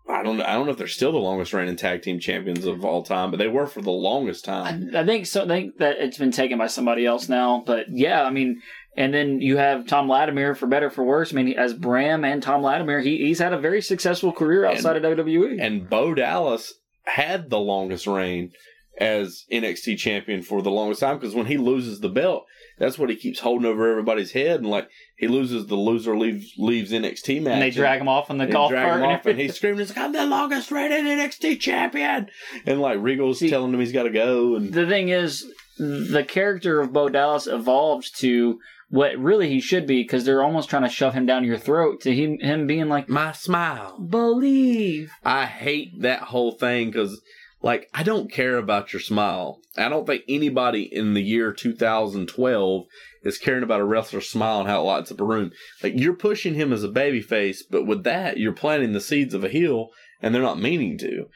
I 0.09 0.25
don't. 0.25 0.41
I 0.41 0.55
don't 0.55 0.67
know 0.67 0.73
if 0.73 0.79
they're 0.79 0.89
still 0.89 1.13
the 1.13 1.19
longest 1.19 1.53
reigning 1.53 1.77
tag 1.77 2.03
team 2.03 2.19
champions 2.19 2.67
of 2.67 2.85
all 2.85 3.05
time, 3.05 3.31
but 3.31 3.37
they 3.37 3.47
were 3.47 3.67
for 3.67 3.81
the 3.81 3.93
longest 3.93 4.45
time. 4.45 4.91
I, 4.95 5.01
I 5.03 5.07
think 5.07 5.27
so. 5.27 5.45
I 5.45 5.47
think 5.47 5.77
that 5.79 5.99
it's 5.99 6.19
been 6.19 6.33
taken 6.33 6.59
by 6.59 6.67
somebody 6.67 7.07
else 7.07 7.29
now. 7.29 7.63
But 7.65 7.87
yeah, 7.91 8.25
I 8.25 8.31
mean, 8.31 8.61
and 8.97 9.15
then 9.15 9.41
you 9.41 9.57
have 9.59 9.87
Tom 9.87 10.09
Latimer 10.09 10.57
for 10.57 10.67
better 10.67 10.91
for 10.91 11.05
worse. 11.05 11.33
I 11.33 11.37
mean, 11.37 11.57
as 11.57 11.75
Bram 11.75 12.25
and 12.25 12.43
Tom 12.43 12.61
Latimer, 12.61 12.99
he, 12.99 13.19
he's 13.19 13.39
had 13.39 13.53
a 13.53 13.59
very 13.61 13.81
successful 13.81 14.33
career 14.33 14.65
outside 14.65 14.97
And- 14.97 15.07
of 15.07 15.19
WWE. 15.27 15.59
And 15.65 15.89
Bo 15.89 16.13
Dallas 16.15 16.75
had 17.05 17.49
the 17.49 17.61
longest 17.61 18.09
reign 18.09 18.51
as 18.99 19.45
NXT 19.51 19.97
champion 19.99 20.43
for 20.43 20.61
the 20.63 20.71
longest 20.71 21.01
time 21.01 21.19
because 21.19 21.35
when 21.35 21.47
he 21.47 21.57
loses 21.57 22.01
the 22.01 22.09
belt, 22.09 22.45
that's 22.79 22.99
what 22.99 23.09
he 23.11 23.17
keeps 23.17 23.41
holding 23.41 23.67
over 23.67 23.91
everybody's 23.91 24.33
head. 24.33 24.61
And 24.61 24.69
like 24.71 24.89
he 25.17 25.27
loses, 25.29 25.67
the 25.67 25.77
loser 25.77 26.17
leaves 26.19 26.53
leaves 26.59 26.93
NXT 26.93 27.43
match. 27.43 27.53
and 27.55 27.63
they 27.63 27.71
drag 27.71 28.01
him 28.01 28.09
off 28.09 28.31
on 28.31 28.39
the 28.39 28.45
and 28.45 28.53
golf 28.53 28.71
drag 28.71 28.85
cart. 28.87 28.97
him 28.99 29.05
and 29.05 29.13
off, 29.13 29.27
and 29.27 29.39
he's 29.41 29.55
screaming, 29.55 29.79
"He's 29.81 29.91
like, 29.91 29.99
I'm 29.99 30.13
the 30.13 30.27
longest 30.27 30.71
reigning 30.71 31.05
NXT 31.07 31.61
champion!" 31.61 32.29
And 32.67 32.81
like 32.81 32.99
Regal's 33.01 33.39
See- 33.39 33.51
telling 33.51 33.73
him 33.73 33.81
he's 33.81 33.93
got 33.93 34.05
to 34.05 34.11
go, 34.11 34.55
and 34.57 34.73
the 34.73 34.87
thing 34.87 35.09
is, 35.09 35.47
the 35.79 36.25
character 36.27 36.81
of 36.81 36.93
Bo 36.93 37.09
Dallas 37.09 37.47
evolves 37.47 38.11
to 38.19 38.59
what 38.91 39.17
really 39.19 39.49
he 39.49 39.61
should 39.61 39.87
be 39.87 40.03
because 40.03 40.25
they're 40.25 40.43
almost 40.43 40.69
trying 40.69 40.83
to 40.83 40.89
shove 40.89 41.15
him 41.15 41.25
down 41.25 41.45
your 41.45 41.57
throat 41.57 42.01
to 42.01 42.13
him, 42.13 42.39
him 42.41 42.67
being 42.67 42.89
like, 42.89 43.09
my 43.09 43.31
smile. 43.31 43.97
believe. 44.01 45.13
I 45.25 45.47
hate 45.47 46.01
that 46.03 46.23
whole 46.23 46.53
thing 46.53 46.89
because, 46.91 47.21
like, 47.63 47.89
I 47.93 48.03
don't 48.03 48.33
care 48.33 48.57
about 48.57 48.93
your 48.93 49.01
smile. 49.01 49.61
I 49.77 49.89
don't 49.89 50.07
think 50.07 50.25
anybody 50.29 50.83
in 50.83 51.15
the 51.15 51.23
year 51.23 51.53
2012 51.53 52.85
is 53.23 53.39
caring 53.39 53.63
about 53.63 53.81
a 53.81 53.85
wrestler's 53.85 54.29
smile 54.29 54.61
and 54.61 54.69
how 54.69 54.81
it 54.81 54.85
lights 54.85 55.13
up 55.13 55.21
a 55.21 55.25
room. 55.25 55.53
Like, 55.83 55.93
you're 55.97 56.15
pushing 56.15 56.55
him 56.55 56.73
as 56.73 56.83
a 56.83 56.89
baby 56.89 57.21
face, 57.21 57.63
but 57.63 57.87
with 57.87 58.05
that, 58.05 58.39
you're 58.39 58.53
planting 58.53 58.93
the 58.93 59.01
seeds 59.01 59.35
of 59.35 59.45
a 59.45 59.49
heel, 59.49 59.91
and 60.23 60.35
they're 60.35 60.43
not 60.43 60.59
meaning 60.59 60.97
to. 60.99 61.27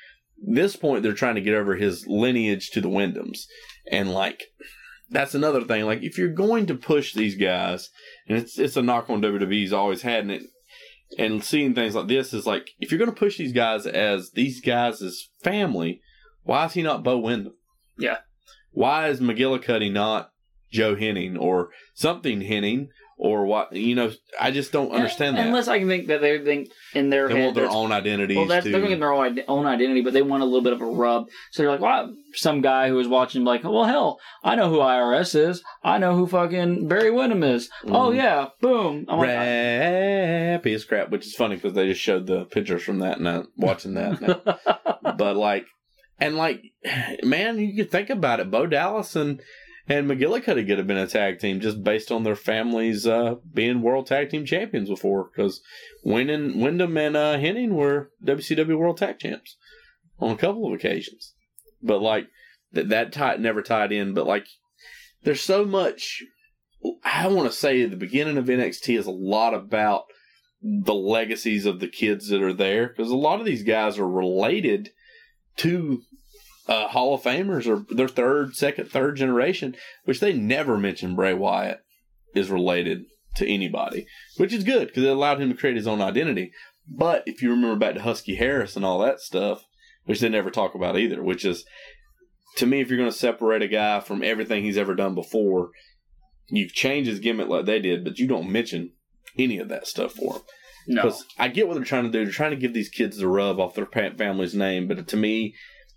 This 0.43 0.77
point, 0.77 1.03
they're 1.03 1.13
trying 1.13 1.35
to 1.37 1.41
get 1.41 1.55
over 1.55 1.77
his 1.77 2.07
lineage 2.07 2.71
to 2.71 2.81
the 2.81 2.89
Windhams. 2.89 3.41
And, 3.91 4.13
like, 4.13 4.45
that's 5.11 5.35
another 5.35 5.63
thing. 5.63 5.85
Like, 5.85 6.03
if 6.03 6.17
you're 6.17 6.29
going 6.29 6.67
to 6.67 6.75
push 6.75 7.13
these 7.13 7.37
guys, 7.37 7.91
and 8.27 8.39
it's 8.39 8.59
it's 8.59 8.77
a 8.77 8.83
knock 8.83 9.11
on 9.11 9.21
WWE's 9.21 9.73
always 9.73 10.03
had, 10.03 10.23
and 10.23 10.33
it 10.33 10.43
and 11.19 11.45
seeing 11.45 11.75
things 11.75 11.95
like 11.95 12.09
this 12.09 12.33
is 12.33 12.47
like 12.47 12.71
if 12.81 12.91
you're 12.91 12.99
going 12.99 13.11
to 13.11 13.17
push 13.17 13.39
these 13.39 13.53
guys 13.53 13.87
as 13.87 14.31
these 14.33 14.61
guys 14.61 15.03
as 15.03 15.29
family, 15.43 16.01
why 16.45 16.65
is 16.67 16.73
he 16.75 16.83
not 16.83 17.03
Bo 17.03 17.19
Windham? 17.19 17.55
Yeah. 17.99 18.19
Why 18.71 19.09
is 19.09 19.21
McGillicuddy 19.21 19.91
not 19.93 20.31
Joe 20.73 20.97
Hennig 20.97 21.39
or 21.39 21.71
something 21.95 22.41
Hennig 22.41 22.89
or 23.17 23.47
what? 23.47 23.73
You 23.73 23.95
know, 23.95 24.11
I 24.41 24.51
just 24.51 24.73
don't 24.73 24.91
understand 24.91 25.37
that. 25.37 25.47
Unless 25.47 25.69
I 25.69 25.79
can 25.79 25.87
think 25.87 26.09
that 26.09 26.21
they 26.21 26.39
think 26.45 26.71
in 26.93 27.09
their 27.11 27.29
they 27.29 27.37
head 27.37 27.45
want 27.45 27.55
their 27.55 27.71
own 27.71 27.93
identities 27.93 28.37
Well, 28.37 28.47
that's 28.47 28.65
too. 28.65 28.73
they're 28.73 28.81
getting 28.81 28.99
their 28.99 29.13
own, 29.13 29.25
ide- 29.39 29.45
own 29.47 29.67
identity, 29.67 30.01
but 30.01 30.13
they 30.13 30.23
want 30.23 30.43
a 30.43 30.47
little 30.47 30.63
bit 30.63 30.73
of 30.73 30.81
a 30.81 30.87
rub. 30.87 31.27
So 31.53 31.63
they're 31.63 31.71
like, 31.71 31.81
well, 31.81 32.13
some 32.33 32.61
guy 32.63 32.89
who 32.89 32.97
was 32.97 33.07
watching, 33.07 33.45
like, 33.45 33.63
well, 33.63 33.85
hell, 33.85 34.19
I 34.43 34.57
know 34.57 34.69
who 34.69 34.79
IRS 34.79 35.37
is. 35.37 35.63
I 35.85 35.99
know 35.99 36.17
who 36.17 36.27
fucking 36.27 36.89
Barry 36.89 37.13
Windham 37.13 37.45
is. 37.45 37.71
Oh 37.87 38.11
Mhm. 38.11 38.17
yeah, 38.17 38.47
boom. 38.61 39.05
I'm 39.09 39.19
like, 39.21 39.29
Happy 39.31 40.75
as 40.75 40.85
crap, 40.85 41.11
which 41.11 41.27
is 41.27 41.35
funny 41.37 41.55
because 41.55 41.75
they 41.75 41.87
just 41.87 42.01
showed 42.01 42.27
the 42.27 42.45
pictures 42.47 42.83
from 42.83 42.99
that 42.99 43.19
and 43.19 43.29
I'm 43.29 43.47
watching 43.57 43.95
that. 43.95 44.19
but 45.17 45.37
like, 45.37 45.67
and 46.19 46.37
like, 46.37 46.73
man, 47.23 47.59
you 47.59 47.75
could 47.77 47.91
think 47.91 48.11
about 48.11 48.41
it. 48.41 48.51
Bo 48.51 48.67
Dallas 48.67 49.17
and 49.17 49.41
and 49.87 50.09
McGillicuddy 50.09 50.67
could 50.67 50.79
have 50.79 50.87
been 50.87 50.97
a 50.97 51.07
tag 51.07 51.41
team 51.41 51.61
just 51.61 51.85
based 51.85 52.11
on 52.11 52.23
their 52.23 52.37
families 52.37 53.07
uh, 53.07 53.35
being 53.53 53.83
world 53.83 54.07
tag 54.07 54.31
team 54.31 54.47
champions 54.47 54.89
before. 54.89 55.25
Because 55.25 55.61
Windham, 56.03 56.59
Windham 56.61 56.97
and 56.97 57.17
uh, 57.17 57.37
Hennig 57.37 57.71
were 57.71 58.11
WCW 58.25 58.79
world 58.79 58.97
tag 58.97 59.19
champs 59.19 59.57
on 60.19 60.31
a 60.31 60.37
couple 60.37 60.67
of 60.67 60.73
occasions. 60.73 61.35
But 61.83 62.01
like 62.01 62.29
that 62.73 62.89
that 62.89 63.13
tie 63.13 63.37
never 63.37 63.63
tied 63.63 63.93
in. 63.93 64.15
But 64.15 64.27
like, 64.27 64.47
there's 65.23 65.43
so 65.43 65.65
much. 65.65 66.23
I 67.03 67.29
want 67.29 67.51
to 67.51 67.57
say 67.57 67.85
the 67.85 67.97
beginning 67.97 68.37
of 68.37 68.47
NXT 68.47 68.99
is 68.99 69.07
a 69.07 69.11
lot 69.11 69.55
about 69.55 70.05
the 70.63 70.95
legacies 70.95 71.67
of 71.67 71.81
the 71.81 71.89
kids 71.89 72.29
that 72.29 72.43
are 72.43 72.53
there 72.53 72.89
because 72.89 73.11
a 73.11 73.17
lot 73.17 73.39
of 73.39 73.47
these 73.47 73.63
guys 73.63 73.99
are 73.99 74.09
related 74.09 74.91
to 75.59 76.03
uh, 76.69 76.89
Hall 76.89 77.15
of 77.15 77.23
Famers 77.23 77.67
or 77.67 77.85
their 77.95 78.09
third, 78.09 78.55
second, 78.57 78.91
third 78.91 79.17
generation, 79.17 79.77
which 80.05 80.21
they 80.21 80.33
never 80.33 80.79
mention 80.79 81.15
Bray 81.15 81.35
Wyatt 81.35 81.81
is 82.35 82.51
related 82.51 83.05
to 83.37 83.49
anybody, 83.49 84.07
which 84.37 84.53
is 84.53 84.65
good 84.65 84.89
because 84.89 85.03
it 85.03 85.11
allowed 85.11 85.41
him 85.41 85.51
to 85.51 85.57
create 85.57 85.77
his 85.77 85.87
own 85.87 86.01
identity. 86.01 86.53
But 86.87 87.23
if 87.27 87.43
you 87.43 87.51
remember 87.51 87.77
back 87.77 87.95
to 87.95 88.03
Husky 88.03 88.37
Harris 88.37 88.77
and 88.77 88.85
all 88.85 88.99
that 89.01 89.21
stuff, 89.21 89.65
which 90.05 90.21
they 90.21 90.29
never 90.29 90.51
talk 90.51 90.75
about 90.75 90.99
either, 90.99 91.23
which 91.23 91.45
is 91.45 91.65
to 92.57 92.67
me, 92.67 92.81
if 92.81 92.89
you're 92.89 92.99
going 92.99 93.11
to 93.11 93.17
separate 93.17 93.63
a 93.63 93.69
guy 93.69 94.01
from 94.01 94.23
everything 94.23 94.63
he's 94.63 94.79
ever 94.79 94.95
done 94.95 95.15
before, 95.15 95.71
you 96.49 96.69
change 96.69 97.07
his 97.07 97.19
gimmick 97.19 97.49
like 97.49 97.65
they 97.65 97.81
did, 97.81 98.05
but 98.05 98.19
you 98.19 98.29
don't 98.29 98.51
mention 98.51 98.93
any 99.37 99.59
of 99.59 99.69
that 99.69 99.87
stuff 99.87 100.13
for 100.13 100.35
him. 100.35 100.43
No. 100.87 101.03
Because 101.03 101.25
I 101.39 101.49
get 101.49 101.67
what 101.67 101.75
they're 101.75 101.85
trying 101.85 102.05
to 102.05 102.11
do. 102.11 102.25
They're 102.25 102.33
trying 102.33 102.51
to 102.51 102.57
give 102.57 102.75
these 102.75 102.89
kids 102.89 103.17
the 103.17 103.29
rub 103.29 103.61
off 103.61 103.75
their 103.75 103.87
family's 103.87 104.55
name, 104.55 104.89
but 104.89 105.07
to 105.09 105.17
me, 105.17 105.55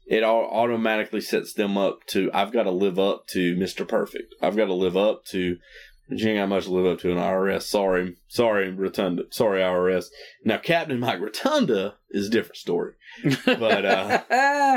it 0.08 0.24
all 0.24 0.46
automatically 0.46 1.22
sets 1.22 1.54
them 1.54 1.78
up 1.78 2.06
to 2.08 2.32
I've 2.34 2.54
got 2.54 2.64
to 2.64 2.72
live 2.72 2.98
up 2.98 3.28
to 3.28 3.56
Mr. 3.56 3.88
Perfect. 3.88 4.34
I've 4.42 4.56
got 4.56 4.66
to 4.66 4.74
live 4.74 4.98
up 4.98 5.26
to. 5.26 5.58
You 6.10 6.30
ain't 6.30 6.40
got 6.40 6.48
much 6.48 6.64
to 6.64 6.72
live 6.72 6.86
up 6.86 7.00
to 7.02 7.12
an 7.12 7.18
IRS. 7.18 7.64
Sorry, 7.64 8.16
sorry, 8.30 8.72
Rotunda. 8.72 9.24
Sorry, 9.30 9.60
IRS. 9.60 10.06
Now, 10.46 10.58
Captain 10.58 11.02
Mike 11.02 11.20
Rotunda 11.20 11.96
is 12.12 12.28
a 12.28 12.30
different 12.30 12.56
story. 12.56 12.94
But 13.46 13.86
uh, 13.86 14.24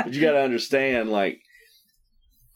but 0.03 0.13
you 0.13 0.19
got 0.19 0.33
to 0.33 0.41
understand, 0.41 1.09
like, 1.09 1.39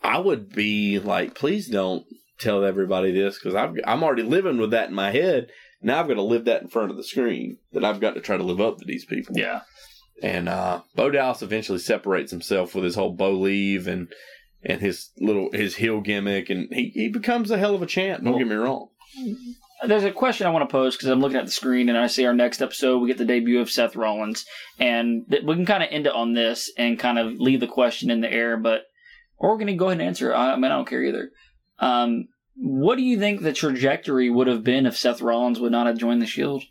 I 0.04 0.20
would 0.20 0.54
be 0.54 1.00
like, 1.00 1.36
please 1.36 1.70
don't 1.70 2.06
tell 2.38 2.66
everybody 2.66 3.14
this 3.14 3.40
because 3.40 3.56
I'm 3.56 4.04
already 4.04 4.24
living 4.24 4.58
with 4.58 4.72
that 4.72 4.90
in 4.90 4.96
my 4.96 5.12
head. 5.12 5.48
Now 5.86 6.00
I've 6.00 6.08
got 6.08 6.16
to 6.16 6.22
live 6.24 6.46
that 6.46 6.64
in 6.64 6.68
front 6.68 6.90
of 6.92 6.98
the 6.98 7.04
screen 7.04 7.58
that 7.74 7.86
I've 7.86 8.00
got 8.00 8.16
to 8.16 8.22
try 8.22 8.36
to 8.38 8.44
live 8.44 8.60
up 8.60 8.80
to 8.80 8.86
these 8.86 9.06
people. 9.06 9.38
yeah. 9.38 9.62
And 10.24 10.48
uh, 10.48 10.82
Bo 10.96 11.12
Dallas 11.12 11.42
eventually 11.42 11.80
separates 11.80 12.32
himself 12.32 12.74
with 12.74 12.86
his 12.86 12.96
whole 12.96 13.14
Bolieve 13.16 13.86
and 13.86 14.08
and 14.64 14.82
his 14.82 15.10
little 15.20 15.50
his 15.52 15.76
heel 15.76 16.00
gimmick, 16.02 16.50
and 16.50 16.74
he, 16.74 16.90
he 16.94 17.10
becomes 17.10 17.52
a 17.52 17.58
hell 17.58 17.76
of 17.76 17.82
a 17.82 17.86
champ. 17.86 18.24
Don't 18.24 18.38
get 18.38 18.48
me 18.48 18.56
wrong. 18.56 18.88
There's 19.86 20.06
a 20.06 20.12
question 20.12 20.48
I 20.48 20.52
want 20.52 20.68
to 20.68 20.72
pose 20.72 20.96
because 20.96 21.10
I'm 21.10 21.20
looking 21.20 21.38
at 21.38 21.46
the 21.46 21.52
screen 21.52 21.90
and 21.90 21.98
I 21.98 22.08
see 22.08 22.26
our 22.26 22.34
next 22.34 22.62
episode. 22.62 23.00
We 23.00 23.10
get 23.10 23.18
the 23.18 23.26
debut 23.26 23.60
of 23.60 23.70
Seth 23.70 23.96
Rollins, 23.96 24.46
and 24.80 25.26
th- 25.30 25.44
we 25.44 25.54
can 25.56 25.66
kind 25.66 25.84
of 25.84 25.90
end 25.92 26.08
it 26.08 26.14
on 26.16 26.34
this 26.34 26.72
and 26.78 26.98
kind 26.98 27.20
of 27.20 27.34
leave 27.40 27.60
the 27.60 27.68
question 27.68 28.10
in 28.10 28.22
the 28.22 28.32
air, 28.32 28.56
but 28.58 28.84
or 29.38 29.50
we're 29.50 29.58
going 29.58 29.68
to 29.68 29.74
go 29.74 29.88
ahead 29.90 30.00
and 30.00 30.08
answer. 30.08 30.32
it. 30.32 30.36
I, 30.36 30.54
I 30.54 30.56
mean, 30.56 30.72
I 30.72 30.76
don't 30.78 30.88
care 30.88 31.04
either. 31.04 31.30
Um, 31.78 32.30
what 32.56 32.98
do 32.98 33.04
you 33.04 33.20
think 33.20 33.42
the 33.42 33.54
trajectory 33.54 34.30
would 34.30 34.48
have 34.48 34.64
been 34.64 34.86
if 34.86 34.98
Seth 34.98 35.22
Rollins 35.22 35.60
would 35.60 35.72
not 35.72 35.88
have 35.88 35.98
joined 35.98 36.22
the 36.22 36.26
Shield? 36.28 36.64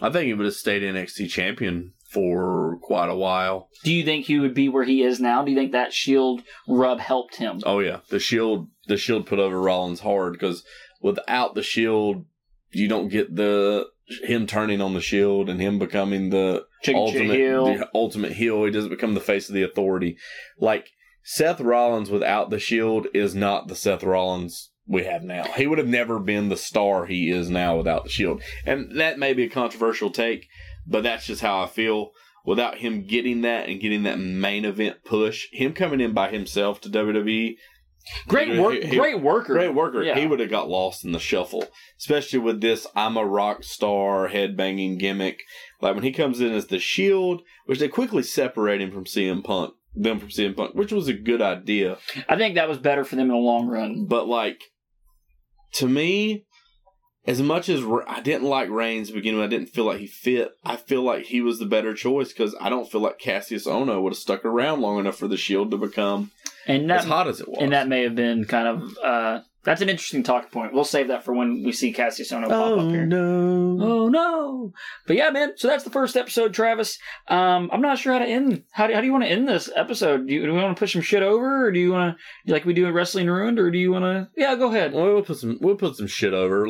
I 0.00 0.10
think 0.10 0.26
he 0.26 0.34
would 0.34 0.46
have 0.46 0.54
stayed 0.54 0.82
NXT 0.82 1.28
champion 1.28 1.92
for 2.10 2.78
quite 2.82 3.08
a 3.08 3.14
while. 3.14 3.68
Do 3.84 3.92
you 3.92 4.04
think 4.04 4.26
he 4.26 4.38
would 4.38 4.54
be 4.54 4.68
where 4.68 4.84
he 4.84 5.02
is 5.02 5.20
now? 5.20 5.42
Do 5.42 5.50
you 5.50 5.56
think 5.56 5.72
that 5.72 5.94
Shield 5.94 6.42
rub 6.68 6.98
helped 6.98 7.36
him? 7.36 7.60
Oh 7.64 7.78
yeah, 7.78 8.00
the 8.10 8.18
Shield 8.18 8.68
the 8.86 8.96
Shield 8.96 9.26
put 9.26 9.38
over 9.38 9.60
Rollins 9.60 10.00
hard 10.00 10.34
because 10.34 10.64
without 11.00 11.54
the 11.54 11.62
Shield, 11.62 12.26
you 12.70 12.88
don't 12.88 13.08
get 13.08 13.34
the 13.34 13.86
him 14.24 14.46
turning 14.46 14.80
on 14.80 14.94
the 14.94 15.00
Shield 15.00 15.48
and 15.48 15.60
him 15.60 15.78
becoming 15.78 16.30
the 16.30 16.66
Chicken 16.82 17.00
ultimate 17.00 17.36
heel. 17.36 17.64
the 17.64 17.88
ultimate 17.94 18.32
heel. 18.32 18.64
He 18.64 18.70
doesn't 18.70 18.90
become 18.90 19.14
the 19.14 19.20
face 19.20 19.48
of 19.48 19.54
the 19.54 19.62
authority. 19.62 20.16
Like 20.58 20.90
Seth 21.24 21.60
Rollins 21.60 22.10
without 22.10 22.50
the 22.50 22.58
Shield 22.58 23.06
is 23.14 23.34
not 23.34 23.68
the 23.68 23.76
Seth 23.76 24.02
Rollins 24.02 24.70
we 24.86 25.04
have 25.04 25.22
now. 25.22 25.44
He 25.44 25.66
would 25.66 25.78
have 25.78 25.86
never 25.88 26.18
been 26.18 26.48
the 26.48 26.56
star 26.56 27.06
he 27.06 27.30
is 27.30 27.48
now 27.48 27.76
without 27.76 28.04
the 28.04 28.10
Shield. 28.10 28.42
And 28.66 28.98
that 28.98 29.18
may 29.18 29.32
be 29.32 29.44
a 29.44 29.48
controversial 29.48 30.10
take, 30.10 30.48
but 30.86 31.02
that's 31.02 31.26
just 31.26 31.40
how 31.40 31.62
I 31.62 31.66
feel. 31.66 32.10
Without 32.44 32.78
him 32.78 33.06
getting 33.06 33.42
that 33.42 33.68
and 33.68 33.80
getting 33.80 34.02
that 34.02 34.18
main 34.18 34.64
event 34.64 35.04
push, 35.04 35.46
him 35.52 35.72
coming 35.72 36.00
in 36.00 36.12
by 36.12 36.28
himself 36.30 36.80
to 36.80 36.88
WWE, 36.88 37.54
Great 38.26 38.48
he- 38.48 38.58
work, 38.58 38.82
he- 38.82 38.96
great 38.96 39.20
worker, 39.20 39.52
Great 39.54 39.74
worker. 39.74 40.02
Yeah. 40.02 40.18
He 40.18 40.26
would 40.26 40.40
have 40.40 40.50
got 40.50 40.68
lost 40.68 41.04
in 41.04 41.12
the 41.12 41.20
shuffle, 41.20 41.64
especially 42.00 42.40
with 42.40 42.60
this 42.60 42.84
"I'm 42.96 43.16
a 43.16 43.24
rock 43.24 43.62
star" 43.62 44.28
headbanging 44.28 44.98
gimmick. 44.98 45.38
Like 45.80 45.94
when 45.94 46.02
he 46.02 46.10
comes 46.10 46.40
in 46.40 46.50
as 46.52 46.66
the 46.66 46.80
Shield, 46.80 47.42
which 47.66 47.78
they 47.78 47.86
quickly 47.86 48.24
separate 48.24 48.80
him 48.80 48.90
from 48.90 49.04
CM 49.04 49.44
Punk, 49.44 49.74
them 49.94 50.18
from 50.18 50.28
CM 50.30 50.56
Punk, 50.56 50.74
which 50.74 50.92
was 50.92 51.08
a 51.08 51.12
good 51.12 51.42
idea. 51.42 51.98
I 52.28 52.36
think 52.36 52.54
that 52.54 52.68
was 52.68 52.78
better 52.78 53.04
for 53.04 53.16
them 53.16 53.26
in 53.26 53.32
the 53.32 53.36
long 53.36 53.66
run. 53.68 54.06
But 54.06 54.26
like, 54.28 54.60
to 55.74 55.88
me, 55.88 56.44
as 57.26 57.40
much 57.40 57.68
as 57.68 57.84
I 58.08 58.20
didn't 58.20 58.48
like 58.48 58.68
Reigns 58.68 59.08
at 59.08 59.14
the 59.14 59.20
beginning, 59.20 59.40
I 59.42 59.46
didn't 59.46 59.68
feel 59.68 59.84
like 59.84 59.98
he 59.98 60.06
fit. 60.06 60.50
I 60.64 60.76
feel 60.76 61.02
like 61.02 61.26
he 61.26 61.40
was 61.40 61.58
the 61.58 61.66
better 61.66 61.94
choice 61.94 62.28
because 62.32 62.54
I 62.60 62.68
don't 62.68 62.90
feel 62.90 63.00
like 63.00 63.18
Cassius 63.18 63.66
Ohno 63.66 64.02
would 64.02 64.12
have 64.12 64.18
stuck 64.18 64.44
around 64.44 64.80
long 64.80 64.98
enough 64.98 65.16
for 65.16 65.28
the 65.28 65.36
Shield 65.36 65.70
to 65.70 65.76
become 65.76 66.30
And 66.66 66.90
as 66.90 67.04
that 67.04 67.08
hot 67.08 67.28
as 67.28 67.40
it 67.40 67.48
was. 67.48 67.58
and 67.60 67.72
that 67.72 67.86
may 67.88 68.02
have 68.02 68.16
been 68.16 68.44
kind 68.44 68.66
of 68.68 68.98
uh, 68.98 69.40
that's 69.64 69.80
an 69.80 69.88
interesting 69.88 70.22
talk 70.22 70.50
point. 70.50 70.72
We'll 70.72 70.84
save 70.84 71.08
that 71.08 71.24
for 71.24 71.32
when 71.32 71.62
we 71.64 71.72
see 71.72 71.92
Cassius 71.92 72.32
Ohno 72.32 72.48
pop 72.48 72.78
up 72.78 72.90
here. 72.90 73.06
no! 73.06 73.78
Oh 73.80 74.08
no! 74.08 74.72
But 75.06 75.16
yeah, 75.16 75.30
man. 75.30 75.52
So 75.56 75.68
that's 75.68 75.84
the 75.84 75.90
first 75.90 76.16
episode, 76.16 76.52
Travis. 76.52 76.98
Um, 77.28 77.70
I'm 77.72 77.80
not 77.80 77.98
sure 77.98 78.12
how 78.12 78.18
to 78.18 78.26
end. 78.26 78.64
How 78.72 78.86
do, 78.86 78.94
how 78.94 79.00
do 79.00 79.06
you 79.06 79.12
want 79.12 79.24
to 79.24 79.30
end 79.30 79.48
this 79.48 79.70
episode? 79.74 80.26
Do 80.26 80.34
you, 80.34 80.46
do 80.46 80.52
we 80.52 80.60
want 80.60 80.76
to 80.76 80.80
push 80.80 80.94
some 80.94 81.02
shit 81.02 81.22
over, 81.22 81.66
or 81.66 81.72
do 81.72 81.78
you 81.78 81.92
want 81.92 82.16
to 82.46 82.52
like 82.52 82.64
we 82.64 82.74
do 82.74 82.86
in 82.86 82.94
Wrestling 82.94 83.28
Ruined, 83.28 83.58
or 83.58 83.70
do 83.70 83.78
you 83.78 83.92
want 83.92 84.04
to? 84.04 84.28
Yeah, 84.36 84.56
go 84.56 84.68
ahead. 84.68 84.92
Well, 84.92 85.04
we'll 85.04 85.22
put 85.22 85.38
some 85.38 85.58
we'll 85.60 85.76
put 85.76 85.96
some 85.96 86.06
shit 86.08 86.34
over. 86.34 86.66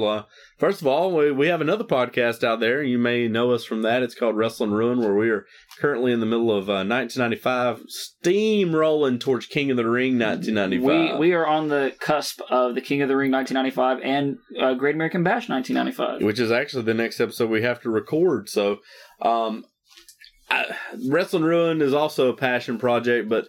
First 0.58 0.80
of 0.80 0.86
all, 0.86 1.16
we, 1.16 1.32
we 1.32 1.48
have 1.48 1.60
another 1.60 1.84
podcast 1.84 2.44
out 2.44 2.60
there. 2.60 2.82
You 2.82 2.98
may 2.98 3.26
know 3.26 3.50
us 3.52 3.64
from 3.64 3.82
that. 3.82 4.02
It's 4.02 4.14
called 4.14 4.36
Wrestling 4.36 4.70
Ruin, 4.70 5.00
where 5.00 5.14
we 5.14 5.30
are 5.30 5.46
currently 5.78 6.12
in 6.12 6.20
the 6.20 6.26
middle 6.26 6.50
of 6.50 6.68
uh, 6.68 6.84
1995, 6.84 7.82
steamrolling 8.24 9.20
towards 9.20 9.46
King 9.46 9.70
of 9.70 9.76
the 9.76 9.88
Ring 9.88 10.18
1995. 10.18 11.18
We 11.18 11.28
we 11.28 11.34
are 11.34 11.46
on 11.46 11.68
the 11.68 11.94
cusp 12.00 12.40
of 12.50 12.74
the 12.74 12.80
King 12.80 13.02
of 13.02 13.08
the 13.08 13.16
Ring 13.16 13.30
1995 13.30 14.00
and 14.04 14.38
uh, 14.60 14.74
Great 14.74 14.94
American 14.94 15.22
Bash 15.22 15.48
1995. 15.48 16.22
which 16.26 16.38
is 16.38 16.50
actually 16.50 16.84
the 16.84 16.94
next 16.94 17.20
episode 17.20 17.50
we 17.50 17.62
have 17.62 17.80
to 17.82 17.90
record. 17.90 18.48
So, 18.48 18.78
um, 19.20 19.64
I, 20.50 20.76
Wrestling 21.08 21.44
Ruin 21.44 21.80
is 21.80 21.94
also 21.94 22.28
a 22.28 22.36
passion 22.36 22.78
project, 22.78 23.28
but 23.28 23.46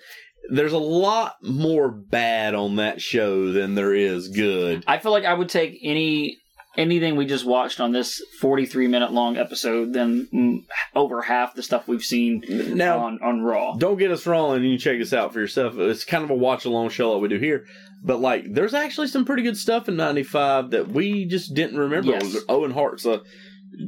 there's 0.50 0.74
a 0.74 0.78
lot 0.78 1.36
more 1.42 1.90
bad 1.90 2.54
on 2.54 2.76
that 2.78 3.02
show 3.02 3.52
than 3.52 3.76
there 3.76 3.94
is 3.94 4.28
good. 4.28 4.84
I 4.88 5.00
feel 5.00 5.12
like 5.12 5.26
I 5.26 5.34
would 5.34 5.50
take 5.50 5.80
any 5.84 6.38
anything 6.78 7.16
we 7.16 7.26
just 7.26 7.46
watched 7.46 7.80
on 7.80 7.92
this 7.92 8.22
43 8.40 8.88
minute 8.88 9.12
long 9.12 9.38
episode 9.38 9.94
than 9.94 10.66
over 10.96 11.22
half 11.22 11.54
the 11.56 11.64
stuff 11.64 11.88
we've 11.88 12.04
seen 12.04 12.44
Now, 12.50 13.00
on 13.00 13.20
on 13.22 13.42
Raw. 13.42 13.76
don't 13.76 13.98
get 13.98 14.12
us 14.12 14.26
wrong, 14.26 14.56
and 14.56 14.66
you 14.66 14.78
check 14.78 14.98
this 15.00 15.14
out 15.14 15.34
for 15.34 15.40
yourself. 15.40 15.78
It's 15.78 16.04
kind 16.04 16.24
of 16.24 16.30
a 16.30 16.36
watch 16.36 16.66
along 16.66 16.90
show 16.90 17.12
like 17.14 17.22
we 17.22 17.28
do 17.28 17.38
here. 17.40 17.66
But 18.04 18.20
like, 18.20 18.46
there's 18.54 18.74
actually 18.74 19.08
some 19.08 19.24
pretty 19.26 19.44
good 19.44 19.58
stuff 19.58 19.88
in 19.88 19.96
'95 19.96 20.72
that 20.72 20.90
we 20.90 21.26
just 21.26 21.54
didn't 21.54 21.78
remember. 21.78 22.12
Yes. 22.12 22.36
Owen 22.50 22.72
Hart's 22.72 23.06
uh, 23.06 23.20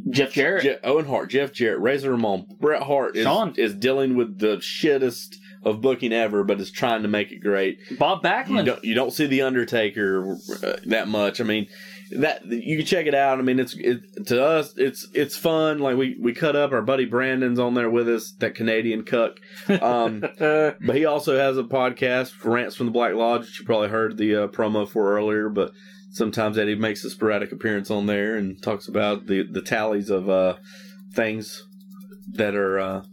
Jeff 0.10 0.32
Jarrett. 0.34 0.80
Owen 0.84 1.06
Hart, 1.06 1.30
Jeff 1.30 1.52
Jarrett, 1.52 1.80
Razor 1.82 2.12
Ramon, 2.12 2.48
Bret 2.60 2.82
Hart 2.84 3.16
is 3.18 3.24
Shawn. 3.24 3.54
is 3.58 3.74
dealing 3.76 4.16
with 4.16 4.40
the 4.40 4.58
shittest 4.58 5.36
of 5.64 5.82
booking 5.82 6.14
ever, 6.14 6.44
but 6.44 6.60
is 6.62 6.72
trying 6.72 7.02
to 7.02 7.08
make 7.08 7.32
it 7.32 7.40
great. 7.40 7.80
Bob 8.00 8.20
You 8.24 8.30
Backlund. 8.30 8.66
don't 8.66 8.84
you 8.84 8.94
don't 8.96 9.12
see 9.12 9.26
the 9.26 9.42
Undertaker 9.42 10.38
uh, 10.64 10.78
that 10.86 11.08
much. 11.08 11.42
I 11.42 11.44
mean, 11.44 11.68
that 12.12 12.46
you 12.46 12.78
can 12.78 12.86
check 12.86 13.08
it 13.08 13.16
out. 13.16 13.40
I 13.40 13.42
mean, 13.42 13.60
it's 13.60 13.76
it, 13.76 14.28
to 14.28 14.44
us, 14.44 14.74
it's 14.78 15.08
it's 15.14 15.36
fun. 15.36 15.80
Like 15.80 15.98
we 15.98 16.18
we 16.20 16.34
cut 16.34 16.56
up. 16.56 16.72
Our 16.72 16.82
buddy 16.82 17.06
Brandon's 17.06 17.60
on 17.60 17.74
there 17.74 17.90
with 17.90 18.08
us, 18.08 18.34
that 18.40 18.56
Canadian 18.56 19.04
cuck. 19.04 19.38
Um, 19.82 20.22
but 20.40 20.96
he 20.96 21.06
also 21.06 21.38
has 21.38 21.58
a 21.58 21.64
podcast, 21.64 22.44
Rants 22.44 22.76
from 22.76 22.88
the 22.88 22.92
Black 22.92 23.14
Lodge, 23.14 23.42
which 23.42 23.60
you 23.60 23.66
probably 23.66 23.90
heard 23.90 24.18
the 24.18 24.36
uh, 24.36 24.48
promo 24.48 24.88
for 24.88 25.16
earlier. 25.16 25.50
But 25.50 25.72
sometimes 26.12 26.58
Eddy 26.58 26.76
makes 26.76 27.04
a 27.04 27.10
sporadic 27.10 27.52
appearance 27.52 27.90
on 27.90 28.06
there 28.06 28.36
and 28.36 28.62
talks 28.62 28.88
about 28.88 29.28
the 29.28 29.44
the 29.50 29.62
tallies 29.62 30.10
of 30.10 30.30
uh, 30.30 30.58
things 31.14 31.64
that 32.34 32.56
are 32.56 32.80
uh, 32.80 33.04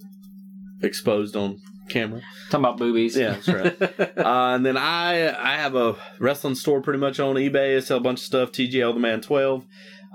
exposed 0.82 1.36
on 1.36 1.58
camera. 1.88 2.20
talking 2.50 2.64
about 2.64 2.78
boobies. 2.78 3.16
Yeah, 3.16 3.32
that's 3.32 3.48
right. 3.48 3.82
uh, 4.18 4.54
and 4.54 4.64
then 4.64 4.76
I 4.76 5.28
I 5.28 5.56
have 5.56 5.74
a 5.74 5.96
wrestling 6.18 6.54
store 6.54 6.80
pretty 6.80 6.98
much 6.98 7.20
on 7.20 7.36
eBay. 7.36 7.76
I 7.76 7.80
sell 7.80 7.98
a 7.98 8.00
bunch 8.00 8.20
of 8.20 8.24
stuff. 8.24 8.52
TGL 8.52 8.94
the 8.94 9.00
Man 9.00 9.20
Twelve. 9.20 9.64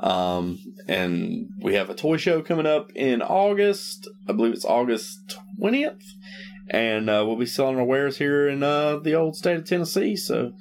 Um, 0.02 0.60
and 0.88 1.50
we 1.60 1.74
have 1.74 1.90
a 1.90 1.96
toy 1.96 2.18
show 2.18 2.42
coming 2.42 2.68
up 2.68 2.92
in 2.94 3.22
August. 3.22 4.08
I 4.28 4.34
believe 4.34 4.54
it's 4.54 4.66
August 4.66 5.38
twentieth, 5.58 6.04
and 6.70 7.10
uh, 7.10 7.24
we'll 7.26 7.36
be 7.36 7.46
selling 7.46 7.78
our 7.78 7.86
wares 7.86 8.18
here 8.18 8.48
in 8.48 8.62
uh, 8.62 8.98
the 8.98 9.16
old 9.16 9.36
state 9.36 9.58
of 9.58 9.66
Tennessee. 9.66 10.16
So 10.16 10.54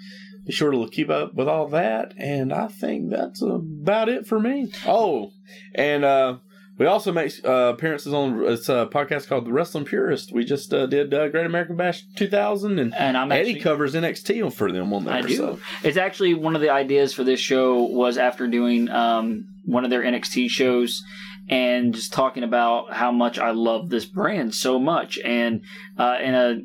be 0.47 0.53
sure 0.53 0.71
to 0.71 0.89
keep 0.89 1.11
up 1.11 1.35
with 1.35 1.49
all 1.49 1.69
that. 1.69 2.15
And 2.17 2.53
I 2.53 2.69
think 2.69 3.11
that's 3.11 3.43
about 3.43 4.09
it 4.09 4.27
for 4.27 4.39
me. 4.39 4.73
Oh, 4.87 5.33
and 5.75 6.05
uh, 6.05 6.39
we 6.79 6.87
also 6.87 7.13
make 7.13 7.33
uh, 7.45 7.73
appearances 7.75 8.13
on 8.13 8.45
it's 8.47 8.69
a 8.69 8.87
podcast 8.87 9.29
called 9.29 9.47
The 9.47 9.53
Wrestling 9.53 9.85
Purist. 9.85 10.33
We 10.33 10.45
just 10.45 10.73
uh, 10.75 10.87
did 10.87 11.13
uh, 11.15 11.29
Great 11.29 11.47
American 11.47 11.77
Bash 11.77 12.05
2000, 12.17 12.79
and 12.79 12.95
and 12.95 13.17
I'm 13.17 13.33
Eddy 13.33 13.51
actually, 13.51 13.61
covers 13.61 13.95
NXT 13.95 14.53
for 14.53 14.71
them 14.71 14.93
on 14.93 15.05
there. 15.05 15.15
I 15.15 15.23
do. 15.23 15.37
So. 15.37 15.59
It's 15.83 15.97
actually 15.97 16.35
one 16.35 16.55
of 16.55 16.61
the 16.61 16.71
ideas 16.71 17.15
for 17.15 17.25
this 17.25 17.41
show 17.41 17.83
was 17.83 18.19
after 18.19 18.47
doing 18.47 18.91
um, 18.91 19.49
one 19.65 19.85
of 19.85 19.91
their 19.91 20.03
NXT 20.03 20.51
shows 20.51 21.03
and 21.49 21.95
just 21.95 22.13
talking 22.13 22.43
about 22.43 22.93
how 22.93 23.13
much 23.13 23.39
I 23.39 23.53
love 23.53 23.89
this 23.89 24.05
brand 24.05 24.55
so 24.55 24.79
much, 24.79 25.19
and 25.19 25.63
uh, 25.97 26.17
in 26.21 26.35
a 26.35 26.61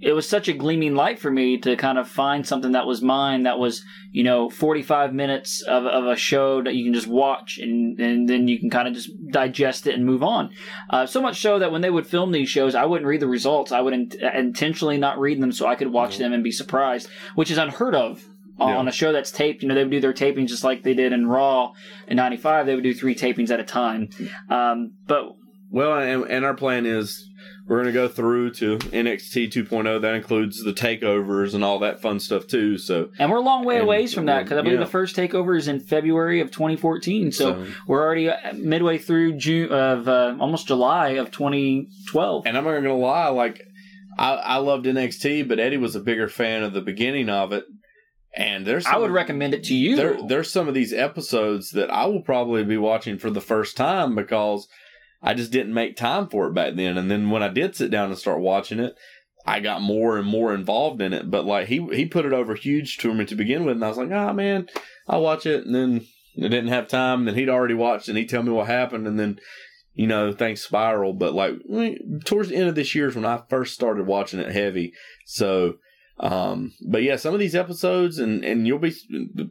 it 0.00 0.12
was 0.12 0.28
such 0.28 0.46
a 0.46 0.52
gleaming 0.52 0.94
light 0.94 1.18
for 1.18 1.30
me 1.30 1.56
to 1.58 1.74
kind 1.76 1.96
of 1.96 2.06
find 2.06 2.46
something 2.46 2.72
that 2.72 2.86
was 2.86 3.00
mine 3.00 3.44
that 3.44 3.58
was 3.58 3.82
you 4.12 4.22
know 4.24 4.50
45 4.50 5.14
minutes 5.14 5.62
of, 5.62 5.84
of 5.86 6.04
a 6.06 6.16
show 6.16 6.62
that 6.62 6.74
you 6.74 6.84
can 6.84 6.92
just 6.92 7.06
watch 7.06 7.58
and, 7.58 7.98
and 7.98 8.28
then 8.28 8.46
you 8.46 8.58
can 8.58 8.68
kind 8.70 8.86
of 8.88 8.94
just 8.94 9.10
digest 9.32 9.86
it 9.86 9.94
and 9.94 10.04
move 10.04 10.22
on. 10.22 10.50
Uh, 10.90 11.06
so 11.06 11.22
much 11.22 11.40
so 11.40 11.58
that 11.58 11.72
when 11.72 11.80
they 11.80 11.90
would 11.90 12.06
film 12.06 12.32
these 12.32 12.48
shows 12.48 12.74
i 12.74 12.84
wouldn't 12.84 13.06
read 13.08 13.20
the 13.20 13.26
results. 13.26 13.72
I 13.72 13.80
would 13.80 13.94
in- 13.94 14.10
intentionally 14.34 14.98
not 14.98 15.18
read 15.18 15.40
them 15.40 15.52
so 15.52 15.66
i 15.66 15.74
could 15.74 15.92
watch 15.92 16.18
them 16.18 16.32
and 16.32 16.44
be 16.44 16.52
surprised 16.52 17.08
which 17.34 17.50
is 17.50 17.58
unheard 17.58 17.94
of 17.94 18.22
Yeah. 18.58 18.76
on 18.76 18.88
a 18.88 18.92
show 18.92 19.12
that's 19.12 19.30
taped 19.30 19.62
you 19.62 19.68
know 19.68 19.74
they 19.74 19.82
would 19.84 19.90
do 19.90 20.00
their 20.00 20.12
tapings 20.14 20.48
just 20.48 20.64
like 20.64 20.82
they 20.82 20.94
did 20.94 21.12
in 21.12 21.26
raw 21.26 21.72
in 22.08 22.16
95 22.16 22.66
they 22.66 22.74
would 22.74 22.84
do 22.84 22.94
three 22.94 23.14
tapings 23.14 23.50
at 23.50 23.60
a 23.60 23.64
time. 23.64 24.08
Um, 24.50 24.92
but 25.06 25.22
Well, 25.70 25.98
and, 25.98 26.30
and 26.30 26.44
our 26.44 26.54
plan 26.54 26.86
is 26.86 27.28
we're 27.68 27.76
going 27.82 27.86
to 27.86 27.92
go 27.92 28.06
through 28.06 28.50
to 28.52 28.78
NXT 28.78 29.50
2.0. 29.52 30.00
That 30.02 30.14
includes 30.14 30.62
the 30.62 30.72
takeovers 30.72 31.54
and 31.54 31.64
all 31.64 31.80
that 31.80 32.00
fun 32.00 32.20
stuff 32.20 32.46
too. 32.46 32.78
So, 32.78 33.10
And 33.18 33.30
we're 33.30 33.38
a 33.38 33.42
long 33.42 33.64
way 33.64 33.74
And- 33.76 33.84
away 33.84 34.06
from 34.06 34.26
that 34.26 34.44
because 34.44 34.58
I 34.58 34.62
believe 34.62 34.78
yeah. 34.78 34.84
the 34.84 34.90
first 34.90 35.16
takeover 35.16 35.56
is 35.58 35.66
in 35.66 35.80
February 35.80 36.40
of 36.40 36.50
2014. 36.52 37.32
So, 37.32 37.64
So- 37.64 37.72
we're 37.88 38.02
already 38.02 38.28
uh, 38.30 38.36
midway 38.54 38.98
through 38.98 39.32
June 39.38 39.70
of 39.72 40.06
uh, 40.08 40.36
almost 40.38 40.68
July 40.68 41.08
of 41.10 41.30
2012. 41.30 42.46
and 42.46 42.56
I'm 42.56 42.64
not 42.64 42.70
going 42.70 42.84
to 42.84 42.94
lie, 42.94 43.28
like 43.28 43.62
I, 44.18 44.34
I 44.34 44.56
loved 44.58 44.86
NXT, 44.86 45.48
but 45.48 45.58
Eddy 45.58 45.76
was 45.76 45.96
a 45.96 46.00
bigger 46.00 46.28
fan 46.28 46.62
of 46.62 46.72
the 46.72 46.80
beginning 46.80 47.28
of 47.28 47.52
it. 47.52 47.64
And 48.34 48.66
there's 48.66 48.84
I 48.86 48.98
would 48.98 49.10
recommend 49.10 49.54
it 49.54 49.64
to 49.64 49.74
you. 49.74 49.96
there 49.96 50.18
there's 50.28 50.50
some 50.52 50.68
of 50.68 50.74
these 50.74 50.92
episodes 50.92 51.70
that 51.70 51.90
I 51.90 52.04
will 52.04 52.20
probably 52.20 52.64
be 52.64 52.76
watching 52.76 53.16
for 53.18 53.30
the 53.30 53.40
first 53.40 53.78
time 53.78 54.14
because 54.14 54.68
I 55.26 55.34
just 55.34 55.50
didn't 55.50 55.74
make 55.74 55.96
time 55.96 56.28
for 56.28 56.46
it 56.46 56.54
back 56.54 56.76
then. 56.76 56.96
And 56.96 57.10
then 57.10 57.30
when 57.30 57.42
I 57.42 57.48
did 57.48 57.74
sit 57.74 57.90
down 57.90 58.10
and 58.10 58.18
start 58.18 58.40
watching 58.40 58.78
it, 58.78 58.94
I 59.44 59.58
got 59.60 59.82
more 59.82 60.16
and 60.16 60.26
more 60.26 60.54
involved 60.54 61.02
in 61.02 61.12
it. 61.12 61.30
But 61.30 61.44
like 61.44 61.66
he 61.66 61.86
he 61.92 62.06
put 62.06 62.24
it 62.24 62.32
over 62.32 62.54
huge 62.54 62.96
to 62.98 63.12
me 63.12 63.24
to 63.26 63.34
begin 63.34 63.64
with, 63.64 63.74
and 63.74 63.84
I 63.84 63.88
was 63.88 63.98
like, 63.98 64.12
oh 64.12 64.32
man, 64.32 64.68
I'll 65.08 65.22
watch 65.22 65.44
it. 65.44 65.66
And 65.66 65.74
then 65.74 66.06
I 66.38 66.48
didn't 66.48 66.68
have 66.68 66.86
time. 66.86 67.18
And 67.18 67.28
then 67.28 67.34
he'd 67.34 67.48
already 67.48 67.74
watched, 67.74 68.08
and 68.08 68.16
he'd 68.16 68.30
tell 68.30 68.44
me 68.44 68.52
what 68.52 68.68
happened, 68.68 69.06
and 69.06 69.18
then. 69.18 69.38
You 69.98 70.06
know, 70.06 70.30
things 70.30 70.60
spiral, 70.60 71.14
but 71.14 71.32
like 71.32 71.54
towards 72.26 72.50
the 72.50 72.56
end 72.56 72.68
of 72.68 72.74
this 72.74 72.94
year 72.94 73.08
is 73.08 73.16
when 73.16 73.24
I 73.24 73.40
first 73.48 73.72
started 73.72 74.06
watching 74.06 74.40
it 74.40 74.52
heavy. 74.52 74.92
So, 75.24 75.76
um, 76.20 76.74
but 76.86 77.02
yeah, 77.02 77.16
some 77.16 77.32
of 77.32 77.40
these 77.40 77.54
episodes, 77.54 78.18
and 78.18 78.44
and 78.44 78.66
you'll 78.66 78.78
be 78.78 78.92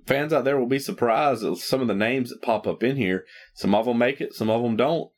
fans 0.06 0.34
out 0.34 0.44
there 0.44 0.60
will 0.60 0.68
be 0.68 0.78
surprised 0.78 1.44
at 1.44 1.58
some 1.58 1.82
of 1.82 1.88
the 1.88 1.96
names 1.96 2.30
that 2.30 2.44
pop 2.44 2.68
up 2.68 2.84
in 2.84 2.96
here. 2.96 3.26
Some 3.56 3.74
of 3.74 3.88
them 3.88 3.98
make 3.98 4.22
it, 4.22 4.36
some 4.36 4.52
of 4.52 4.62
them 4.62 4.76
don't, 4.76 5.10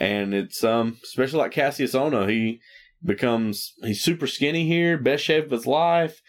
and 0.00 0.34
it's 0.34 0.64
um 0.64 0.96
especially 1.04 1.38
like 1.38 1.52
Cassius 1.52 1.94
Ohno. 1.94 2.28
He 2.28 2.60
becomes 3.04 3.74
he's 3.82 4.02
super 4.02 4.26
skinny 4.26 4.66
here, 4.66 4.98
best 4.98 5.24
shape 5.24 5.44
of 5.46 5.50
his 5.52 5.66
life. 5.66 6.20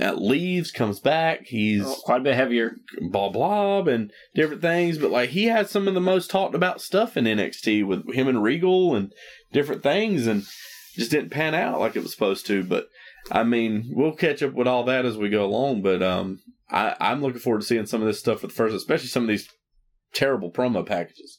uh, 0.00 0.12
Leaves, 0.14 0.70
comes 0.70 1.00
back. 1.00 1.46
He's 1.46 1.82
Oh, 1.84 1.96
quite 2.04 2.20
a 2.20 2.24
bit 2.24 2.34
heavier. 2.34 2.76
blah 3.10 3.28
blah 3.30 3.82
and 3.84 4.10
different 4.34 4.62
things. 4.62 4.98
But 4.98 5.10
like 5.10 5.30
he 5.30 5.44
had 5.44 5.68
some 5.68 5.86
of 5.88 5.94
the 5.94 6.00
most 6.00 6.30
talked 6.30 6.54
about 6.54 6.80
stuff 6.80 7.16
in 7.16 7.24
NXT 7.24 7.86
with 7.86 8.12
him 8.14 8.28
and 8.28 8.42
Regal 8.42 8.94
and 8.94 9.12
different 9.52 9.82
things, 9.82 10.26
and 10.26 10.42
just 10.94 11.10
didn't 11.10 11.30
pan 11.30 11.54
out 11.54 11.80
like 11.80 11.96
it 11.96 12.02
was 12.02 12.12
supposed 12.12 12.46
to. 12.46 12.62
But 12.64 12.86
I 13.30 13.44
mean, 13.44 13.90
we'll 13.94 14.14
catch 14.16 14.42
up 14.42 14.52
with 14.52 14.66
all 14.66 14.84
that 14.84 15.06
as 15.06 15.16
we 15.16 15.28
go 15.30 15.44
along. 15.46 15.80
But 15.82 16.02
um, 16.02 16.40
I, 16.70 16.94
I'm 17.00 17.22
looking 17.22 17.40
forward 17.40 17.60
to 17.62 17.66
seeing 17.66 17.86
some 17.86 18.02
of 18.02 18.06
this 18.06 18.18
stuff 18.18 18.44
at 18.44 18.50
the 18.50 18.54
first, 18.56 18.74
especially 18.74 19.08
some 19.08 19.22
of 19.22 19.28
these 19.30 19.48
terrible 20.12 20.52
promo 20.52 20.84
packages. 20.86 21.38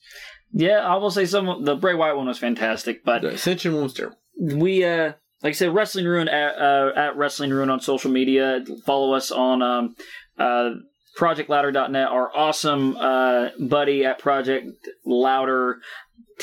Yeah, 0.54 0.80
I 0.80 0.96
will 0.98 1.12
say 1.12 1.26
some. 1.26 1.66
The 1.66 1.76
Bray 1.76 1.96
Wyatt 1.96 2.16
one 2.16 2.28
was 2.28 2.38
fantastic, 2.38 3.04
but 3.04 3.22
The 3.24 3.34
Ascension 3.34 3.74
one 3.74 3.84
was 3.84 3.94
terrible. 3.94 4.18
we 4.40 4.86
uh 4.86 5.14
like 5.42 5.50
I 5.50 5.54
said, 5.54 5.74
Wrestling 5.74 6.06
Ruin 6.06 6.30
at 6.30 6.56
uh, 6.58 6.92
at 6.96 7.18
Wrestling 7.18 7.50
Ruin 7.52 7.70
on 7.70 7.82
social 7.82 8.12
media. 8.12 8.64
Follow 8.86 9.14
us 9.14 9.32
on 9.32 9.62
um 9.62 9.96
uh 10.38 10.72
projectlouder.net. 11.18 12.08
Our 12.08 12.36
awesome 12.36 12.96
uh 12.98 13.50
buddy 13.60 14.06
at 14.06 14.20
Project 14.20 14.68
Louder 15.06 15.80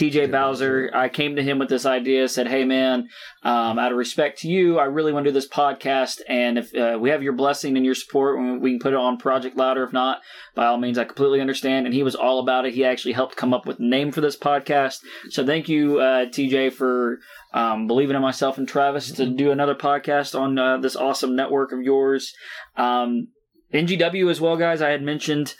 TJ 0.00 0.30
Bowser. 0.30 0.90
I 0.94 1.10
came 1.10 1.36
to 1.36 1.42
him 1.42 1.58
with 1.58 1.68
this 1.68 1.84
idea, 1.84 2.26
said, 2.26 2.48
"Hey 2.48 2.64
man, 2.64 3.10
um, 3.42 3.78
out 3.78 3.92
of 3.92 3.98
respect 3.98 4.38
to 4.40 4.48
you, 4.48 4.78
I 4.78 4.84
really 4.84 5.12
want 5.12 5.24
to 5.26 5.30
do 5.30 5.34
this 5.34 5.46
podcast, 5.46 6.22
and 6.26 6.56
if 6.56 6.74
uh, 6.74 6.96
we 6.98 7.10
have 7.10 7.22
your 7.22 7.34
blessing 7.34 7.76
and 7.76 7.84
your 7.84 7.94
support, 7.94 8.38
we 8.62 8.70
can 8.70 8.78
put 8.78 8.94
it 8.94 8.98
on 8.98 9.18
Project 9.18 9.58
Louder. 9.58 9.84
If 9.84 9.92
not, 9.92 10.22
by 10.54 10.64
all 10.64 10.78
means, 10.78 10.96
I 10.96 11.04
completely 11.04 11.42
understand." 11.42 11.84
And 11.84 11.94
he 11.94 12.02
was 12.02 12.14
all 12.14 12.38
about 12.38 12.64
it. 12.64 12.72
He 12.72 12.82
actually 12.82 13.12
helped 13.12 13.36
come 13.36 13.52
up 13.52 13.66
with 13.66 13.76
the 13.76 13.88
name 13.88 14.10
for 14.10 14.22
this 14.22 14.38
podcast. 14.38 15.00
So 15.28 15.44
thank 15.44 15.68
you, 15.68 16.00
uh, 16.00 16.26
TJ, 16.26 16.72
for 16.72 17.18
um, 17.52 17.86
believing 17.86 18.16
in 18.16 18.22
myself 18.22 18.56
and 18.56 18.66
Travis 18.66 19.12
to 19.12 19.26
do 19.26 19.50
another 19.50 19.74
podcast 19.74 20.38
on 20.38 20.58
uh, 20.58 20.78
this 20.78 20.96
awesome 20.96 21.36
network 21.36 21.72
of 21.72 21.82
yours. 21.82 22.32
Um, 22.74 23.28
NGW 23.74 24.30
as 24.30 24.40
well, 24.40 24.56
guys. 24.56 24.80
I 24.80 24.88
had 24.88 25.02
mentioned 25.02 25.54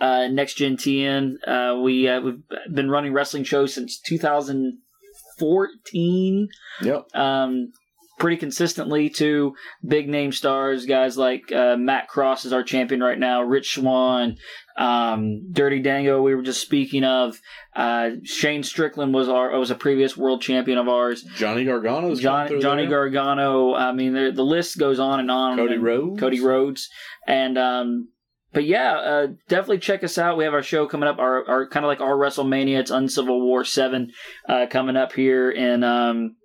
uh, 0.00 0.26
Next 0.28 0.54
Gen 0.54 0.76
TN. 0.76 1.34
Uh, 1.46 1.80
we 1.80 2.08
uh, 2.08 2.20
we've 2.20 2.42
been 2.72 2.90
running 2.90 3.12
wrestling 3.12 3.44
shows 3.44 3.74
since 3.74 4.00
2014. 4.00 6.48
Yep. 6.82 7.04
Um, 7.14 7.72
pretty 8.18 8.36
consistently 8.36 9.08
to 9.10 9.54
big 9.86 10.08
name 10.08 10.32
stars, 10.32 10.86
guys 10.86 11.18
like 11.18 11.50
uh, 11.52 11.76
Matt 11.76 12.08
Cross 12.08 12.44
is 12.44 12.52
our 12.52 12.62
champion 12.62 13.02
right 13.02 13.18
now, 13.18 13.42
Rich 13.42 13.74
Swann, 13.74 14.36
um, 14.78 15.50
Dirty 15.52 15.80
Dango. 15.80 16.22
We 16.22 16.34
were 16.34 16.42
just 16.42 16.60
speaking 16.60 17.04
of 17.04 17.36
uh, 17.74 18.10
Shane 18.22 18.62
Strickland 18.62 19.12
was 19.12 19.28
our 19.28 19.58
was 19.58 19.70
a 19.70 19.74
previous 19.74 20.16
world 20.16 20.42
champion 20.42 20.78
of 20.78 20.88
ours. 20.88 21.22
Johnny 21.36 21.64
Gargano's 21.64 22.20
John, 22.20 22.60
Johnny 22.60 22.86
there. 22.86 23.10
Gargano. 23.10 23.74
I 23.74 23.92
mean, 23.92 24.14
the, 24.14 24.32
the 24.34 24.44
list 24.44 24.78
goes 24.78 24.98
on 25.00 25.20
and 25.20 25.30
on. 25.30 25.56
Cody 25.56 25.74
And 25.74 25.82
Rhodes. 25.82 26.20
Cody 26.20 26.40
Rhodes, 26.40 26.88
and 27.26 27.58
um, 27.58 28.08
but 28.54 28.64
yeah, 28.64 28.92
uh, 28.94 29.26
definitely 29.48 29.78
check 29.80 30.02
us 30.04 30.16
out. 30.16 30.38
We 30.38 30.44
have 30.44 30.54
our 30.54 30.62
show 30.62 30.86
coming 30.86 31.08
up. 31.08 31.18
Our, 31.18 31.46
our 31.46 31.68
kind 31.68 31.84
of 31.84 31.88
like 31.88 32.00
our 32.00 32.14
WrestleMania. 32.16 32.78
It's 32.78 32.90
Uncivil 32.90 33.40
War 33.44 33.64
Seven 33.64 34.12
uh, 34.48 34.66
coming 34.70 34.96
up 34.96 35.12
here 35.12 35.50
in 35.50 35.82
um, 35.84 36.36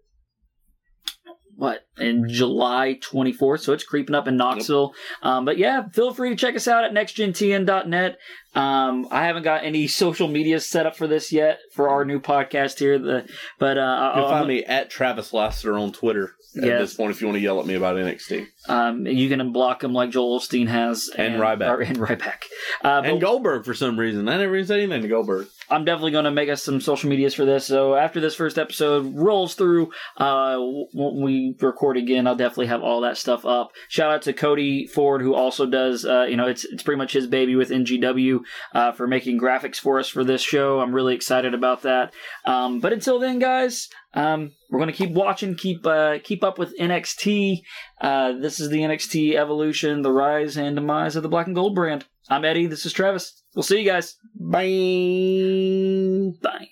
what 1.56 1.82
in 1.98 2.28
July 2.30 2.98
24th. 3.12 3.60
So 3.62 3.74
it's 3.74 3.84
creeping 3.84 4.16
up 4.16 4.28
in 4.28 4.38
Knoxville. 4.38 4.94
Um, 5.22 5.44
but 5.46 5.58
yeah, 5.58 5.90
feel 5.90 6.14
free 6.14 6.30
to 6.30 6.36
check 6.36 6.56
us 6.56 6.68
out 6.68 6.86
at 6.86 6.94
nextgentn.net. 6.94 8.18
Um, 8.56 9.08
I 9.12 9.26
haven't 9.26 9.44
got 9.44 9.64
any 9.66 9.88
social 10.04 10.28
media 10.30 10.60
set 10.62 10.86
up 10.86 10.96
for 10.96 11.06
this 11.08 11.32
yet 11.32 11.60
for 11.74 11.90
our 11.90 12.06
new 12.06 12.20
podcast 12.20 12.80
here. 12.80 12.98
The 12.98 13.30
but 13.60 13.78
uh, 13.78 13.82
You 13.82 14.22
I'll- 14.22 14.30
can 14.30 14.38
find 14.40 14.48
me 14.48 14.64
at 14.64 14.90
Travis 14.90 15.34
Lassiter 15.34 15.78
on 15.78 15.92
Twitter 15.92 16.32
at 16.58 16.64
Yes. 16.64 16.80
this 16.82 16.94
point 16.96 17.12
if 17.12 17.22
you 17.22 17.28
want 17.28 17.36
to 17.38 17.42
yell 17.44 17.60
at 17.60 17.66
me 17.68 17.76
about 17.76 17.96
NXT. 17.98 18.48
Um, 18.70 19.06
you 19.08 19.28
can 19.28 19.52
block 19.52 19.84
him 19.84 19.94
like 19.94 20.12
Joel 20.12 20.40
Osteen 20.40 20.68
has, 20.68 21.10
And 21.18 21.36
Ryback. 21.42 21.70
or- 21.70 21.82
and 21.82 21.98
Ryback. 21.98 22.44
Uh, 22.84 23.02
And 23.04 23.20
Goldberg 23.20 23.66
for 23.66 23.74
some 23.74 24.00
reason. 24.00 24.30
I 24.30 24.38
never 24.38 24.56
even 24.56 24.68
said 24.68 24.80
anything 24.80 25.02
to 25.02 25.08
Goldberg. 25.08 25.48
I'm 25.72 25.86
definitely 25.86 26.12
going 26.12 26.26
to 26.26 26.32
make 26.32 26.50
us 26.50 26.64
some 26.64 26.80
social 26.82 27.10
medias 27.10 27.34
for 27.36 27.46
this. 27.46 27.66
So 27.66 27.96
after 27.96 28.20
this 28.20 28.36
first 28.36 28.58
episode 28.58 29.16
rolls 29.16 29.54
through, 29.56 29.92
uh, 30.18 30.58
when 30.94 31.22
we 31.22 31.56
record 31.60 31.98
again, 31.98 32.26
I'll 32.28 32.36
definitely 32.36 32.68
have 32.68 32.82
all 32.82 33.02
that 33.02 33.18
stuff 33.18 33.46
up. 33.46 33.72
Shout 33.88 34.12
out 34.12 34.22
to 34.24 34.34
Cody 34.34 34.88
Ford, 34.88 35.22
who 35.22 35.34
also 35.36 35.66
does, 35.68 36.06
uh, 36.06 36.26
you 36.30 36.38
know, 36.38 36.48
it's 36.48 36.64
it's 36.66 36.82
pretty 36.84 36.98
much 36.98 37.14
his 37.14 37.28
baby 37.28 37.56
with 37.56 37.70
NGW 37.70 38.40
uh, 38.74 38.92
for 38.94 39.08
making 39.08 39.40
graphics 39.40 39.78
for 39.78 40.00
us 40.00 40.08
for 40.10 40.24
this 40.24 40.42
show. 40.42 40.80
I'm 40.80 40.94
really 40.94 41.14
excited 41.16 41.54
about 41.54 41.84
that. 41.84 42.14
Um, 42.46 42.80
but 42.80 42.94
until 42.94 43.20
then, 43.20 43.40
guys. 43.40 43.90
Um, 44.12 44.54
we're 44.72 44.80
gonna 44.80 44.92
keep 44.92 45.12
watching, 45.12 45.54
keep 45.54 45.86
uh, 45.86 46.18
keep 46.24 46.44
up 46.44 46.58
with 46.58 46.76
NXT. 46.80 47.62
Uh, 48.00 48.34
this 48.34 48.60
is 48.60 48.70
the 48.70 48.80
NXT 48.80 49.36
evolution, 49.36 50.02
the 50.02 50.12
rise 50.12 50.58
and 50.58 50.76
demise 50.76 51.16
of 51.16 51.24
the 51.24 51.30
Black 51.30 51.48
and 51.48 51.56
Gold 51.56 51.76
brand. 51.76 52.06
I'm 52.30 52.46
Eddy. 52.46 52.68
This 52.68 52.86
is 52.86 52.94
Travis. 52.94 53.44
We'll 53.56 53.64
see 53.64 53.80
you 53.80 53.86
guys. 53.86 54.16
Bye. 54.36 56.32
Bye. 56.42 56.70